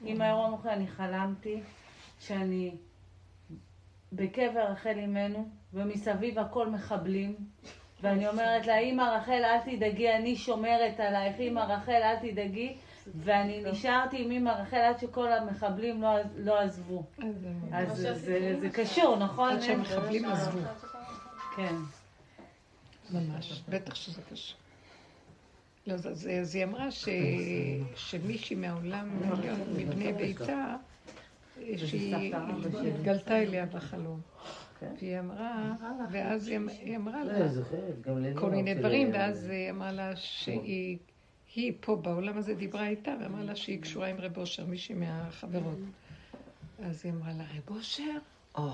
עם 0.06 0.22
האירוע 0.22 0.45
המוחי, 0.45 0.69
אני 0.69 0.88
חלמתי 0.88 1.60
שאני 2.19 2.72
בקבר 4.11 4.60
רחל 4.72 4.94
אימנו, 4.98 5.45
ומסביב 5.73 6.39
הכל 6.39 6.68
מחבלים, 6.69 7.35
ואני 8.02 8.27
אומרת 8.27 8.68
לה, 8.68 8.77
אמא 8.77 9.02
רחל, 9.02 9.41
אל 9.45 9.76
תדאגי, 9.76 10.11
אני 10.14 10.35
שומרת 10.35 10.99
עלייך, 10.99 11.39
אמא 11.39 11.60
רחל, 11.60 11.91
אל 12.03 12.15
תדאגי. 12.31 12.76
ואני 13.16 13.64
נשארתי 13.72 14.24
עם 14.24 14.32
אמא 14.32 14.50
רחל 14.50 14.78
עד 14.78 15.00
שכל 15.00 15.32
המחבלים 15.34 16.02
לא, 16.02 16.18
לא 16.38 16.60
עזבו. 16.60 17.04
אז 17.72 18.08
זה, 18.14 18.70
קשור, 18.74 19.16
נכון? 19.16 19.54
עד 19.54 19.62
שהמחבלים 19.62 20.26
עזבו. 20.26 20.60
כן. 21.56 21.76
ממש, 23.12 23.64
בטח 23.70 23.96
שזה 23.96 24.22
קשור. 24.32 24.58
לא, 25.88 25.94
אז, 25.94 26.08
אז, 26.08 26.30
אז 26.42 26.56
היא 26.56 26.64
אמרה 26.64 26.92
ש, 26.92 27.10
שמישהי 27.96 28.56
מהעולם, 28.56 29.10
מבני 29.76 30.14
ביתה, 30.14 30.76
שהיא 31.78 32.36
התגלתה 32.88 33.38
אליה 33.38 33.66
בחלום. 33.66 34.22
והיא 34.82 35.20
אמרה, 35.20 35.74
ואז 36.12 36.48
היא, 36.48 36.60
היא 36.82 36.98
אמרה 36.98 37.24
לא, 37.24 37.34
לה 37.34 38.40
כל 38.40 38.50
מיני 38.50 38.74
דברים, 38.74 39.10
ואז 39.14 39.50
היא 39.50 39.70
אמרה 39.70 39.92
לה 39.92 40.16
שהיא 40.16 40.98
היא 41.56 41.74
פה 41.80 41.95
בעולם 41.95 42.38
הזה 42.38 42.53
דיברה 42.53 42.88
איתה, 42.88 43.11
ואמרה 43.22 43.44
לה 43.44 43.56
שהיא 43.56 43.82
קשורה 43.82 44.07
עם 44.07 44.18
רב 44.19 44.38
אושר, 44.38 44.65
מישהי 44.65 44.95
מהחברות. 44.95 45.78
אז 46.84 47.06
היא 47.06 47.14
אמרה 47.14 47.34
לה, 47.34 47.44
רב 47.44 47.78
אושר? 47.78 48.03
או. 48.56 48.69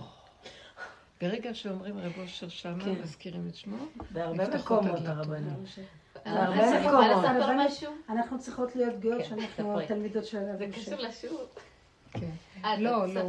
ברגע 1.21 1.53
שאומרים 1.53 1.97
רב 1.97 2.11
אושר 2.17 2.49
שמה, 2.49 2.85
מזכירים 3.03 3.47
את 3.47 3.55
שמו, 3.55 3.77
בהרבה 4.11 4.57
מקומות. 4.57 4.99
הרבנים. 5.05 5.63
בהרבה 6.25 6.79
מקומות. 6.79 7.49
משהו? 7.57 7.91
אנחנו 8.09 8.39
צריכות 8.39 8.75
להיות 8.75 8.99
גאות 8.99 9.21
כן, 9.21 9.29
שאנחנו 9.29 9.47
ספרי. 9.53 9.83
התלמידות 9.83 10.25
של 10.25 10.37
הרב 10.37 10.57
זה. 10.57 10.67
קשור 10.73 10.99
לשיעור. 10.99 11.47
כן. 12.11 12.29
אה, 12.63 12.77
לא, 12.79 13.13
לא. 13.13 13.21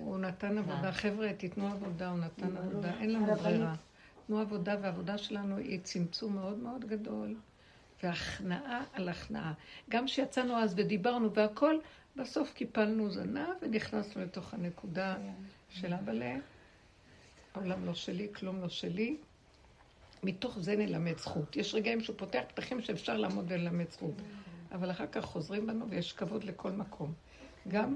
הוא 0.00 0.18
נתן 0.18 0.58
עבודה. 0.58 0.92
חבר'ה, 0.92 1.32
תיתנו 1.32 1.66
עבודה, 1.66 2.10
הוא 2.10 2.18
נתן 2.18 2.50
ברור. 2.50 2.66
עבודה. 2.70 2.92
אין 3.00 3.12
לנו. 3.12 3.34
ברירה. 3.34 3.74
תנו 4.26 4.40
עבודה, 4.40 4.74
והעבודה 4.82 5.18
שלנו 5.18 5.56
היא 5.56 5.80
צמצום 5.82 6.34
מאוד 6.34 6.58
מאוד 6.58 6.84
גדול, 6.84 7.34
והכנעה 8.02 8.84
על 8.92 9.08
הכנעה. 9.08 9.52
גם 9.90 10.06
כשיצאנו 10.06 10.58
אז 10.58 10.74
ודיברנו 10.76 11.34
והכל, 11.34 11.78
בסוף 12.16 12.52
קיפלנו 12.52 13.10
זנב 13.10 13.48
ונכנסנו 13.62 14.22
לתוך 14.22 14.54
הנקודה 14.54 15.16
של 15.68 15.94
אבאלה. 15.94 16.36
העולם 17.54 17.84
לא 17.84 17.94
שלי, 17.94 18.28
כלום 18.34 18.60
לא 18.60 18.68
שלי. 18.68 19.16
מתוך 20.22 20.58
זה 20.58 20.76
נלמד 20.76 21.18
זכות. 21.18 21.56
יש 21.56 21.74
רגעים 21.74 22.00
שהוא 22.00 22.16
פותח 22.18 22.40
פתחים 22.48 22.80
שאפשר 22.80 23.16
לעמוד 23.16 23.44
וללמד 23.48 23.90
זכות. 23.90 24.14
אבל 24.72 24.90
אחר 24.90 25.06
כך 25.06 25.24
חוזרים 25.24 25.66
בנו 25.66 25.90
ויש 25.90 26.12
כבוד 26.12 26.44
לכל 26.44 26.72
מקום. 26.72 27.12
גם 27.68 27.94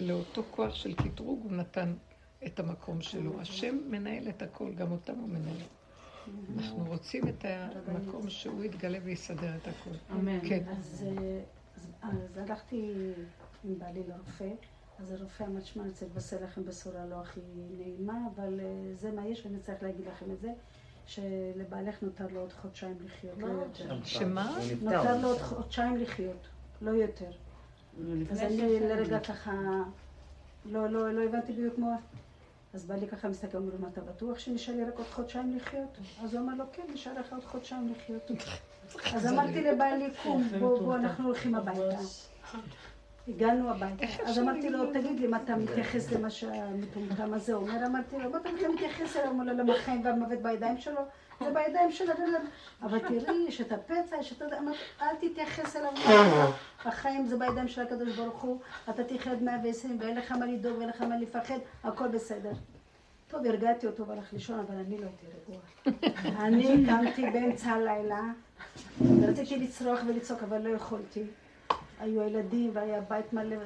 לאותו 0.00 0.42
כוח 0.50 0.74
של 0.74 0.94
קטרוג 0.94 1.44
הוא 1.44 1.52
נתן 1.52 1.94
את 2.46 2.60
המקום 2.60 3.00
שלו. 3.00 3.40
השם 3.40 3.78
מנהל 3.90 4.28
את 4.28 4.42
הכל, 4.42 4.74
גם 4.74 4.92
אותם 4.92 5.14
הוא 5.14 5.28
מנהל. 5.28 5.56
אנחנו 6.58 6.84
רוצים 6.84 7.28
את 7.28 7.44
המקום 7.86 8.30
שהוא 8.30 8.64
יתגלה 8.64 8.98
ויסדר 9.04 9.56
את 9.56 9.68
הכל. 9.68 9.90
אמן. 10.12 10.48
כן. 10.48 10.64
אז, 10.68 11.04
אה, 11.06 11.40
אז, 11.76 11.90
אז 12.02 12.38
הלכתי 12.38 13.12
עם 13.64 13.78
בעלי 13.78 14.02
לרופא, 14.08 14.50
אז 14.98 15.12
הרופא 15.12 15.44
אמר, 15.44 15.60
שמע, 15.60 15.82
אני 15.82 15.92
צריך 15.92 16.10
לבשר 16.10 16.36
לכם 16.44 16.64
בשורה 16.64 17.06
לא 17.06 17.20
הכי 17.20 17.40
נעימה, 17.78 18.18
אבל 18.34 18.60
אה, 18.60 18.94
זה 18.94 19.12
מה 19.12 19.26
יש 19.26 19.46
ואני 19.46 19.58
צריך 19.60 19.82
להגיד 19.82 20.06
לכם 20.06 20.30
את 20.30 20.40
זה, 20.40 20.52
שלבעלך 21.06 22.02
נותר 22.02 22.26
לו 22.32 22.40
עוד 22.40 22.52
חודשיים 22.52 22.96
לחיות, 23.04 23.38
לא 23.38 23.46
יותר. 23.46 24.04
שמה? 24.04 24.58
נותר 24.82 25.20
לו 25.20 25.28
עוד 25.28 25.38
חודשיים 25.38 25.96
לחיות, 25.96 26.48
לא 26.82 26.90
יותר. 26.90 27.30
אז 28.30 28.40
אני 28.40 28.80
לרגע 28.80 29.20
ככה, 29.20 29.52
לא, 30.64 30.88
לא, 30.90 31.12
לא 31.12 31.22
הבנתי 31.22 31.52
בדיוק 31.52 31.78
מה... 31.78 31.96
אז 32.74 32.84
בא 32.84 32.94
לי 32.94 33.08
ככה 33.08 33.28
מסתכל, 33.28 33.58
אומר 33.58 33.72
לו, 33.72 33.78
מה 33.78 33.88
אתה 33.88 34.00
בטוח 34.00 34.38
שנשאר 34.38 34.74
לי 34.74 34.84
רק 34.84 34.98
עוד 34.98 35.06
חודשיים 35.06 35.56
לחיות? 35.56 35.98
אז 36.24 36.34
הוא 36.34 36.42
אמר 36.42 36.54
לו, 36.54 36.64
כן, 36.72 36.82
נשאר 36.94 37.12
לך 37.20 37.32
עוד 37.32 37.44
חודשיים 37.44 37.92
לחיות. 37.96 38.30
אז 39.14 39.26
אמרתי 39.26 39.62
לבעלי, 39.62 40.10
קום, 40.22 40.48
בוא, 40.60 40.78
בוא, 40.78 40.96
אנחנו 40.96 41.24
הולכים 41.24 41.54
הביתה. 41.54 41.98
הגענו 43.28 43.70
הביתה. 43.70 44.06
אז 44.24 44.38
אמרתי 44.38 44.70
לו, 44.70 44.92
תגיד 44.92 45.20
לי, 45.20 45.26
מה 45.26 45.38
אתה 45.44 45.56
מתייחס 45.56 46.12
למה 46.12 46.30
שהמטומטם 46.30 47.34
הזה 47.34 47.54
אומר? 47.54 47.86
אמרתי 47.86 48.18
לו, 48.18 48.30
מה 48.30 48.38
אתה 48.38 48.48
מתייחס 48.74 49.16
אליו? 49.16 49.30
אמר 49.30 49.44
לו, 49.44 49.52
למה 49.52 49.74
החיים 49.74 50.04
והמוות 50.04 50.42
בידיים 50.42 50.78
שלו? 50.78 51.00
זה 51.40 51.50
בידיים 51.54 51.92
של 51.92 52.10
הבן. 52.10 52.24
אבל 52.82 52.98
תראי, 52.98 53.44
יש 53.48 53.60
את 53.60 53.72
הפצע, 53.72 54.16
יש 54.20 54.32
את... 54.32 54.42
אמרתי, 54.42 54.78
אל 55.02 55.16
תתייחס 55.20 55.76
אליו. 55.76 55.92
החיים 56.84 57.26
זה 57.26 57.36
בידיים 57.36 57.68
של 57.68 57.82
הקדוש 57.82 58.16
ברוך 58.16 58.42
הוא, 58.42 58.60
אתה 58.90 59.04
תחיה 59.04 59.32
עד 59.32 59.42
120 59.42 59.96
ואין 60.00 60.16
לך 60.16 60.32
מה 60.32 60.46
לדאוג 60.46 60.78
ואין 60.78 60.88
לך 60.88 61.02
מה 61.02 61.16
לפחד, 61.16 61.58
הכל 61.84 62.08
בסדר. 62.08 62.52
טוב, 63.28 63.46
הרגעתי 63.46 63.86
אותו 63.86 64.06
והלך 64.06 64.32
לישון, 64.32 64.58
אבל 64.58 64.74
אני 64.74 64.98
לא 64.98 65.06
הייתי 65.06 65.26
רגועה. 65.26 66.46
אני 66.46 66.86
קמתי 66.86 67.30
באמצע 67.30 67.70
הלילה, 67.70 68.20
ורציתי 69.00 69.56
לצרוח 69.56 70.00
ולצעוק, 70.06 70.42
אבל 70.42 70.62
לא 70.62 70.68
יכולתי. 70.68 71.22
היו 72.00 72.22
ילדים 72.22 72.70
והיה 72.72 73.00
בית 73.00 73.32
מלא, 73.32 73.56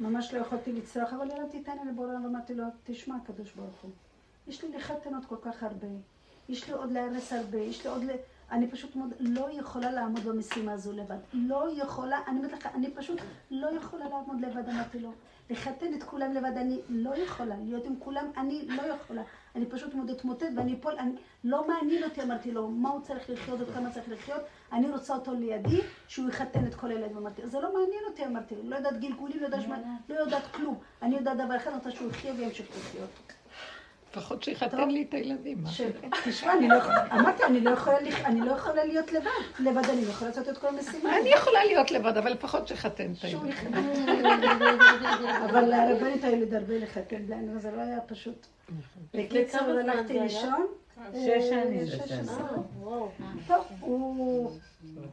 ממש 0.00 0.34
לא 0.34 0.40
יכולתי 0.40 0.72
לצרוח, 0.72 1.12
אבל 1.12 1.30
הרמתי 1.30 1.60
את 1.62 1.68
העיניים 1.68 1.88
לבורא 1.88 2.08
ואמרתי 2.08 2.54
לו, 2.54 2.64
תשמע, 2.84 3.14
הקדוש 3.24 3.52
ברוך 3.52 3.80
הוא, 3.82 3.90
יש 4.46 4.64
לי 4.64 4.76
לחתנות 4.76 5.24
כל 5.24 5.36
כך 5.42 5.62
הרבה, 5.62 5.86
יש 6.52 6.66
לי 6.68 6.72
עוד 6.74 6.92
להרס 6.92 7.32
הרבה, 7.32 7.58
יש 7.58 7.84
לי 7.84 7.90
עוד 7.90 8.04
ל... 8.04 8.10
אני 8.50 8.68
פשוט 8.70 8.96
מאוד 8.96 9.12
לא 9.20 9.48
יכולה 9.52 9.90
לעמוד 9.90 10.20
במשימה 10.24 10.72
הזו 10.72 10.92
לבד. 10.92 11.16
לא 11.32 11.68
יכולה, 11.82 12.18
אני 12.28 12.38
אומרת 12.38 12.52
לך, 12.52 12.66
אני 12.74 12.90
פשוט 12.90 13.18
לא 13.50 13.68
יכולה 13.76 14.08
לעמוד 14.08 14.40
לבד, 14.40 14.68
אמרתי 14.68 14.98
לו. 14.98 15.12
לחתן 15.50 15.94
את 15.94 16.02
כולם 16.02 16.32
לבד, 16.32 16.56
אני 16.56 16.80
לא 16.88 17.16
יכולה. 17.16 17.54
להיות 17.64 17.86
עם 17.86 17.94
כולם, 17.98 18.26
אני 18.36 18.66
לא 18.68 18.82
יכולה. 18.82 19.22
אני 19.56 19.66
פשוט 19.66 19.94
מאוד 19.94 20.10
אתמוטט 20.10 20.46
ואני 20.56 20.74
אפול, 20.74 20.92
אני, 20.98 21.12
לא 21.44 21.68
מעניין 21.68 22.04
אותי, 22.04 22.22
אמרתי 22.22 22.50
לו, 22.50 22.68
מה 22.68 22.88
הוא 22.88 23.00
צריך 23.00 23.30
לחיות, 23.30 23.60
עוד 23.60 23.68
כמה 23.74 23.90
צריך 23.90 24.08
לחיות. 24.08 24.40
אני 24.72 24.90
רוצה 24.90 25.14
אותו 25.14 25.34
לידי, 25.34 25.80
שהוא 26.08 26.28
יחתן 26.28 26.66
את 26.66 26.74
כל 26.74 26.90
הילדים. 26.90 27.16
אמרתי, 27.16 27.42
זה 27.48 27.60
לא 27.60 27.72
מעניין 27.74 28.04
אותי, 28.08 28.26
אמרתי 28.26 28.54
לו. 28.56 28.62
לא 28.70 28.76
יודעת 28.76 29.00
גלגולים, 29.00 29.40
לא 29.40 29.44
יודעת, 29.44 29.62
שמה- 29.62 29.76
לא 30.08 30.14
יודעת 30.14 30.46
כלום. 30.54 30.78
אני 31.02 31.16
יודעת 31.16 31.36
דבר 31.36 31.56
אחד, 31.56 31.66
אני 31.70 31.76
רוצה 31.76 31.90
שהוא 31.90 32.10
יחיה 32.10 32.32
וימשיך 32.34 32.66
לחיות. 32.78 33.10
לפחות 34.12 34.42
שיחתן 34.42 34.88
לי 34.88 35.06
את 35.08 35.14
הילדים. 35.14 35.64
תשמע, 36.24 36.52
אני 36.52 36.68
לא 36.68 36.74
יכולה, 36.74 37.06
אמרתי, 37.12 37.44
אני 37.44 37.60
לא 37.60 37.70
יכולה 37.70 37.98
אני 38.24 38.40
לא 38.40 38.52
יכולה 38.52 38.84
להיות 38.84 39.12
לבד. 39.12 39.30
לבד 39.60 39.90
אני 39.90 40.04
לא 40.04 40.10
יכולה 40.10 40.30
לעשות 40.30 40.48
את 40.48 40.58
כל 40.58 40.66
המשימה. 40.68 41.18
אני 41.18 41.28
יכולה 41.28 41.64
להיות 41.64 41.90
לבד, 41.90 42.16
אבל 42.16 42.32
לפחות 42.32 42.68
שיחתן 42.68 43.12
את 43.18 43.24
הילדים. 43.24 43.52
אבל 45.50 45.72
הרבנית 45.72 46.24
היה 46.24 46.36
לי 46.36 46.46
דרבה 46.46 46.78
לחתן 46.78 47.26
זה 47.58 47.70
לא 47.70 47.80
היה 47.80 48.00
פשוט. 48.00 48.46
בקיצור, 49.14 49.60
כמה 49.60 49.72
זמן 49.72 49.90
הלכתי? 49.90 50.20
לישון. 50.20 50.66
שש 51.12 51.28
אה, 51.28 51.40
שנים. 51.42 51.86
שש 51.86 52.08
שנים. 52.08 52.26
וואו. 52.80 53.08
טוב, 53.46 53.64
הוא 53.80 54.50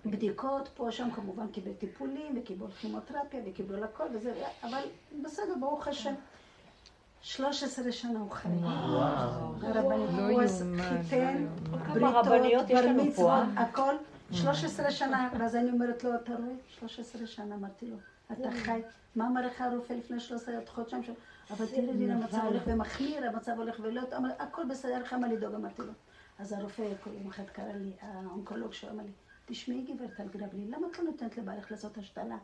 בדיקות, 0.05 0.69
פה 0.75 0.91
שם 0.91 1.11
כמובן 1.15 1.47
קיבל 1.47 1.71
טיפולים, 1.73 2.37
וקיבל 2.37 2.71
כימותרפיה, 2.81 3.39
וקיבל 3.45 3.83
הכל 3.83 4.03
וזה, 4.13 4.33
אבל 4.63 4.81
בסדר, 5.23 5.53
ברוך 5.59 5.87
השם. 5.87 6.13
13 7.21 7.91
שנה 7.91 8.19
הוא 8.19 8.31
חי. 8.31 8.49
הרבנית, 9.61 10.49
חיתן, 11.09 11.45
לא 11.95 12.07
רבניות 12.07 12.67
בריתות, 12.67 13.15
בר 13.15 13.29
אה? 13.29 13.43
הכל. 13.55 13.93
13 14.31 14.91
שנה, 14.91 15.29
ואז 15.39 15.55
אני 15.55 15.71
אומרת 15.71 16.03
לו, 16.03 16.15
אתה 16.15 16.31
רואה? 16.31 16.55
13 16.67 17.27
שנה, 17.27 17.55
אמרתי 17.55 17.85
לו, 17.85 17.97
אתה 18.31 18.49
חי. 18.51 18.81
מה 19.15 19.27
אמר 19.27 19.45
לך 19.45 19.61
הרופא 19.61 19.93
לפני 19.93 20.19
13 20.19 20.55
חודשיים? 20.67 21.03
אבל 21.51 21.65
תראה 21.65 21.93
לי, 21.93 22.11
המצב 22.11 22.37
הולך 22.43 22.63
ומחמיר, 22.65 23.29
המצב 23.29 23.51
הולך 23.57 23.75
ולא, 23.81 24.01
אמר, 24.17 24.29
הכל 24.39 24.65
בסדר, 24.69 24.99
לך 24.99 25.13
מה 25.13 25.27
לדאוג, 25.27 25.53
אמרתי 25.53 25.81
לו. 25.81 25.93
אז 26.39 26.53
הרופא 26.53 26.83
כל 27.03 27.09
יום 27.13 27.27
אחד 27.27 27.43
קרא 27.43 27.73
לי, 27.73 27.91
האונקולוג 28.01 28.73
שלו 28.73 28.89
אמר 28.89 29.03
לי, 29.03 29.11
תשמעי 29.45 29.81
גברת 29.81 30.19
אלגרבלי, 30.19 30.67
למה 30.67 30.87
את 30.91 30.99
לא 30.99 31.05
נותנת 31.05 31.37
לבעלך 31.37 31.71
לעשות 31.71 31.97
השתלה? 31.97 32.37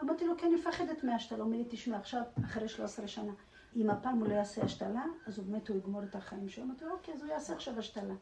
אמרתי 0.00 0.26
לו, 0.26 0.36
כי 0.38 0.46
אני 0.46 0.54
מפחדת 0.54 1.04
מהשתלה. 1.04 1.38
הוא 1.38 1.46
אומר 1.46 1.56
לי, 1.56 1.64
תשמע, 1.68 1.96
עכשיו, 1.96 2.22
אחרי 2.44 2.68
13 2.68 3.08
שנה, 3.08 3.32
אם 3.76 3.90
הפעם 3.90 4.18
הוא 4.18 4.28
לא 4.28 4.34
יעשה 4.34 4.62
השתלה, 4.62 5.04
אז 5.26 5.38
הוא 5.38 5.46
באמת 5.46 5.68
הוא 5.68 5.76
יגמור 5.76 6.02
את 6.02 6.14
החיים 6.14 6.48
שלו. 6.48 6.64
אמרתי 6.64 6.84
לו, 6.84 6.92
אוקיי, 6.92 7.14
אז 7.14 7.22
הוא 7.22 7.30
יעשה 7.30 7.52
עכשיו 7.52 7.78
השתלה. 7.78 8.14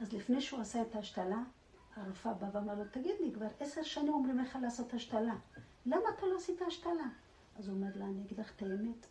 אז 0.00 0.12
לפני 0.12 0.40
שהוא 0.40 0.60
עשה 0.60 0.82
את 0.82 0.94
ההשתלה, 0.94 1.42
הרופאה 1.96 2.34
באה 2.34 2.50
ואמר 2.52 2.74
לו, 2.74 2.84
תגיד 2.90 3.14
לי, 3.20 3.32
כבר 3.32 3.46
עשר 3.60 3.82
שנים 3.82 4.12
אומרים 4.12 4.38
לך 4.38 4.58
לעשות 4.62 4.94
השתלה. 4.94 5.34
למה 5.86 6.02
אתה 6.16 6.26
לא 6.26 6.36
עשית 6.36 6.62
השתלה? 6.62 7.08
אז 7.58 7.68
הוא 7.68 7.76
אומר 7.76 7.88
לה, 7.94 8.04
אני 8.04 8.22
אגיד 8.22 8.40
לך 8.40 8.52
את 8.56 8.62
האמת. 8.62 9.06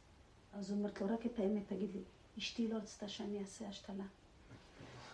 אז 0.53 0.71
הוא 0.71 0.79
אומרת 0.79 1.01
לו, 1.01 1.07
רק 1.07 1.25
את 1.25 1.39
האמת, 1.39 1.67
תגיד 1.67 1.89
לי, 1.93 2.01
אשתי 2.37 2.67
לא 2.67 2.77
רצתה 2.77 3.07
שאני 3.07 3.39
אעשה 3.39 3.67
השתלה. 3.67 4.03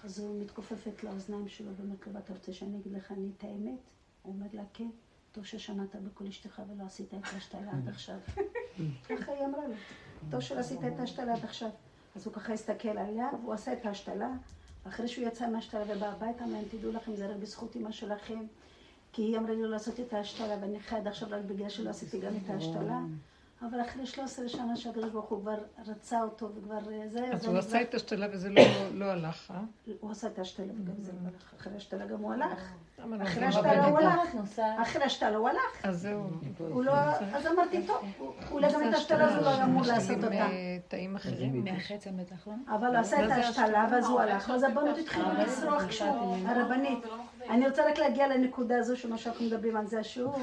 אז 0.03 0.19
הוא 0.19 0.41
מתכופפת 0.41 1.03
לאוזניים 1.03 1.47
שלו 1.47 1.75
ואומרת 1.75 2.07
לו, 2.07 2.13
ואתה 2.13 2.33
רוצה 2.33 2.53
שאני 2.53 2.77
אגיד 2.79 2.93
לך 2.93 3.11
אני 3.11 3.31
את 3.37 3.43
האמת? 3.43 3.79
הוא 4.21 4.33
אומר 4.33 4.47
לה, 4.53 4.63
כן. 4.73 4.89
טוב 5.31 5.45
ששמעת 5.45 5.95
בקול 5.95 6.27
אשתך 6.27 6.61
ולא 6.69 6.83
עשית 6.83 7.13
את 7.13 7.33
ההשתלה 7.33 7.71
עד 7.71 7.89
עכשיו. 7.89 8.17
ככה 9.09 9.31
היא 9.31 9.45
אמרה 9.45 9.67
לו, 9.67 9.73
טוב 10.31 10.41
שלא 10.41 10.59
עשית 10.59 10.79
את 10.83 10.99
ההשתלה 10.99 11.33
עד 11.33 11.43
עכשיו. 11.43 11.69
אז 12.15 12.25
הוא 12.25 12.33
ככה 12.33 12.53
הסתכל 12.53 12.97
עליה, 12.97 13.29
והוא 13.41 13.53
עשה 13.53 13.73
את 13.73 13.85
ההשתלה. 13.85 14.29
אחרי 14.87 15.07
שהוא 15.07 15.27
יצא 15.27 15.49
מההשתלה 15.49 15.83
ובא 15.87 16.07
הביתה, 16.07 16.43
אמר 16.43 16.53
להם, 16.53 16.63
תדעו 16.71 16.91
לכם, 16.91 17.15
זה 17.15 17.27
רק 17.27 17.35
בזכות 17.35 17.75
אמא 17.75 17.91
שלכם. 17.91 18.39
כי 19.13 19.21
היא 19.21 19.37
אמרה 19.37 19.53
לי 19.53 19.61
לא 19.61 19.69
לעשות 19.69 19.99
את 19.99 20.13
ההשתלה, 20.13 20.57
ואני 20.61 20.79
חי 20.79 20.95
עד 20.95 21.07
עכשיו 21.07 21.27
רק 21.31 21.41
בגלל 21.47 21.69
שלא 21.69 21.89
עשיתי 21.89 22.19
גם 22.19 22.31
את 22.43 22.49
ההשתלה. 22.49 22.99
אבל 23.69 23.81
אחרי 23.81 24.05
13 24.05 24.47
שנה 24.47 24.75
שהקדוש 24.75 25.11
ברוך 25.11 25.29
הוא 25.29 25.41
כבר 25.41 25.57
רצה 25.87 26.21
אותו 26.21 26.49
וכבר 26.55 26.91
אה, 26.91 27.07
זה, 27.07 27.25
אז 27.33 27.41
אז 27.41 27.45
הוא 27.45 27.57
עשה 27.57 27.81
את 27.81 27.93
השתלה 27.93 28.27
וזה 28.31 28.49
לא- 28.49 28.61
לא 28.93 29.05
הלך, 29.05 29.51
אה? 29.51 29.61
הוא 29.99 30.11
עשה 30.11 30.27
את 30.27 30.39
השתלה 30.39 30.73
וגם 30.73 30.93
זה 30.99 31.11
לא 31.11 31.27
הלך. 31.27 31.53
אחרי 31.59 31.75
השתלה 31.75 32.05
גם 32.05 32.19
הוא 32.19 32.33
הלך. 32.33 32.73
למה 32.99 33.17
לא 33.17 33.23
אחרי 33.23 33.45
השתלה 33.45 33.85
הוא? 33.85 33.99
הלך. 33.99 34.59
אחרי 34.81 35.03
השתלה 35.03 35.37
הוא 35.37 35.49
הלך. 35.49 35.83
אז 35.83 36.01
זהו. 36.01 36.29
לא... 36.83 36.91
אז 37.35 37.47
אמרתי, 37.47 37.87
טוב, 37.87 38.05
אולי 38.51 38.73
גם 38.73 38.89
את 38.89 38.93
השתלה 38.93 39.25
הזו 39.25 39.41
לא 39.41 39.63
אמור 39.63 39.81
לעשות 39.81 40.23
אותה. 40.23 40.35
אה, 40.35 40.77
תאים 40.87 41.15
אחרים. 41.15 41.63
מהחצם 41.63 42.17
בטח, 42.17 42.47
לא? 42.47 42.53
אבל 42.75 42.87
הוא 42.87 42.97
עשה 42.97 43.25
את 43.25 43.31
ההשתלה, 43.31 43.87
ואז 43.91 44.05
הוא 44.05 44.19
הלך, 44.19 44.49
ואז 44.49 44.63
הבנות 44.63 44.97
התחילו 44.97 45.25
לצרוח 45.33 45.91
שוב, 45.91 46.45
הרבנית. 46.45 46.99
אני 47.49 47.67
רוצה 47.67 47.85
רק 47.89 47.97
להגיע 47.97 48.27
לנקודה 48.27 48.77
הזו, 48.77 48.97
שמה 48.97 49.17
שאנחנו 49.17 49.45
מדברים 49.45 49.77
על 49.77 49.87
זה 49.87 49.99
השיעור, 49.99 50.37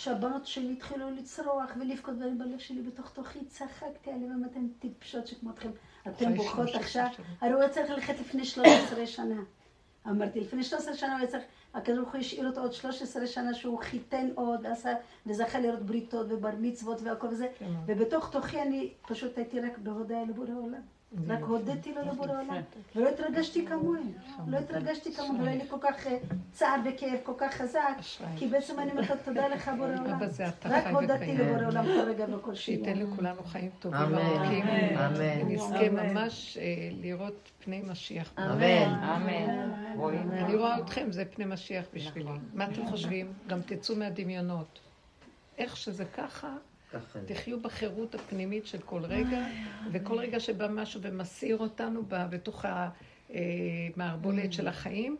שהבנות 0.00 0.46
שלי 0.46 0.72
התחילו 0.72 1.10
לצרוח 1.10 1.70
ולבכות, 1.80 2.14
ואני 2.20 2.34
בלב 2.34 2.58
שלי 2.58 2.82
בתוך 2.82 3.10
תוכי 3.10 3.44
צחקתי 3.44 4.10
עליהם, 4.10 4.44
אתן 4.44 4.66
טיפשות 4.78 5.26
שכמותכם. 5.26 5.70
אתן 6.08 6.34
בוכות 6.36 6.68
13 6.68 6.80
עכשיו. 6.80 7.24
הרי 7.40 7.52
הוא 7.52 7.60
היה 7.60 7.68
צריך 7.68 7.90
ללכת 7.90 8.20
לפני 8.20 8.44
13 8.44 9.06
שנה. 9.06 9.42
אמרתי, 10.06 10.40
לפני 10.40 10.64
13 10.64 10.94
שנה 10.94 11.12
הוא 11.12 11.18
היה 11.18 11.26
צריך, 11.26 11.42
הקדוש 11.74 11.98
ברוך 11.98 12.12
הוא 12.12 12.20
השאיר 12.20 12.48
אותו 12.48 12.60
עוד 12.60 12.72
13 12.72 13.26
שנה 13.26 13.54
שהוא 13.54 13.78
חיתן 13.78 14.28
עוד, 14.34 14.66
עשה, 14.66 14.94
וזכה 15.26 15.60
לראות 15.60 15.82
בריתות 15.82 16.26
ובר 16.30 16.50
מצוות 16.60 17.02
והכל 17.02 17.26
וזה, 17.26 17.48
כן. 17.58 17.70
ובתוך 17.86 18.30
תוכי 18.30 18.62
אני 18.62 18.92
פשוט 19.02 19.38
הייתי 19.38 19.60
רק 19.60 19.78
בהודעה 19.78 20.24
לבורא 20.24 20.54
עולם. 20.62 20.82
רק. 21.28 21.42
הודיתי 21.42 21.94
לו 21.94 22.02
לבורא 22.02 22.30
עולם, 22.30 22.62
ולא 22.96 23.08
התרגשתי 23.08 23.66
כמוהם, 23.66 24.12
לא 24.46 24.58
התרגשתי 24.58 25.12
כמוהם, 25.12 25.40
ולא 25.40 25.48
היה 25.48 25.62
לי 25.62 25.68
כל 25.68 25.76
כך 25.80 26.06
צער 26.52 26.80
וכאב 26.84 27.18
כל 27.22 27.32
כך 27.38 27.54
חזק. 27.54 27.96
כי 28.36 28.46
בעצם 28.46 28.80
אני 28.80 28.90
אומרת 28.90 29.24
תודה 29.24 29.48
לך 29.48 29.70
בורא 29.78 29.88
עולם. 29.88 30.20
רק 30.64 30.84
וקיים. 31.08 31.38
לבורא 31.38 31.66
עולם 31.66 31.84
כל 31.84 32.10
רגע 32.10 32.36
וכל 32.36 32.54
שייתן 32.54 32.94
שנייה. 32.94 33.06
לכולנו 33.06 33.44
חיים 33.44 33.70
טובים 33.78 34.00
אמן. 34.00 34.14
וארוכים. 34.14 34.64
אמן. 34.66 35.14
ונזכה 35.16 35.88
ממש 35.88 36.58
לראות 37.02 37.50
פני 37.64 37.82
משיח. 37.86 38.32
אמן. 38.38 38.94
אמן. 38.94 39.70
אני 40.32 40.54
רואה 40.54 40.78
אתכם, 40.78 41.12
זה 41.12 41.24
פני 41.24 41.44
משיח 41.44 41.84
בשבילי. 41.94 42.30
מה 42.54 42.64
אתם 42.64 42.86
חושבים? 42.86 43.32
גם 43.46 43.60
תצאו 43.66 43.96
מהדמיונות. 43.96 44.80
איך 45.58 45.76
שזה 45.76 46.04
ככה. 46.04 46.48
תחיו 47.26 47.60
בחירות 47.60 48.14
הפנימית 48.14 48.66
של 48.66 48.78
כל 48.78 49.04
רגע, 49.04 49.46
וכל 49.92 50.18
רגע 50.18 50.40
שבא 50.40 50.68
משהו 50.70 51.00
ומסעיר 51.02 51.58
אותנו 51.58 52.02
בתוך 52.08 52.64
המערבולת 53.96 54.52
של 54.52 54.68
החיים, 54.68 55.16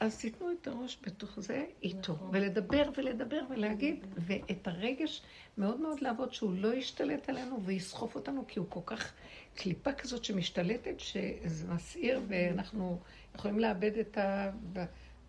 אז 0.00 0.18
תיתנו 0.18 0.52
את 0.52 0.66
הראש 0.66 0.98
בתוך 1.02 1.40
זה 1.40 1.64
איתו, 1.82 2.18
ולדבר 2.32 2.90
ולדבר 2.96 3.40
ולהגיד, 3.50 4.06
ואת 4.16 4.68
הרגש 4.68 5.22
מאוד 5.58 5.80
מאוד 5.80 6.00
לעבוד 6.00 6.34
שהוא 6.34 6.52
לא 6.54 6.74
ישתלט 6.74 7.28
עלינו 7.28 7.62
ויסחוף 7.64 8.14
אותנו, 8.14 8.44
כי 8.48 8.58
הוא 8.58 8.66
כל 8.68 8.80
כך 8.86 9.12
קליפה 9.54 9.92
כזאת 9.92 10.24
שמשתלטת, 10.24 11.00
שזה 11.00 11.68
מסעיר, 11.68 12.20
ואנחנו 12.28 13.00
יכולים 13.34 13.58
לאבד 13.58 13.98
את 13.98 14.18
ה... 14.18 14.50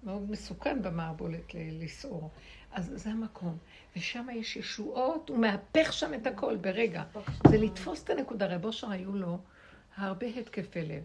מאוד 0.03 0.31
מסוכן 0.31 0.81
במערבולת 0.81 1.55
לסעור. 1.55 2.29
אז 2.71 2.91
זה 2.95 3.09
המקום. 3.09 3.57
ושם 3.95 4.27
יש 4.33 4.55
ישועות, 4.55 5.29
הוא 5.29 5.37
מהפך 5.37 5.93
שם 5.93 6.13
את 6.13 6.27
הכל 6.27 6.55
ברגע. 6.55 7.03
זה 7.47 7.57
לתפוס 7.57 8.03
את 8.03 8.09
הנקודה. 8.09 8.55
רב 8.55 8.65
אושר 8.65 8.91
היו 8.91 9.15
לו 9.15 9.37
הרבה 9.97 10.27
התקפי 10.27 10.81
לב. 10.81 11.03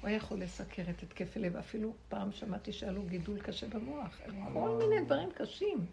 הוא 0.00 0.08
היה 0.08 0.20
חולה 0.20 0.46
סכרת, 0.46 1.02
התקפי 1.02 1.38
לב. 1.38 1.56
אפילו 1.56 1.92
פעם 2.08 2.32
שמעתי 2.32 2.72
שהיה 2.72 2.92
לו 2.92 3.02
גידול 3.02 3.40
קשה 3.40 3.66
במוח. 3.68 4.20
כל 4.52 4.78
מיני 4.78 5.04
דברים 5.04 5.28
קשים. 5.34 5.86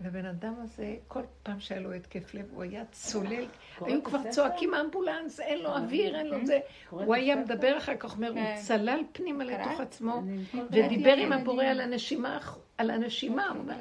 ובן 0.00 0.24
אדם 0.24 0.54
הזה, 0.62 0.96
כל 1.08 1.20
פעם 1.42 1.60
שהיה 1.60 1.80
לו 1.80 1.92
התקף 1.92 2.34
לב, 2.34 2.46
הוא 2.54 2.62
היה 2.62 2.84
צולל. 2.90 3.44
היו 3.80 4.04
כבר 4.04 4.30
צועקים 4.30 4.74
אמבולנס, 4.74 5.40
אין 5.40 5.62
לו 5.62 5.76
אוויר, 5.76 6.16
אין 6.16 6.26
לו 6.26 6.46
זה. 6.46 6.58
הוא 6.90 7.14
היה 7.14 7.36
מדבר 7.36 7.78
אחר 7.78 7.96
כך, 7.96 8.16
אומר, 8.16 8.30
הוא 8.30 8.56
צלל 8.62 9.00
פנימה 9.12 9.44
לתוך 9.44 9.80
עצמו, 9.80 10.22
ודיבר 10.70 11.12
עם 11.12 11.32
הבורא 11.32 11.64
על 11.64 11.80
הנשימה, 11.80 12.38
על 12.78 12.90
הנשימה. 12.90 13.48
הוא 13.48 13.58
אומר, 13.58 13.76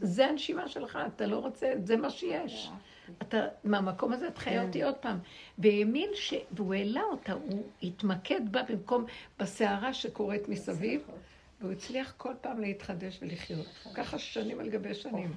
זה 0.00 0.26
הנשימה 0.26 0.68
שלך, 0.68 0.98
אתה 1.06 1.26
לא 1.26 1.36
רוצה, 1.36 1.72
זה 1.84 1.96
מה 1.96 2.10
שיש. 2.10 2.70
אתה, 3.22 3.46
מהמקום 3.64 4.12
הזה 4.12 4.28
את 4.28 4.38
חיה 4.38 4.62
אותי 4.62 4.82
עוד 4.82 4.94
פעם. 4.94 5.18
והאמין 5.58 6.10
ש... 6.14 6.34
והוא 6.50 6.74
העלה 6.74 7.02
אותה, 7.02 7.32
הוא 7.32 7.62
התמקד 7.82 8.52
בה 8.52 8.62
במקום 8.68 9.04
בסערה 9.38 9.94
שקורית 9.94 10.48
מסביב, 10.48 11.00
והוא 11.60 11.72
הצליח 11.72 12.14
כל 12.16 12.32
פעם 12.40 12.60
להתחדש 12.60 13.18
ולחיות. 13.22 13.66
ככה 13.94 14.18
שנים 14.18 14.60
על 14.60 14.68
גבי 14.68 14.94
שנים. 14.94 15.34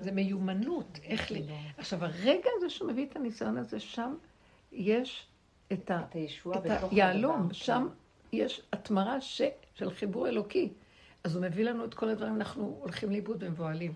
זה 0.00 0.12
מיומנות, 0.12 0.98
איך 1.04 1.32
ל... 1.32 1.34
עכשיו, 1.78 2.04
הרגע 2.04 2.50
הזה 2.56 2.70
שהוא 2.70 2.90
מביא 2.90 3.06
את 3.06 3.16
הניסיון 3.16 3.56
הזה, 3.56 3.80
שם 3.80 4.14
יש 4.72 5.26
את 5.72 5.90
היהלום. 6.90 7.48
שם 7.52 7.88
יש 8.32 8.62
התמרה 8.72 9.20
ש... 9.20 9.42
של 9.74 9.90
חיבור 9.90 10.28
אלוקי. 10.28 10.72
אז 11.24 11.36
הוא 11.36 11.42
מביא 11.42 11.64
לנו 11.64 11.84
את 11.84 11.94
כל 11.94 12.08
הדברים, 12.08 12.34
אנחנו 12.36 12.78
הולכים 12.80 13.10
לאיבוד 13.10 13.42
ומבוהלים. 13.42 13.94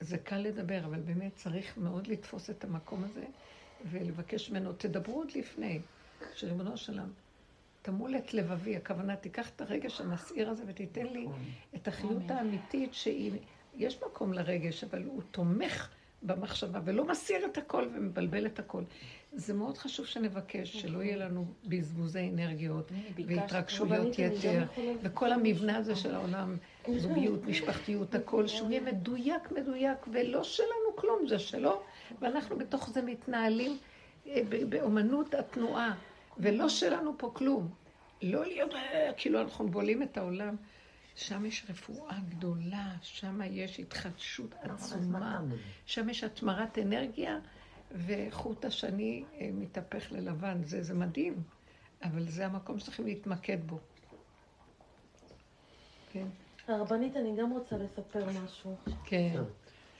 זה 0.00 0.18
קל 0.18 0.38
לדבר, 0.38 0.84
אבל 0.84 1.00
באמת 1.00 1.36
צריך 1.36 1.78
מאוד 1.78 2.06
לתפוס 2.06 2.50
את 2.50 2.64
המקום 2.64 3.04
הזה 3.04 3.24
ולבקש 3.90 4.50
ממנו, 4.50 4.72
תדברו 4.72 5.18
עוד 5.18 5.30
לפני, 5.34 5.80
שריבונו 6.34 6.76
שלם, 6.76 7.08
תמול 7.82 8.16
את 8.16 8.34
לבבי, 8.34 8.76
הכוונה, 8.76 9.16
תיקח 9.16 9.50
את 9.50 9.60
הרגש 9.60 10.00
המסעיר 10.00 10.50
הזה 10.50 10.64
ותיתן 10.66 11.06
לי 11.06 11.26
את 11.74 11.88
החיות 11.88 12.30
האמיתית 12.30 12.94
שהיא, 12.94 13.32
יש 13.76 14.02
מקום 14.06 14.32
לרגש, 14.32 14.84
אבל 14.84 15.04
הוא 15.04 15.22
תומך 15.30 15.88
במחשבה 16.22 16.80
ולא 16.84 17.04
מסיר 17.04 17.46
את 17.46 17.58
הכל 17.58 17.86
ומבלבל 17.94 18.46
את 18.46 18.58
הכל. 18.58 18.82
זה 19.32 19.54
מאוד 19.54 19.78
חשוב 19.78 20.06
שנבקש, 20.06 20.76
שלא 20.76 21.02
יהיה 21.02 21.16
לנו 21.16 21.46
בזבוזי 21.64 22.30
אנרגיות 22.34 22.92
והתרגשויות 23.26 24.18
יתר, 24.18 24.64
וכל 25.02 25.32
המבנה 25.32 25.76
הזה 25.76 25.96
של 25.96 26.14
העולם, 26.14 26.56
זוגיות, 26.96 27.44
משפחתיות, 27.44 28.14
הכל, 28.14 28.46
שהוא 28.46 28.70
יהיה 28.70 28.80
מדויק, 28.80 29.52
מדויק, 29.52 29.98
ולא 30.12 30.44
שלנו 30.44 30.96
כלום, 30.96 31.28
זה 31.28 31.38
שלו, 31.38 31.82
ואנחנו 32.20 32.58
בתוך 32.58 32.90
זה 32.90 33.02
מתנהלים 33.02 33.78
אה, 34.26 34.40
ב- 34.48 34.70
באומנות 34.70 35.34
התנועה, 35.34 35.94
ולא 36.38 36.68
שלנו 36.68 37.14
פה 37.18 37.30
כלום. 37.34 37.68
לא 38.22 38.46
להיות, 38.46 38.74
אה, 38.74 39.10
כאילו 39.16 39.40
אנחנו 39.40 39.68
בולעים 39.68 40.02
את 40.02 40.16
העולם. 40.16 40.56
שם 41.14 41.46
יש 41.46 41.66
רפואה 41.68 42.16
גדולה, 42.28 42.92
שם 43.02 43.40
יש 43.50 43.80
התחדשות 43.80 44.54
עצומה, 44.62 45.40
שם 45.86 46.08
יש 46.08 46.24
התמרת 46.24 46.78
אנרגיה, 46.78 47.38
וחוט 48.06 48.64
השני 48.64 49.24
אה, 49.40 49.50
מתהפך 49.52 50.12
ללבן. 50.12 50.62
זה, 50.64 50.82
זה 50.82 50.94
מדהים, 50.94 51.42
אבל 52.02 52.28
זה 52.28 52.46
המקום 52.46 52.78
שצריכים 52.78 53.06
להתמקד 53.06 53.58
בו. 53.66 53.78
כן. 56.12 56.26
הרבנית, 56.68 57.16
אני 57.16 57.36
גם 57.36 57.50
רוצה 57.50 57.76
לספר 57.76 58.26
משהו. 58.44 58.76
כן. 59.04 59.42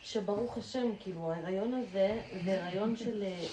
שברוך 0.03 0.59
השם, 0.59 0.87
כאילו, 1.01 1.33
ההיריון 1.33 1.75
הזה 1.75 2.23
זה 2.45 2.65
הריון 2.65 2.97
של, 2.97 3.23
אה, 3.23 3.47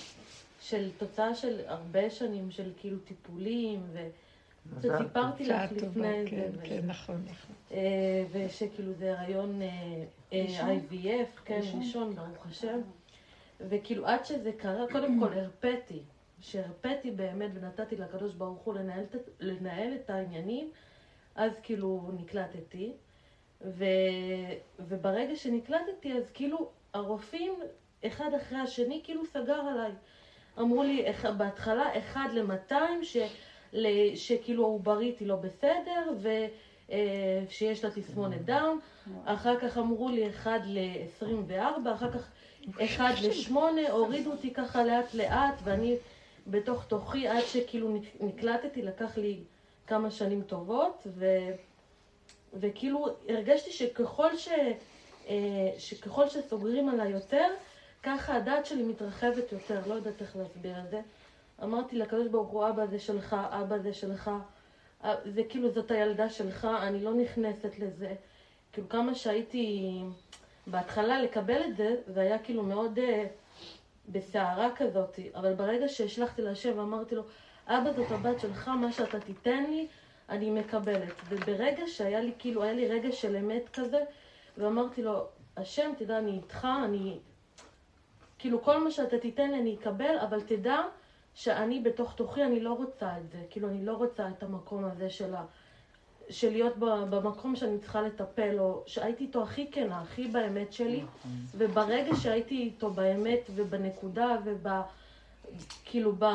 של 0.70 0.90
תוצאה 0.98 1.36
של 1.36 1.60
הרבה 1.66 2.10
שנים 2.10 2.52
של 2.52 2.72
כאילו 2.78 3.00
טיפולים, 3.00 3.84
וסיפרתי 4.74 5.44
לך 5.44 5.50
שעה 5.50 5.68
טובה, 5.80 6.22
לפני 6.22 6.26
כן, 6.28 6.52
זה. 6.52 6.62
כן, 6.64 6.82
נכון, 6.86 7.26
נכון. 7.26 7.56
אה, 7.72 8.26
ושכאילו 8.32 8.94
זה 8.94 9.20
הריון 9.20 9.62
אה, 9.62 9.68
אה, 10.34 10.78
IVF, 10.78 11.42
כן, 11.46 11.60
ראשון, 11.80 12.16
ברוך 12.16 12.46
השם. 12.46 12.82
וכאילו 13.60 14.08
עד 14.08 14.26
שזה 14.26 14.52
קרה, 14.58 14.86
קודם 14.92 15.20
כל 15.20 15.34
הרפאתי, 15.34 16.00
שהרפאתי 16.40 17.12
באמת 17.12 17.52
ונתתי 17.54 17.96
לקדוש 17.96 18.34
ברוך 18.34 18.62
הוא 18.62 18.74
לנהל, 18.74 19.04
לנהל 19.40 19.94
את 19.96 20.10
העניינים, 20.10 20.72
אז 21.36 21.60
כאילו 21.64 22.10
נקלטתי. 22.14 22.94
ו... 23.62 23.86
וברגע 24.80 25.36
שנקלטתי, 25.36 26.14
אז 26.14 26.32
כאילו 26.34 26.70
הרופאים, 26.94 27.54
אחד 28.08 28.34
אחרי 28.34 28.58
השני, 28.58 29.02
כאילו 29.04 29.26
סגר 29.26 29.54
עליי. 29.54 29.92
אמרו 30.60 30.84
לי, 30.84 31.10
"אח- 31.11 31.26
בהתחלה 31.26 31.98
אחד 31.98 32.27
ל-200, 32.34 32.73
ש... 33.03 33.18
שכאילו 34.15 34.64
העוברית 34.64 35.19
היא 35.19 35.27
לא 35.27 35.36
בסדר, 35.36 36.11
ושיש 36.90 37.84
לה 37.86 37.91
תסמונת 37.91 38.45
דאון. 38.45 38.80
אחר 39.26 39.60
כך 39.60 39.77
אמרו 39.77 40.10
לי 40.10 40.30
אחד 40.30 40.60
ל-24, 40.65 41.53
אחר 41.95 42.11
כך 42.11 42.30
אחד 42.84 43.14
ל-8, 43.23 43.56
הורידו 43.91 44.32
אותי 44.32 44.53
ככה 44.53 44.84
לאט 44.84 45.14
לאט, 45.14 45.53
ואני 45.64 45.95
בתוך 46.48 46.86
תוכי, 46.88 47.27
עד 47.27 47.44
שכאילו 47.45 47.90
נק- 47.98 48.22
נקלטתי, 48.23 48.82
לקח 48.82 49.18
לי 49.18 49.40
כמה 49.88 50.11
שנים 50.11 50.41
טובות, 50.41 51.07
ו... 51.07 51.26
וכאילו 52.53 53.06
הרגשתי 53.30 53.72
שככל, 53.72 54.38
ש... 54.38 54.49
אה, 55.30 55.34
שככל 55.77 56.30
שסוגרים 56.30 56.90
עליי 56.90 57.10
יותר, 57.11 57.48
ככה 58.06 58.36
הדעת 58.36 58.65
שלי 58.65 58.84
מתרחבת 58.84 59.52
יותר, 59.52 59.82
לא 59.88 59.94
יודעת 59.94 60.22
איך 60.22 60.36
להסביר 60.36 60.80
את 60.80 60.90
זה. 60.90 61.02
אמרתי 61.64 61.98
לקדוש 61.98 62.27
ברוך 62.27 62.49
הוא, 62.49 62.69
אבא 62.69 62.86
זה 62.86 62.99
שלך, 62.99 63.36
אבא 63.49 63.77
זה 63.77 63.94
שלך, 63.94 64.32
אה, 65.03 65.15
זה 65.26 65.41
כאילו 65.49 65.72
זאת 65.72 65.91
הילדה 65.91 66.30
שלך, 66.30 66.68
אני 66.82 67.03
לא 67.03 67.14
נכנסת 67.14 67.80
לזה. 67.80 68.15
כאילו 68.73 68.90
כמה 68.90 69.15
שהייתי 69.15 70.02
בהתחלה 70.68 71.22
לקבל 71.22 71.64
את 71.64 71.76
זה, 71.76 71.95
זה 72.07 72.22
היה 72.22 72.40
כאילו 72.40 72.64
מאוד, 72.64 72.99
אה, 72.99 73.26
בסערה 74.10 74.69
כזאת, 74.76 75.19
אבל 75.36 75.53
ברגע 75.53 75.88
שהשלחתי 75.88 76.41
להשם 76.41 76.77
ואמרתי 76.77 77.15
לו, 77.15 77.23
אבא 77.68 77.91
זאת 77.91 78.11
הבת 78.11 78.40
שלך, 78.40 78.68
מה 78.68 78.91
שאתה 78.91 79.19
תיתן 79.19 79.64
לי, 79.64 79.88
אני 80.30 80.49
מקבלת. 80.49 81.14
וברגע 81.30 81.84
שהיה 81.88 82.22
לי, 82.22 82.32
כאילו, 82.40 82.64
היה 82.64 82.73
לי 82.73 82.88
רגע 82.88 83.11
של 83.11 83.36
אמת 83.36 83.69
כזה, 83.73 83.99
ואמרתי 84.57 85.03
לו, 85.03 85.26
השם, 85.57 85.91
תדע, 85.98 86.18
אני 86.18 86.32
איתך, 86.32 86.68
אני... 86.86 87.19
כאילו, 88.40 88.64
כל 88.64 88.84
מה 88.84 88.91
שאתה 88.91 89.18
תיתן 89.18 89.52
לי 89.52 89.60
אני 89.60 89.76
אקבל, 89.76 90.18
אבל 90.22 90.41
תדע 90.41 90.78
שאני 91.36 91.80
בתוך 91.80 92.14
תוכי, 92.14 92.44
אני 92.44 92.60
לא 92.60 92.74
רוצה 92.74 93.18
את 93.18 93.32
זה. 93.32 93.38
כאילו, 93.49 93.70
אני 93.70 93.86
לא 93.86 93.94
רוצה 93.94 94.30
את 94.38 94.44
המקום 94.44 94.86
הזה 94.86 95.10
של 95.10 95.36
ה... 95.36 95.45
של 96.30 96.52
להיות 96.52 96.78
במקום 96.78 97.56
שאני 97.56 97.80
צריכה 97.80 98.02
לטפל, 98.02 98.60
או 98.60 98.84
שהייתי 98.86 99.24
איתו 99.24 99.44
הכי 99.44 99.72
כנה, 99.72 100.02
הכי 100.02 100.28
באמת 100.28 100.74
שלי, 100.74 101.03
וברגע 101.57 102.16
שהייתי 102.16 102.56
איתו 102.56 102.90
באמת 102.90 103.49
ובנקודה 103.56 104.38
וב... 104.44 104.68
כאילו 105.86 106.14
ב... 106.20 106.26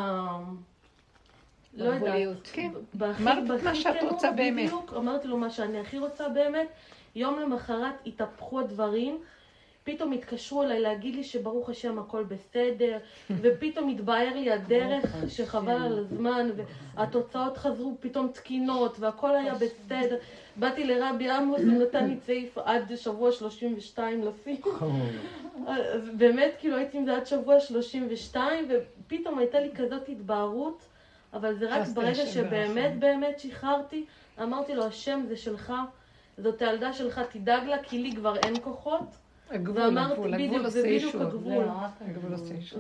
לא 1.75 1.85
יודעת. 1.85 2.37
כן. 2.53 2.71
בהכי, 2.95 3.23
אמרת 3.23 3.63
מה 3.65 3.75
שאת 3.75 4.03
רוצה 4.03 4.31
באמת. 4.31 4.67
בדיוק, 4.67 4.93
אמרתי 4.97 5.29
לו 5.29 5.37
מה 5.37 5.51
שאני 5.51 5.81
הכי 5.81 5.99
רוצה 5.99 6.29
באמת. 6.29 6.69
יום 7.15 7.41
למחרת 7.41 7.95
התהפכו 8.07 8.61
הדברים, 8.61 9.19
פתאום 9.85 10.13
התקשרו 10.13 10.63
אליי 10.63 10.81
להגיד 10.81 11.15
לי 11.15 11.25
שברוך 11.25 11.71
השם 11.71 11.99
הכל 11.99 12.25
בסדר, 12.25 12.99
ופתאום 13.43 13.89
התבהר 13.89 14.35
לי 14.35 14.51
הדרך 14.51 15.17
שחבל 15.29 15.83
על 15.83 15.99
הזמן, 15.99 16.51
והתוצאות 16.97 17.57
חזרו 17.57 17.97
פתאום 18.01 18.29
תקינות, 18.29 18.97
והכל 19.01 19.37
היה 19.37 19.55
בסדר. 19.55 20.17
באתי 20.57 20.85
לרבי 20.85 21.31
עמוס, 21.31 21.61
הוא 21.61 21.83
נתן 21.83 22.09
לי 22.09 22.17
צעיף 22.17 22.59
עד 22.59 22.97
שבוע 22.97 23.33
32 23.33 24.25
לשים. 24.25 24.61
אז 25.67 26.09
באמת, 26.17 26.55
כאילו 26.59 26.77
הייתי 26.77 26.99
עם 26.99 27.05
זה 27.05 27.17
עד 27.17 27.27
שבוע 27.27 27.61
32, 27.61 28.69
ופתאום 28.69 29.39
הייתה 29.39 29.61
לי 29.61 29.71
כזאת 29.75 30.09
התבהרות, 30.09 30.83
אבל 31.33 31.55
זה 31.55 31.67
רק 31.71 31.89
ברגע 31.89 32.27
שבאמת 32.27 32.75
ברחם. 32.75 33.01
באמת 33.01 33.41
שחררתי, 33.41 34.05
אמרתי 34.43 34.75
לו, 34.75 34.85
השם 34.85 35.21
זה 35.29 35.37
שלך, 35.37 35.73
זאת 36.39 36.63
הילדה 36.63 36.93
שלך, 36.93 37.21
תדאג 37.33 37.65
לה, 37.65 37.83
כי 37.83 37.99
לי 37.99 38.13
כבר 38.17 38.37
אין 38.37 38.55
כוחות. 38.63 39.17
הגבול, 39.51 39.83
ואמרתי, 39.83 40.35
הגבול, 40.35 40.65
עושה 40.65 40.89
ישועות. 40.89 41.35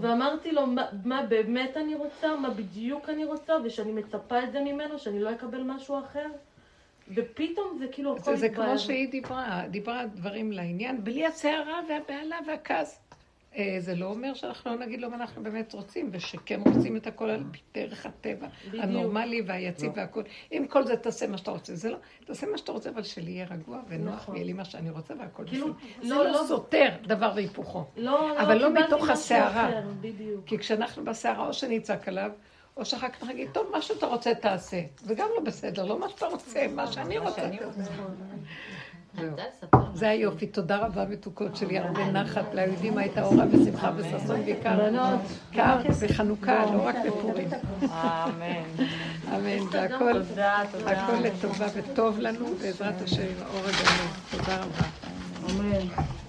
ואמרתי 0.00 0.52
לו 0.52 0.66
מה, 0.66 0.86
מה 1.04 1.22
באמת 1.28 1.76
אני 1.76 1.94
רוצה, 1.94 2.36
מה 2.36 2.50
בדיוק 2.50 3.08
אני 3.08 3.24
רוצה, 3.24 3.52
ושאני 3.64 3.92
מצפה 3.92 4.44
את 4.44 4.52
זה 4.52 4.60
ממנו, 4.60 4.98
שאני 4.98 5.20
לא 5.20 5.32
אקבל 5.32 5.62
משהו 5.62 5.98
אחר. 5.98 6.26
ופתאום 7.14 7.76
זה 7.78 7.86
כאילו 7.92 8.16
הכל 8.16 8.30
זה, 8.30 8.36
זה 8.36 8.46
התבהר. 8.46 8.66
כמו 8.66 8.78
שהיא 8.78 9.10
דיברה, 9.10 9.62
דיברה 9.70 10.06
דברים 10.06 10.52
לעניין, 10.52 11.04
בלי 11.04 11.26
הסערה 11.26 11.80
והבהלה 11.88 12.36
והכעס. 12.46 13.00
אה, 13.56 13.76
זה 13.78 13.94
לא 13.94 14.06
אומר 14.06 14.34
שאנחנו 14.34 14.70
לא 14.70 14.78
נגיד 14.86 15.00
לו 15.00 15.10
מה 15.10 15.16
אנחנו 15.16 15.42
באמת 15.42 15.72
רוצים, 15.72 16.08
ושכן 16.12 16.60
רוצים 16.66 16.96
את 16.96 17.06
הכל 17.06 17.30
על 17.30 17.44
פי 17.52 17.58
דרך 17.74 18.06
הטבע, 18.06 18.46
בדיוק. 18.68 18.84
הנורמלי 18.84 19.42
והיציב 19.46 19.92
והכל. 19.96 20.22
עם 20.50 20.66
כל 20.66 20.86
זה 20.86 20.96
תעשה 20.96 21.26
מה 21.26 21.38
שאתה 21.38 21.50
רוצה. 21.50 21.74
זה 21.74 21.90
לא, 21.90 21.96
תעשה 22.24 22.46
מה 22.46 22.58
שאתה 22.58 22.72
רוצה, 22.72 22.90
אבל 22.90 23.02
שלי 23.02 23.30
יהיה 23.30 23.46
רגוע 23.50 23.80
ונוח, 23.88 24.14
נכון. 24.14 24.34
ויהיה 24.34 24.46
לי 24.46 24.52
מה 24.52 24.64
שאני 24.64 24.90
רוצה 24.90 25.14
והכל 25.18 25.42
כאילו, 25.46 25.66
בסדר. 25.74 26.08
זה 26.08 26.14
לא- 26.14 26.24
לא 26.24 26.30
לא- 26.32 26.44
סותר 26.48 26.88
דבר 27.02 27.32
והיפוכו. 27.34 27.84
לא, 27.96 28.40
אבל 28.42 28.58
לא 28.58 28.72
מתוך 28.72 29.08
הסערה. 29.10 29.70
כי 30.46 30.58
כשאנחנו 30.58 31.04
בסערה, 31.04 31.46
או 31.48 31.52
שנצעק 31.52 32.08
עליו, 32.08 32.30
או 32.76 32.84
שאחר 32.84 33.08
כך 33.08 33.22
נגיד, 33.24 33.48
טוב, 33.52 33.66
מה 33.72 33.82
שאתה 33.82 34.06
רוצה 34.06 34.34
תעשה. 34.34 34.80
זה 34.96 35.14
גם 35.14 35.28
לא 35.36 35.42
בסדר, 35.44 35.84
לא 35.84 35.98
מה 35.98 36.08
שאתה 36.08 36.26
רוצה, 36.26 36.66
מה 36.74 36.86
שאני 36.86 37.18
רוצה. 37.18 37.42
זה 39.94 40.08
היופי, 40.08 40.46
תודה 40.46 40.76
רבה 40.76 41.04
מתוקות 41.04 41.56
שלי, 41.56 41.78
הרבה 41.78 42.10
נחת 42.10 42.54
ליהודים 42.54 42.98
הייתה 42.98 43.22
אורה 43.22 43.44
ושמחה 43.50 43.90
וששון 43.96 44.44
בעיקר. 44.44 44.90
קר 45.52 45.78
בחנוכה, 46.02 46.66
לא 46.72 46.86
רק 46.86 46.96
בפורים. 47.06 47.48
אמן. 47.82 48.84
אמן, 49.28 49.66
והכל. 49.70 50.22
הכל 50.86 51.12
לטובה 51.22 51.66
וטוב 51.74 52.18
לנו, 52.18 52.46
בעזרת 52.62 53.02
השם, 53.02 53.22
האור 53.42 53.60
הגדול. 53.66 54.06
תודה 54.30 54.56
רבה. 54.56 54.84
אמן. 55.50 56.19